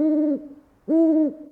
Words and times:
Mm-hmm. 0.00 1.49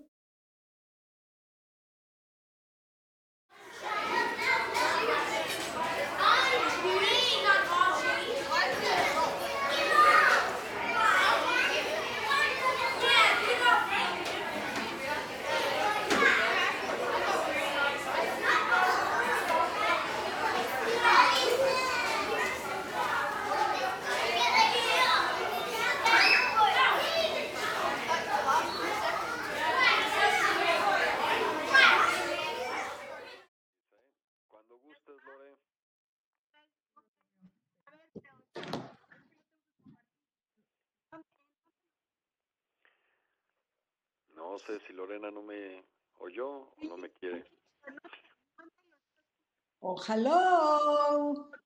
Ojalá. 50.08 50.80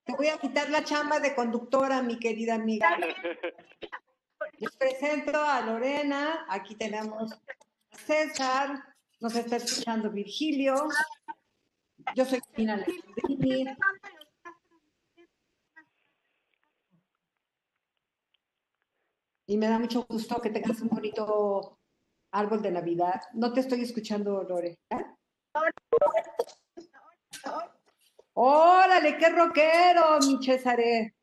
Te 0.05 0.15
voy 0.17 0.27
a 0.27 0.37
quitar 0.37 0.69
la 0.69 0.83
chamba 0.83 1.21
de 1.21 1.33
conductora, 1.33 2.03
mi 2.03 2.19
querida 2.19 2.57
amiga. 2.57 2.99
Les 4.59 4.77
presento 4.77 5.41
a 5.41 5.61
Lorena. 5.61 6.45
Aquí 6.49 6.75
tenemos 6.75 7.33
a 7.33 7.41
César. 7.97 8.83
Nos 9.21 9.37
está 9.37 9.57
escuchando 9.57 10.11
Virgilio. 10.11 10.89
Yo 12.17 12.25
soy 12.25 12.41
Cristina 12.41 12.75
Alejandrini. 12.75 13.77
Y 19.47 19.57
me 19.57 19.69
da 19.69 19.79
mucho 19.79 20.05
gusto 20.09 20.41
que 20.41 20.51
tengas 20.51 20.81
un 20.81 20.89
bonito 20.89 21.79
árbol 22.33 22.61
de 22.61 22.73
Navidad. 22.73 23.23
No 23.35 23.53
te 23.53 23.61
estoy 23.61 23.83
escuchando, 23.83 24.43
Lore. 24.43 24.81
¿eh? 24.91 25.12
Órale, 28.45 29.19
qué 29.19 29.29
rockero, 29.29 30.19
mi 30.19 30.45
Césare. 30.45 31.15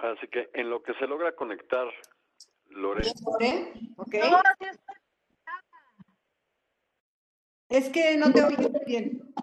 Así 0.00 0.28
que 0.30 0.50
en 0.54 0.70
lo 0.70 0.80
que 0.84 0.94
se 0.94 1.08
logra 1.08 1.34
conectar, 1.34 1.88
Lore, 2.66 3.02
Lore, 3.24 3.72
¿ok? 3.96 4.14
Es 7.68 7.88
que 7.88 8.16
no 8.16 8.32
te 8.32 8.44
oigo 8.44 8.70
bien. 8.86 9.34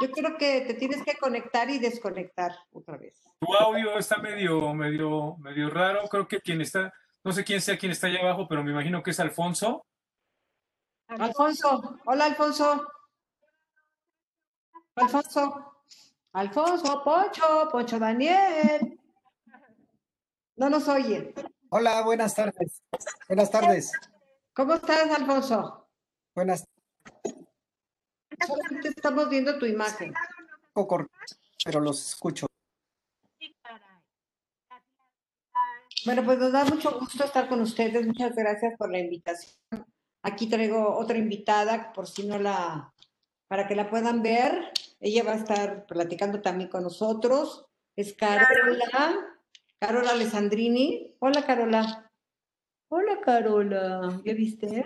Yo 0.00 0.10
creo 0.12 0.38
que 0.38 0.60
te 0.60 0.74
tienes 0.74 1.02
que 1.02 1.16
conectar 1.16 1.68
y 1.68 1.80
desconectar 1.80 2.52
otra 2.70 2.96
vez. 2.96 3.20
Tu 3.40 3.52
audio 3.52 3.98
está 3.98 4.18
medio, 4.18 4.72
medio, 4.74 5.36
medio 5.38 5.68
raro. 5.70 6.08
Creo 6.08 6.28
que 6.28 6.40
quien 6.40 6.60
está, 6.60 6.94
no 7.24 7.32
sé 7.32 7.44
quién 7.44 7.60
sea 7.60 7.78
quien 7.78 7.92
está 7.92 8.06
allá 8.06 8.20
abajo, 8.20 8.46
pero 8.48 8.62
me 8.64 8.70
imagino 8.70 9.02
que 9.02 9.10
es 9.10 9.20
Alfonso. 9.20 9.84
Alfonso, 11.08 11.98
hola 12.06 12.24
Alfonso. 12.26 12.86
Alfonso. 14.94 15.66
Alfonso, 16.32 17.02
Poncho, 17.02 17.68
Poncho 17.72 17.98
Daniel. 17.98 18.98
No 20.56 20.70
nos 20.70 20.86
oye. 20.88 21.34
Hola, 21.70 22.02
buenas 22.02 22.34
tardes. 22.34 22.82
Buenas 23.28 23.50
tardes. 23.50 23.92
¿Cómo 24.54 24.74
estás, 24.74 25.10
Alfonso? 25.10 25.88
Buenas 26.34 26.64
Solamente 28.46 28.88
estamos 28.88 29.28
viendo 29.28 29.58
tu 29.58 29.66
imagen. 29.66 30.14
poco, 30.72 31.06
pero 31.64 31.80
los 31.80 32.08
escucho. 32.08 32.46
Bueno, 36.04 36.24
pues 36.24 36.38
nos 36.38 36.52
da 36.52 36.64
mucho 36.64 36.98
gusto 36.98 37.24
estar 37.24 37.48
con 37.48 37.60
ustedes. 37.60 38.06
Muchas 38.06 38.34
gracias 38.34 38.74
por 38.78 38.90
la 38.90 38.98
invitación. 38.98 39.54
Aquí 40.22 40.48
traigo 40.48 40.96
otra 40.96 41.18
invitada, 41.18 41.92
por 41.92 42.06
si 42.06 42.26
no 42.26 42.38
la, 42.38 42.92
para 43.48 43.66
que 43.66 43.74
la 43.74 43.90
puedan 43.90 44.22
ver. 44.22 44.72
Ella 45.00 45.24
va 45.24 45.32
a 45.32 45.36
estar 45.36 45.86
platicando 45.86 46.40
también 46.40 46.70
con 46.70 46.82
nosotros. 46.82 47.66
Es 47.96 48.14
Carola, 48.14 49.36
Carola 49.78 50.10
Alessandrini. 50.12 51.16
Hola, 51.18 51.44
Carola. 51.44 52.10
Hola, 52.88 53.20
Carola. 53.20 54.20
¿Ya 54.24 54.34
viste? 54.34 54.84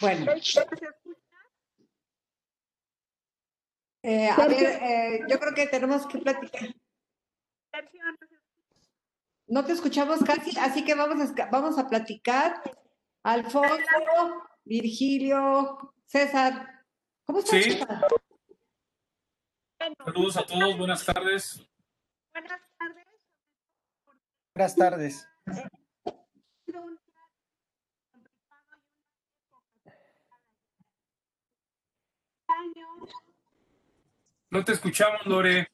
Bueno. 0.00 0.32
Eh, 4.02 4.28
a 4.28 4.48
ver, 4.48 4.82
eh, 4.82 5.20
yo 5.28 5.38
creo 5.38 5.54
que 5.54 5.66
tenemos 5.66 6.06
que 6.06 6.18
platicar. 6.18 6.74
No 9.48 9.64
te 9.64 9.72
escuchamos 9.72 10.20
casi, 10.20 10.56
así 10.58 10.84
que 10.84 10.94
vamos 10.94 11.30
a, 11.30 11.46
vamos 11.46 11.78
a 11.78 11.88
platicar. 11.88 12.62
Alfonso, 13.22 14.44
Virgilio, 14.64 15.94
César. 16.04 16.84
¿Cómo 17.24 17.38
estás? 17.38 17.64
Sí. 17.64 17.72
César? 17.72 18.06
Saludos 20.04 20.36
a 20.36 20.44
todos, 20.44 20.76
buenas 20.76 21.04
tardes. 21.04 21.66
Buenas 24.54 24.76
tardes. 24.76 25.28
No 34.50 34.64
te 34.64 34.72
escuchamos, 34.72 35.24
Lore. 35.26 35.68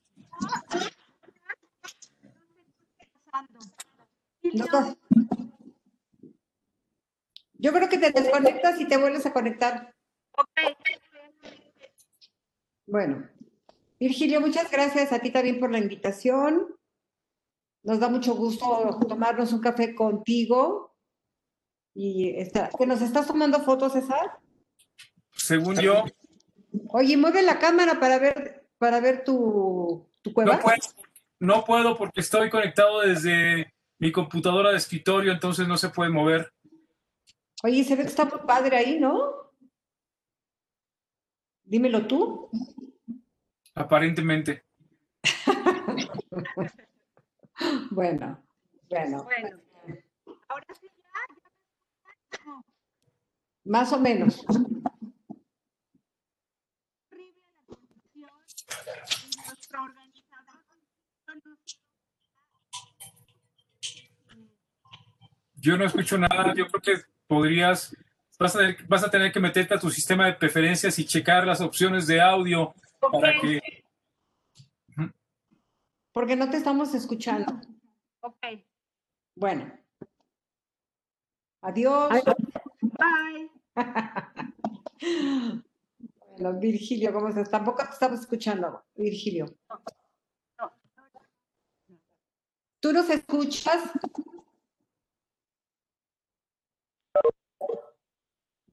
Te- 4.54 4.96
Yo 7.54 7.72
creo 7.72 7.88
que 7.88 7.98
te 7.98 8.10
desconectas 8.10 8.80
y 8.80 8.86
te 8.86 8.96
vuelves 8.96 9.24
a 9.26 9.32
conectar. 9.32 9.94
Bueno, 12.86 13.28
Virgilio, 13.98 14.40
muchas 14.40 14.70
gracias 14.70 15.12
a 15.12 15.18
ti 15.20 15.30
también 15.30 15.58
por 15.60 15.70
la 15.70 15.78
invitación. 15.78 16.76
Nos 17.82 18.00
da 18.00 18.08
mucho 18.08 18.34
gusto 18.34 18.98
tomarnos 19.08 19.52
un 19.52 19.60
café 19.60 19.94
contigo. 19.94 20.94
Y 21.94 22.30
está, 22.36 22.68
¿que 22.76 22.86
nos 22.86 23.00
estás 23.00 23.26
tomando 23.26 23.60
fotos, 23.60 23.92
César? 23.92 24.38
Según 25.32 25.76
yo, 25.80 26.04
Oye, 26.88 27.16
mueve 27.16 27.42
la 27.42 27.58
cámara 27.60 28.00
para 28.00 28.18
ver, 28.18 28.66
para 28.78 29.00
ver 29.00 29.22
tu, 29.24 30.10
tu 30.22 30.34
cueva. 30.34 30.56
no 30.56 30.60
puedo, 30.62 30.76
no 31.38 31.64
puedo 31.64 31.96
porque 31.96 32.20
estoy 32.20 32.50
conectado 32.50 33.00
desde 33.00 33.72
mi 34.04 34.12
computadora 34.12 34.70
de 34.70 34.76
escritorio, 34.76 35.32
entonces 35.32 35.66
no 35.66 35.78
se 35.78 35.88
puede 35.88 36.10
mover. 36.10 36.52
Oye, 37.62 37.82
se 37.84 37.96
ve 37.96 38.02
que 38.02 38.08
está 38.10 38.26
muy 38.26 38.40
padre 38.46 38.76
ahí, 38.76 39.00
¿no? 39.00 39.50
Dímelo 41.64 42.06
tú. 42.06 42.50
Aparentemente. 43.74 44.64
Bueno, 47.90 48.44
bueno, 48.90 49.22
Bueno, 49.22 49.60
ahora 50.48 50.66
sí 50.78 50.88
más 53.64 53.92
o 53.92 54.00
menos. 54.00 54.44
horrible 54.48 54.82
la 57.54 57.62
condición 57.64 58.30
y 59.22 59.36
nuestro 59.46 59.82
organizador 59.84 60.64
no 61.28 61.34
nos- 61.36 61.78
Yo 65.64 65.78
no 65.78 65.86
escucho 65.86 66.18
nada. 66.18 66.52
Yo 66.54 66.66
creo 66.68 66.82
que 66.82 67.04
podrías, 67.26 67.96
vas 68.38 68.54
a, 68.54 68.58
tener, 68.58 68.86
vas 68.86 69.02
a 69.02 69.10
tener 69.10 69.32
que 69.32 69.40
meterte 69.40 69.72
a 69.72 69.78
tu 69.78 69.88
sistema 69.88 70.26
de 70.26 70.34
preferencias 70.34 70.98
y 70.98 71.06
checar 71.06 71.46
las 71.46 71.62
opciones 71.62 72.06
de 72.06 72.20
audio 72.20 72.74
para 73.00 73.30
Ok, 73.30 73.40
que 73.40 73.84
Porque 76.12 76.36
no 76.36 76.50
te 76.50 76.58
estamos 76.58 76.94
escuchando. 76.94 77.50
ok. 78.20 78.46
Bueno. 79.34 79.72
Adiós. 81.62 82.10
Bye. 82.82 83.50
Bueno, 86.36 86.58
Virgilio, 86.58 87.12
¿cómo 87.12 87.28
estás? 87.28 87.48
Tampoco 87.48 87.84
te 87.84 87.90
estamos 87.90 88.18
escuchando, 88.18 88.82
Virgilio. 88.96 89.46
No, 90.58 90.72
¿Tú 92.80 92.92
nos 92.92 93.08
escuchas? 93.08 93.92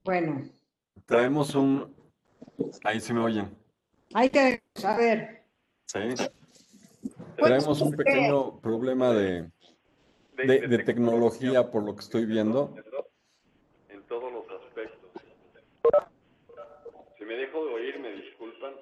Bueno, 0.04 0.44
traemos 1.06 1.54
un... 1.56 1.96
Ahí 2.84 3.00
se 3.00 3.14
me 3.14 3.22
oyen. 3.22 3.56
ahí 4.14 4.30
te... 4.30 4.62
A 4.84 4.98
ver, 4.98 5.42
Sí. 5.86 6.00
Traemos 7.36 7.82
un 7.82 7.92
pequeño 7.92 8.62
problema 8.62 9.12
de, 9.12 9.52
de, 10.38 10.68
de 10.68 10.78
tecnología, 10.84 11.70
por 11.70 11.84
lo 11.84 11.96
que 11.96 12.02
estoy 12.02 12.26
viendo. 12.26 12.74
En 13.90 14.02
todos 14.04 14.32
los 14.32 14.46
aspectos. 14.62 15.12
Si 17.18 17.26
me 17.26 17.34
dejo 17.36 17.66
de 17.66 17.74
oír, 17.74 18.00
me 18.00 18.12
disculpan. 18.14 18.74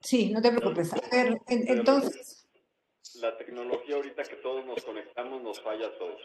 Sí, 0.00 0.30
no 0.32 0.40
te 0.40 0.50
preocupes. 0.52 0.92
A 0.92 1.00
ver, 1.10 1.40
en- 1.48 1.68
entonces, 1.78 2.46
La 3.20 3.36
tecnología 3.36 3.96
ahorita 3.96 4.22
que 4.22 4.36
todos 4.36 4.64
nos 4.66 4.84
conectamos 4.84 5.42
nos 5.42 5.60
falla 5.60 5.86
a 5.88 5.98
todos. 5.98 6.20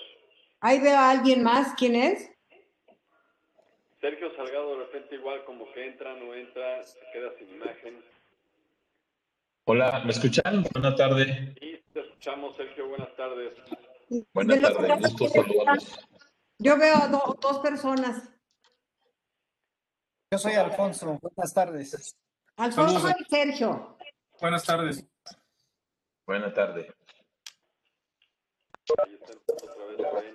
ahí 0.59 0.79
veo 0.79 0.95
a 0.97 1.09
alguien 1.09 1.41
más. 1.41 1.73
¿Quién 1.75 1.95
es? 1.95 2.29
Sergio 4.01 4.33
Salgado 4.35 4.77
de 4.77 4.85
repente 4.85 5.15
igual 5.15 5.43
como 5.45 5.71
que 5.73 5.85
entra, 5.87 6.13
no 6.15 6.33
entra, 6.33 6.83
se 6.83 6.99
queda 7.11 7.31
sin 7.37 7.49
imagen. 7.49 8.03
Hola, 9.65 10.01
¿me 10.05 10.11
escuchan? 10.11 10.63
Buenas 10.73 10.95
tardes. 10.95 11.27
Y 11.61 11.77
te 11.93 11.99
escuchamos, 12.01 12.55
Sergio, 12.55 12.87
buenas 12.87 13.15
tardes. 13.15 13.53
Buenas 14.33 14.61
tardes, 14.61 14.99
gusto 15.13 15.27
saludarlos. 15.27 15.99
Yo 16.59 16.77
veo 16.77 16.95
a 16.95 17.07
do- 17.07 17.37
dos 17.41 17.59
personas. 17.59 18.29
Yo 20.31 20.37
soy 20.37 20.53
Alfonso. 20.53 21.17
Buenas 21.21 21.53
tardes. 21.53 22.15
Alfonso 22.57 22.99
Saludos. 22.99 23.15
y 23.21 23.25
Sergio. 23.35 23.97
Buenas 24.41 24.65
tardes. 24.65 25.05
Buenas 26.25 26.53
tardes. 26.53 26.87
Ahí 29.05 29.13
está 29.15 29.33
otra 29.33 30.21
vez 30.21 30.33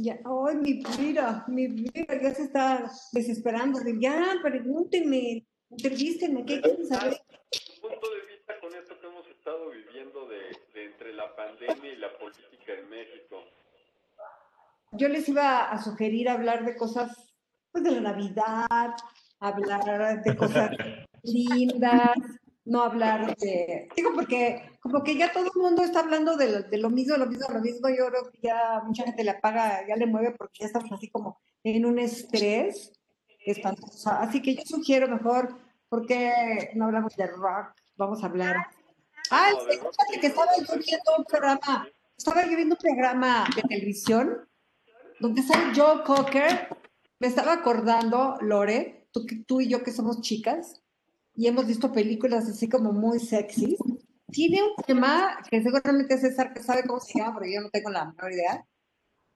Ya, 0.00 0.16
ay, 0.24 0.56
mi 0.56 0.74
vida, 0.96 1.44
mi 1.48 1.66
vida 1.66 2.20
ya 2.22 2.32
se 2.32 2.44
está 2.44 2.88
desesperando. 3.12 3.80
de, 3.80 3.98
Ya, 4.00 4.34
pregúntenme, 4.40 5.44
entrevístenme, 5.70 6.44
¿qué 6.44 6.60
quieren 6.60 6.86
saber? 6.86 7.18
Tu 7.50 7.80
punto 7.80 8.06
de 8.10 8.26
vista 8.32 8.54
con 8.60 8.72
esto 8.76 8.94
que 9.00 9.06
hemos 9.08 9.26
estado 9.26 9.70
viviendo 9.70 10.28
de, 10.28 10.38
de 10.72 10.84
entre 10.84 11.12
la 11.14 11.34
pandemia 11.34 11.92
y 11.92 11.96
la 11.96 12.16
política 12.16 12.74
en 12.74 12.88
México. 12.88 13.42
Yo 14.92 15.08
les 15.08 15.28
iba 15.28 15.68
a 15.68 15.82
sugerir 15.82 16.28
hablar 16.28 16.64
de 16.64 16.76
cosas, 16.76 17.34
pues 17.72 17.82
de 17.82 17.90
la 17.90 18.00
Navidad, 18.00 18.94
hablar 19.40 20.22
de 20.22 20.36
cosas 20.36 20.70
lindas, 21.24 22.16
no 22.68 22.82
hablar 22.82 23.34
de... 23.36 23.88
Digo, 23.96 24.10
porque 24.14 24.78
como 24.80 25.02
que 25.02 25.16
ya 25.16 25.32
todo 25.32 25.44
el 25.44 25.60
mundo 25.60 25.82
está 25.82 26.00
hablando 26.00 26.36
de 26.36 26.52
lo, 26.52 26.62
de 26.62 26.78
lo 26.78 26.90
mismo, 26.90 27.16
lo 27.16 27.26
mismo, 27.26 27.46
lo 27.50 27.60
mismo, 27.60 27.88
yo 27.88 28.08
creo 28.08 28.30
que 28.30 28.38
ya 28.42 28.82
mucha 28.84 29.04
gente 29.04 29.24
le 29.24 29.30
apaga, 29.30 29.86
ya 29.88 29.96
le 29.96 30.06
mueve 30.06 30.34
porque 30.38 30.60
ya 30.60 30.66
estamos 30.66 30.92
así 30.92 31.08
como 31.10 31.40
en 31.64 31.86
un 31.86 31.98
estrés 31.98 32.92
espantoso. 33.44 34.10
Así 34.10 34.42
que 34.42 34.54
yo 34.54 34.62
sugiero 34.66 35.08
mejor, 35.08 35.56
porque 35.88 36.70
no 36.74 36.84
hablamos 36.86 37.16
de 37.16 37.26
rock, 37.26 37.74
vamos 37.96 38.22
a 38.22 38.26
hablar... 38.26 38.56
Ah, 39.30 39.50
fíjate 39.68 40.20
que 40.20 40.26
estaba 40.26 40.52
yo 40.56 40.74
viendo 40.74 41.12
un 41.18 41.24
programa, 41.24 41.88
estaba 42.16 42.44
yo 42.44 42.56
viendo 42.56 42.74
un 42.74 42.80
programa 42.80 43.46
de 43.54 43.62
televisión 43.62 44.48
donde 45.20 45.42
sale 45.42 45.74
Joe 45.74 46.02
Cocker. 46.04 46.68
Me 47.18 47.26
estaba 47.26 47.54
acordando, 47.54 48.38
Lore, 48.40 49.08
tú, 49.10 49.26
tú 49.46 49.60
y 49.60 49.68
yo 49.68 49.82
que 49.82 49.90
somos 49.90 50.20
chicas 50.22 50.82
y 51.38 51.46
hemos 51.46 51.68
visto 51.68 51.92
películas 51.92 52.48
así 52.48 52.68
como 52.68 52.92
muy 52.92 53.20
sexy. 53.20 53.76
Tiene 54.26 54.60
un 54.60 54.74
tema 54.84 55.38
que 55.48 55.62
seguramente 55.62 56.18
César 56.18 56.52
que 56.52 56.64
sabe 56.64 56.82
cómo 56.82 56.98
se 56.98 57.16
llama, 57.16 57.38
pero 57.38 57.52
yo 57.52 57.60
no 57.60 57.70
tengo 57.70 57.90
la 57.90 58.06
menor 58.06 58.32
idea, 58.32 58.66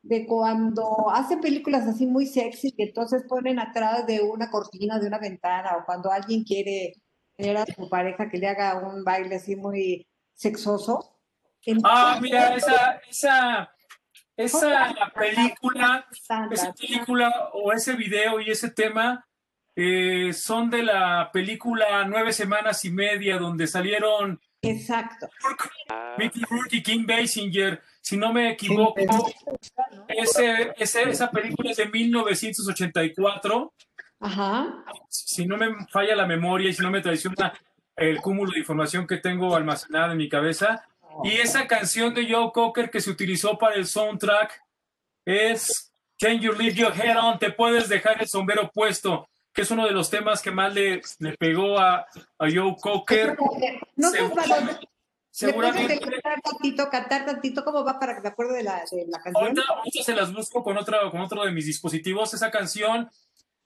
de 0.03 0.27
cuando 0.27 1.09
hace 1.11 1.37
películas 1.37 1.87
así 1.87 2.05
muy 2.07 2.27
sexy 2.27 2.73
que 2.73 2.83
entonces 2.83 3.23
ponen 3.29 3.61
atrás 3.61 4.05
de 4.05 4.21
una 4.21 4.51
cortina, 4.51 4.99
de 4.99 5.07
una 5.07 5.21
ventana, 5.21 5.77
o 5.77 5.87
cuando 5.87 6.11
alguien 6.11 6.43
quiere 6.43 6.95
tener 7.37 7.57
a 7.59 7.67
su 7.67 7.89
pareja 7.89 8.29
que 8.29 8.39
le 8.39 8.49
haga 8.49 8.79
un 8.79 9.05
baile 9.05 9.37
así 9.37 9.55
muy 9.55 10.05
sexoso. 10.35 11.21
Ah, 11.85 12.17
Entonces, 12.17 12.21
mira, 12.21 12.57
esa, 12.57 13.01
esa, 13.09 13.71
esa 14.37 15.13
película, 15.15 16.05
esa 16.51 16.75
película 16.75 17.51
o 17.53 17.73
ese 17.73 17.95
video 17.95 18.41
y 18.41 18.51
ese 18.51 18.71
tema 18.73 19.25
eh, 19.77 20.33
son 20.33 20.69
de 20.71 20.83
la 20.83 21.31
película 21.33 22.05
Nueve 22.07 22.33
Semanas 22.33 22.85
y 22.85 22.91
Media, 22.91 23.39
donde 23.39 23.67
salieron 23.67 24.41
Exacto. 24.65 25.29
Ah, 25.89 26.15
Mickey 26.19 26.43
Rourke 26.49 26.77
y 26.77 26.83
Kim 26.83 27.05
Basinger. 27.07 27.83
Si 28.01 28.17
no 28.17 28.33
me 28.33 28.51
equivoco, 28.51 28.95
ese, 30.09 30.73
ese- 30.77 31.09
esa 31.11 31.31
película 31.31 31.71
es 31.71 31.77
de 31.79 31.87
1984. 31.89 33.73
Ajá. 34.21 34.85
Si 35.09 35.47
no 35.47 35.57
me 35.57 35.87
falla 35.91 36.15
la 36.15 36.27
memoria 36.27 36.71
y 36.71 36.75
si 36.75 36.83
no 36.83 36.91
me 36.91 37.01
traiciona 37.01 37.53
el 37.97 38.21
cúmulo 38.21 38.53
de 38.53 38.61
información 38.61 39.07
que 39.07 39.17
tengo 39.19 39.55
almacenada 39.57 40.13
en 40.13 40.19
mi 40.19 40.29
cabeza. 40.29 40.85
Y 41.25 41.33
esa 41.33 41.67
canción 41.67 42.15
de 42.15 42.31
Joe 42.33 42.51
Cocker 42.53 42.89
que 42.91 43.01
se 43.01 43.11
utilizó 43.11 43.59
para 43.59 43.75
el 43.75 43.87
soundtrack 43.87 44.63
es 45.27 45.93
Can 46.19 46.39
You 46.41 46.53
Leave 46.53 46.75
Your 46.75 46.93
Head 46.97 47.19
On? 47.19 47.39
Te 47.39 47.51
puedes 47.51 47.89
dejar 47.89 48.21
el 48.23 48.29
sombrero 48.29 48.71
puesto, 48.73 49.29
que 49.53 49.63
es 49.63 49.71
uno 49.71 49.87
de 49.87 49.93
los 49.93 50.09
temas 50.11 50.41
que 50.43 50.51
más 50.51 50.73
le, 50.75 51.03
le 51.19 51.37
pegó 51.37 51.79
a, 51.79 52.07
a 52.39 52.47
Joe 52.53 52.77
Cocker. 52.81 53.37
No 53.97 54.11
te 54.11 54.19
Segura- 54.19 54.47
¿Le 54.47 54.61
puedes 54.61 54.89
Seguramente. 55.31 55.99
cantar 56.01 56.41
tantito, 56.43 56.91
cantar 56.91 57.25
tantito? 57.25 57.65
¿Cómo 57.65 57.85
va 57.85 57.99
para 57.99 58.15
que 58.17 58.21
me 58.21 58.29
acuerde 58.29 58.59
de 58.59 58.63
la, 58.65 58.83
de 58.91 59.07
la 59.09 59.19
canción? 59.21 59.45
Ahorita, 59.45 59.63
ahorita 59.69 60.03
se 60.03 60.15
las 60.15 60.33
busco 60.33 60.63
con, 60.63 60.77
otra, 60.77 61.11
con 61.11 61.21
otro 61.23 61.45
de 61.45 61.53
mis 61.53 61.65
dispositivos. 61.65 62.35
Esa 62.35 62.51
canción 62.51 63.11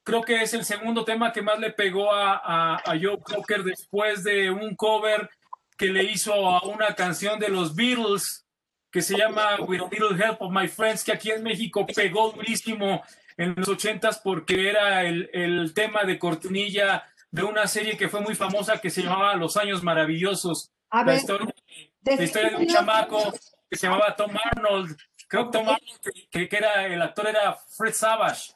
creo 0.04 0.22
que 0.22 0.42
es 0.42 0.54
el 0.54 0.64
segundo 0.64 1.04
tema 1.04 1.32
que 1.32 1.42
más 1.42 1.58
le 1.58 1.72
pegó 1.72 2.12
a, 2.12 2.36
a, 2.36 2.76
a 2.76 2.90
Joe 3.00 3.18
Cocker 3.20 3.64
después 3.64 4.22
de 4.22 4.50
un 4.52 4.76
cover 4.76 5.28
que 5.76 5.86
le 5.86 6.04
hizo 6.04 6.32
a 6.34 6.62
una 6.62 6.94
canción 6.94 7.40
de 7.40 7.48
los 7.48 7.74
Beatles 7.74 8.44
que 8.92 9.02
se 9.02 9.18
llama 9.18 9.56
With 9.60 9.80
a 9.82 9.88
Little 9.90 10.24
Help 10.24 10.40
of 10.42 10.52
My 10.52 10.68
Friends, 10.68 11.02
que 11.02 11.12
aquí 11.12 11.32
en 11.32 11.42
México 11.42 11.84
pegó 11.94 12.30
durísimo 12.30 13.02
en 13.36 13.54
los 13.56 13.68
ochentas 13.68 14.18
porque 14.18 14.68
era 14.70 15.04
el, 15.04 15.28
el 15.32 15.74
tema 15.74 16.04
de 16.04 16.18
cortinilla 16.18 17.04
de 17.30 17.42
una 17.44 17.66
serie 17.66 17.96
que 17.96 18.08
fue 18.08 18.20
muy 18.20 18.34
famosa 18.34 18.80
que 18.80 18.90
se 18.90 19.02
llamaba 19.02 19.34
Los 19.34 19.56
Años 19.56 19.82
Maravillosos. 19.82 20.70
A 20.90 20.98
La 21.00 21.04
ver, 21.12 21.16
historia, 21.16 21.54
la 22.04 22.22
historia 22.22 22.50
de 22.50 22.56
un 22.56 22.66
chamaco 22.66 23.32
que 23.68 23.76
se 23.76 23.86
llamaba 23.88 24.14
Tom 24.16 24.30
Arnold. 24.52 24.96
Creo 25.28 25.50
que 25.50 25.58
Tom 25.58 25.68
Arnold, 25.68 26.00
que- 26.02 26.28
que, 26.30 26.48
que 26.48 26.56
era 26.56 26.86
el 26.86 27.02
actor 27.02 27.26
era 27.28 27.54
Fred 27.76 27.92
Savage. 27.92 28.52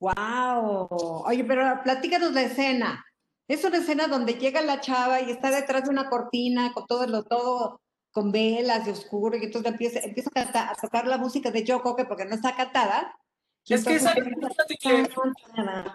Wow. 0.00 1.22
Oye, 1.26 1.44
pero 1.44 1.80
platícanos 1.82 2.32
la 2.32 2.42
escena. 2.42 3.04
Es 3.48 3.64
una 3.64 3.78
escena 3.78 4.06
donde 4.08 4.34
llega 4.34 4.60
la 4.62 4.80
chava 4.80 5.20
y 5.20 5.30
está 5.30 5.50
detrás 5.50 5.84
de 5.84 5.90
una 5.90 6.08
cortina 6.08 6.72
con 6.72 6.86
todo 6.86 7.06
lo 7.06 7.22
todo 7.24 7.80
con 8.10 8.30
velas 8.30 8.84
de 8.84 8.92
oscuro 8.92 9.36
y 9.38 9.44
entonces 9.44 9.72
empieza, 9.72 10.00
empieza 10.00 10.28
a, 10.34 10.42
cantar- 10.42 10.68
a 10.70 10.74
tocar 10.74 11.06
la 11.06 11.16
música 11.18 11.50
de 11.50 11.64
Joe 11.66 11.80
Cocker 11.80 12.06
porque 12.08 12.24
no 12.26 12.34
está 12.34 12.54
cantada. 12.54 13.14
Y 13.64 13.74
Es 13.74 13.84
que 13.84 13.94
esa, 13.94 14.12
fíjate, 14.12 14.76
que- 14.80 15.08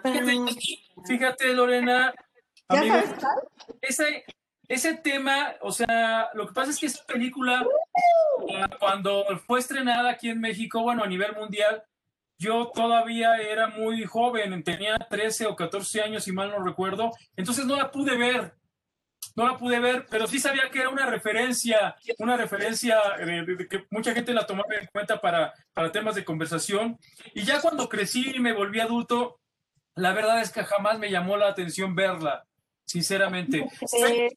fíjate, 0.02 0.70
fíjate, 1.06 1.54
Lorena, 1.54 2.14
¿Ya 2.70 2.80
amiga, 2.80 3.04
ese, 3.82 4.24
ese 4.68 4.94
tema, 4.94 5.54
o 5.60 5.70
sea, 5.72 6.30
lo 6.34 6.46
que 6.46 6.54
pasa 6.54 6.70
es 6.70 6.78
que 6.78 6.86
esa 6.86 7.04
película, 7.04 7.64
ah, 8.54 8.68
cuando 8.78 9.24
fue 9.46 9.58
estrenada 9.60 10.10
aquí 10.10 10.30
en 10.30 10.40
México, 10.40 10.82
bueno, 10.82 11.02
a 11.04 11.06
nivel 11.06 11.34
mundial, 11.34 11.82
yo 12.40 12.68
todavía 12.74 13.36
era 13.38 13.66
muy 13.68 14.04
joven, 14.04 14.62
tenía 14.62 14.96
13 14.96 15.46
o 15.46 15.56
14 15.56 16.02
años, 16.02 16.24
si 16.24 16.32
mal 16.32 16.50
no 16.50 16.62
recuerdo, 16.62 17.10
entonces 17.36 17.66
no 17.66 17.76
la 17.76 17.90
pude 17.90 18.16
ver, 18.16 18.54
no 19.38 19.46
la 19.52 19.56
pude 19.56 19.78
ver, 19.78 20.06
pero 20.10 20.26
sí 20.26 20.38
sabía 20.38 20.68
que 20.70 20.80
era 20.80 20.88
una 20.88 21.06
referencia, 21.06 21.94
una 22.18 22.36
referencia 22.36 22.98
de, 23.18 23.42
de- 23.46 23.56
de 23.56 23.68
que 23.68 23.86
mucha 23.90 24.12
gente 24.12 24.34
la 24.34 24.46
tomaba 24.46 24.74
en 24.74 24.86
cuenta 24.92 25.20
para, 25.20 25.52
para 25.72 25.92
temas 25.92 26.14
de 26.16 26.24
conversación, 26.24 26.98
y 27.34 27.42
ya 27.44 27.60
cuando 27.60 27.88
crecí 27.88 28.32
y 28.34 28.40
me 28.40 28.52
volví 28.52 28.80
adulto, 28.80 29.40
la 29.94 30.12
verdad 30.12 30.40
es 30.40 30.50
que 30.50 30.64
jamás 30.64 30.98
me 30.98 31.10
llamó 31.10 31.36
la 31.36 31.48
atención 31.48 31.94
verla, 31.94 32.44
sinceramente. 32.84 33.66
Eh, 34.04 34.30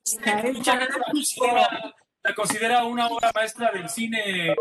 Mucha 0.53 0.77
gente 0.77 0.97
la 0.99 1.05
considera, 1.11 1.93
la 2.23 2.35
considera 2.35 2.83
una 2.85 3.07
obra 3.07 3.31
maestra 3.33 3.71
del 3.71 3.89
cine 3.89 4.55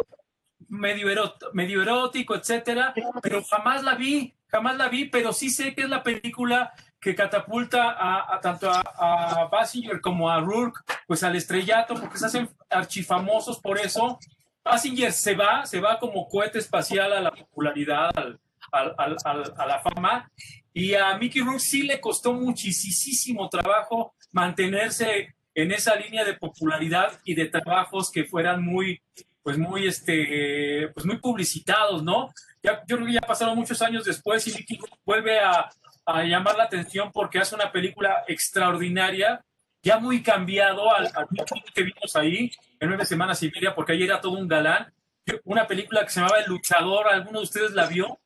medio, 0.69 1.09
erot- 1.09 1.51
medio 1.53 1.83
erótico, 1.83 2.35
etcétera, 2.35 2.95
pero 3.23 3.43
jamás 3.45 3.83
la 3.83 3.95
vi, 3.95 4.35
jamás 4.49 4.77
la 4.77 4.89
vi, 4.89 5.07
pero 5.07 5.33
sí 5.33 5.51
sé 5.51 5.75
que 5.75 5.83
es 5.83 5.89
la 5.89 6.03
película 6.03 6.73
que 7.01 7.15
catapulta 7.15 7.91
a, 7.93 8.35
a 8.35 8.41
tanto 8.41 8.71
a, 8.71 8.81
a 8.81 9.45
Basinger 9.47 10.01
como 10.01 10.31
a 10.31 10.39
Rourke, 10.41 10.81
pues 11.07 11.23
al 11.23 11.35
estrellato, 11.37 11.95
porque 11.95 12.19
se 12.19 12.27
hacen 12.27 12.49
archifamosos 12.69 13.59
por 13.61 13.79
eso. 13.79 14.19
Basinger 14.63 15.13
se 15.13 15.35
va, 15.35 15.65
se 15.65 15.81
va 15.81 15.99
como 15.99 16.29
cohete 16.29 16.59
espacial 16.59 17.13
a 17.13 17.21
la 17.21 17.31
popularidad, 17.33 18.11
al- 18.17 18.39
al- 18.99 19.17
al- 19.25 19.55
a 19.57 19.67
la 19.67 19.79
fama, 19.81 20.31
y 20.75 20.95
a 20.95 21.17
Mickey 21.17 21.43
Rourke 21.43 21.59
sí 21.61 21.83
le 21.83 22.01
costó 22.01 22.33
muchísimo 22.35 23.49
trabajo 23.49 24.15
mantenerse 24.33 25.35
en 25.55 25.73
esa 25.73 25.97
línea 25.97 26.25
de 26.25 26.35
popularidad 26.35 27.19
y 27.25 27.35
de 27.35 27.47
trabajos 27.47 28.11
que 28.13 28.25
fueran 28.25 28.63
muy, 28.65 29.01
pues 29.43 29.57
muy, 29.59 29.87
este, 29.89 30.89
pues 30.95 31.05
muy 31.07 31.17
publicitados, 31.19 32.03
¿no? 32.05 32.31
Ya, 32.63 32.83
yo 32.87 32.97
creo 32.97 33.07
que 33.07 33.15
ya 33.15 33.21
pasaron 33.23 33.57
muchos 33.57 33.81
años 33.83 34.05
después 34.05 34.47
y 34.47 34.53
Mickey 34.53 34.77
Rourke 34.77 34.99
vuelve 35.05 35.41
a, 35.41 35.69
a 36.07 36.25
llamar 36.25 36.57
la 36.57 36.65
atención 36.65 37.11
porque 37.13 37.39
hace 37.39 37.55
una 37.55 37.71
película 37.71 38.25
extraordinaria 38.27 39.45
ya 39.83 39.99
muy 39.99 40.23
cambiado 40.23 40.95
al, 40.95 41.07
al 41.15 41.27
que 41.75 41.83
vimos 41.83 42.15
ahí 42.17 42.51
en 42.79 42.89
nueve 42.89 43.07
semanas 43.07 43.43
y 43.43 43.51
media, 43.51 43.75
porque 43.75 43.93
ahí 43.93 44.03
era 44.03 44.21
todo 44.21 44.33
un 44.33 44.49
galán. 44.49 44.93
Una 45.45 45.67
película 45.67 46.03
que 46.03 46.11
se 46.11 46.21
llamaba 46.21 46.41
El 46.41 46.49
Luchador, 46.49 47.09
¿alguno 47.09 47.39
de 47.39 47.45
ustedes 47.45 47.73
la 47.73 47.87
vio? 47.87 48.19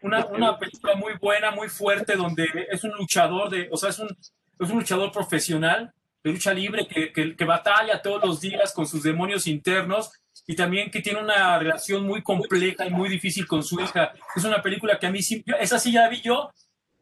Una, 0.00 0.26
una 0.26 0.58
película 0.58 0.94
muy 0.94 1.14
buena, 1.14 1.50
muy 1.50 1.68
fuerte, 1.68 2.16
donde 2.16 2.46
es 2.70 2.84
un 2.84 2.92
luchador, 2.92 3.50
de, 3.50 3.68
o 3.70 3.76
sea, 3.76 3.90
es 3.90 3.98
un, 3.98 4.08
es 4.08 4.70
un 4.70 4.78
luchador 4.78 5.10
profesional 5.12 5.92
de 6.22 6.32
lucha 6.32 6.52
libre 6.52 6.86
que, 6.86 7.12
que, 7.12 7.36
que 7.36 7.44
batalla 7.44 8.02
todos 8.02 8.24
los 8.24 8.40
días 8.40 8.72
con 8.72 8.86
sus 8.86 9.02
demonios 9.02 9.46
internos 9.46 10.10
y 10.46 10.56
también 10.56 10.90
que 10.90 11.00
tiene 11.00 11.20
una 11.20 11.58
relación 11.58 12.06
muy 12.06 12.22
compleja 12.22 12.86
y 12.86 12.90
muy 12.90 13.08
difícil 13.08 13.46
con 13.46 13.62
su 13.62 13.80
hija. 13.80 14.12
Es 14.34 14.44
una 14.44 14.62
película 14.62 14.98
que 14.98 15.06
a 15.06 15.10
mí 15.10 15.20
esa 15.60 15.78
sí 15.78 15.92
ya 15.92 16.02
la 16.02 16.08
vi 16.08 16.20
yo, 16.20 16.50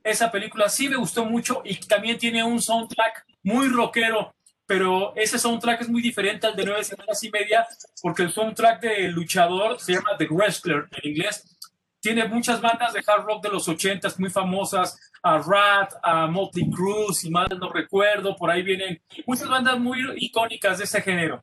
esa 0.07 0.31
película 0.31 0.69
sí 0.69 0.89
me 0.89 0.97
gustó 0.97 1.25
mucho 1.25 1.63
y 1.65 1.77
también 1.77 2.17
tiene 2.17 2.45
un 2.45 2.63
soundtrack 2.63 3.27
muy 3.43 3.69
rockero, 3.69 4.35
pero 4.65 5.15
ese 5.17 5.39
soundtrack 5.39 5.83
es 5.83 5.89
muy 5.89 6.01
diferente 6.01 6.47
al 6.47 6.55
de 6.55 6.65
nueve 6.65 6.85
semanas 6.85 7.23
y 7.25 7.31
media 7.31 7.67
porque 8.01 8.23
el 8.23 8.33
soundtrack 8.33 8.81
de 8.81 9.09
Luchador 9.09 9.81
se 9.81 9.95
llama 9.95 10.17
The 10.17 10.29
Wrestler 10.31 10.87
en 10.93 11.11
inglés. 11.11 11.59
Tiene 12.01 12.29
muchas 12.29 12.61
bandas 12.61 12.93
de 12.93 13.03
hard 13.05 13.25
rock 13.25 13.43
de 13.43 13.51
los 13.51 13.69
ochentas 13.69 14.19
muy 14.21 14.31
famosas, 14.31 14.97
a 15.25 15.39
Rat, 15.39 15.95
a 16.05 16.29
Motley 16.29 16.71
Crue, 16.71 17.13
si 17.13 17.29
mal 17.31 17.49
no 17.59 17.73
recuerdo, 17.73 18.37
por 18.37 18.49
ahí 18.49 18.63
vienen 18.63 19.03
muchas 19.27 19.49
bandas 19.49 19.77
muy 19.79 19.99
icónicas 20.19 20.79
de 20.79 20.85
ese 20.85 21.03
género. 21.03 21.43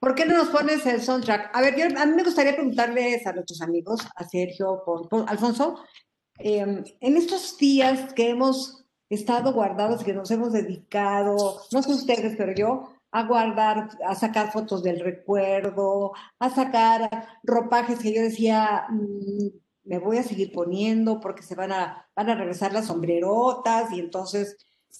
¿Por 0.00 0.16
qué 0.16 0.24
no 0.24 0.36
nos 0.36 0.48
pones 0.48 0.84
el 0.86 1.00
soundtrack? 1.00 1.54
A 1.54 1.60
ver, 1.60 1.74
a 1.96 2.06
mí 2.06 2.12
me 2.16 2.24
gustaría 2.24 2.54
preguntarles 2.54 3.24
a 3.24 3.32
nuestros 3.34 3.60
amigos, 3.60 4.00
a 4.16 4.24
Sergio, 4.24 4.82
por 4.84 5.28
Alfonso, 5.28 5.84
eh, 6.42 6.84
en 7.00 7.16
estos 7.16 7.56
días 7.58 8.12
que 8.14 8.30
hemos 8.30 8.84
estado 9.08 9.52
guardados, 9.52 10.04
que 10.04 10.12
nos 10.12 10.30
hemos 10.30 10.52
dedicado, 10.52 11.62
no 11.72 11.82
sé 11.82 11.92
ustedes, 11.92 12.34
pero 12.36 12.54
yo, 12.54 12.92
a 13.12 13.24
guardar, 13.24 13.90
a 14.06 14.14
sacar 14.14 14.52
fotos 14.52 14.82
del 14.82 15.00
recuerdo, 15.00 16.12
a 16.38 16.50
sacar 16.50 17.28
ropajes 17.42 17.98
que 17.98 18.14
yo 18.14 18.22
decía, 18.22 18.86
mmm, 18.88 19.48
me 19.84 19.98
voy 19.98 20.18
a 20.18 20.22
seguir 20.22 20.52
poniendo 20.52 21.18
porque 21.20 21.42
se 21.42 21.56
van 21.56 21.72
a, 21.72 22.08
van 22.14 22.30
a 22.30 22.36
regresar 22.36 22.72
las 22.72 22.86
sombrerotas 22.86 23.92
y 23.92 23.98
entonces, 23.98 24.56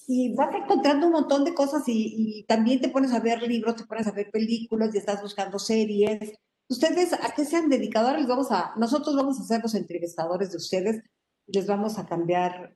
y 0.07 0.35
vas 0.35 0.53
encontrando 0.53 1.07
un 1.07 1.13
montón 1.13 1.45
de 1.45 1.53
cosas 1.53 1.87
y, 1.87 2.39
y 2.39 2.43
también 2.43 2.81
te 2.81 2.89
pones 2.89 3.13
a 3.13 3.19
ver 3.19 3.41
libros, 3.43 3.77
te 3.77 3.85
pones 3.85 4.07
a 4.07 4.11
ver 4.11 4.29
películas 4.29 4.93
y 4.93 4.97
estás 4.97 5.21
buscando 5.21 5.57
series. 5.59 6.33
¿Ustedes 6.67 7.13
a 7.13 7.33
qué 7.35 7.45
se 7.45 7.57
han 7.57 7.69
dedicado? 7.69 8.07
Ahora 8.07 8.19
les 8.19 8.27
vamos 8.27 8.51
a, 8.51 8.73
nosotros 8.77 9.15
vamos 9.15 9.39
a 9.39 9.43
ser 9.43 9.61
los 9.61 9.75
entrevistadores 9.75 10.51
de 10.51 10.57
ustedes, 10.57 11.03
les 11.47 11.67
vamos 11.67 11.99
a 11.99 12.07
cambiar 12.07 12.75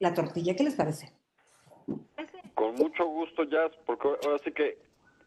la 0.00 0.14
tortilla. 0.14 0.54
¿Qué 0.56 0.64
les 0.64 0.74
parece? 0.74 1.12
Con 2.54 2.74
mucho 2.74 3.06
gusto, 3.06 3.44
Jazz, 3.44 3.70
porque 3.86 4.08
ahora 4.08 4.38
sí 4.44 4.52
que 4.52 4.78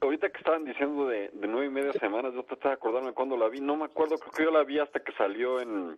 ahorita 0.02 0.30
que 0.30 0.38
estaban 0.38 0.66
diciendo 0.66 1.08
de, 1.08 1.30
de 1.30 1.48
nueve 1.48 1.68
y 1.68 1.70
media 1.70 1.94
semanas, 1.94 2.34
yo 2.34 2.44
trataba 2.44 2.72
de 2.72 2.76
acordarme 2.76 3.14
cuándo 3.14 3.38
la 3.38 3.48
vi. 3.50 3.62
No 3.62 3.76
me 3.78 3.86
acuerdo, 3.86 4.18
creo 4.18 4.32
que 4.32 4.44
yo 4.44 4.52
la 4.52 4.64
vi 4.64 4.80
hasta 4.80 5.00
que 5.02 5.12
salió 5.14 5.62
en 5.62 5.98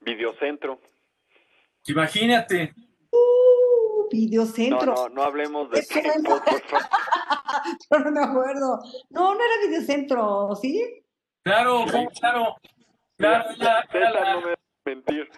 Videocentro. 0.00 0.80
Imagínate. 1.86 2.74
Uh, 3.12 4.08
Videocentro. 4.10 4.94
No, 4.94 5.08
no, 5.08 5.14
no 5.14 5.22
hablemos 5.22 5.70
de. 5.70 5.82
Yo 7.90 7.98
no 7.98 8.10
me 8.12 8.22
acuerdo. 8.24 8.78
No, 9.10 9.34
no 9.34 9.40
era 9.40 9.66
Videocentro, 9.66 10.54
¿sí? 10.60 11.04
Claro, 11.42 11.84
claro. 12.20 12.56
Claro, 13.16 13.50
era, 13.58 13.84
era 13.92 14.10
la- 14.10 14.34
no 14.34 14.40
me 14.46 14.54
mentir. 14.86 15.28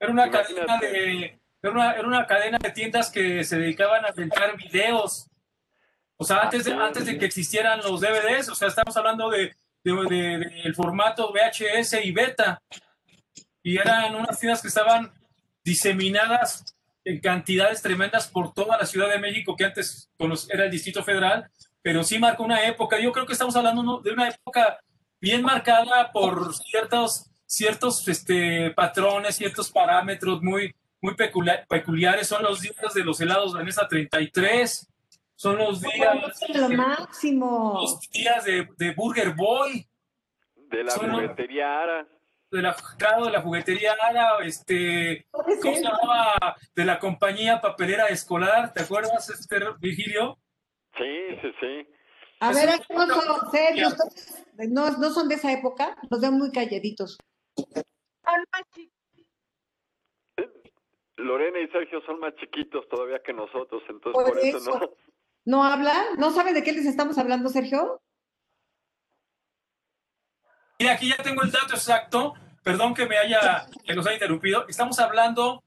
Era 0.00 0.12
una 0.12 0.26
Imagínate. 0.26 0.54
cadena 0.54 0.78
de 0.80 1.40
era 1.62 1.72
una, 1.72 1.92
era 1.92 2.08
una 2.08 2.26
cadena 2.26 2.58
de 2.58 2.70
tiendas 2.70 3.10
que 3.10 3.44
se 3.44 3.58
dedicaban 3.58 4.02
a 4.04 4.10
rentar 4.12 4.56
videos. 4.56 5.28
O 6.16 6.24
sea, 6.24 6.38
antes 6.40 6.64
de, 6.64 6.72
antes 6.72 7.04
de 7.04 7.18
que 7.18 7.26
existieran 7.26 7.80
los 7.80 8.00
DVDs, 8.00 8.48
o 8.48 8.54
sea, 8.54 8.68
estamos 8.68 8.96
hablando 8.96 9.28
de, 9.28 9.54
de, 9.84 9.92
de- 10.08 10.38
del 10.64 10.74
formato 10.74 11.30
VHS 11.32 12.02
y 12.02 12.12
beta. 12.12 12.62
Y 13.62 13.76
eran 13.76 14.14
unas 14.14 14.38
tiendas 14.40 14.62
que 14.62 14.68
estaban 14.68 15.12
diseminadas 15.62 16.64
en 17.04 17.20
cantidades 17.20 17.82
tremendas 17.82 18.26
por 18.28 18.52
toda 18.54 18.78
la 18.78 18.86
Ciudad 18.86 19.08
de 19.10 19.18
México, 19.18 19.54
que 19.56 19.64
antes 19.64 20.10
era 20.50 20.64
el 20.64 20.70
Distrito 20.70 21.02
Federal, 21.04 21.50
pero 21.82 22.04
sí 22.04 22.18
marcó 22.18 22.42
una 22.44 22.64
época. 22.66 22.98
Yo 22.98 23.12
creo 23.12 23.26
que 23.26 23.32
estamos 23.34 23.54
hablando 23.56 24.00
de 24.00 24.12
una 24.12 24.28
época 24.28 24.78
bien 25.20 25.42
marcada 25.42 26.10
por 26.12 26.54
ciertos, 26.54 27.29
ciertos 27.60 28.06
este, 28.06 28.70
patrones, 28.70 29.34
ciertos 29.36 29.72
parámetros 29.72 30.40
muy, 30.40 30.72
muy 31.00 31.14
peculiar- 31.14 31.66
peculiares. 31.68 32.28
Son 32.28 32.42
los 32.44 32.60
días 32.60 32.94
de 32.94 33.02
los 33.04 33.20
helados 33.20 33.54
de 33.54 33.64
mesa 33.64 33.88
33, 33.88 34.86
son 35.34 35.58
los 35.58 35.80
días, 35.80 36.16
Lo 36.54 36.68
máximo. 36.68 37.78
los 37.82 37.98
días 38.10 38.44
de, 38.44 38.68
de 38.78 38.92
Burger 38.94 39.34
Boy, 39.34 39.84
De 40.54 40.84
la 40.84 40.92
Son- 40.92 41.10
juguetería 41.10 41.80
Ara. 41.82 42.06
de 42.52 42.62
la, 42.62 42.76
claro, 42.96 43.24
de 43.24 43.32
la 43.32 43.40
juguetería 43.40 43.96
Ara, 44.00 44.38
este, 44.44 45.26
¿cómo 45.32 45.74
se 45.74 45.82
llamaba? 45.82 46.56
De 46.74 46.84
la 46.84 47.00
compañía 47.00 47.60
papelera 47.60 48.06
escolar, 48.06 48.72
¿te 48.72 48.82
acuerdas, 48.82 49.28
este, 49.30 49.58
Virgilio? 49.80 50.38
Sí, 50.96 51.36
sí, 51.42 51.48
sí. 51.60 51.88
A 52.38 52.52
ver, 52.52 52.68
un- 52.90 53.00
Alfonso, 53.00 53.50
serios, 53.50 53.96
no, 54.68 54.90
no 54.98 55.10
son 55.10 55.28
de 55.28 55.34
esa 55.34 55.50
época, 55.52 55.96
los 56.08 56.20
ven 56.20 56.34
muy 56.34 56.52
calladitos. 56.52 57.18
Son 57.72 58.44
más 58.52 58.62
chicos. 58.74 58.94
Lorena 61.16 61.60
y 61.60 61.68
Sergio 61.68 62.00
son 62.06 62.18
más 62.18 62.34
chiquitos 62.36 62.88
todavía 62.88 63.22
que 63.22 63.32
nosotros, 63.32 63.82
entonces 63.88 64.12
Por 64.12 64.24
por, 64.24 64.38
eso, 64.38 64.56
eso. 64.56 64.78
no. 64.78 64.90
¿No 65.44 65.64
hablan? 65.64 66.16
¿No 66.18 66.30
saben 66.30 66.54
de 66.54 66.62
qué 66.62 66.72
les 66.72 66.86
estamos 66.86 67.18
hablando, 67.18 67.48
Sergio? 67.48 68.00
Y 70.78 70.86
aquí 70.86 71.08
ya 71.10 71.16
tengo 71.22 71.42
el 71.42 71.50
dato 71.50 71.74
exacto, 71.74 72.34
perdón 72.62 72.94
que 72.94 73.06
me 73.06 73.18
haya, 73.18 73.66
que 73.84 73.94
nos 73.94 74.06
haya 74.06 74.14
interrumpido. 74.14 74.66
Estamos 74.68 74.98
hablando 74.98 75.62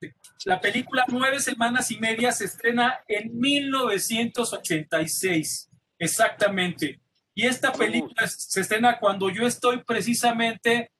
de 0.00 0.12
la 0.44 0.60
película 0.60 1.04
Nueve 1.08 1.38
Semanas 1.40 1.90
y 1.90 1.98
Media 1.98 2.30
se 2.32 2.44
estrena 2.46 3.00
en 3.06 3.38
1986, 3.38 5.70
exactamente. 5.98 7.00
Y 7.34 7.46
esta 7.46 7.72
película 7.72 8.26
se 8.26 8.60
estrena 8.60 8.98
cuando 8.98 9.30
yo 9.30 9.46
estoy 9.46 9.84
precisamente 9.84 10.90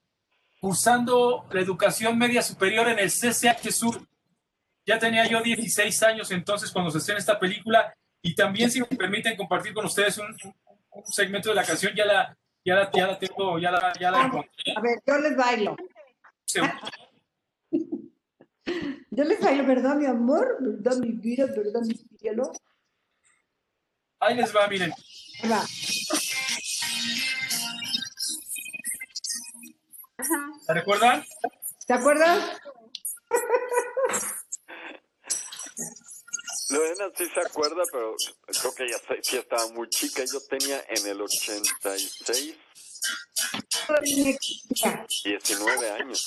cursando 0.61 1.47
la 1.51 1.61
educación 1.61 2.17
media 2.19 2.43
superior 2.43 2.87
en 2.89 2.99
el 2.99 3.09
CCH 3.11 3.71
Sur. 3.73 4.07
Ya 4.87 4.99
tenía 4.99 5.27
yo 5.27 5.41
16 5.43 6.03
años 6.03 6.31
entonces 6.31 6.71
cuando 6.71 6.91
se 6.91 6.99
estrena 6.99 7.19
esta 7.19 7.39
película 7.39 7.95
y 8.23 8.35
también 8.35 8.71
si 8.71 8.81
me 8.81 8.87
permiten 8.87 9.37
compartir 9.37 9.73
con 9.73 9.87
ustedes 9.87 10.19
un, 10.19 10.27
un- 10.45 11.07
segmento 11.07 11.49
de 11.49 11.55
la 11.55 11.65
canción, 11.65 11.95
ya 11.97 12.05
la, 12.05 12.37
ya 12.65 12.75
la, 12.75 12.91
ya 12.93 13.07
la 13.07 13.19
tengo, 13.19 13.59
ya 13.59 13.71
la, 13.71 13.93
ya 13.99 14.11
la 14.11 14.27
encontré. 14.27 14.75
A 14.77 14.81
ver, 14.81 14.99
yo 15.07 15.19
les 15.19 15.37
bailo. 15.37 15.77
Yo 19.13 19.25
les 19.25 19.41
bailo, 19.41 19.67
¿verdad, 19.67 19.97
mi 19.97 20.07
amor? 20.07 20.57
¿Verdad, 20.61 20.97
mi 20.99 21.11
vida? 21.13 21.47
¿Verdad, 21.47 21.81
mi 21.83 21.95
cielo? 22.19 22.53
Ahí 24.21 24.37
les 24.37 24.55
va, 24.55 24.69
miren. 24.69 24.93
Ahí 25.43 25.49
va. 25.51 25.65
Ajá. 30.21 30.53
¿Se 30.67 30.75
recuerdan? 30.75 31.25
¿Te 31.87 31.93
acuerdas? 31.95 32.61
Lorena 36.71 37.07
sí 37.17 37.25
se 37.35 37.41
acuerda, 37.41 37.83
pero 37.91 38.15
creo 38.47 38.75
que 38.75 38.89
sí- 38.89 39.31
sí 39.31 39.37
estaba 39.39 39.67
muy 39.69 39.89
chica. 39.89 40.23
Yo 40.31 40.41
tenía 40.49 40.85
en 40.89 41.07
el 41.07 41.21
86 41.21 42.57
19 45.25 45.91
años. 45.91 46.25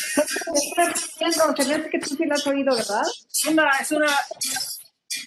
Se 0.00 1.24
me 1.24 1.72
hace 1.76 1.90
que 1.90 1.98
tú 2.00 2.16
sí 2.16 2.24
la 2.26 2.34
has 2.34 2.46
oído, 2.46 2.74
¿verdad? 2.74 3.02
Es 3.30 3.44
una, 3.46 3.70
es 3.80 3.90
una, 3.92 4.18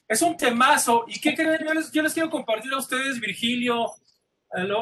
es 0.08 0.22
un 0.22 0.38
temazo. 0.38 1.06
¿Y 1.08 1.20
qué 1.20 1.34
creen? 1.34 1.66
Yo 1.66 1.74
les, 1.74 1.92
yo 1.92 2.02
les 2.04 2.14
quiero 2.14 2.30
compartir 2.30 2.72
a 2.74 2.78
ustedes, 2.78 3.20
Virgilio, 3.20 3.96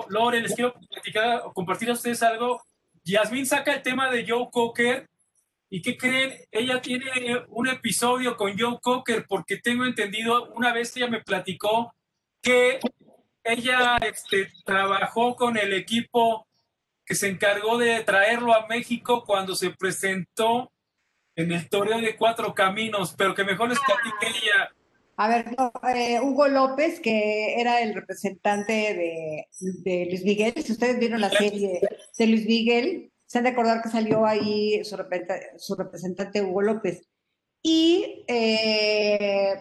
Lore, 0.10 0.42
les 0.42 0.54
quiero 0.54 0.74
platicar, 0.90 1.44
compartir 1.54 1.90
a 1.90 1.94
ustedes 1.94 2.22
algo. 2.24 2.62
Yasmín 3.04 3.46
saca 3.46 3.74
el 3.74 3.82
tema 3.82 4.10
de 4.10 4.26
Joe 4.28 4.48
Cocker. 4.52 5.10
¿Y 5.70 5.82
qué 5.82 5.98
creen? 5.98 6.34
Ella 6.52 6.82
tiene 6.82 7.12
un 7.50 7.68
episodio 7.68 8.38
con 8.38 8.58
Joe 8.58 8.80
Cocker 8.82 9.26
porque 9.28 9.58
tengo 9.58 9.86
entendido, 9.86 10.52
una 10.54 10.72
vez 10.72 10.96
ella 10.96 11.08
me 11.08 11.22
platicó 11.22 11.94
que 12.42 12.80
ella 13.44 13.98
este, 13.98 14.52
trabajó 14.64 15.36
con 15.36 15.58
el 15.58 15.74
equipo 15.74 16.48
que 17.06 17.16
se 17.16 17.28
encargó 17.28 17.78
de 17.78 18.04
traerlo 18.04 18.54
a 18.54 18.68
México 18.68 19.24
cuando 19.26 19.56
se 19.56 19.72
presentó 19.72 20.72
en 21.36 21.52
el 21.52 21.70
torneo 21.70 22.00
de 22.00 22.16
cuatro 22.16 22.54
caminos, 22.54 23.14
pero 23.18 23.36
que 23.36 23.44
mejor 23.44 23.70
les 23.70 23.80
platique 23.80 24.28
ella. 24.28 24.72
A 25.18 25.30
ver, 25.30 25.56
eh, 25.96 26.20
Hugo 26.20 26.48
López, 26.48 27.00
que 27.00 27.60
era 27.60 27.82
el 27.82 27.94
representante 27.94 28.74
de, 28.74 29.48
de 29.84 30.06
Luis 30.08 30.26
Miguel, 30.26 30.54
si 30.62 30.74
ustedes 30.74 31.00
vieron 31.00 31.22
la 31.22 31.30
serie 31.30 31.80
de 32.18 32.28
Luis 32.28 32.46
Miguel, 32.46 33.12
se 33.26 33.38
han 33.38 33.46
de 33.46 33.52
acordar 33.52 33.82
que 33.82 33.90
salió 33.90 34.26
ahí 34.26 34.84
su, 34.84 34.98
su 35.58 35.76
representante 35.76 36.42
Hugo 36.42 36.62
López. 36.62 37.08
Y 37.62 38.26
eh, 38.28 39.60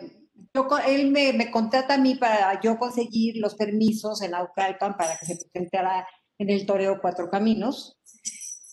yo 0.52 0.68
él 0.86 1.10
me, 1.10 1.32
me 1.32 1.50
contrata 1.50 1.94
a 1.94 1.98
mí 1.98 2.16
para 2.16 2.60
yo 2.60 2.78
conseguir 2.78 3.36
los 3.38 3.54
permisos 3.54 4.22
en 4.22 4.34
Aucalpan 4.34 4.96
para 4.96 5.16
que 5.18 5.26
se 5.26 5.36
presentara 5.36 6.06
en 6.38 6.50
el 6.50 6.66
Toreo 6.66 7.00
Cuatro 7.00 7.30
Caminos. 7.30 7.98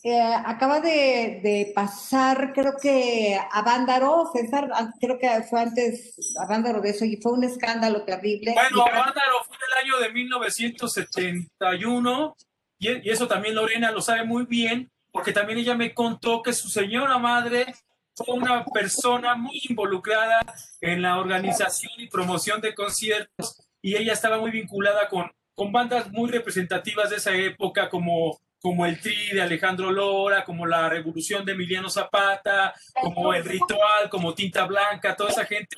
Eh, 0.03 0.19
acaba 0.19 0.79
de, 0.79 1.41
de 1.43 1.71
pasar, 1.75 2.53
creo 2.53 2.73
que 2.81 3.37
a 3.51 3.61
Vándaro, 3.61 4.31
César, 4.33 4.67
creo 4.99 5.19
que 5.19 5.29
fue 5.47 5.61
antes 5.61 6.15
a 6.39 6.47
Vándaro 6.47 6.81
de 6.81 6.89
eso 6.89 7.05
y 7.05 7.17
fue 7.21 7.33
un 7.33 7.43
escándalo 7.43 8.03
terrible. 8.03 8.53
Bueno, 8.53 8.85
Vándaro 8.85 9.43
fue 9.45 9.57
el 9.57 9.73
año 9.83 9.99
de 9.99 10.11
1971 10.11 12.35
y, 12.79 13.07
y 13.07 13.11
eso 13.11 13.27
también 13.27 13.53
Lorena 13.53 13.91
lo 13.91 14.01
sabe 14.01 14.23
muy 14.23 14.45
bien 14.45 14.89
porque 15.11 15.33
también 15.33 15.59
ella 15.59 15.75
me 15.75 15.93
contó 15.93 16.41
que 16.41 16.53
su 16.53 16.69
señora 16.69 17.19
madre 17.19 17.75
fue 18.15 18.33
una 18.35 18.65
persona 18.65 19.35
muy 19.35 19.61
involucrada 19.69 20.41
en 20.79 21.03
la 21.03 21.19
organización 21.19 21.91
y 21.97 22.07
promoción 22.07 22.61
de 22.61 22.73
conciertos 22.73 23.61
y 23.81 23.95
ella 23.95 24.13
estaba 24.13 24.39
muy 24.39 24.51
vinculada 24.51 25.09
con, 25.09 25.31
con 25.53 25.71
bandas 25.71 26.11
muy 26.11 26.29
representativas 26.29 27.09
de 27.09 27.15
esa 27.17 27.35
época 27.35 27.89
como, 27.89 28.39
como 28.61 28.85
el 28.85 28.99
Tri 29.01 29.31
de 29.33 29.41
Alejandro 29.41 29.91
Lora, 29.91 30.45
como 30.45 30.65
la 30.65 30.87
Revolución 30.87 31.43
de 31.43 31.53
Emiliano 31.53 31.89
Zapata, 31.89 32.73
como 33.01 33.33
el 33.33 33.43
Ritual, 33.43 34.09
como 34.09 34.35
Tinta 34.35 34.65
Blanca, 34.65 35.15
toda 35.15 35.31
esa 35.31 35.45
gente. 35.45 35.77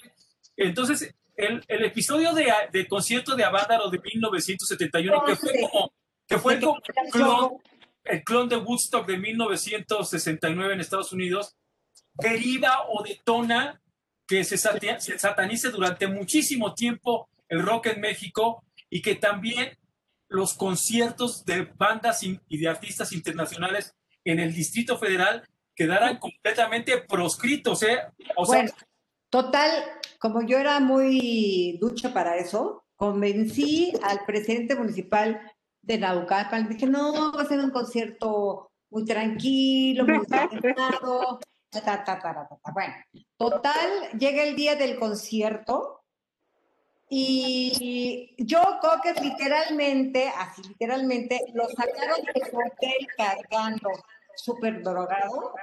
Entonces, 0.58 1.16
el, 1.36 1.64
el 1.68 1.86
episodio 1.86 2.34
de, 2.34 2.52
de 2.72 2.88
concierto 2.88 3.36
de 3.36 3.46
Avándaro 3.46 3.90
de 3.90 4.00
1971, 4.00 5.24
que 5.26 5.36
fue 5.36 5.52
como, 5.62 5.94
que 6.28 6.38
fue 6.38 6.60
como 6.60 7.62
el 8.04 8.24
clon, 8.24 8.50
de 8.50 8.58
Woodstock 8.58 9.08
de 9.08 9.18
1969 9.18 10.74
en 10.74 10.80
Estados 10.82 11.14
Unidos, 11.14 11.56
deriva 12.16 12.84
o 12.90 13.02
detona 13.02 13.82
que 14.28 14.44
se 14.44 14.58
satanice 14.58 15.70
durante 15.70 16.08
muchísimo 16.08 16.74
tiempo 16.74 17.30
el 17.48 17.62
rock 17.62 17.88
en 17.88 18.02
México 18.02 18.64
y 18.90 19.02
que 19.02 19.16
también 19.16 19.78
los 20.34 20.56
conciertos 20.56 21.46
de 21.46 21.72
bandas 21.78 22.24
y 22.24 22.58
de 22.58 22.68
artistas 22.68 23.14
internacionales 23.14 23.96
en 24.26 24.40
el 24.40 24.54
Distrito 24.54 24.98
Federal 24.98 25.48
quedaran 25.76 26.18
completamente 26.18 26.98
proscritos. 27.02 27.84
¿eh? 27.84 28.00
Bueno, 28.46 28.72
total, 29.30 29.72
como 30.20 30.42
yo 30.42 30.58
era 30.58 30.80
muy 30.80 31.78
ducha 31.80 32.14
para 32.14 32.38
eso, 32.38 32.86
convencí 32.96 33.94
al 34.04 34.26
presidente 34.26 34.76
municipal 34.76 35.40
de 35.82 35.98
Naucalpan. 35.98 36.70
Dije, 36.70 36.86
no, 36.86 37.34
va 37.34 37.42
a 37.42 37.48
ser 37.48 37.60
un 37.60 37.72
concierto 37.72 38.72
muy 38.90 39.06
tranquilo, 39.06 40.06
muy 40.06 40.26
calmado. 40.26 41.40
Bueno, 42.74 42.94
total, 43.38 44.10
llega 44.20 44.44
el 44.44 44.56
día 44.56 44.76
del 44.76 45.00
concierto 45.00 46.03
y 47.16 48.36
yo, 48.40 48.60
Cocker, 48.82 49.22
literalmente, 49.22 50.34
así 50.36 50.64
literalmente, 50.64 51.40
lo 51.54 51.68
sacaron 51.70 52.26
de 52.34 52.50
su 52.50 52.58
hotel 52.58 53.08
cargando, 53.16 53.92
súper 54.36 54.82
drogado, 54.82 55.54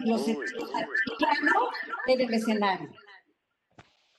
y 0.00 0.10
lo 0.10 0.18
sentaron 0.18 0.76
al 0.76 0.86
piano 1.16 1.52
en 2.08 2.20
el 2.20 2.34
escenario. 2.34 2.90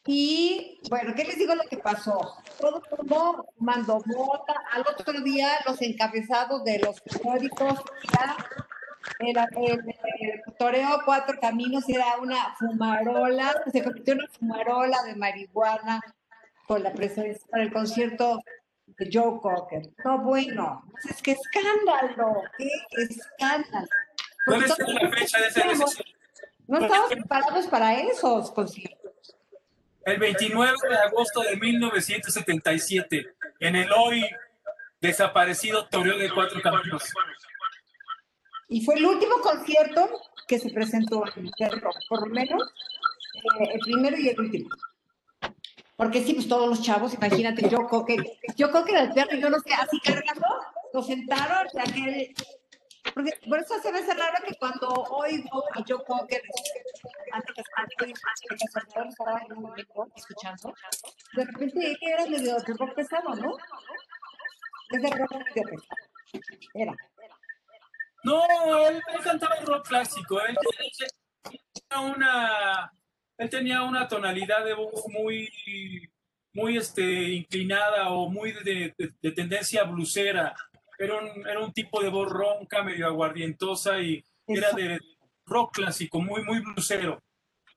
Y 0.07 0.79
bueno, 0.89 1.13
¿qué 1.15 1.25
les 1.25 1.37
digo 1.37 1.53
lo 1.53 1.63
que 1.63 1.77
pasó? 1.77 2.37
Todo 2.59 2.81
el 2.89 2.97
mundo 2.97 3.45
mandó 3.59 4.01
mota. 4.07 4.55
Al 4.71 4.81
otro 4.81 5.21
día, 5.21 5.49
los 5.67 5.79
encabezados 5.79 6.63
de 6.63 6.79
los 6.79 6.99
periódicos, 7.01 7.79
ya 8.11 8.35
era 9.19 9.47
el, 9.55 9.79
el 10.19 10.55
toreo 10.57 11.01
Cuatro 11.05 11.39
Caminos 11.39 11.87
era 11.87 12.17
una 12.19 12.55
fumarola, 12.55 13.63
se 13.71 13.83
convirtió 13.83 14.13
en 14.13 14.19
una 14.21 14.29
fumarola 14.29 15.03
de 15.03 15.15
marihuana 15.15 16.01
con 16.67 16.83
la 16.83 16.93
presencia, 16.93 17.45
con 17.49 17.59
el 17.61 17.71
concierto 17.73 18.39
de 18.85 19.09
Joe 19.11 19.39
Cocker. 19.41 19.81
No, 20.05 20.19
bueno, 20.19 20.83
es 21.09 21.21
que 21.21 21.31
escándalo, 21.31 22.41
qué 22.57 22.69
escándalo. 22.97 23.87
¿cuál 24.45 24.63
es 24.63 24.69
la 24.77 25.09
fecha 25.09 25.39
de 25.39 25.47
ese 25.47 25.59
de 25.63 25.71
ese- 25.73 26.03
No 26.67 26.79
estamos 26.79 27.09
preparados 27.11 27.67
para 27.67 27.93
esos 27.99 28.51
conciertos. 28.51 29.35
El 30.05 30.17
29 30.19 30.73
de 30.89 30.95
agosto 30.97 31.41
de 31.41 31.55
1977, 31.57 33.35
en 33.59 33.75
el 33.75 33.91
hoy 33.93 34.25
desaparecido 34.99 35.87
Toreo 35.87 36.17
de 36.17 36.29
Cuatro 36.33 36.61
Caminos. 36.61 37.03
Y 38.69 38.83
fue 38.83 38.95
el 38.95 39.05
último 39.05 39.39
concierto 39.41 40.09
que 40.47 40.59
se 40.59 40.69
presentó 40.71 41.23
en 41.35 41.49
el 41.57 41.81
rock, 41.81 41.95
por 42.09 42.27
lo 42.27 42.33
menos 42.33 42.61
eh, 43.59 43.69
el 43.73 43.79
primero 43.81 44.17
y 44.17 44.29
el 44.29 44.39
último. 44.39 44.69
Porque 46.03 46.23
sí, 46.23 46.33
pues 46.33 46.47
todos 46.47 46.69
los 46.69 46.81
chavos, 46.81 47.13
imagínate, 47.13 47.69
yo 47.69 47.87
creo 47.87 48.05
que, 48.05 48.17
yo 48.55 48.69
creo 48.69 48.83
que 48.83 48.91
era 48.91 49.01
el 49.03 49.13
perro, 49.13 49.37
yo 49.37 49.49
no 49.49 49.59
sé, 49.59 49.73
así 49.73 49.99
cargando, 50.01 50.47
lo 50.93 51.01
sentaron, 51.01 51.67
de 51.73 51.81
aquel, 51.81 52.35
porque 53.13 53.31
por 53.47 53.59
eso 53.59 53.79
se 53.81 53.91
me 53.91 53.99
hace 53.99 54.13
raro 54.13 54.43
que 54.45 54.55
cuando 54.55 54.87
oigo 54.89 55.63
a 55.73 55.83
Joe 55.87 56.03
Cocker, 56.05 56.41
antes 57.31 57.55
estaba 57.57 59.41
en 59.47 59.57
un 59.57 59.73
escuchando, 60.15 60.73
de 61.35 61.45
repente 61.45 61.97
era 62.01 62.25
medio 62.25 62.57
de 62.57 62.73
rock 62.73 62.95
pesado, 62.95 63.35
¿no? 63.35 63.57
Es 64.89 65.01
de 65.01 65.09
rock 65.09 65.31
medio 65.31 65.63
pesado. 65.63 65.97
Era. 66.73 66.95
No, 68.23 68.87
él, 68.87 69.01
él 69.13 69.23
cantaba 69.23 69.55
rock 69.57 69.87
clásico. 69.87 70.41
Él, 70.41 70.57
él 70.79 71.59
tenía 71.89 72.13
una, 72.15 72.91
él 73.37 73.49
tenía 73.49 73.83
una 73.83 74.07
tonalidad 74.07 74.63
de 74.65 74.73
voz 74.73 75.03
muy, 75.09 75.49
muy 76.53 76.77
este, 76.77 77.01
inclinada 77.03 78.11
o 78.11 78.29
muy 78.29 78.51
de, 78.51 78.93
de- 78.97 79.13
de 79.21 79.31
tendencia 79.31 79.83
blusera. 79.83 80.55
Era 80.99 81.17
un, 81.19 81.47
era 81.47 81.59
un 81.59 81.73
tipo 81.73 82.01
de 82.01 82.09
voz 82.09 82.29
ronca, 82.31 82.83
medio 82.83 83.07
aguardientosa 83.07 83.99
y 83.99 84.23
era 84.47 84.71
de 84.73 84.99
rock 85.45 85.73
clásico, 85.75 86.21
muy, 86.21 86.43
muy 86.43 86.59
blusero. 86.59 87.21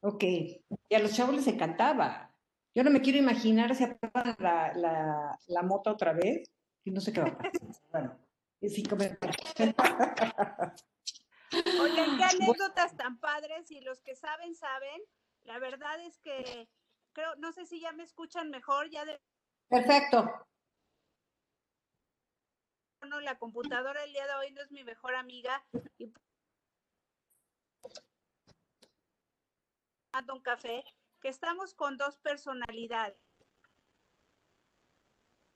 Ok, 0.00 0.22
y 0.24 0.94
a 0.94 0.98
los 0.98 1.14
chavos 1.16 1.34
les 1.34 1.46
encantaba. 1.46 2.30
Yo 2.74 2.84
no 2.84 2.90
me 2.90 3.00
quiero 3.00 3.18
imaginar 3.18 3.74
si 3.74 3.84
apagan 3.84 4.36
la, 4.38 4.72
la, 4.74 5.38
la 5.46 5.62
moto 5.62 5.90
otra 5.90 6.12
vez 6.12 6.46
y 6.84 6.90
no 6.90 7.00
sé 7.00 7.12
qué 7.12 7.22
va 7.22 7.28
a 7.28 7.38
pasar. 7.38 7.52
Bueno, 7.90 8.18
y 8.60 8.68
sin. 8.68 8.86
Oigan, 11.80 12.16
qué 12.18 12.24
anécdotas 12.24 12.96
tan 12.96 13.18
padres 13.18 13.70
y 13.70 13.80
los 13.80 14.00
que 14.02 14.14
saben, 14.14 14.54
saben. 14.54 15.00
La 15.46 15.58
verdad 15.58 16.00
es 16.00 16.18
que 16.18 16.68
creo, 17.12 17.34
no 17.36 17.52
sé 17.52 17.66
si 17.66 17.80
ya 17.80 17.92
me 17.92 18.02
escuchan 18.02 18.50
mejor, 18.50 18.90
ya 18.90 19.04
de 19.04 19.20
Perfecto. 19.68 20.46
no, 23.08 23.20
la 23.20 23.38
computadora 23.38 24.02
el 24.04 24.12
día 24.12 24.26
de 24.26 24.34
hoy 24.34 24.52
no 24.52 24.62
es 24.62 24.70
mi 24.72 24.82
mejor 24.84 25.14
amiga 25.14 25.64
y 25.98 26.12
un 30.32 30.40
café, 30.40 30.82
que 31.20 31.28
estamos 31.28 31.74
con 31.74 31.96
dos 31.96 32.16
personalidades. 32.18 33.18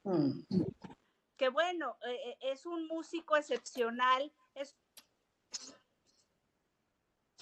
Mm. 0.05 0.42
que 1.37 1.48
bueno, 1.50 1.98
eh, 2.07 2.31
eh, 2.31 2.37
es 2.40 2.64
un 2.64 2.87
músico 2.87 3.37
excepcional, 3.37 4.33
es 4.55 4.76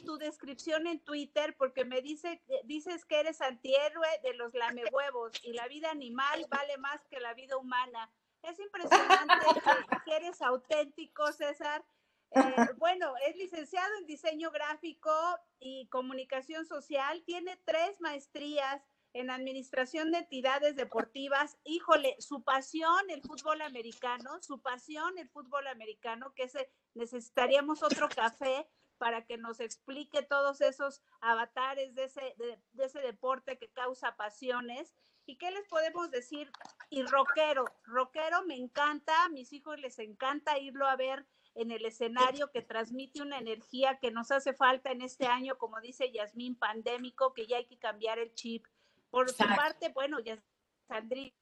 tu 0.04 0.18
descripción 0.18 0.86
en 0.86 1.00
Twitter 1.00 1.56
porque 1.56 1.84
me 1.84 2.02
dice 2.02 2.42
dices 2.64 3.04
que 3.04 3.20
eres 3.20 3.40
antihéroe 3.40 4.08
de 4.22 4.34
los 4.34 4.54
lamehuevos 4.54 5.32
y 5.44 5.52
la 5.52 5.68
vida 5.68 5.90
animal 5.90 6.46
vale 6.48 6.76
más 6.78 7.04
que 7.06 7.20
la 7.20 7.34
vida 7.34 7.56
humana. 7.56 8.10
Es 8.42 8.58
impresionante 8.58 9.34
que, 9.90 9.96
que 10.04 10.16
eres 10.16 10.40
auténtico, 10.42 11.32
César. 11.32 11.84
Eh, 12.32 12.40
bueno, 12.78 13.14
es 13.26 13.36
licenciado 13.36 13.96
en 13.98 14.06
diseño 14.06 14.50
gráfico 14.50 15.10
y 15.58 15.88
comunicación 15.88 16.66
social, 16.66 17.22
tiene 17.24 17.60
tres 17.64 18.00
maestrías 18.00 18.82
en 19.14 19.30
administración 19.30 20.12
de 20.12 20.18
entidades 20.18 20.76
deportivas. 20.76 21.56
Híjole, 21.64 22.16
su 22.18 22.42
pasión 22.42 23.10
el 23.10 23.22
fútbol 23.22 23.62
americano, 23.62 24.40
su 24.42 24.60
pasión 24.60 25.18
el 25.18 25.28
fútbol 25.30 25.66
americano, 25.66 26.32
que 26.34 26.44
ese, 26.44 26.70
necesitaríamos 26.94 27.82
otro 27.82 28.08
café 28.08 28.68
para 28.98 29.24
que 29.24 29.38
nos 29.38 29.60
explique 29.60 30.22
todos 30.22 30.60
esos 30.60 31.02
avatares 31.20 31.94
de 31.94 32.04
ese, 32.04 32.34
de, 32.36 32.60
de 32.72 32.84
ese 32.84 33.00
deporte 33.00 33.58
que 33.58 33.70
causa 33.70 34.16
pasiones. 34.16 34.94
¿Y 35.24 35.36
qué 35.36 35.50
les 35.50 35.66
podemos 35.68 36.10
decir? 36.10 36.50
Y 36.90 37.02
rockero, 37.04 37.64
rockero 37.84 38.44
me 38.46 38.56
encanta, 38.56 39.24
a 39.24 39.28
mis 39.28 39.52
hijos 39.52 39.78
les 39.78 39.98
encanta 39.98 40.58
irlo 40.58 40.86
a 40.86 40.96
ver 40.96 41.26
en 41.54 41.70
el 41.70 41.84
escenario 41.84 42.50
que 42.50 42.62
transmite 42.62 43.20
una 43.20 43.38
energía 43.38 43.98
que 43.98 44.10
nos 44.10 44.30
hace 44.30 44.54
falta 44.54 44.90
en 44.90 45.02
este 45.02 45.26
año, 45.26 45.58
como 45.58 45.80
dice 45.80 46.10
Yasmín, 46.12 46.56
pandémico, 46.56 47.34
que 47.34 47.46
ya 47.46 47.56
hay 47.56 47.66
que 47.66 47.78
cambiar 47.78 48.18
el 48.18 48.32
chip. 48.34 48.64
Por 49.10 49.28
su 49.28 49.44
parte, 49.44 49.88
bueno, 49.88 50.20
ya 50.20 50.42
Sandrina 50.86 51.34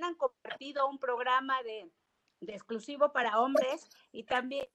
han 0.00 0.14
compartido 0.14 0.88
un 0.88 0.98
programa 0.98 1.62
de, 1.62 1.90
de 2.40 2.54
exclusivo 2.54 3.12
para 3.12 3.40
hombres 3.40 3.88
y 4.12 4.24
también 4.24 4.66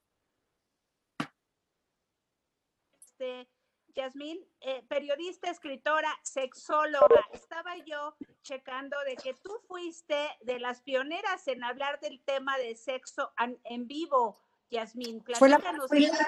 este, 3.21 3.47
Yasmín, 3.93 4.39
eh, 4.61 4.83
periodista, 4.87 5.51
escritora, 5.51 6.09
sexóloga. 6.23 7.25
Estaba 7.33 7.75
yo 7.85 8.15
checando 8.41 8.95
de 9.05 9.15
que 9.17 9.33
tú 9.33 9.51
fuiste 9.67 10.15
de 10.41 10.59
las 10.59 10.81
pioneras 10.81 11.47
en 11.47 11.63
hablar 11.63 11.99
del 11.99 12.21
tema 12.23 12.57
de 12.57 12.75
sexo 12.75 13.31
en 13.65 13.87
vivo, 13.87 14.39
Yasmín. 14.69 15.21
Fue 15.33 15.49
la, 15.49 15.59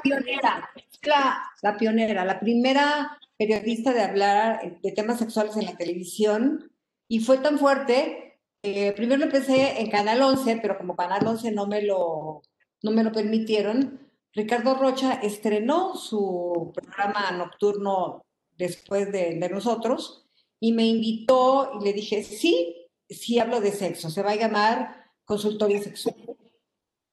pionera, 0.04 0.70
la, 1.04 1.42
la, 1.62 1.78
pionera, 1.78 2.26
la 2.26 2.40
primera 2.40 3.18
periodista 3.38 3.94
de 3.94 4.02
hablar 4.02 4.80
de 4.82 4.92
temas 4.92 5.20
sexuales 5.20 5.56
en 5.56 5.66
la 5.66 5.78
televisión. 5.78 6.70
Y 7.08 7.22
fue 7.22 7.38
tan 7.38 7.58
fuerte, 7.58 8.42
primero 8.62 9.18
lo 9.18 9.26
empecé 9.26 9.80
en 9.80 9.90
Canal 9.90 10.22
11, 10.22 10.60
pero 10.62 10.78
como 10.78 10.98
Canal 10.98 11.26
11 11.26 11.52
no 11.52 11.66
me 11.66 11.82
lo, 11.82 12.42
no 12.82 12.92
me 12.92 13.06
lo 13.06 13.14
permitieron, 13.14 14.03
Ricardo 14.34 14.76
Rocha 14.76 15.14
estrenó 15.22 15.96
su 15.96 16.72
programa 16.74 17.32
nocturno 17.32 18.26
después 18.58 19.12
de, 19.12 19.36
nosotros 19.50 20.26
y 20.60 20.74
me 20.74 20.86
invitó 20.86 21.72
y 21.80 21.84
le 21.84 21.94
dije, 21.94 22.24
sí, 22.24 22.90
sí 23.10 23.40
hablo 23.40 23.62
de 23.62 23.72
sexo, 23.72 24.10
se 24.10 24.24
va 24.24 24.32
a 24.32 24.36
llamar 24.36 25.12
consultorio 25.24 25.82
sexual. 25.82 26.16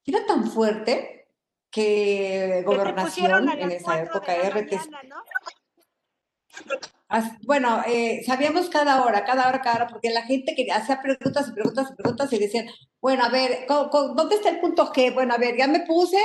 Era 0.05 0.25
tan 0.27 0.51
fuerte 0.51 1.29
que 1.71 2.63
gobernación 2.65 3.49
en 3.51 3.71
esa 3.71 4.03
época, 4.03 4.35
RT. 4.35 4.73
Bueno, 7.45 7.83
eh, 7.87 8.23
sabíamos 8.25 8.71
cada 8.71 9.05
hora, 9.05 9.25
cada 9.25 9.49
hora, 9.49 9.61
cada 9.61 9.77
hora, 9.77 9.87
porque 9.89 10.11
la 10.11 10.23
gente 10.23 10.55
que 10.55 10.71
hacía 10.71 11.03
preguntas 11.03 11.49
y 11.49 11.53
preguntas 11.53 11.91
y 11.91 11.95
preguntas 11.95 12.33
y 12.33 12.39
decían, 12.39 12.67
bueno, 13.01 13.25
a 13.25 13.29
ver, 13.29 13.67
¿dónde 13.69 14.37
está 14.37 14.49
el 14.49 14.61
punto 14.61 14.93
G? 14.93 15.13
Bueno, 15.13 15.35
a 15.35 15.39
ver, 15.39 15.57
ya 15.57 15.67
me 15.67 15.81
puse, 15.81 16.21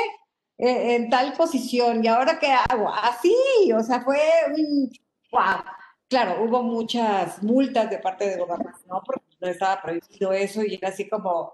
en 0.58 1.10
tal 1.10 1.34
posición 1.34 2.04
y 2.04 2.08
ahora 2.08 2.40
qué 2.40 2.52
hago. 2.52 2.90
Así, 2.94 3.36
o 3.76 3.84
sea, 3.84 4.02
fue 4.02 4.20
un... 4.56 4.90
¡Wow! 5.32 5.64
Claro, 6.08 6.44
hubo 6.44 6.64
muchas 6.64 7.42
multas 7.44 7.90
de 7.90 7.98
parte 7.98 8.30
de 8.30 8.38
gobernación, 8.38 8.88
¿no? 8.88 9.02
Porque 9.06 9.26
no 9.42 9.48
estaba 9.48 9.82
prohibido 9.82 10.34
eso 10.34 10.64
y 10.64 10.76
era 10.76 10.90
así 10.90 11.10
como 11.10 11.54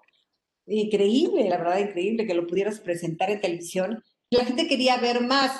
increíble, 0.68 1.50
la 1.50 1.58
verdad, 1.58 1.80
increíble 1.80 2.28
que 2.28 2.34
lo 2.34 2.48
pudieras 2.48 2.80
presentar 2.80 3.30
en 3.30 3.42
televisión. 3.42 4.04
La 4.30 4.46
gente 4.46 4.68
quería 4.68 4.98
ver 4.98 5.22
más. 5.22 5.60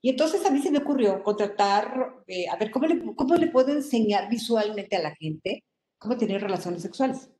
Y 0.00 0.10
entonces 0.10 0.44
a 0.44 0.50
mí 0.50 0.60
se 0.60 0.70
me 0.70 0.78
ocurrió 0.78 1.22
contratar, 1.22 2.24
eh, 2.26 2.48
a 2.48 2.56
ver, 2.56 2.70
¿cómo 2.70 2.86
le, 2.86 3.14
¿cómo 3.14 3.36
le 3.36 3.46
puedo 3.48 3.72
enseñar 3.72 4.28
visualmente 4.28 4.96
a 4.96 5.02
la 5.02 5.14
gente 5.14 5.64
cómo 5.98 6.16
tener 6.16 6.42
relaciones 6.42 6.82
sexuales? 6.82 7.30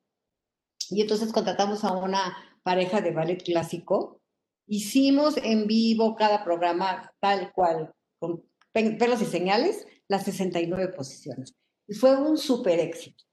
Y 0.91 1.01
entonces 1.01 1.33
contratamos 1.33 1.85
a 1.85 1.93
una 1.93 2.37
pareja 2.63 3.01
de 3.01 3.11
ballet 3.11 3.43
clásico 3.43 4.22
Hicimos 4.67 5.37
en 5.37 5.67
vivo 5.67 6.15
cada 6.17 6.45
programa 6.45 7.13
tal 7.21 7.53
cual, 7.53 7.93
con 8.19 8.45
pelos 8.73 9.21
y 9.21 9.27
señales, 9.27 9.87
las 10.09 10.25
69 10.25 10.89
posiciones. 10.89 11.55
Y 11.87 11.95
fue 11.95 12.17
un 12.17 12.39
súper 12.39 12.79
éxito. 12.81 13.25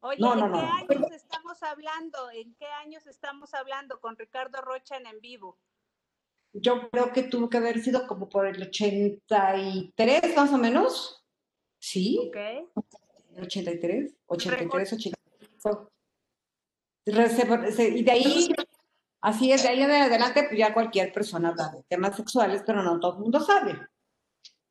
Oye, 0.00 0.16
¿en 0.18 0.52
qué 0.52 0.94
años 0.94 1.12
estamos 1.12 1.62
hablando? 1.62 2.30
¿En 2.30 2.54
qué 2.54 2.66
años 2.66 3.06
estamos 3.06 3.52
hablando 3.52 4.00
con 4.00 4.16
Ricardo 4.16 4.62
Rocha 4.62 4.96
en 4.96 5.06
en 5.06 5.20
vivo? 5.20 5.58
Yo 6.52 6.88
creo 6.90 7.12
que 7.12 7.24
tuvo 7.24 7.48
que 7.48 7.58
haber 7.58 7.80
sido 7.80 8.06
como 8.06 8.28
por 8.28 8.46
el 8.46 8.60
83, 8.62 10.36
más 10.36 10.52
o 10.52 10.58
menos. 10.58 11.24
Sí. 11.78 12.18
Ok. 12.26 12.36
83, 13.42 14.14
83, 14.26 14.92
85. 14.94 15.92
Y 17.06 18.02
de 18.02 18.10
ahí 18.10 18.48
Así 19.20 19.52
es, 19.52 19.62
de 19.62 19.68
ahí 19.68 19.82
en 19.82 19.90
adelante, 19.90 20.44
pues 20.44 20.58
ya 20.58 20.72
cualquier 20.72 21.12
persona 21.12 21.50
habla 21.50 21.68
de 21.68 21.82
temas 21.82 22.16
sexuales, 22.16 22.62
pero 22.66 22.82
no 22.82 22.98
todo 22.98 23.14
el 23.14 23.20
mundo 23.20 23.40
sabe. 23.40 23.78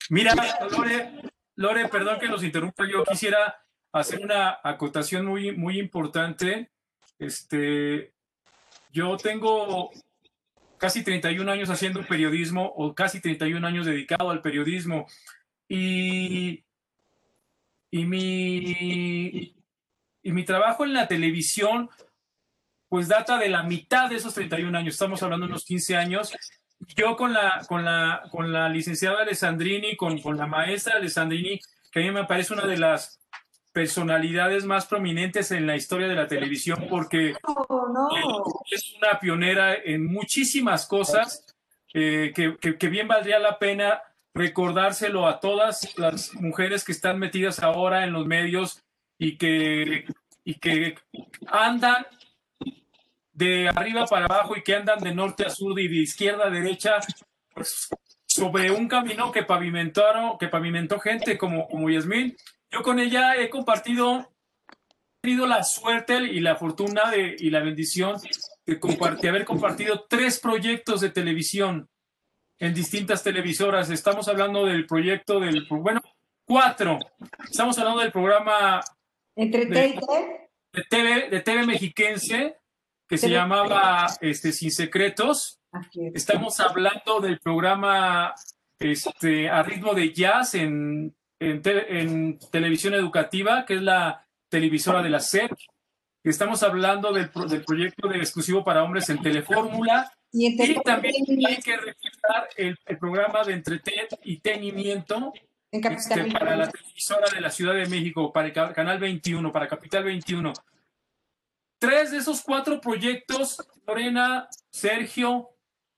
Mira, 0.09 0.33
Lore, 0.71 1.21
Lore, 1.55 1.87
perdón 1.87 2.19
que 2.19 2.27
los 2.27 2.43
interrumpa, 2.43 2.87
yo 2.89 3.03
quisiera 3.03 3.63
hacer 3.91 4.21
una 4.21 4.59
acotación 4.63 5.25
muy, 5.25 5.55
muy 5.55 5.79
importante. 5.79 6.71
Este, 7.19 8.13
yo 8.91 9.17
tengo 9.17 9.91
casi 10.77 11.03
31 11.03 11.51
años 11.51 11.69
haciendo 11.69 12.05
periodismo 12.07 12.65
o 12.75 12.95
casi 12.95 13.21
31 13.21 13.67
años 13.67 13.85
dedicado 13.85 14.31
al 14.31 14.41
periodismo 14.41 15.05
y, 15.67 16.63
y, 17.91 18.05
mi, 18.05 19.53
y 20.23 20.31
mi 20.31 20.43
trabajo 20.43 20.85
en 20.85 20.93
la 20.93 21.07
televisión 21.07 21.89
pues 22.89 23.07
data 23.07 23.37
de 23.37 23.49
la 23.49 23.63
mitad 23.63 24.09
de 24.09 24.15
esos 24.15 24.33
31 24.33 24.77
años, 24.77 24.95
estamos 24.95 25.21
hablando 25.23 25.45
de 25.45 25.51
unos 25.51 25.63
15 25.63 25.95
años. 25.95 26.33
Yo 26.95 27.15
con 27.15 27.33
la, 27.33 27.63
con 27.67 27.85
la, 27.85 28.23
con 28.31 28.51
la 28.51 28.67
licenciada 28.67 29.21
Alessandrini, 29.21 29.95
con, 29.95 30.19
con 30.19 30.37
la 30.37 30.47
maestra 30.47 30.95
Alessandrini, 30.95 31.59
que 31.91 31.99
a 31.99 32.03
mí 32.03 32.11
me 32.11 32.25
parece 32.25 32.53
una 32.53 32.65
de 32.65 32.77
las 32.77 33.19
personalidades 33.71 34.65
más 34.65 34.87
prominentes 34.87 35.51
en 35.51 35.67
la 35.67 35.75
historia 35.75 36.07
de 36.07 36.15
la 36.15 36.27
televisión 36.27 36.87
porque 36.89 37.35
es 38.71 38.93
una 38.97 39.19
pionera 39.19 39.75
en 39.75 40.05
muchísimas 40.05 40.87
cosas 40.87 41.45
eh, 41.93 42.31
que, 42.35 42.57
que, 42.57 42.87
bien 42.87 43.07
valdría 43.07 43.39
la 43.39 43.59
pena 43.59 44.01
recordárselo 44.33 45.27
a 45.27 45.39
todas 45.39 45.97
las 45.97 46.33
mujeres 46.35 46.83
que 46.83 46.91
están 46.91 47.19
metidas 47.19 47.59
ahora 47.61 48.03
en 48.03 48.13
los 48.13 48.25
medios 48.25 48.83
y 49.17 49.37
que, 49.37 50.05
y 50.43 50.55
que 50.55 50.97
andan 51.47 52.05
de 53.39 53.69
arriba 53.69 54.05
para 54.05 54.25
abajo 54.25 54.57
y 54.57 54.61
que 54.61 54.75
andan 54.75 54.99
de 54.99 55.15
norte 55.15 55.45
a 55.45 55.49
sur 55.49 55.79
y 55.79 55.87
de 55.87 55.95
izquierda 55.95 56.47
a 56.47 56.49
derecha, 56.49 56.99
pues, 57.55 57.87
sobre 58.25 58.69
un 58.69 58.89
camino 58.89 59.31
que 59.31 59.43
pavimentaron, 59.43 60.37
que 60.37 60.49
pavimentó 60.49 60.99
gente 60.99 61.37
como, 61.37 61.67
como 61.69 61.89
Yasmín. 61.89 62.35
Yo 62.69 62.83
con 62.83 62.99
ella 62.99 63.37
he 63.37 63.49
compartido, 63.49 64.29
he 64.67 65.21
tenido 65.21 65.47
la 65.47 65.63
suerte 65.63 66.17
y 66.17 66.41
la 66.41 66.57
fortuna 66.57 67.09
de, 67.09 67.37
y 67.39 67.49
la 67.49 67.61
bendición 67.61 68.17
de 68.65 68.77
compartir, 68.77 69.29
haber 69.29 69.45
compartido 69.45 70.05
tres 70.07 70.39
proyectos 70.39 70.99
de 70.99 71.09
televisión 71.09 71.89
en 72.59 72.73
distintas 72.73 73.23
televisoras. 73.23 73.89
Estamos 73.89 74.27
hablando 74.27 74.65
del 74.65 74.85
proyecto 74.85 75.39
del, 75.39 75.65
bueno, 75.69 76.01
cuatro. 76.43 76.99
Estamos 77.49 77.79
hablando 77.79 78.01
del 78.01 78.11
programa 78.11 78.81
Entre 79.33 79.65
de, 79.65 79.97
de, 80.73 80.83
TV, 80.89 81.29
de 81.29 81.39
TV 81.39 81.65
Mexiquense, 81.65 82.58
que 83.09 83.17
se 83.17 83.29
llamaba 83.29 84.05
este, 84.21 84.51
Sin 84.51 84.71
Secretos. 84.71 85.59
Estamos 86.13 86.59
hablando 86.59 87.19
del 87.19 87.39
programa 87.39 88.35
este, 88.77 89.49
a 89.49 89.63
ritmo 89.63 89.95
de 89.95 90.13
jazz 90.13 90.53
en, 90.53 91.15
en, 91.39 92.39
televisión 92.51 92.93
educativa, 92.93 93.65
que 93.65 93.75
es 93.75 93.81
la 93.81 94.27
televisora 94.47 95.01
de 95.01 95.09
la 95.09 95.19
SEP. 95.19 95.51
Estamos 96.23 96.61
hablando 96.61 97.11
del, 97.11 97.31
del 97.49 97.65
proyecto 97.65 98.07
de 98.07 98.19
exclusivo 98.19 98.63
para 98.63 98.83
hombres 98.83 99.09
en 99.09 99.21
Telefórmula. 99.23 100.11
Y, 100.31 100.55
también 100.83 101.15
hay 101.47 101.57
que 101.57 101.77
reflejar 101.77 102.49
el, 102.57 102.77
programa 102.99 103.43
de 103.43 103.53
entretenimiento 103.53 105.33
este, 105.71 106.31
para 106.31 106.55
la 106.55 106.69
televisora 106.69 107.27
de 107.33 107.41
la 107.41 107.49
Ciudad 107.49 107.73
de 107.73 107.87
México, 107.87 108.31
para 108.31 108.49
el 108.49 108.53
Canal 108.53 108.99
21, 108.99 109.51
para 109.51 109.67
Capital 109.67 110.03
21. 110.03 110.53
Tres 111.79 112.11
de 112.11 112.17
esos 112.17 112.41
cuatro 112.41 112.81
proyectos, 112.81 113.65
Lorena, 113.87 114.49
Sergio, 114.69 115.49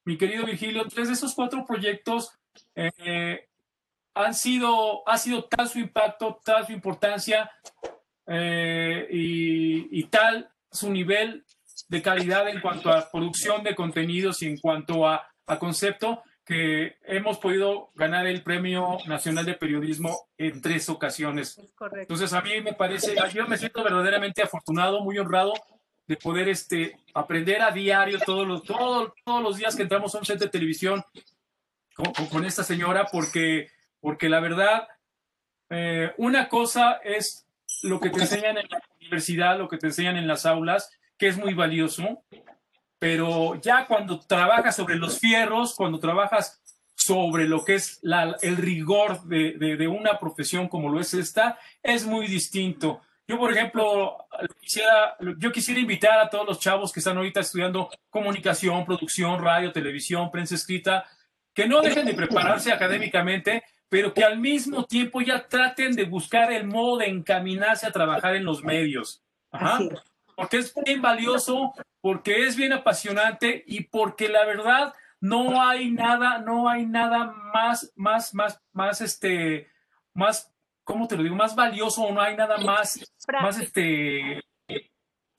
mi 0.05 0.15
querido 0.15 0.45
Virgilio, 0.45 0.87
tres 0.87 1.07
de 1.07 1.15
esos 1.15 1.33
cuatro 1.33 1.65
proyectos 1.65 2.31
eh, 2.75 3.47
han 4.13 4.33
sido, 4.35 5.07
ha 5.07 5.17
sido 5.17 5.45
tal 5.45 5.67
su 5.67 5.79
impacto, 5.79 6.39
tal 6.45 6.67
su 6.67 6.71
importancia 6.71 7.49
eh, 8.27 9.07
y, 9.09 10.03
tal 10.05 10.51
su 10.71 10.91
nivel 10.91 11.45
de 11.87 12.01
calidad 12.01 12.47
en 12.47 12.61
cuanto 12.61 12.91
a 12.91 13.09
producción 13.09 13.63
de 13.63 13.73
contenidos 13.73 14.43
y 14.43 14.47
en 14.47 14.57
cuanto 14.57 15.07
a, 15.07 15.27
a 15.47 15.57
concepto, 15.57 16.21
que 16.45 16.97
hemos 17.05 17.37
podido 17.37 17.89
ganar 17.95 18.27
el 18.27 18.43
Premio 18.43 18.97
Nacional 19.07 19.45
de 19.45 19.53
Periodismo 19.53 20.27
en 20.37 20.61
tres 20.61 20.89
ocasiones. 20.89 21.59
Entonces, 21.93 22.33
a 22.33 22.41
mí 22.41 22.61
me 22.61 22.73
parece, 22.73 23.15
yo 23.33 23.47
me 23.47 23.57
siento 23.57 23.83
verdaderamente 23.83 24.41
afortunado, 24.43 25.01
muy 25.01 25.17
honrado 25.17 25.53
de 26.12 26.17
poder 26.17 26.50
este, 26.50 26.97
aprender 27.13 27.62
a 27.62 27.71
diario 27.71 28.19
todos 28.19 28.45
los, 28.45 28.63
todos, 28.63 29.13
todos 29.24 29.41
los 29.41 29.56
días 29.56 29.78
que 29.78 29.84
entramos 29.84 30.13
a 30.13 30.17
un 30.17 30.26
set 30.26 30.39
de 30.39 30.50
televisión 30.50 31.02
con, 31.95 32.12
con 32.28 32.43
esta 32.43 32.65
señora, 32.65 33.08
porque, 33.10 33.69
porque 34.02 34.28
la 34.28 34.41
verdad, 34.41 34.89
eh, 35.69 36.12
una 36.17 36.50
cosa 36.50 37.00
es 37.02 37.47
lo 37.84 38.02
que 38.02 38.10
te 38.10 38.19
enseñan 38.19 38.58
en 38.58 38.67
la 38.69 38.84
universidad, 39.00 39.58
lo 39.58 39.69
que 39.69 39.78
te 39.78 39.88
enseñan 39.88 40.17
en 40.17 40.28
las 40.28 40.45
aulas, 40.45 40.91
que 41.17 41.30
es 41.30 41.38
muy 41.38 41.54
valioso, 41.54 42.26
pero 43.00 43.56
ya 43.62 43.88
cuando 43.88 44.19
trabajas 44.19 44.76
sobre 44.76 44.97
los 44.97 45.17
fierros, 45.17 45.76
cuando 45.76 45.97
trabajas 45.97 46.62
sobre 46.93 47.47
lo 47.47 47.63
que 47.63 47.76
es 47.76 48.02
el 48.41 48.58
rigor 48.58 49.24
de, 49.24 49.88
una 49.88 50.19
profesión 50.19 50.67
como 50.67 50.89
lo 50.89 51.00
es 51.00 51.13
esta, 51.13 51.58
es 51.82 52.06
muy 52.06 52.28
distinto. 52.28 53.00
Yo, 53.31 53.39
por 53.39 53.53
ejemplo, 53.53 54.27
quisiera, 54.59 55.15
yo 55.37 55.53
quisiera 55.53 55.79
invitar 55.79 56.19
a 56.19 56.29
todos 56.29 56.45
los 56.45 56.59
chavos 56.59 56.91
que 56.91 56.99
están 56.99 57.15
ahorita 57.15 57.39
estudiando 57.39 57.89
comunicación, 58.09 58.83
producción, 58.83 59.41
radio, 59.41 59.71
televisión, 59.71 60.29
prensa 60.29 60.55
escrita, 60.55 61.05
que 61.53 61.65
no 61.65 61.79
dejen 61.79 62.05
de 62.05 62.13
prepararse 62.13 62.73
académicamente, 62.73 63.63
pero 63.87 64.13
que 64.13 64.25
al 64.25 64.37
mismo 64.37 64.83
tiempo 64.83 65.21
ya 65.21 65.47
traten 65.47 65.93
de 65.93 66.03
buscar 66.03 66.51
el 66.51 66.67
modo 66.67 66.97
de 66.97 67.05
encaminarse 67.07 67.87
a 67.87 67.93
trabajar 67.93 68.35
en 68.35 68.43
los 68.43 68.65
medios. 68.65 69.23
Porque 70.35 70.57
es 70.57 70.73
bien 70.85 71.01
valioso, 71.01 71.73
porque 72.01 72.45
es 72.45 72.57
bien 72.57 72.73
apasionante 72.73 73.63
y 73.65 73.85
porque 73.85 74.27
la 74.27 74.43
verdad 74.43 74.93
no 75.21 75.61
hay 75.65 75.89
nada, 75.89 76.39
no 76.39 76.67
hay 76.67 76.85
nada 76.85 77.33
más, 77.53 77.93
más, 77.95 78.33
más, 78.33 78.61
más, 78.73 78.99
este, 78.99 79.69
más, 80.13 80.50
¿cómo 80.91 81.08
te 81.08 81.15
lo 81.15 81.23
digo? 81.23 81.36
Más 81.36 81.56
valioso 81.56 82.04
o 82.04 82.12
no 82.12 82.21
hay 82.21 82.36
nada 82.36 82.58
más, 82.58 82.99
más, 83.41 83.58
este, 83.60 84.41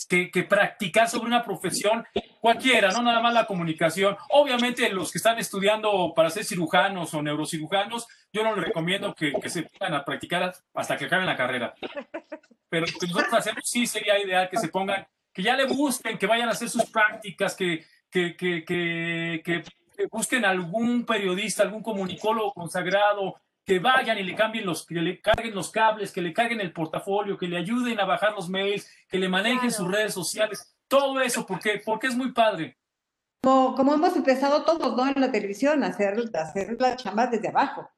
que, 0.08 0.30
que, 0.30 0.42
practicar 0.44 1.08
sobre 1.08 1.26
una 1.26 1.44
profesión 1.44 2.04
cualquiera, 2.40 2.90
no 2.90 3.02
nada 3.02 3.20
más 3.20 3.34
la 3.34 3.46
comunicación. 3.46 4.16
Obviamente 4.30 4.88
los 4.88 5.12
que 5.12 5.18
están 5.18 5.38
estudiando 5.38 6.12
para 6.14 6.30
ser 6.30 6.44
cirujanos 6.44 7.12
o 7.12 7.22
neurocirujanos, 7.22 8.08
yo 8.32 8.42
no 8.42 8.56
les 8.56 8.64
recomiendo 8.64 9.14
que, 9.14 9.32
que 9.32 9.50
se 9.50 9.64
pongan 9.64 9.94
a 9.94 10.04
practicar 10.04 10.54
hasta 10.74 10.96
que 10.96 11.04
acaben 11.04 11.26
la 11.26 11.36
carrera. 11.36 11.74
Pero 12.68 12.86
lo 12.86 12.98
que 12.98 13.06
nosotros 13.06 13.34
hacemos 13.34 13.64
sí 13.64 13.86
sería 13.86 14.18
ideal 14.18 14.48
que 14.48 14.56
se 14.56 14.68
pongan, 14.68 15.06
que 15.34 15.42
ya 15.42 15.54
le 15.54 15.66
busquen, 15.66 16.16
que 16.16 16.26
vayan 16.26 16.48
a 16.48 16.52
hacer 16.52 16.70
sus 16.70 16.86
prácticas, 16.86 17.54
que, 17.54 17.84
que, 18.10 18.34
que, 18.36 19.64
busquen 20.10 20.46
algún 20.46 21.04
periodista, 21.04 21.62
algún 21.62 21.82
comunicólogo 21.82 22.54
consagrado, 22.54 23.36
que 23.64 23.78
vayan 23.78 24.18
y 24.18 24.22
le 24.22 24.34
cambien 24.34 24.66
los, 24.66 24.86
que 24.86 24.94
le 24.94 25.20
carguen 25.20 25.54
los 25.54 25.70
cables, 25.70 26.12
que 26.12 26.20
le 26.20 26.32
carguen 26.32 26.60
el 26.60 26.72
portafolio, 26.72 27.38
que 27.38 27.46
le 27.46 27.58
ayuden 27.58 28.00
a 28.00 28.04
bajar 28.04 28.32
los 28.32 28.48
mails, 28.48 28.88
que 29.08 29.18
le 29.18 29.28
manejen 29.28 29.70
sus 29.70 29.90
redes 29.90 30.14
sociales, 30.14 30.76
todo 30.88 31.20
eso, 31.20 31.46
porque, 31.46 31.80
porque 31.84 32.08
es 32.08 32.16
muy 32.16 32.32
padre. 32.32 32.76
Como, 33.42 33.74
como 33.74 33.94
hemos 33.94 34.16
empezado 34.16 34.64
todos, 34.64 34.96
¿no? 34.96 35.08
En 35.08 35.20
la 35.20 35.32
televisión, 35.32 35.82
a 35.84 35.88
hacer, 35.88 36.14
hacer 36.34 36.76
las 36.80 37.02
chambas 37.02 37.30
desde 37.30 37.48
abajo. 37.48 37.88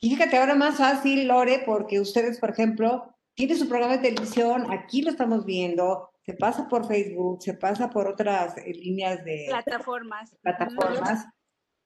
Y 0.00 0.10
fíjate, 0.10 0.36
ahora 0.38 0.54
más 0.54 0.76
fácil, 0.76 1.28
Lore, 1.28 1.62
porque 1.64 2.00
ustedes, 2.00 2.38
por 2.40 2.50
ejemplo, 2.50 3.14
tienen 3.34 3.58
su 3.58 3.68
programa 3.68 3.96
de 3.96 4.10
televisión, 4.10 4.72
aquí 4.72 5.02
lo 5.02 5.10
estamos 5.10 5.44
viendo, 5.44 6.10
se 6.22 6.34
pasa 6.34 6.68
por 6.68 6.86
Facebook, 6.86 7.42
se 7.42 7.54
pasa 7.54 7.90
por 7.90 8.06
otras 8.08 8.56
eh, 8.58 8.72
líneas 8.74 9.24
de 9.24 9.46
plataformas. 9.48 10.36
plataformas. 10.42 11.26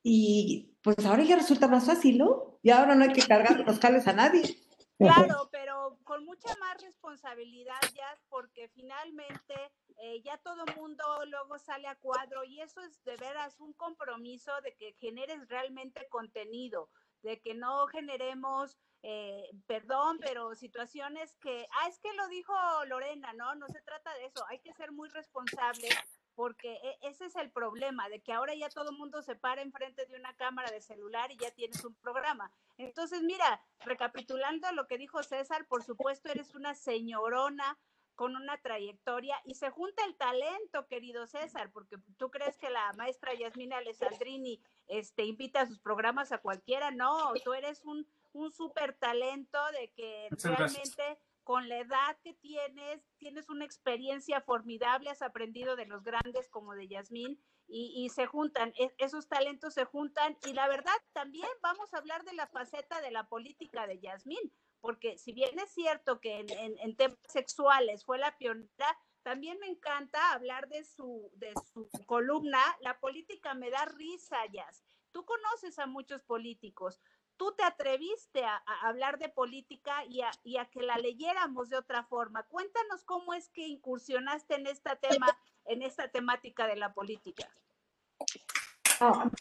Y 0.02 0.73
pues 0.84 1.04
ahora 1.06 1.22
ya 1.22 1.36
resulta 1.36 1.66
más 1.66 1.86
fácil, 1.86 2.18
¿no? 2.18 2.58
Y 2.62 2.70
ahora 2.70 2.94
no 2.94 3.04
hay 3.04 3.12
que 3.14 3.26
cargar 3.26 3.58
los 3.60 3.78
cables 3.78 4.06
a 4.06 4.12
nadie. 4.12 4.60
Claro, 4.98 5.48
pero 5.50 5.98
con 6.04 6.26
mucha 6.26 6.54
más 6.60 6.80
responsabilidad 6.82 7.80
ya, 7.94 8.18
porque 8.28 8.68
finalmente 8.68 9.54
eh, 9.96 10.22
ya 10.22 10.36
todo 10.38 10.64
mundo 10.76 11.02
luego 11.26 11.58
sale 11.58 11.88
a 11.88 11.96
cuadro 11.96 12.44
y 12.44 12.60
eso 12.60 12.82
es 12.82 13.02
de 13.02 13.16
veras 13.16 13.58
un 13.60 13.72
compromiso 13.72 14.52
de 14.62 14.76
que 14.76 14.92
generes 15.00 15.48
realmente 15.48 16.06
contenido, 16.10 16.90
de 17.22 17.40
que 17.40 17.54
no 17.54 17.86
generemos 17.86 18.76
eh, 19.02 19.50
perdón, 19.66 20.18
pero 20.20 20.54
situaciones 20.54 21.34
que, 21.40 21.66
ah, 21.72 21.88
es 21.88 21.98
que 21.98 22.12
lo 22.14 22.26
dijo 22.28 22.54
Lorena, 22.86 23.32
¿no? 23.34 23.54
No 23.54 23.68
se 23.68 23.82
trata 23.82 24.12
de 24.14 24.26
eso, 24.26 24.44
hay 24.48 24.60
que 24.60 24.72
ser 24.74 24.92
muy 24.92 25.08
responsable 25.10 25.88
porque 26.34 26.74
e, 26.82 26.98
ese 27.02 27.26
es 27.26 27.36
el 27.36 27.50
problema, 27.50 28.08
de 28.08 28.20
que 28.20 28.32
ahora 28.32 28.54
ya 28.54 28.68
todo 28.68 28.90
el 28.90 28.96
mundo 28.96 29.22
se 29.22 29.36
para 29.36 29.62
enfrente 29.62 30.06
de 30.06 30.16
una 30.16 30.34
cámara 30.36 30.70
de 30.70 30.80
celular 30.80 31.30
y 31.30 31.36
ya 31.36 31.50
tienes 31.52 31.84
un 31.84 31.94
programa. 31.96 32.50
Entonces, 32.76 33.22
mira, 33.22 33.62
recapitulando 33.84 34.70
lo 34.72 34.86
que 34.86 34.98
dijo 34.98 35.22
César, 35.22 35.66
por 35.66 35.82
supuesto 35.82 36.28
eres 36.28 36.54
una 36.54 36.74
señorona 36.74 37.78
con 38.14 38.36
una 38.36 38.56
trayectoria 38.58 39.40
y 39.44 39.56
se 39.56 39.70
junta 39.70 40.04
el 40.04 40.14
talento, 40.16 40.86
querido 40.86 41.26
César, 41.26 41.72
porque 41.72 41.96
tú 42.16 42.30
crees 42.30 42.56
que 42.58 42.70
la 42.70 42.92
maestra 42.92 43.34
Yasmina 43.34 43.78
Alessandrini 43.78 44.62
este, 44.86 45.24
invita 45.24 45.62
a 45.62 45.66
sus 45.66 45.80
programas 45.80 46.30
a 46.30 46.38
cualquiera, 46.38 46.92
no, 46.92 47.32
tú 47.44 47.54
eres 47.54 47.84
un 47.84 48.06
un 48.34 48.52
súper 48.52 48.94
talento, 48.94 49.58
de 49.72 49.88
que 49.92 50.28
realmente 50.42 51.18
con 51.44 51.68
la 51.68 51.78
edad 51.78 52.18
que 52.22 52.32
tienes, 52.32 53.02
tienes 53.18 53.48
una 53.50 53.64
experiencia 53.64 54.40
formidable, 54.40 55.10
has 55.10 55.22
aprendido 55.22 55.76
de 55.76 55.86
los 55.86 56.02
grandes 56.02 56.48
como 56.48 56.74
de 56.74 56.88
Yasmín 56.88 57.38
y, 57.66 58.08
se 58.10 58.26
juntan, 58.26 58.72
e, 58.76 58.94
esos 58.98 59.28
talentos 59.28 59.74
se 59.74 59.84
juntan 59.84 60.36
y 60.46 60.52
la 60.52 60.68
verdad 60.68 60.94
también 61.12 61.48
vamos 61.62 61.92
a 61.92 61.98
hablar 61.98 62.24
de 62.24 62.34
la 62.34 62.46
faceta 62.46 63.00
de 63.00 63.10
la 63.10 63.28
política 63.28 63.86
de 63.86 64.00
Yasmín, 64.00 64.52
porque 64.80 65.18
si 65.18 65.32
bien 65.32 65.58
es 65.58 65.70
cierto 65.72 66.20
que 66.20 66.44
en, 66.48 66.96
temas 66.96 67.18
sexuales 67.28 68.04
fue 68.04 68.18
la 68.18 68.36
pionera, 68.36 68.98
también 69.22 69.58
me 69.58 69.66
encanta 69.66 70.32
hablar 70.32 70.68
de 70.68 70.84
su, 70.84 71.30
de 71.36 71.52
su 71.72 71.88
columna, 72.04 72.60
La 72.80 73.00
política 73.00 73.54
me 73.54 73.70
da 73.70 73.86
risa, 73.86 74.36
Yas. 74.52 74.84
Tú 75.12 75.24
conoces 75.24 75.78
a 75.78 75.86
muchos 75.86 76.22
políticos, 76.22 77.00
tú 77.36 77.54
te 77.56 77.64
atreviste 77.64 78.44
a, 78.44 78.62
hablar 78.82 79.18
de 79.18 79.28
política 79.28 80.04
y 80.08 80.22
a, 80.22 80.64
que 80.66 80.82
la 80.82 80.98
leyéramos 80.98 81.68
de 81.68 81.76
otra 81.76 82.04
forma. 82.04 82.44
Cuéntanos 82.44 83.04
cómo 83.04 83.34
es 83.34 83.48
que 83.48 83.66
incursionaste 83.66 84.54
en 84.54 84.66
esta 84.66 84.96
tema, 84.96 85.26
en 85.66 85.82
esta 85.82 86.08
temática 86.08 86.66
de 86.66 86.76
la 86.76 86.92
política. 86.92 87.48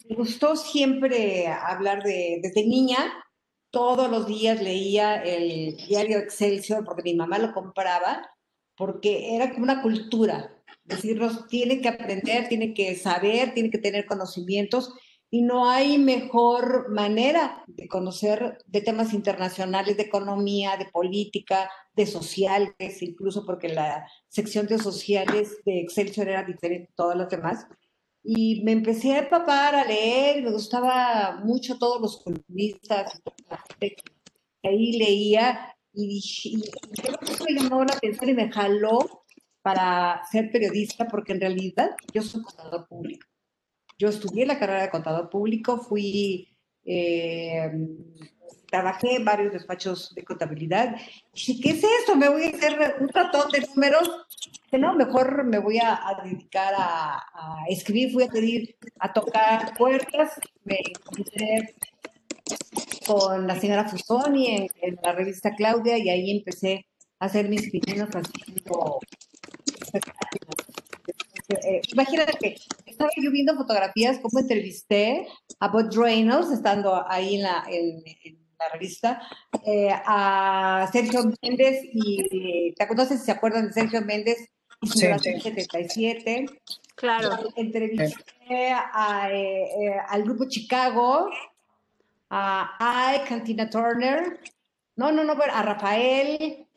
me 0.10 0.16
gustó 0.16 0.56
siempre 0.56 1.48
hablar 1.48 2.04
de, 2.04 2.40
desde 2.42 2.66
niña, 2.66 3.24
todos 3.70 4.10
los 4.10 4.28
días 4.28 4.62
leía 4.62 5.24
el 5.24 5.76
diario 5.78 6.20
Excelsior 6.20 6.86
porque 6.86 7.04
mi 7.04 7.16
mamá 7.16 7.40
lo 7.40 7.54
compraba, 7.54 8.30
porque 8.76 9.36
era 9.36 9.52
como 9.52 9.64
una 9.64 9.82
cultura. 9.82 10.50
Decirnos, 10.84 11.48
tiene 11.48 11.82
que 11.82 11.88
aprender, 11.88 12.50
tiene 12.50 12.74
que 12.74 12.96
saber, 12.96 13.54
tiene 13.54 13.70
que 13.70 13.78
tener 13.78 14.06
conocimientos 14.06 14.94
y 15.34 15.42
no 15.42 15.68
hay 15.68 15.98
mejor 15.98 16.92
manera 16.92 17.64
de 17.66 17.88
conocer 17.88 18.60
de 18.68 18.82
temas 18.82 19.16
internacionales, 19.16 19.98
de 19.98 20.04
economía, 20.04 20.78
de 20.78 20.86
política, 20.86 21.72
de 21.96 22.06
sociales, 22.06 23.02
incluso 23.02 23.44
porque 23.44 23.68
la 23.70 24.06
sección 24.28 24.68
de 24.68 24.78
sociales 24.78 25.58
de 25.66 25.80
Excelsior 25.80 26.28
era 26.28 26.44
diferente 26.44 26.90
de 26.90 26.94
todas 26.96 27.18
las 27.18 27.30
demás. 27.30 27.66
Y 28.22 28.62
me 28.64 28.74
empecé 28.74 29.16
a 29.16 29.24
empapar, 29.24 29.74
a 29.74 29.86
leer, 29.86 30.44
me 30.44 30.52
gustaba 30.52 31.42
mucho 31.44 31.80
todos 31.80 32.00
los 32.00 32.24
columnistas, 32.24 33.20
ahí 34.62 34.92
leía 35.00 35.76
y, 35.94 36.08
dije, 36.10 36.50
y, 36.50 36.58
me 36.58 37.60
llamó 37.60 37.84
la 37.86 37.96
atención 37.96 38.30
y 38.30 38.34
me 38.36 38.52
jaló 38.52 39.00
para 39.64 40.22
ser 40.32 40.52
periodista, 40.52 41.08
porque 41.08 41.34
en 41.34 41.42
realidad 41.42 41.90
yo 42.14 42.22
soy 42.22 42.44
contador 42.44 42.88
público. 42.88 43.33
Yo 43.98 44.10
estudié 44.10 44.46
la 44.46 44.60
carrera 44.60 44.84
de 44.84 44.90
contador 44.90 45.30
público, 45.30 45.78
fui, 45.78 46.48
eh, 46.86 47.72
trabajé 48.70 49.16
en 49.16 49.26
varios 49.26 49.54
despachos 49.54 50.14
de 50.16 50.24
contabilidad. 50.24 50.96
Y 51.34 51.54
dije, 51.54 51.62
¿qué 51.62 51.70
es 51.72 51.84
esto? 52.02 52.16
Me 52.16 52.30
voy 52.30 52.44
a 52.44 52.50
hacer 52.50 52.96
un 53.00 53.10
ratón 53.10 53.52
de 53.52 53.62
números. 53.62 54.10
No, 54.72 54.96
mejor 54.96 55.44
me 55.44 55.60
voy 55.60 55.78
a, 55.78 56.00
dedicar 56.24 56.74
a, 56.76 57.22
escribir, 57.70 58.12
fui 58.12 58.24
a 58.24 58.28
pedir, 58.28 58.76
a 59.00 59.14
tocar 59.14 59.78
puertas. 59.78 60.40
Me 60.64 60.80
encontré 60.80 61.76
con 63.06 63.46
la 63.46 63.60
señora 63.60 63.88
Fusoni 63.88 64.56
en, 64.56 64.68
en, 64.82 65.00
la 65.04 65.12
revista 65.12 65.56
Claudia 65.56 65.98
y 65.98 66.10
ahí 66.10 66.32
empecé 66.32 66.88
a 67.20 67.26
hacer 67.26 67.48
mis 67.50 67.70
primeros 67.70 68.14
artículos 68.16 69.00
eh, 71.50 71.82
imagínate 71.92 72.38
que 72.38 72.56
estaba 72.94 73.10
yo 73.22 73.32
viendo 73.32 73.56
fotografías, 73.56 74.20
como 74.20 74.40
entrevisté 74.40 75.28
a 75.60 75.68
Bud 75.68 75.96
Reynolds, 75.96 76.52
estando 76.52 77.04
ahí 77.10 77.36
en 77.36 77.44
la, 77.44 77.64
en, 77.68 78.04
la 78.58 78.70
revista, 78.72 79.22
eh, 79.66 79.90
a 79.92 80.90
Sergio 80.92 81.24
Méndez, 81.42 81.82
y 81.92 82.74
¿te 82.74 82.84
acuerdas 82.84 83.10
si 83.10 83.18
se 83.18 83.32
acuerdan 83.32 83.68
de 83.68 83.74
Sergio 83.74 84.02
Méndez? 84.02 84.38
Y 84.82 84.88
su 84.88 85.00
sí, 85.00 85.08
77. 85.08 86.46
Claro. 86.96 87.38
Entrevisté 87.56 88.72
a, 88.72 89.30
eh, 89.32 89.96
al 90.08 90.24
grupo 90.24 90.46
Chicago, 90.48 91.30
a 92.30 93.14
Ike, 93.14 93.28
Cantina 93.28 93.70
Turner, 93.70 94.40
no, 94.96 95.12
no, 95.12 95.24
no, 95.24 95.34
a 95.34 95.62
Rafael, 95.64 96.68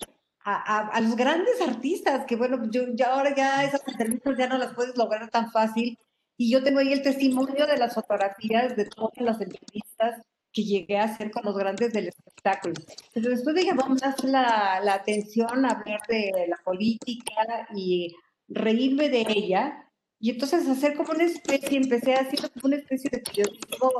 a, 0.47 1.01
los 1.01 1.17
grandes 1.17 1.61
artistas, 1.61 2.25
que 2.25 2.37
bueno, 2.37 2.71
yo, 2.71 2.83
ya 2.95 3.15
ahora 3.15 3.35
ya 3.35 3.65
esas 3.65 3.87
entrevistas 3.89 4.37
ya 4.39 4.47
no 4.47 4.59
las 4.59 4.75
puedes 4.75 4.97
lograr 4.97 5.29
tan 5.29 5.51
fácil. 5.51 5.99
Y 6.37 6.51
yo 6.51 6.63
tengo 6.63 6.81
ahí 6.81 6.93
el 6.93 7.03
testimonio 7.03 7.67
de 7.67 7.79
las 7.79 7.95
fotografías 7.95 8.77
de 8.77 8.85
todas 8.85 9.17
las 9.19 9.41
entrevistas 9.41 10.23
que 10.53 10.65
llegué 10.65 10.99
a 10.99 11.05
hacer 11.05 11.31
con 11.31 11.45
los 11.45 11.57
grandes 11.57 11.93
del 11.93 12.09
espectáculo. 12.09 12.75
Pero 13.13 13.31
después 13.31 13.65
llamó 13.65 13.87
más 13.89 14.25
la, 14.25 14.81
la 14.83 14.95
atención 14.95 15.67
hablar 15.67 16.01
de 16.09 16.47
la 16.49 16.57
política 16.65 17.69
y 17.75 18.15
reírme 18.49 19.09
de 19.09 19.27
ella. 19.29 19.91
Y 20.19 20.31
entonces 20.31 20.67
hacer 20.69 20.95
como 20.97 21.13
una 21.13 21.25
especie, 21.25 21.77
empecé 21.77 22.15
a 22.15 22.21
hacer 22.21 22.51
como 22.51 22.67
una 22.67 22.77
especie 22.77 23.11
de 23.11 23.19
periodismo 23.19 23.93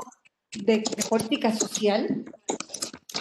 de, 0.55 0.77
de 0.77 1.03
política 1.07 1.53
social 1.53 2.25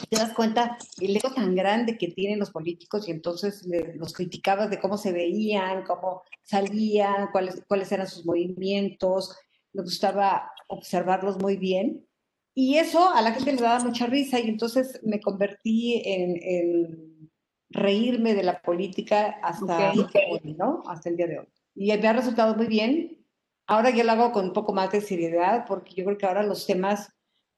te 0.09 0.17
das 0.17 0.33
cuenta 0.33 0.79
el 1.01 1.17
ego 1.17 1.33
tan 1.33 1.55
grande 1.55 1.99
que 1.99 2.09
tienen 2.09 2.39
los 2.39 2.51
políticos 2.51 3.09
y 3.09 3.11
entonces 3.11 3.67
los 3.95 4.13
criticabas 4.13 4.71
de 4.71 4.79
cómo 4.79 4.99
se 4.99 5.13
veían, 5.13 5.85
cómo 5.85 6.23
salían, 6.43 7.29
cuáles, 7.33 7.65
cuáles 7.67 7.91
eran 7.93 8.07
sus 8.07 8.25
movimientos. 8.25 9.37
Me 9.73 9.83
gustaba 9.83 10.51
observarlos 10.69 11.39
muy 11.39 11.57
bien. 11.57 12.07
Y 12.55 12.79
eso 12.79 13.13
a 13.13 13.21
la 13.21 13.33
gente 13.33 13.53
le 13.53 13.61
daba 13.61 13.85
mucha 13.85 14.07
risa 14.07 14.41
y 14.41 14.49
entonces 14.49 15.01
me 15.03 15.21
convertí 15.21 16.03
en, 16.05 17.31
reírme 17.69 18.35
de 18.35 18.45
la 18.45 18.63
política 18.63 19.39
hasta, 19.43 19.93
hoy, 19.93 20.55
¿no? 20.57 20.83
hasta 20.87 21.11
el 21.11 21.17
día 21.17 21.27
de 21.27 21.39
hoy. 21.41 21.49
Y 21.75 21.95
me 21.97 22.09
ha 22.09 22.13
resultado 22.13 22.55
muy 22.55 22.67
bien. 22.67 23.27
Ahora 23.67 23.91
yo 23.91 24.05
lo 24.05 24.13
hago 24.13 24.33
con 24.33 24.47
un 24.47 24.53
poco 24.53 24.73
más 24.73 24.91
de 24.93 25.01
seriedad 25.01 25.65
porque 25.67 25.95
yo 25.95 26.05
creo 26.05 26.17
que 26.17 26.27
ahora 26.27 26.45
los 26.45 26.67
temas 26.67 27.11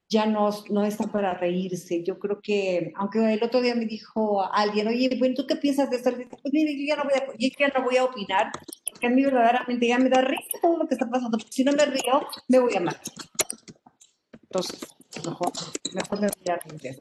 ya 0.08 0.24
no, 0.26 0.50
no 0.70 0.84
están 0.84 1.10
para 1.10 1.34
reírse. 1.34 2.02
Yo 2.02 2.18
creo 2.18 2.40
que, 2.40 2.92
aunque 2.96 3.34
el 3.34 3.42
otro 3.42 3.60
día 3.60 3.74
me 3.74 3.84
dijo 3.84 4.42
alguien, 4.52 4.88
oye, 4.88 5.10
bueno, 5.18 5.34
¿tú 5.34 5.46
qué 5.46 5.56
piensas 5.56 5.90
de 5.90 5.96
esto? 5.96 6.10
Pues 6.12 6.52
mire, 6.52 6.76
yo 6.78 6.86
ya 6.86 6.96
no 6.96 7.04
voy 7.04 7.12
a, 7.14 7.26
yo 7.36 7.48
ya 7.58 7.68
no 7.68 7.84
voy 7.84 7.96
a 7.98 8.04
opinar, 8.04 8.50
porque 8.90 9.06
a 9.06 9.10
mí 9.10 9.22
verdaderamente 9.22 9.86
ya 9.86 9.98
me 9.98 10.08
da 10.08 10.22
risa 10.22 10.58
todo 10.62 10.78
lo 10.78 10.88
que 10.88 10.94
está 10.94 11.08
pasando. 11.08 11.38
Si 11.50 11.62
no 11.62 11.72
me 11.72 11.84
río, 11.84 12.26
me 12.48 12.58
voy 12.58 12.74
a 12.74 12.80
matar. 12.80 13.02
Entonces, 14.42 14.80
mejor, 15.24 15.52
mejor 15.92 16.20
me 16.20 16.28
voy 16.28 16.54
a 16.54 16.56
reír. 16.56 16.98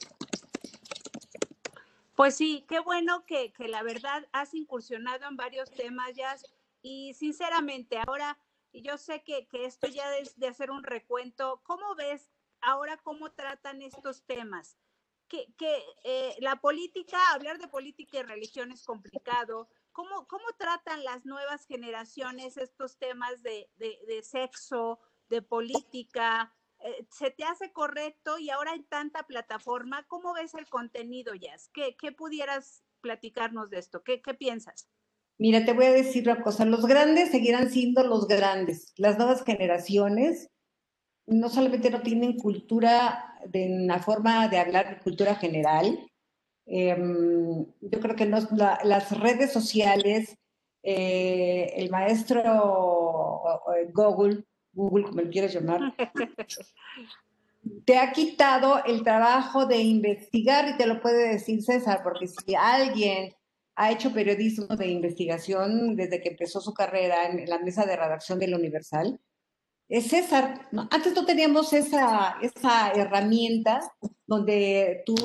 Pues 2.15 2.35
sí, 2.35 2.65
qué 2.67 2.79
bueno 2.79 3.25
que, 3.25 3.53
que 3.53 3.67
la 3.67 3.83
verdad 3.83 4.27
has 4.33 4.53
incursionado 4.53 5.27
en 5.29 5.37
varios 5.37 5.71
temas 5.71 6.13
ya 6.15 6.35
y 6.81 7.13
sinceramente 7.13 7.97
ahora, 8.05 8.37
yo 8.73 8.97
sé 8.97 9.23
que, 9.23 9.47
que 9.47 9.65
esto 9.65 9.87
ya 9.87 10.17
es 10.17 10.37
de 10.37 10.47
hacer 10.47 10.71
un 10.71 10.83
recuento, 10.83 11.61
¿cómo 11.63 11.95
ves 11.95 12.29
ahora 12.61 12.97
cómo 12.97 13.31
tratan 13.31 13.81
estos 13.81 14.23
temas. 14.25 14.77
Que, 15.27 15.53
que 15.57 15.83
eh, 16.05 16.35
la 16.39 16.61
política, 16.61 17.17
hablar 17.33 17.57
de 17.57 17.67
política 17.67 18.19
y 18.19 18.23
religión 18.23 18.71
es 18.71 18.85
complicado. 18.85 19.67
¿Cómo, 19.91 20.25
cómo 20.27 20.45
tratan 20.57 21.03
las 21.03 21.25
nuevas 21.25 21.65
generaciones 21.65 22.55
estos 22.55 22.97
temas 22.97 23.43
de, 23.43 23.69
de, 23.75 24.23
sexo, 24.23 24.99
de 25.27 25.41
política? 25.41 26.53
Eh, 26.79 27.05
¿Se 27.09 27.31
te 27.31 27.43
hace 27.43 27.73
correcto? 27.73 28.39
Y 28.39 28.51
ahora 28.51 28.71
hay 28.71 28.83
tanta 28.83 29.23
plataforma, 29.23 30.05
¿cómo 30.07 30.33
ves 30.33 30.53
el 30.53 30.69
contenido, 30.69 31.33
Jazz? 31.35 31.69
¿Qué, 31.73 31.97
qué 31.97 32.13
pudieras 32.13 32.83
platicarnos 33.01 33.69
de 33.69 33.79
esto? 33.79 34.03
¿Qué, 34.03 34.21
¿Qué 34.21 34.33
piensas? 34.33 34.89
Mira, 35.39 35.65
te 35.65 35.73
voy 35.73 35.85
a 35.85 35.91
decir 35.91 36.29
una 36.29 36.41
cosa, 36.41 36.65
los 36.65 36.85
grandes 36.85 37.29
seguirán 37.29 37.69
siendo 37.69 38.03
los 38.03 38.27
grandes, 38.27 38.93
las 38.97 39.17
nuevas 39.17 39.43
generaciones 39.43 40.49
no 41.27 41.49
solamente 41.49 41.89
no 41.89 42.01
tienen 42.01 42.37
cultura 42.37 43.35
de 43.45 43.67
una 43.83 43.99
forma 43.99 44.47
de 44.47 44.57
hablar 44.59 45.01
cultura 45.03 45.35
general, 45.35 45.99
em, 46.65 47.65
yo 47.81 47.99
creo 47.99 48.15
que 48.15 48.25
no, 48.25 48.39
las 48.83 49.19
redes 49.19 49.51
sociales, 49.51 50.37
eh, 50.83 51.73
el 51.75 51.89
maestro 51.89 52.41
Google, 53.93 54.45
Google, 54.73 55.05
como 55.05 55.21
lo 55.21 55.29
quieras 55.29 55.53
llamar, 55.53 55.93
te 57.85 57.97
ha 57.97 58.11
quitado 58.11 58.83
el 58.85 59.03
trabajo 59.03 59.65
de 59.65 59.81
investigar 59.81 60.69
y 60.69 60.77
te 60.77 60.85
lo 60.85 61.01
puede 61.01 61.29
decir 61.29 61.61
César, 61.63 62.01
porque 62.03 62.27
si 62.27 62.55
alguien 62.55 63.33
ha 63.75 63.91
hecho 63.91 64.13
periodismo 64.13 64.75
de 64.75 64.87
investigación 64.87 65.95
desde 65.95 66.21
que 66.21 66.29
empezó 66.29 66.61
su 66.61 66.73
carrera 66.73 67.27
en 67.27 67.47
la 67.49 67.59
mesa 67.59 67.85
de 67.85 67.95
redacción 67.95 68.39
del 68.39 68.55
Universal, 68.55 69.19
es 69.89 70.07
César. 70.07 70.67
Antes 70.91 71.15
no 71.15 71.25
teníamos 71.25 71.71
esa, 71.73 72.37
esa 72.41 72.91
herramienta 72.91 73.79
donde 74.25 75.03
tú 75.05 75.15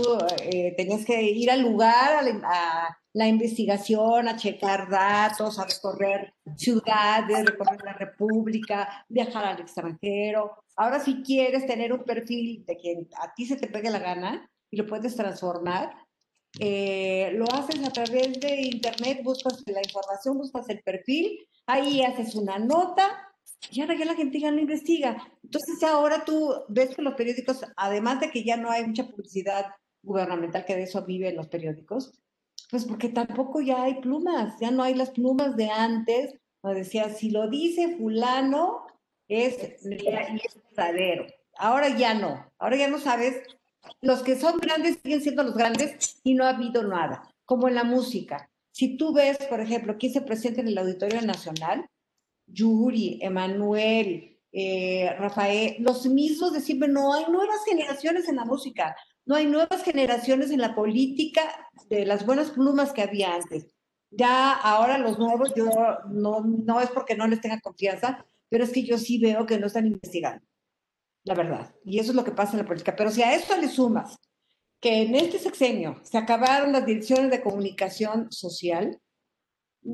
eh, 0.40 0.74
tenías 0.76 1.04
que 1.04 1.22
ir 1.22 1.50
al 1.50 1.62
lugar, 1.62 2.24
a 2.44 2.96
la, 3.12 3.26
investigación, 3.26 4.28
a 4.28 4.36
checar 4.36 4.88
datos, 4.88 5.58
a 5.58 5.66
recorrer 5.66 6.34
ciudades, 6.56 7.44
recorrer 7.44 7.82
la 7.84 7.94
República, 7.94 9.04
viajar 9.08 9.44
al 9.44 9.60
extranjero. 9.60 10.52
Ahora 10.76 11.00
si 11.00 11.22
quieres 11.22 11.66
tener 11.66 11.92
un 11.92 12.04
perfil 12.04 12.64
de 12.64 12.76
quien 12.76 13.08
a 13.20 13.34
ti 13.34 13.46
se 13.46 13.56
te 13.56 13.66
pegue 13.66 13.90
la 13.90 13.98
gana 13.98 14.48
y 14.70 14.76
lo 14.76 14.86
puedes 14.86 15.16
transformar, 15.16 15.92
eh, 16.60 17.32
lo 17.34 17.44
haces 17.52 17.84
a 17.84 17.90
través 17.90 18.38
de 18.38 18.60
internet, 18.60 19.20
buscas 19.24 19.62
la 19.66 19.80
información, 19.82 20.38
buscas 20.38 20.68
el 20.68 20.80
perfil, 20.82 21.48
ahí 21.66 22.02
haces 22.02 22.34
una 22.36 22.58
nota 22.58 23.31
y 23.70 23.80
ahora 23.80 23.96
ya 23.96 24.04
la 24.04 24.14
gente 24.14 24.40
ya 24.40 24.50
no 24.50 24.60
investiga. 24.60 25.16
Entonces 25.42 25.82
ahora 25.82 26.24
tú 26.24 26.52
ves 26.68 26.94
que 26.94 27.02
los 27.02 27.14
periódicos, 27.14 27.60
además 27.76 28.20
de 28.20 28.30
que 28.30 28.44
ya 28.44 28.56
no 28.56 28.70
hay 28.70 28.86
mucha 28.86 29.06
publicidad 29.06 29.66
gubernamental, 30.02 30.64
que 30.64 30.76
de 30.76 30.82
eso 30.82 31.04
viven 31.04 31.36
los 31.36 31.48
periódicos, 31.48 32.12
pues 32.70 32.84
porque 32.84 33.08
tampoco 33.08 33.60
ya 33.60 33.82
hay 33.84 34.00
plumas, 34.00 34.54
ya 34.60 34.70
no 34.70 34.82
hay 34.82 34.94
las 34.94 35.10
plumas 35.10 35.56
de 35.56 35.70
antes, 35.70 36.34
donde 36.62 36.80
decía, 36.80 37.10
si 37.10 37.30
lo 37.30 37.48
dice 37.48 37.96
fulano, 37.96 38.86
es, 39.28 39.58
verdadero. 39.82 41.26
Ahora 41.56 41.88
ya 41.96 42.14
no, 42.14 42.50
ahora 42.58 42.76
ya 42.76 42.88
no 42.88 42.98
sabes. 42.98 43.42
Los 44.00 44.22
que 44.22 44.38
son 44.38 44.58
grandes 44.58 44.98
siguen 45.02 45.20
siendo 45.20 45.42
los 45.42 45.54
grandes 45.54 46.20
y 46.22 46.34
no 46.34 46.44
ha 46.44 46.50
habido 46.50 46.82
nada, 46.82 47.22
como 47.44 47.68
en 47.68 47.74
la 47.74 47.84
música. 47.84 48.48
Si 48.70 48.96
tú 48.96 49.12
ves, 49.12 49.38
por 49.48 49.60
ejemplo, 49.60 49.96
quién 49.98 50.12
se 50.12 50.22
presenta 50.22 50.60
en 50.60 50.68
el 50.68 50.78
Auditorio 50.78 51.20
Nacional, 51.22 51.86
Yuri, 52.52 53.18
Emanuel, 53.22 54.38
eh, 54.52 55.14
Rafael, 55.18 55.76
los 55.80 56.06
mismos 56.06 56.52
de 56.52 56.60
siempre, 56.60 56.88
no 56.88 57.14
hay 57.14 57.24
nuevas 57.30 57.64
generaciones 57.64 58.28
en 58.28 58.36
la 58.36 58.44
música, 58.44 58.94
no 59.24 59.34
hay 59.34 59.46
nuevas 59.46 59.82
generaciones 59.82 60.50
en 60.50 60.60
la 60.60 60.74
política 60.74 61.42
de 61.88 62.04
las 62.04 62.26
buenas 62.26 62.50
plumas 62.50 62.92
que 62.92 63.02
había 63.02 63.34
antes. 63.34 63.74
Ya 64.10 64.52
ahora 64.52 64.98
los 64.98 65.18
nuevos, 65.18 65.54
yo 65.56 65.70
no, 66.10 66.40
no 66.42 66.80
es 66.80 66.90
porque 66.90 67.16
no 67.16 67.26
les 67.26 67.40
tenga 67.40 67.60
confianza, 67.60 68.24
pero 68.50 68.64
es 68.64 68.70
que 68.70 68.82
yo 68.82 68.98
sí 68.98 69.18
veo 69.18 69.46
que 69.46 69.58
no 69.58 69.68
están 69.68 69.86
investigando, 69.86 70.44
la 71.24 71.34
verdad. 71.34 71.74
Y 71.84 71.98
eso 71.98 72.10
es 72.10 72.16
lo 72.16 72.24
que 72.24 72.32
pasa 72.32 72.52
en 72.52 72.58
la 72.58 72.66
política. 72.66 72.94
Pero 72.94 73.10
si 73.10 73.22
a 73.22 73.34
esto 73.34 73.56
le 73.56 73.68
sumas 73.68 74.18
que 74.80 75.02
en 75.02 75.14
este 75.14 75.38
sexenio 75.38 76.00
se 76.02 76.18
acabaron 76.18 76.72
las 76.72 76.84
direcciones 76.84 77.30
de 77.30 77.40
comunicación 77.40 78.30
social, 78.30 79.00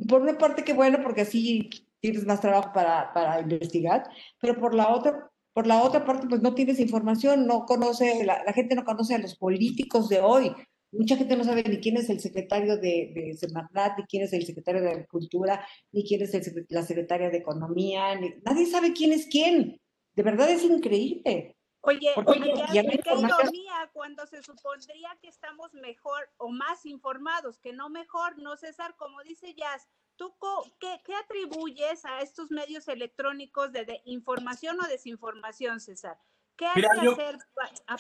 por 0.09 0.23
una 0.23 0.37
parte 0.37 0.65
que 0.65 0.73
bueno, 0.73 0.99
porque 1.03 1.21
así 1.21 1.71
tienes 2.01 2.25
más 2.25 2.41
trabajo 2.41 2.73
para, 2.73 3.13
para 3.13 3.41
investigar, 3.41 4.09
pero 4.41 4.59
por 4.59 4.75
la 4.75 4.89
otra, 4.89 5.31
por 5.53 5.67
la 5.67 5.83
otra 5.83 6.05
parte, 6.05 6.27
pues 6.29 6.41
no 6.43 6.55
tienes 6.55 6.79
información, 6.81 7.47
no 7.47 7.65
conoce, 7.65 8.25
la, 8.25 8.43
la, 8.45 8.53
gente 8.53 8.75
no 8.75 8.85
conoce 8.85 9.15
a 9.15 9.19
los 9.19 9.37
políticos 9.37 10.09
de 10.09 10.21
hoy. 10.21 10.55
Mucha 10.91 11.17
gente 11.17 11.37
no 11.37 11.45
sabe 11.45 11.65
ni 11.65 11.81
quién 11.81 11.97
es 11.97 12.09
el 12.09 12.21
secretario 12.21 12.77
de, 12.77 13.13
de 13.15 13.35
Semarnat, 13.37 13.99
ni 13.99 14.05
quién 14.05 14.23
es 14.23 14.33
el 14.33 14.47
secretario 14.47 14.81
de 14.81 14.91
Agricultura, 14.91 15.67
ni 15.93 16.03
quién 16.05 16.23
es 16.23 16.33
el, 16.33 16.67
la 16.71 16.83
secretaria 16.83 17.29
de 17.29 17.39
Economía, 17.39 18.15
ni, 18.15 18.35
nadie 18.45 18.67
sabe 18.67 18.93
quién 18.93 19.13
es 19.13 19.27
quién. 19.27 19.81
De 20.15 20.23
verdad 20.23 20.51
es 20.51 20.65
increíble. 20.65 21.57
Oye, 21.81 22.13
oye 22.27 23.01
qué 23.05 23.15
ironía 23.15 23.91
cuando 23.93 24.27
se 24.27 24.43
supondría 24.43 25.17
que 25.21 25.29
estamos 25.29 25.73
mejor 25.75 26.29
o 26.39 26.49
más 26.49 26.85
informados, 26.87 27.59
que 27.61 27.73
no 27.73 27.89
mejor, 27.89 28.37
no 28.39 28.57
César, 28.57 28.97
como 28.97 29.23
dice 29.23 29.55
Jazz, 29.55 29.89
¿Tú 30.19 30.35
qué, 30.81 31.15
atribuyes 31.15 32.05
a 32.05 32.19
estos 32.23 32.51
medios 32.51 32.89
electrónicos 32.89 33.73
de, 33.73 34.03
información 34.05 34.77
o 34.81 34.89
desinformación, 34.89 35.79
César? 35.79 36.19
¿Qué 36.57 36.67
hay 36.67 36.83
que 36.83 37.09
hacer 37.09 37.39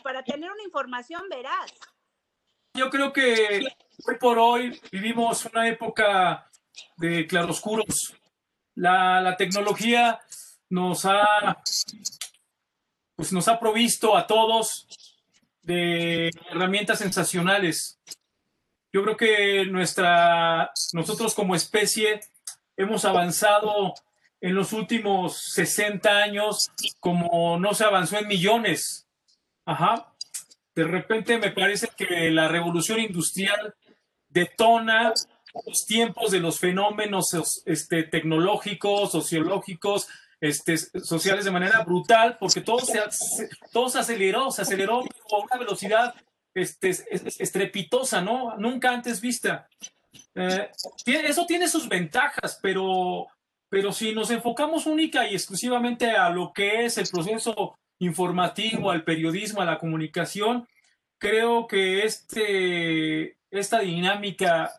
para, 0.02 0.24
tener 0.24 0.50
una 0.50 0.64
información 0.64 1.22
veraz? 1.30 1.72
Yo 2.74 2.90
creo 2.90 3.12
que 3.12 3.68
hoy 4.04 4.16
por 4.18 4.36
hoy 4.36 4.80
vivimos 4.90 5.44
una 5.44 5.68
época 5.68 6.50
de 6.96 7.24
claroscuros. 7.28 8.16
La, 8.74 9.20
la 9.20 9.36
tecnología 9.36 10.20
nos 10.68 11.04
ha, 11.04 11.62
pues 13.14 13.32
nos 13.32 13.46
ha 13.46 13.60
provisto 13.60 14.16
a 14.16 14.26
todos 14.26 14.88
de 15.62 16.30
herramientas 16.50 16.98
sensacionales 16.98 18.00
yo 18.92 19.02
creo 19.02 19.16
que 19.16 19.66
nuestra, 19.66 20.72
nosotros 20.92 21.34
como 21.34 21.54
especie 21.54 22.20
hemos 22.76 23.04
avanzado 23.04 23.94
en 24.40 24.54
los 24.54 24.72
últimos 24.72 25.36
60 25.52 26.10
años 26.10 26.70
como 27.00 27.58
no 27.58 27.74
se 27.74 27.84
avanzó 27.84 28.18
en 28.18 28.28
millones. 28.28 29.06
Ajá. 29.64 30.14
De 30.74 30.84
repente 30.84 31.38
me 31.38 31.50
parece 31.50 31.88
que 31.96 32.30
la 32.30 32.48
revolución 32.48 33.00
industrial 33.00 33.74
detona 34.28 35.12
los 35.66 35.86
tiempos 35.86 36.30
de 36.30 36.40
los 36.40 36.58
fenómenos 36.58 37.62
este, 37.66 38.04
tecnológicos, 38.04 39.10
sociológicos, 39.10 40.08
este, 40.40 40.76
sociales 40.76 41.44
de 41.44 41.50
manera 41.50 41.82
brutal, 41.82 42.36
porque 42.38 42.60
todo 42.60 42.78
se, 42.78 43.00
todo 43.72 43.88
se 43.88 43.98
aceleró, 43.98 44.50
se 44.52 44.62
aceleró 44.62 45.00
a 45.00 45.36
una 45.36 45.58
velocidad 45.58 46.14
este, 46.62 46.90
estrepitosa, 46.90 48.20
¿no? 48.20 48.56
Nunca 48.56 48.92
antes 48.92 49.20
vista. 49.20 49.68
Eh, 50.34 50.70
eso 51.06 51.46
tiene 51.46 51.68
sus 51.68 51.88
ventajas, 51.88 52.58
pero, 52.62 53.26
pero 53.68 53.92
si 53.92 54.14
nos 54.14 54.30
enfocamos 54.30 54.86
única 54.86 55.26
y 55.26 55.34
exclusivamente 55.34 56.10
a 56.10 56.30
lo 56.30 56.52
que 56.52 56.84
es 56.84 56.98
el 56.98 57.08
proceso 57.08 57.76
informativo, 57.98 58.90
al 58.90 59.04
periodismo, 59.04 59.60
a 59.60 59.64
la 59.64 59.78
comunicación, 59.78 60.66
creo 61.18 61.66
que 61.66 62.04
este, 62.04 63.36
esta 63.50 63.80
dinámica 63.80 64.72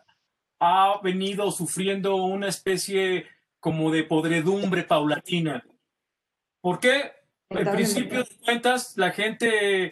ha 0.60 1.00
venido 1.02 1.50
sufriendo 1.50 2.16
una 2.16 2.48
especie 2.48 3.26
como 3.60 3.90
de 3.90 4.04
podredumbre 4.04 4.84
paulatina. 4.84 5.64
¿Por 6.60 6.80
qué? 6.80 7.12
En 7.50 7.70
principio 7.72 8.22
de 8.22 8.36
cuentas, 8.44 8.96
la 8.96 9.10
gente, 9.10 9.90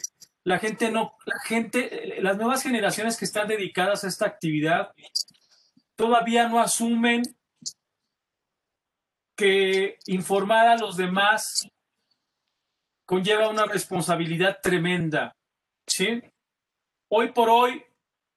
la 0.48 0.58
gente 0.58 0.90
no, 0.90 1.14
la 1.26 1.38
gente, 1.40 2.22
las 2.22 2.38
nuevas 2.38 2.62
generaciones 2.62 3.18
que 3.18 3.26
están 3.26 3.48
dedicadas 3.48 4.02
a 4.02 4.08
esta 4.08 4.24
actividad 4.24 4.92
todavía 5.94 6.48
no 6.48 6.58
asumen 6.58 7.22
que 9.36 9.98
informar 10.06 10.68
a 10.68 10.78
los 10.78 10.96
demás 10.96 11.68
conlleva 13.04 13.50
una 13.50 13.66
responsabilidad 13.66 14.60
tremenda. 14.62 15.36
¿sí? 15.86 16.22
Hoy 17.10 17.32
por 17.32 17.50
hoy, 17.50 17.84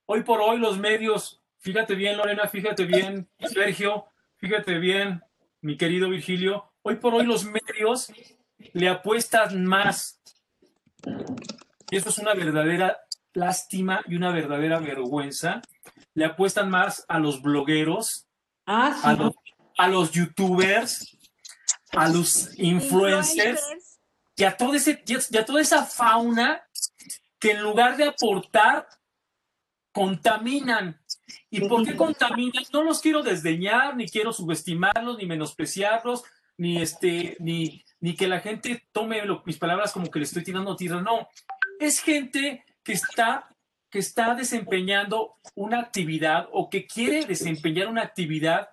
hoy 0.05 0.24
por 0.24 0.41
hoy 0.41 0.57
los 0.57 0.78
medios, 0.78 1.41
fíjate 1.59 1.95
bien 1.95 2.18
Lorena, 2.18 2.45
fíjate 2.49 2.84
bien 2.84 3.30
Sergio, 3.39 4.07
fíjate 4.36 4.80
bien 4.80 5.22
mi 5.62 5.78
querido 5.78 6.09
Virgilio, 6.09 6.74
hoy 6.82 6.97
por 6.97 7.14
hoy 7.14 7.26
los 7.26 7.45
medios 7.45 8.12
le 8.74 8.89
apuestan 8.89 9.64
más. 9.64 10.22
Y 11.91 11.97
esto 11.97 12.09
es 12.09 12.17
una 12.17 12.33
verdadera 12.33 12.97
lástima 13.33 14.01
y 14.07 14.15
una 14.15 14.31
verdadera 14.31 14.79
vergüenza. 14.79 15.61
Le 16.15 16.25
apuestan 16.25 16.69
más 16.69 17.05
a 17.07 17.19
los 17.19 17.41
blogueros, 17.41 18.27
Ah, 18.65 18.93
sí. 18.95 19.01
a, 19.07 19.13
los, 19.13 19.33
a 19.77 19.87
los 19.87 20.11
youtubers, 20.11 21.17
a 21.91 22.07
los 22.07 22.57
influencers 22.57 23.61
y 24.35 24.43
a, 24.43 24.55
todo 24.55 24.73
ese, 24.73 25.03
y 25.05 25.37
a 25.37 25.45
toda 25.45 25.61
esa 25.61 25.83
fauna 25.85 26.63
que 27.39 27.51
en 27.51 27.61
lugar 27.61 27.97
de 27.97 28.05
aportar, 28.05 28.87
contaminan. 29.91 30.99
¿Y 31.49 31.67
por 31.67 31.83
qué 31.85 31.95
contaminan? 31.95 32.63
No 32.71 32.83
los 32.83 33.01
quiero 33.01 33.23
desdeñar, 33.23 33.95
ni 33.95 34.07
quiero 34.07 34.31
subestimarlos, 34.31 35.17
ni 35.17 35.25
menospreciarlos, 35.25 36.23
ni, 36.57 36.81
este, 36.81 37.35
ni, 37.39 37.83
ni 37.99 38.15
que 38.15 38.27
la 38.27 38.39
gente 38.39 38.87
tome 38.91 39.25
lo- 39.25 39.43
mis 39.45 39.57
palabras 39.57 39.91
como 39.91 40.09
que 40.09 40.19
le 40.19 40.25
estoy 40.25 40.43
tirando 40.43 40.75
tierra. 40.75 41.01
No, 41.01 41.27
es 41.88 41.99
gente 42.01 42.63
que 42.84 42.93
está, 42.93 43.47
que 43.89 43.99
está 43.99 44.36
desempeñando 44.36 45.38
una 45.55 45.79
actividad 45.79 46.47
o 46.51 46.69
que 46.69 46.86
quiere 46.88 47.25
desempeñar 47.25 47.88
una 47.88 48.03
actividad 48.03 48.69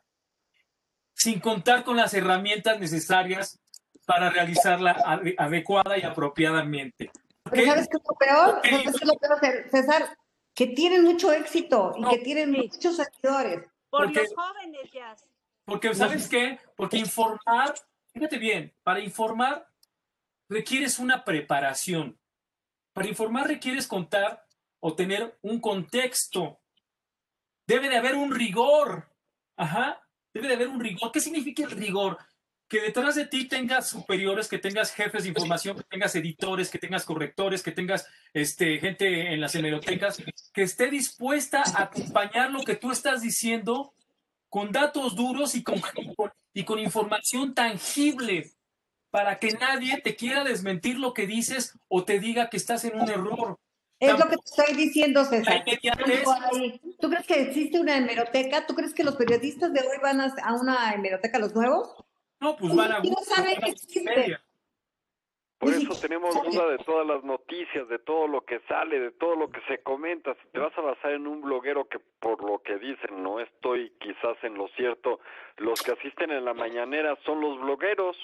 sin 1.14 1.40
contar 1.40 1.84
con 1.84 1.96
las 1.96 2.14
herramientas 2.14 2.78
necesarias 2.78 3.58
para 4.06 4.30
realizarla 4.30 4.94
ade- 5.04 5.34
adecuada 5.36 5.98
y 5.98 6.02
apropiadamente. 6.02 7.10
Pero. 7.50 7.66
¿sabes 7.66 7.88
qué 7.88 7.96
es 7.96 8.02
lo 8.08 8.16
peor? 8.16 8.58
Ok. 8.58 8.64
¿Sabes 8.66 8.82
qué 8.84 9.04
es 9.04 9.06
lo 9.06 9.16
peor, 9.18 9.70
César? 9.70 10.18
Que 10.54 10.66
tienen 10.68 11.04
mucho 11.04 11.32
éxito 11.32 11.94
y 11.96 12.00
No. 12.02 12.10
que 12.10 12.18
tienen 12.18 12.52
muchos 12.52 12.96
seguidores. 12.96 13.60
Por 13.90 14.04
Porque- 14.04 14.20
los 14.20 14.34
jóvenes, 14.34 14.90
ya. 14.92 15.16
Porque, 15.64 15.94
¿sabes 15.94 16.28
qué? 16.28 16.58
Porque 16.76 16.96
informar, 16.98 17.74
fíjate 18.12 18.38
bien, 18.38 18.74
para 18.82 19.00
informar 19.00 19.66
requieres 20.48 20.98
una 20.98 21.24
preparación. 21.24 22.18
Para 22.98 23.10
informar 23.10 23.46
requieres 23.46 23.86
contar 23.86 24.44
o 24.80 24.96
tener 24.96 25.38
un 25.42 25.60
contexto. 25.60 26.58
Debe 27.64 27.88
de 27.88 27.96
haber 27.96 28.16
un 28.16 28.34
rigor. 28.34 29.08
Ajá. 29.56 30.02
Debe 30.34 30.48
de 30.48 30.54
haber 30.54 30.66
un 30.66 30.80
rigor. 30.80 31.12
¿Qué 31.12 31.20
significa 31.20 31.62
el 31.62 31.70
rigor? 31.70 32.18
Que 32.66 32.80
detrás 32.80 33.14
de 33.14 33.26
ti 33.26 33.44
tengas 33.44 33.88
superiores, 33.88 34.48
que 34.48 34.58
tengas 34.58 34.92
jefes 34.92 35.22
de 35.22 35.28
información, 35.28 35.76
que 35.76 35.84
tengas 35.84 36.16
editores, 36.16 36.70
que 36.70 36.80
tengas 36.80 37.04
correctores, 37.04 37.62
que 37.62 37.70
tengas 37.70 38.04
este, 38.32 38.80
gente 38.80 39.32
en 39.32 39.40
las 39.40 39.54
hemerotecas, 39.54 40.20
que 40.52 40.62
esté 40.62 40.90
dispuesta 40.90 41.62
a 41.76 41.82
acompañar 41.82 42.50
lo 42.50 42.64
que 42.64 42.74
tú 42.74 42.90
estás 42.90 43.22
diciendo 43.22 43.94
con 44.48 44.72
datos 44.72 45.14
duros 45.14 45.54
y 45.54 45.62
con, 45.62 45.80
y 46.52 46.64
con, 46.64 46.80
información 46.80 47.54
tangible 47.54 48.50
para 49.10 49.38
que 49.38 49.52
nadie 49.52 50.00
te 50.00 50.16
quiera 50.16 50.44
desmentir 50.44 50.98
lo 50.98 51.14
que 51.14 51.26
dices 51.26 51.78
o 51.88 52.04
te 52.04 52.18
diga 52.18 52.50
que 52.50 52.56
estás 52.56 52.84
en 52.84 53.00
un 53.00 53.08
error. 53.08 53.58
Es 54.00 54.12
lo 54.12 54.28
que 54.28 54.36
te 54.36 54.44
estoy 54.44 54.76
diciendo, 54.76 55.24
César. 55.24 55.64
¿Tú 57.00 57.10
crees 57.10 57.26
que 57.26 57.42
existe 57.42 57.80
una 57.80 57.96
hemeroteca? 57.96 58.66
¿Tú 58.66 58.74
crees 58.74 58.94
que 58.94 59.02
los 59.02 59.16
periodistas 59.16 59.72
de 59.72 59.80
hoy 59.80 59.98
van 60.00 60.20
a, 60.20 60.32
a 60.44 60.54
una 60.54 60.92
hemeroteca, 60.94 61.38
los 61.38 61.54
nuevos? 61.54 61.96
no, 62.40 62.56
pues 62.56 62.74
van 62.74 62.92
a... 62.92 62.98
No 63.00 63.16
saben 63.24 63.56
que 63.56 63.70
existe. 63.70 64.38
Por 65.58 65.70
eso 65.70 66.00
tenemos 66.00 66.32
duda 66.44 66.68
de 66.68 66.78
todas 66.78 67.04
las 67.04 67.24
noticias, 67.24 67.88
de 67.88 67.98
todo 67.98 68.28
lo 68.28 68.42
que 68.42 68.60
sale, 68.68 69.00
de 69.00 69.10
todo 69.10 69.34
lo 69.34 69.50
que 69.50 69.60
se 69.66 69.82
comenta. 69.82 70.34
Si 70.34 70.48
te 70.52 70.60
vas 70.60 70.76
a 70.78 70.82
basar 70.82 71.10
en 71.10 71.26
un 71.26 71.40
bloguero 71.40 71.88
que 71.88 71.98
por 72.20 72.44
lo 72.44 72.62
que 72.62 72.78
dicen 72.78 73.24
no 73.24 73.40
estoy 73.40 73.92
quizás 73.98 74.36
en 74.42 74.54
lo 74.54 74.68
cierto, 74.76 75.18
los 75.56 75.82
que 75.82 75.92
asisten 75.92 76.30
en 76.30 76.44
la 76.44 76.54
mañanera 76.54 77.18
son 77.24 77.40
los 77.40 77.60
blogueros, 77.60 78.16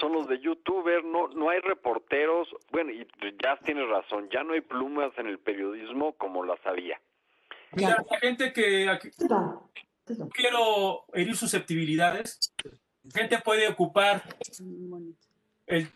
son 0.00 0.12
los 0.12 0.28
de 0.28 0.38
youtuber, 0.40 1.04
no 1.04 1.28
no 1.28 1.50
hay 1.50 1.60
reporteros. 1.60 2.48
Bueno, 2.70 2.90
y 2.92 3.06
ya 3.42 3.56
tienes 3.64 3.88
razón, 3.88 4.28
ya 4.32 4.42
no 4.44 4.52
hay 4.54 4.60
plumas 4.60 5.12
en 5.18 5.26
el 5.26 5.38
periodismo 5.38 6.14
como 6.16 6.44
las 6.44 6.64
había. 6.66 7.00
Mira, 7.72 8.04
la 8.10 8.18
gente 8.18 8.52
que... 8.52 8.88
aquí- 8.88 9.10
No, 9.28 9.70
quiero 10.34 11.04
herir 11.12 11.36
susceptibilidades. 11.36 12.52
Gente 13.14 13.38
puede 13.38 13.68
ocupar 13.68 14.22
el, 15.66 15.88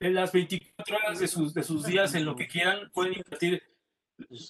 en 0.00 0.14
las 0.14 0.32
24 0.32 0.96
horas 0.96 1.18
de 1.20 1.28
sus, 1.28 1.54
de 1.54 1.62
sus 1.62 1.84
días 1.86 2.14
en 2.14 2.24
lo 2.24 2.34
que 2.36 2.46
quieran, 2.48 2.90
pueden 2.92 3.14
invertir 3.14 3.62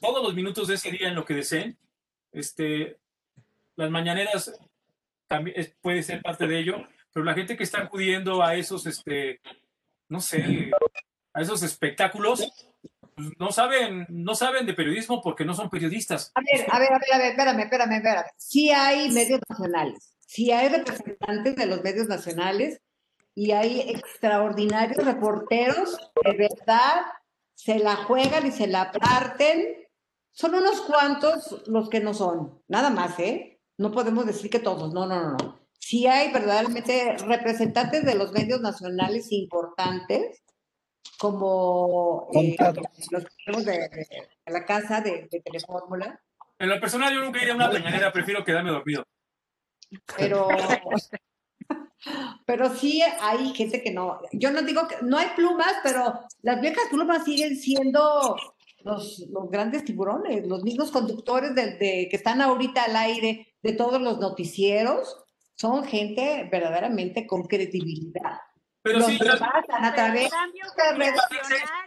todos 0.00 0.22
los 0.24 0.34
minutos 0.34 0.68
de 0.68 0.74
ese 0.74 0.90
día 0.90 1.08
en 1.08 1.14
lo 1.14 1.24
que 1.24 1.34
deseen. 1.34 1.76
Este, 2.32 2.98
las 3.76 3.90
mañaneras 3.90 4.58
también 5.26 5.58
es- 5.61 5.74
puede 5.80 6.02
ser 6.02 6.22
parte 6.22 6.46
de 6.46 6.58
ello, 6.61 6.76
pero 7.12 7.24
la 7.24 7.34
gente 7.34 7.56
que 7.56 7.64
está 7.64 7.82
acudiendo 7.82 8.42
a 8.42 8.54
esos, 8.54 8.86
este, 8.86 9.40
no 10.08 10.20
sé, 10.20 10.70
a 11.32 11.40
esos 11.40 11.62
espectáculos, 11.62 12.52
pues, 13.14 13.28
no 13.38 13.52
saben, 13.52 14.06
no 14.08 14.34
saben 14.34 14.66
de 14.66 14.74
periodismo 14.74 15.20
porque 15.20 15.44
no 15.44 15.54
son 15.54 15.70
periodistas. 15.70 16.32
A 16.34 16.40
ver, 16.40 16.66
a 16.70 16.78
ver, 16.78 16.92
a 16.92 16.98
ver, 16.98 17.12
a 17.12 17.18
ver, 17.18 17.30
espérame, 17.30 17.61
espérame, 17.61 17.96
espérame. 17.96 18.26
Sí 18.36 18.70
hay 18.70 19.11
medios 19.11 19.40
nacionales, 19.48 20.16
sí 20.26 20.50
hay 20.50 20.68
representantes 20.68 21.56
de 21.56 21.66
los 21.66 21.82
medios 21.82 22.08
nacionales 22.08 22.80
y 23.34 23.52
hay 23.52 23.80
extraordinarios 23.90 25.04
reporteros 25.04 25.96
de 26.24 26.32
verdad 26.36 27.02
se 27.54 27.78
la 27.78 27.96
juegan 27.96 28.46
y 28.46 28.52
se 28.52 28.66
la 28.66 28.90
parten. 28.90 29.76
Son 30.32 30.54
unos 30.54 30.80
cuantos 30.80 31.62
los 31.66 31.90
que 31.90 32.00
no 32.00 32.14
son, 32.14 32.62
nada 32.68 32.88
más, 32.88 33.18
¿eh? 33.18 33.61
No 33.76 33.90
podemos 33.90 34.24
decir 34.24 34.50
que 34.50 34.61
todos, 34.61 34.94
no, 34.94 35.04
no, 35.04 35.22
no, 35.22 35.36
no. 35.36 35.59
Sí 35.83 36.07
hay 36.07 36.31
verdaderamente 36.33 37.16
representantes 37.26 38.05
de 38.05 38.14
los 38.14 38.31
medios 38.33 38.61
nacionales 38.61 39.33
importantes, 39.33 40.43
como 41.18 42.28
eh, 42.35 42.55
los 43.11 43.24
que 43.24 43.31
tenemos 43.45 43.64
de, 43.64 43.72
de- 43.72 44.07
de 44.47 44.53
la 44.53 44.64
casa 44.64 45.01
de, 45.01 45.26
de 45.31 45.41
Telefórmula. 45.41 46.20
En 46.59 46.68
lo 46.68 46.78
personal, 46.81 47.12
yo 47.12 47.20
nunca 47.24 47.41
iría 47.41 47.55
a 47.55 47.57
una 47.57 47.68
mañanera, 47.70 48.12
prefiero 48.12 48.45
quedarme 48.45 48.70
dormido. 48.70 49.05
pero 50.16 50.49
pero 52.47 52.74
sí 52.74 53.03
hay 53.20 53.53
gente 53.55 53.83
que 53.83 53.91
no 53.91 54.20
yo 54.33 54.51
no 54.51 54.62
digo 54.62 54.89
que 54.89 54.97
no 55.03 55.18
hay 55.18 55.28
plumas 55.37 55.74
pero 55.83 56.20
las 56.43 56.61
viejas 56.61 56.85
plumas 56.91 57.24
siguen 57.24 57.57
siendo 57.57 58.37
los, 58.85 59.18
los 59.31 59.51
grandes 59.51 59.85
tiburones 59.85 60.47
los 60.47 60.62
mismos 60.62 60.91
conductores 60.91 61.55
de, 61.55 61.72
de- 61.76 62.09
que 62.11 62.16
están 62.16 62.41
ahorita 62.41 62.85
al 62.85 62.97
aire 62.97 63.55
de 63.62 63.72
todos 63.74 64.01
los 64.01 64.18
noticieros 64.18 65.24
son 65.61 65.84
gente 65.84 66.48
verdaderamente 66.50 67.26
con 67.26 67.42
credibilidad 67.42 68.40
Pero 68.82 69.00
los 69.00 69.08
sí, 69.08 69.18
a 69.20 69.94
través 69.94 70.30
de. 70.30 70.36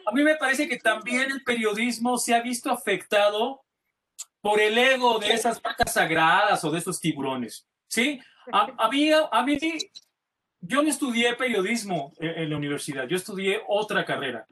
A 0.05 0.11
mí 0.11 0.21
me 0.21 0.36
parece 0.36 0.67
que 0.67 0.78
también 0.78 1.32
el 1.32 1.43
periodismo 1.43 2.19
se 2.19 2.36
ha 2.36 2.41
visto 2.41 2.69
afectado 2.69 3.63
por 4.41 4.59
el 4.59 4.78
ego 4.78 5.17
de 5.17 5.34
esas 5.34 5.59
vacas 5.59 5.91
sagradas 5.91 6.63
o 6.63 6.69
de 6.69 6.78
esos 6.78 6.99
tiburones. 6.99 7.65
¿Sí? 7.88 8.19
A, 8.51 8.71
a 8.78 8.89
mí, 8.89 9.09
a 9.11 9.43
mí, 9.43 9.57
yo 10.59 10.84
no 10.84 10.89
estudié 10.89 11.36
periodismo 11.36 12.13
en, 12.19 12.43
en 12.43 12.49
la 12.51 12.57
universidad, 12.57 13.07
yo 13.07 13.15
estudié 13.15 13.59
otra 13.67 14.05
carrera. 14.05 14.45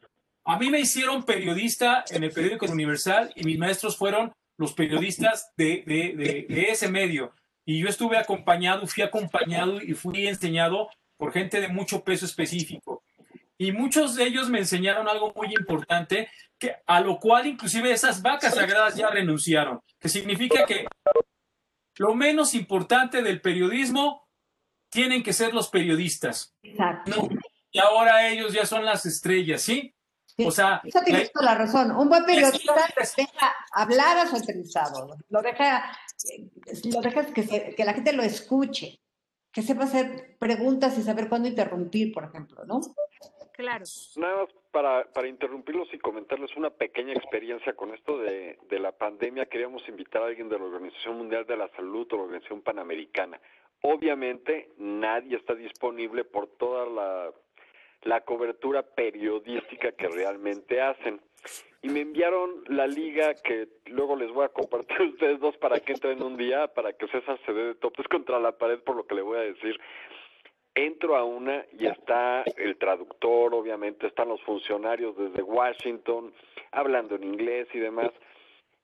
A 0.45 0.57
mí 0.57 0.71
me 0.71 0.79
hicieron 0.79 1.23
periodista 1.23 2.03
en 2.09 2.23
el 2.23 2.31
periódico 2.31 2.65
Universal 2.65 3.31
y 3.35 3.43
mis 3.43 3.59
maestros 3.59 3.95
fueron 3.95 4.33
los 4.57 4.73
periodistas 4.73 5.51
de, 5.55 5.83
de, 5.85 6.15
de, 6.15 6.45
de 6.49 6.71
ese 6.71 6.87
medio. 6.87 7.35
Y 7.65 7.79
yo 7.79 7.87
estuve 7.87 8.17
acompañado, 8.17 8.87
fui 8.87 9.03
acompañado 9.03 9.81
y 9.81 9.93
fui 9.93 10.27
enseñado 10.27 10.89
por 11.17 11.31
gente 11.31 11.61
de 11.61 11.67
mucho 11.67 12.03
peso 12.03 12.25
específico. 12.25 13.03
Y 13.57 13.71
muchos 13.71 14.15
de 14.15 14.25
ellos 14.25 14.49
me 14.49 14.59
enseñaron 14.59 15.07
algo 15.07 15.31
muy 15.35 15.53
importante, 15.53 16.29
que, 16.57 16.75
a 16.87 16.99
lo 16.99 17.19
cual 17.19 17.45
inclusive 17.45 17.91
esas 17.91 18.21
vacas 18.21 18.55
sagradas 18.55 18.95
ya 18.95 19.09
renunciaron, 19.09 19.81
que 19.99 20.09
significa 20.09 20.65
que 20.65 20.87
lo 21.97 22.15
menos 22.15 22.55
importante 22.55 23.21
del 23.21 23.41
periodismo 23.41 24.27
tienen 24.89 25.21
que 25.21 25.33
ser 25.33 25.53
los 25.53 25.69
periodistas. 25.69 26.55
Exacto. 26.63 27.11
¿no? 27.11 27.29
Y 27.71 27.79
ahora 27.79 28.27
ellos 28.27 28.51
ya 28.53 28.65
son 28.65 28.83
las 28.83 29.05
estrellas, 29.05 29.61
¿sí? 29.61 29.93
Sí, 30.41 30.47
O 30.47 30.51
sea, 30.51 30.81
Eso 30.83 30.99
tienes 31.05 31.23
la- 31.27 31.31
toda 31.31 31.45
la 31.45 31.55
razón. 31.55 31.91
Un 31.91 32.09
buen 32.09 32.25
periodista 32.25 32.73
deja 33.17 33.55
hablar 33.73 34.17
a 34.17 34.27
su 34.27 34.35
entrevistado, 34.37 35.15
lo 35.29 35.41
deja, 35.41 35.91
eh, 36.31 36.49
lo 36.93 37.01
deja 37.01 37.25
que, 37.33 37.43
se- 37.43 37.75
que 37.75 37.85
la 37.85 37.93
gente 37.93 38.13
lo 38.13 38.23
escuche, 38.23 38.99
que 39.51 39.61
sepa 39.61 39.83
hacer 39.83 40.37
preguntas 40.39 40.97
y 40.97 41.01
saber 41.03 41.27
cuándo 41.29 41.47
interrumpir, 41.49 42.13
por 42.13 42.23
ejemplo, 42.23 42.63
¿no? 42.65 42.79
Claro. 43.53 43.83
Nada 44.15 44.35
más 44.37 44.49
para, 44.71 45.03
para 45.11 45.27
interrumpirlos 45.27 45.93
y 45.93 45.99
comentarles 45.99 46.55
una 46.55 46.69
pequeña 46.71 47.13
experiencia 47.13 47.73
con 47.75 47.93
esto 47.93 48.17
de, 48.17 48.57
de 48.69 48.79
la 48.79 48.91
pandemia. 48.93 49.45
Queríamos 49.45 49.87
invitar 49.87 50.23
a 50.23 50.27
alguien 50.27 50.49
de 50.49 50.57
la 50.57 50.65
Organización 50.65 51.17
Mundial 51.17 51.45
de 51.45 51.57
la 51.57 51.67
Salud 51.75 52.07
o 52.11 52.15
la 52.15 52.23
Organización 52.23 52.61
Panamericana. 52.61 53.39
Obviamente 53.83 54.69
nadie 54.77 55.35
está 55.37 55.53
disponible 55.53 56.23
por 56.23 56.47
toda 56.57 56.85
la, 56.87 57.31
la 58.03 58.21
cobertura 58.21 58.83
periodística 58.83 59.91
que 59.91 60.07
realmente 60.07 60.81
hacen. 60.81 61.21
Y 61.81 61.89
me 61.89 62.01
enviaron 62.01 62.63
la 62.67 62.85
liga 62.85 63.33
que 63.33 63.67
luego 63.87 64.15
les 64.15 64.31
voy 64.31 64.45
a 64.45 64.49
compartir 64.49 64.97
a 64.97 65.03
ustedes 65.05 65.39
dos 65.39 65.57
para 65.57 65.79
que 65.79 65.93
entren 65.93 66.21
un 66.21 66.37
día, 66.37 66.67
para 66.67 66.93
que 66.93 67.07
César 67.07 67.39
se 67.45 67.53
dé 67.53 67.63
de 67.65 67.75
topes 67.75 68.07
contra 68.07 68.39
la 68.39 68.51
pared 68.51 68.79
por 68.79 68.95
lo 68.95 69.05
que 69.05 69.15
le 69.15 69.21
voy 69.21 69.37
a 69.37 69.41
decir. 69.41 69.79
Entro 70.73 71.17
a 71.17 71.23
una 71.23 71.65
y 71.77 71.87
está 71.87 72.43
el 72.55 72.77
traductor, 72.77 73.53
obviamente, 73.53 74.07
están 74.07 74.29
los 74.29 74.41
funcionarios 74.43 75.17
desde 75.17 75.41
Washington, 75.41 76.33
hablando 76.71 77.15
en 77.15 77.23
inglés 77.23 77.67
y 77.73 77.79
demás 77.79 78.11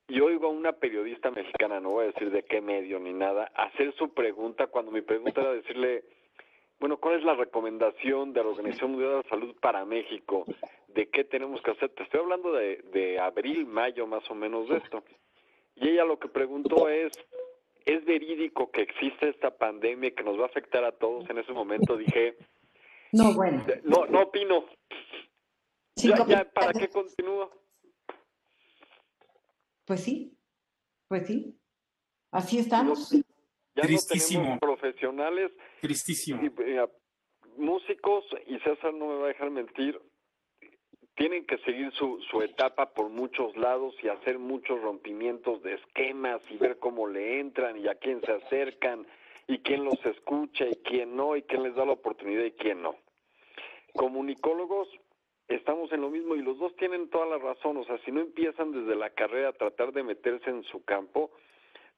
y 0.10 0.22
oigo 0.22 0.48
a 0.48 0.52
una 0.52 0.72
periodista 0.72 1.32
mexicana, 1.32 1.82
no 1.82 1.90
voy 1.90 2.06
a 2.06 2.08
decir 2.08 2.32
de 2.32 2.44
qué 2.44 2.62
medio 2.62 2.98
ni 2.98 3.12
nada, 3.12 3.52
hacer 3.56 3.94
su 3.96 4.14
pregunta 4.14 4.68
cuando 4.68 4.92
mi 4.92 5.02
pregunta 5.02 5.42
era 5.42 5.52
decirle, 5.52 6.06
bueno, 6.80 6.98
¿cuál 6.98 7.18
es 7.20 7.24
la 7.24 7.34
recomendación 7.36 8.34
de 8.34 8.44
la 8.44 8.50
Organización 8.50 8.92
Mundial 8.92 9.12
de 9.12 9.18
la 9.24 9.30
Salud 9.30 9.56
para 9.60 9.84
México? 9.86 10.46
¿De 10.88 11.10
qué 11.10 11.24
tenemos 11.24 11.62
que 11.62 11.72
hacer? 11.72 11.90
Te 11.90 12.04
estoy 12.04 12.20
hablando 12.20 12.52
de, 12.54 12.78
de 12.94 13.20
abril, 13.20 13.66
mayo 13.66 14.06
más 14.08 14.30
o 14.30 14.36
menos 14.36 14.70
de 14.70 14.78
esto. 14.78 15.04
Y 15.76 15.90
ella 15.90 16.06
lo 16.06 16.20
que 16.20 16.28
preguntó 16.28 16.88
es, 16.90 17.12
¿es 17.86 18.04
verídico 18.06 18.72
que 18.72 18.82
existe 18.82 19.30
esta 19.30 19.58
pandemia 19.58 20.12
que 20.12 20.24
nos 20.24 20.38
va 20.40 20.44
a 20.44 20.48
afectar 20.48 20.84
a 20.84 20.92
todos? 20.92 21.30
En 21.30 21.38
ese 21.40 21.52
momento 21.54 21.98
dije, 21.98 22.38
No, 23.12 23.34
bueno. 23.34 23.66
no, 23.84 24.06
no 24.06 24.22
opino. 24.22 24.66
Sí, 25.96 26.10
Ya, 26.10 26.18
como- 26.18 26.30
ya, 26.30 26.46
¿para 26.52 26.74
qué 26.74 26.88
continúo? 26.90 27.52
Pues 29.86 30.04
sí, 30.04 30.38
pues 31.08 31.26
sí. 31.28 31.56
Así 32.32 32.60
estamos. 32.60 33.12
Ya 33.78 33.84
no 33.84 33.88
Tristísimo. 33.90 34.42
tenemos 34.42 34.60
profesionales 34.60 35.52
Tristísimo. 35.82 36.44
Y, 36.44 36.50
mira, 36.50 36.90
músicos, 37.58 38.26
y 38.48 38.58
César 38.60 38.92
no 38.94 39.06
me 39.08 39.16
va 39.18 39.26
a 39.26 39.28
dejar 39.28 39.52
mentir, 39.52 40.00
tienen 41.16 41.46
que 41.46 41.60
seguir 41.60 41.92
su, 41.94 42.20
su 42.30 42.42
etapa 42.42 42.94
por 42.94 43.10
muchos 43.10 43.56
lados 43.56 43.96
y 44.02 44.08
hacer 44.08 44.40
muchos 44.40 44.82
rompimientos 44.82 45.62
de 45.62 45.76
esquemas 45.76 46.42
y 46.50 46.58
ver 46.58 46.80
cómo 46.80 47.08
le 47.08 47.40
entran 47.40 47.78
y 47.78 47.88
a 47.88 47.96
quién 47.96 48.20
se 48.22 48.32
acercan 48.32 49.06
y 49.48 49.60
quién 49.60 49.86
los 49.86 50.04
escucha 50.06 50.66
y 50.66 50.76
quién 50.78 51.16
no 51.16 51.36
y 51.36 51.44
quién 51.44 51.62
les 51.62 51.76
da 51.76 51.86
la 51.86 51.94
oportunidad 51.94 52.44
y 52.44 52.52
quién 52.52 52.82
no. 52.82 52.96
Comunicólogos, 53.94 54.90
estamos 55.48 55.92
en 55.92 56.02
lo 56.02 56.10
mismo 56.10 56.36
y 56.36 56.42
los 56.42 56.58
dos 56.58 56.76
tienen 56.78 57.10
toda 57.10 57.28
la 57.28 57.38
razón, 57.38 57.78
o 57.78 57.84
sea, 57.86 58.00
si 58.00 58.12
no 58.12 58.22
empiezan 58.22 58.72
desde 58.72 58.96
la 58.96 59.12
carrera 59.12 59.50
a 59.50 59.54
tratar 59.54 59.94
de 59.94 60.04
meterse 60.04 60.50
en 60.50 60.64
su 60.64 60.84
campo, 60.84 61.32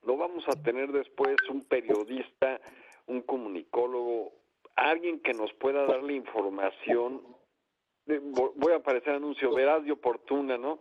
no 0.03 0.17
vamos 0.17 0.43
a 0.47 0.53
tener 0.61 0.91
después 0.91 1.35
un 1.49 1.63
periodista, 1.65 2.59
un 3.07 3.21
comunicólogo, 3.21 4.33
alguien 4.75 5.19
que 5.21 5.33
nos 5.33 5.51
pueda 5.53 5.85
dar 5.85 6.03
la 6.03 6.13
información. 6.13 7.21
de- 8.05 8.21
vo- 8.21 8.53
Voy 8.55 8.73
a 8.73 8.77
aparecer 8.77 9.13
anuncio, 9.13 9.53
veraz 9.53 9.85
y 9.85 9.91
oportuna, 9.91 10.57
¿no? 10.57 10.79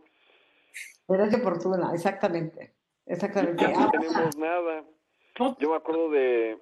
De 1.09 1.39
fortuna, 1.39 1.91
exactamente. 1.93 2.75
Exactamente. 3.05 3.63
Ya 3.63 3.71
no 3.71 3.87
Ah, 3.87 3.91
tenemos 3.91 4.37
nada. 4.37 4.85
Yo 5.59 5.71
me 5.71 5.77
acuerdo 5.77 6.11
de, 6.11 6.59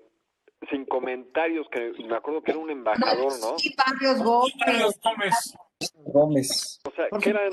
sin 0.70 0.84
comentarios, 0.86 1.68
que 1.70 1.92
me 2.04 2.16
acuerdo 2.16 2.42
que 2.42 2.50
era 2.52 2.60
un 2.60 2.70
embajador, 2.70 3.32
¿no? 3.40 3.58
Sí, 3.58 3.74
Barrios 3.76 4.22
Gómez. 4.22 5.56
Gómez. 5.94 6.80
O 6.84 6.90
sea, 6.90 7.06
que 7.20 7.30
eran 7.30 7.50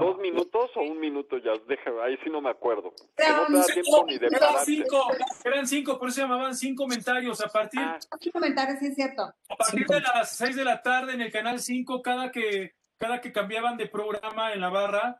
dos 0.00 0.18
minutos 0.18 0.70
o 0.76 0.80
un 0.82 0.98
minuto, 1.00 1.38
ya, 1.38 1.52
déjame, 1.66 2.02
ahí 2.02 2.16
sí 2.22 2.30
no 2.30 2.40
me 2.40 2.50
acuerdo. 2.50 2.92
Que 3.16 3.24
Eran 3.24 3.36
no 3.40 3.46
te 3.46 3.54
da 3.54 3.62
cinco, 3.64 3.82
tiempo 3.82 4.04
ni 4.06 4.18
de 4.18 4.26
Eran 4.26 4.64
cinco, 4.64 5.06
eran 5.44 5.66
cinco, 5.66 5.98
por 5.98 6.08
eso 6.08 6.16
se 6.16 6.20
llamaban 6.22 6.54
cinco 6.54 6.84
comentarios. 6.84 7.40
A 7.40 7.48
partir, 7.48 7.80
Ah, 7.82 7.98
comentarios, 8.32 8.78
sí 8.78 8.86
es 8.86 8.94
cierto. 8.94 9.22
a 9.22 9.56
partir 9.56 9.86
de 9.86 10.00
las 10.00 10.36
seis 10.36 10.56
de 10.56 10.64
la 10.64 10.82
tarde 10.82 11.12
en 11.14 11.20
el 11.20 11.30
canal 11.32 11.60
5, 11.60 12.02
cada 12.02 12.30
que, 12.30 12.74
cada 12.98 13.20
que 13.20 13.32
cambiaban 13.32 13.76
de 13.76 13.86
programa 13.86 14.52
en 14.52 14.60
la 14.60 14.68
barra, 14.70 15.18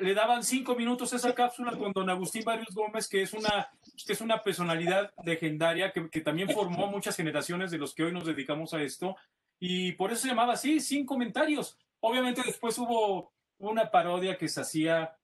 le 0.00 0.14
daban 0.14 0.42
cinco 0.42 0.74
minutos 0.74 1.12
a 1.12 1.16
esa 1.16 1.34
cápsula 1.34 1.76
con 1.76 1.92
don 1.92 2.10
Agustín 2.10 2.42
Barrios 2.44 2.74
Gómez, 2.74 3.08
que 3.08 3.22
es 3.22 3.32
una, 3.32 3.70
que 4.06 4.12
es 4.12 4.20
una 4.20 4.42
personalidad 4.42 5.12
legendaria 5.24 5.92
que, 5.92 6.08
que 6.10 6.20
también 6.20 6.50
formó 6.50 6.86
muchas 6.88 7.16
generaciones 7.16 7.70
de 7.70 7.78
los 7.78 7.94
que 7.94 8.04
hoy 8.04 8.12
nos 8.12 8.26
dedicamos 8.26 8.74
a 8.74 8.82
esto. 8.82 9.16
Y 9.60 9.92
por 9.92 10.10
eso 10.10 10.22
se 10.22 10.28
llamaba 10.28 10.54
así, 10.54 10.80
sin 10.80 11.04
comentarios. 11.06 11.78
Obviamente 12.00 12.42
después 12.44 12.76
hubo 12.78 13.32
una 13.58 13.90
parodia 13.90 14.38
que 14.38 14.48
se 14.48 14.62
hacía, 14.62 15.16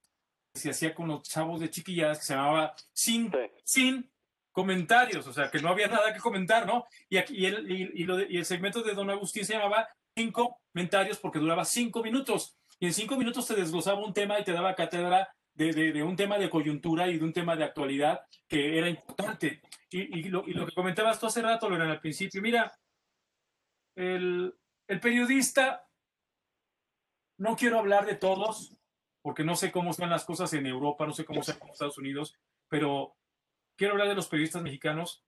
se 0.55 0.71
hacía 0.71 0.95
con 0.95 1.09
los 1.09 1.23
chavos 1.23 1.59
de 1.61 1.71
chiquilladas 1.71 2.19
que 2.19 2.25
se 2.27 2.35
llamaba 2.35 2.75
Sin, 2.93 3.33
sí. 3.33 3.39
sin 3.65 4.11
comentarios, 4.53 5.27
o 5.27 5.33
sea, 5.33 5.51
que 5.51 5.59
no 5.61 5.69
había 5.69 5.87
nada 5.89 6.13
que 6.15 6.21
comentar, 6.21 6.67
¿no? 6.67 6.85
Y, 7.09 7.17
aquí, 7.19 7.35
y, 7.37 7.47
el, 7.47 7.71
y, 7.71 7.91
y 8.03 8.05
lo 8.05 8.17
de- 8.17 8.27
y 8.31 8.37
el 8.39 8.45
segmento 8.45 8.83
de 8.83 8.95
Don 8.95 9.11
Agustín 9.11 9.45
se 9.45 9.55
llamaba 9.55 9.89
Cinco 10.15 10.61
comentarios 10.73 11.19
porque 11.19 11.39
duraba 11.39 11.65
cinco 11.67 12.03
minutos. 12.03 12.57
Y 12.81 12.87
en 12.87 12.95
cinco 12.95 13.17
minutos 13.17 13.47
te 13.47 13.55
desglosaba 13.55 14.03
un 14.05 14.15
tema 14.15 14.39
y 14.41 14.45
te 14.45 14.53
daba 14.53 14.75
cátedra 14.75 15.29
de, 15.55 15.73
de- 15.73 15.93
de 15.93 16.03
un 16.03 16.17
tema 16.17 16.39
de 16.39 16.49
coyuntura 16.51 17.07
y 17.09 17.19
de 17.19 17.25
un 17.25 17.33
tema 17.35 17.55
de 17.57 17.65
actualidad 17.65 18.21
que 18.49 18.79
era 18.79 18.89
importante. 18.89 19.61
Y, 19.91 20.21
y 20.21 20.23
lo, 20.25 20.43
y 20.47 20.53
lo 20.55 20.67
que 20.67 20.75
comentabas 20.75 21.19
tú 21.21 21.27
hace 21.27 21.43
rato, 21.43 21.69
Lorena, 21.69 21.93
al 21.93 22.01
principio, 22.01 22.41
mira, 22.41 22.73
el, 23.97 24.57
el 24.87 25.01
periodista, 25.01 25.89
no 27.39 27.57
quiero 27.57 27.79
hablar 27.79 28.07
de 28.07 28.15
todos, 28.15 28.73
porque 29.23 29.43
no 29.43 29.57
sé 29.57 29.73
cómo 29.73 29.91
están 29.91 30.11
las 30.11 30.25
cosas 30.25 30.53
en 30.53 30.67
Europa, 30.67 31.07
no 31.07 31.13
sé 31.13 31.25
cómo 31.25 31.41
están 31.41 31.59
en 31.61 31.71
Estados 31.71 31.99
Unidos, 31.99 32.37
pero 32.69 33.17
quiero 33.77 33.95
hablar 33.95 34.09
de 34.09 34.15
los 34.15 34.29
periodistas 34.29 34.63
mexicanos. 34.63 35.25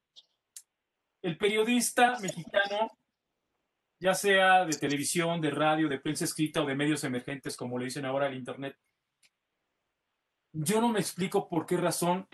El 1.22 1.36
periodista 1.36 2.18
mexicano, 2.20 2.96
ya 4.00 4.14
sea 4.14 4.64
de 4.64 4.78
televisión, 4.78 5.40
de 5.40 5.50
radio, 5.50 5.88
de 5.88 5.98
prensa 5.98 6.24
escrita 6.24 6.62
o 6.62 6.66
de 6.66 6.76
medios 6.76 7.02
emergentes, 7.02 7.56
como 7.56 7.78
le 7.78 7.86
dicen 7.86 8.04
ahora 8.04 8.28
el 8.28 8.36
Internet, 8.36 8.78
yo 10.52 10.80
no 10.80 10.88
me 10.88 11.00
explico 11.00 11.48
por 11.48 11.66
qué 11.66 11.76
razón 11.76 12.28